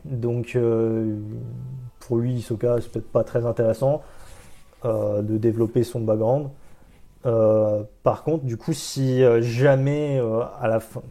Donc 0.05 0.57
euh, 0.57 1.19
pour 2.01 2.16
lui, 2.16 2.35
Hisoka, 2.35 2.77
c'est 2.81 2.91
peut-être 2.91 3.11
pas 3.12 3.24
très 3.24 3.47
intéressant 3.47 4.03
euh, 4.85 5.23
de 5.23 5.37
développer 5.39 5.85
son 5.85 6.01
background. 6.01 6.49
Euh, 7.24 7.85
par 8.03 8.24
contre, 8.24 8.45
du 8.45 8.57
coup, 8.57 8.73
si 8.73 9.23
jamais 9.41 10.20
à 10.61 10.69
la 10.69 10.81
fin, 10.81 11.03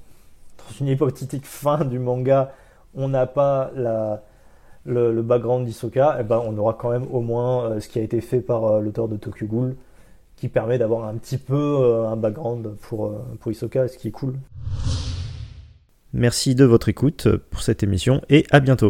dans 0.57 0.76
une 0.80 0.88
hypothétique 0.88 1.45
fin 1.45 1.85
du 1.85 1.99
manga, 1.99 2.53
on 2.95 3.07
n'a 3.07 3.27
pas 3.27 3.72
la, 3.76 4.23
le, 4.85 5.21
background 5.21 5.65
d'Hisoka, 5.65 6.17
eh 6.19 6.23
ben, 6.23 6.41
on 6.45 6.57
aura 6.57 6.73
quand 6.73 6.89
même 6.91 7.05
au 7.11 7.21
moins 7.21 7.79
ce 7.79 7.87
qui 7.87 7.99
a 7.99 8.01
été 8.01 8.21
fait 8.21 8.41
par 8.41 8.81
l'auteur 8.81 9.07
de 9.07 9.17
Tokyo 9.17 9.45
Ghoul, 9.45 9.75
qui 10.35 10.47
permet 10.47 10.77
d'avoir 10.77 11.07
un 11.07 11.15
petit 11.15 11.37
peu 11.37 12.05
un 12.07 12.15
background 12.15 12.75
pour, 12.81 13.13
pour 13.39 13.51
Hisoka, 13.51 13.87
ce 13.87 13.97
qui 13.97 14.07
est 14.07 14.11
cool. 14.11 14.35
Merci 16.13 16.55
de 16.55 16.65
votre 16.65 16.89
écoute 16.89 17.29
pour 17.51 17.61
cette 17.61 17.83
émission 17.83 18.21
et 18.29 18.45
à 18.51 18.59
bientôt. 18.59 18.89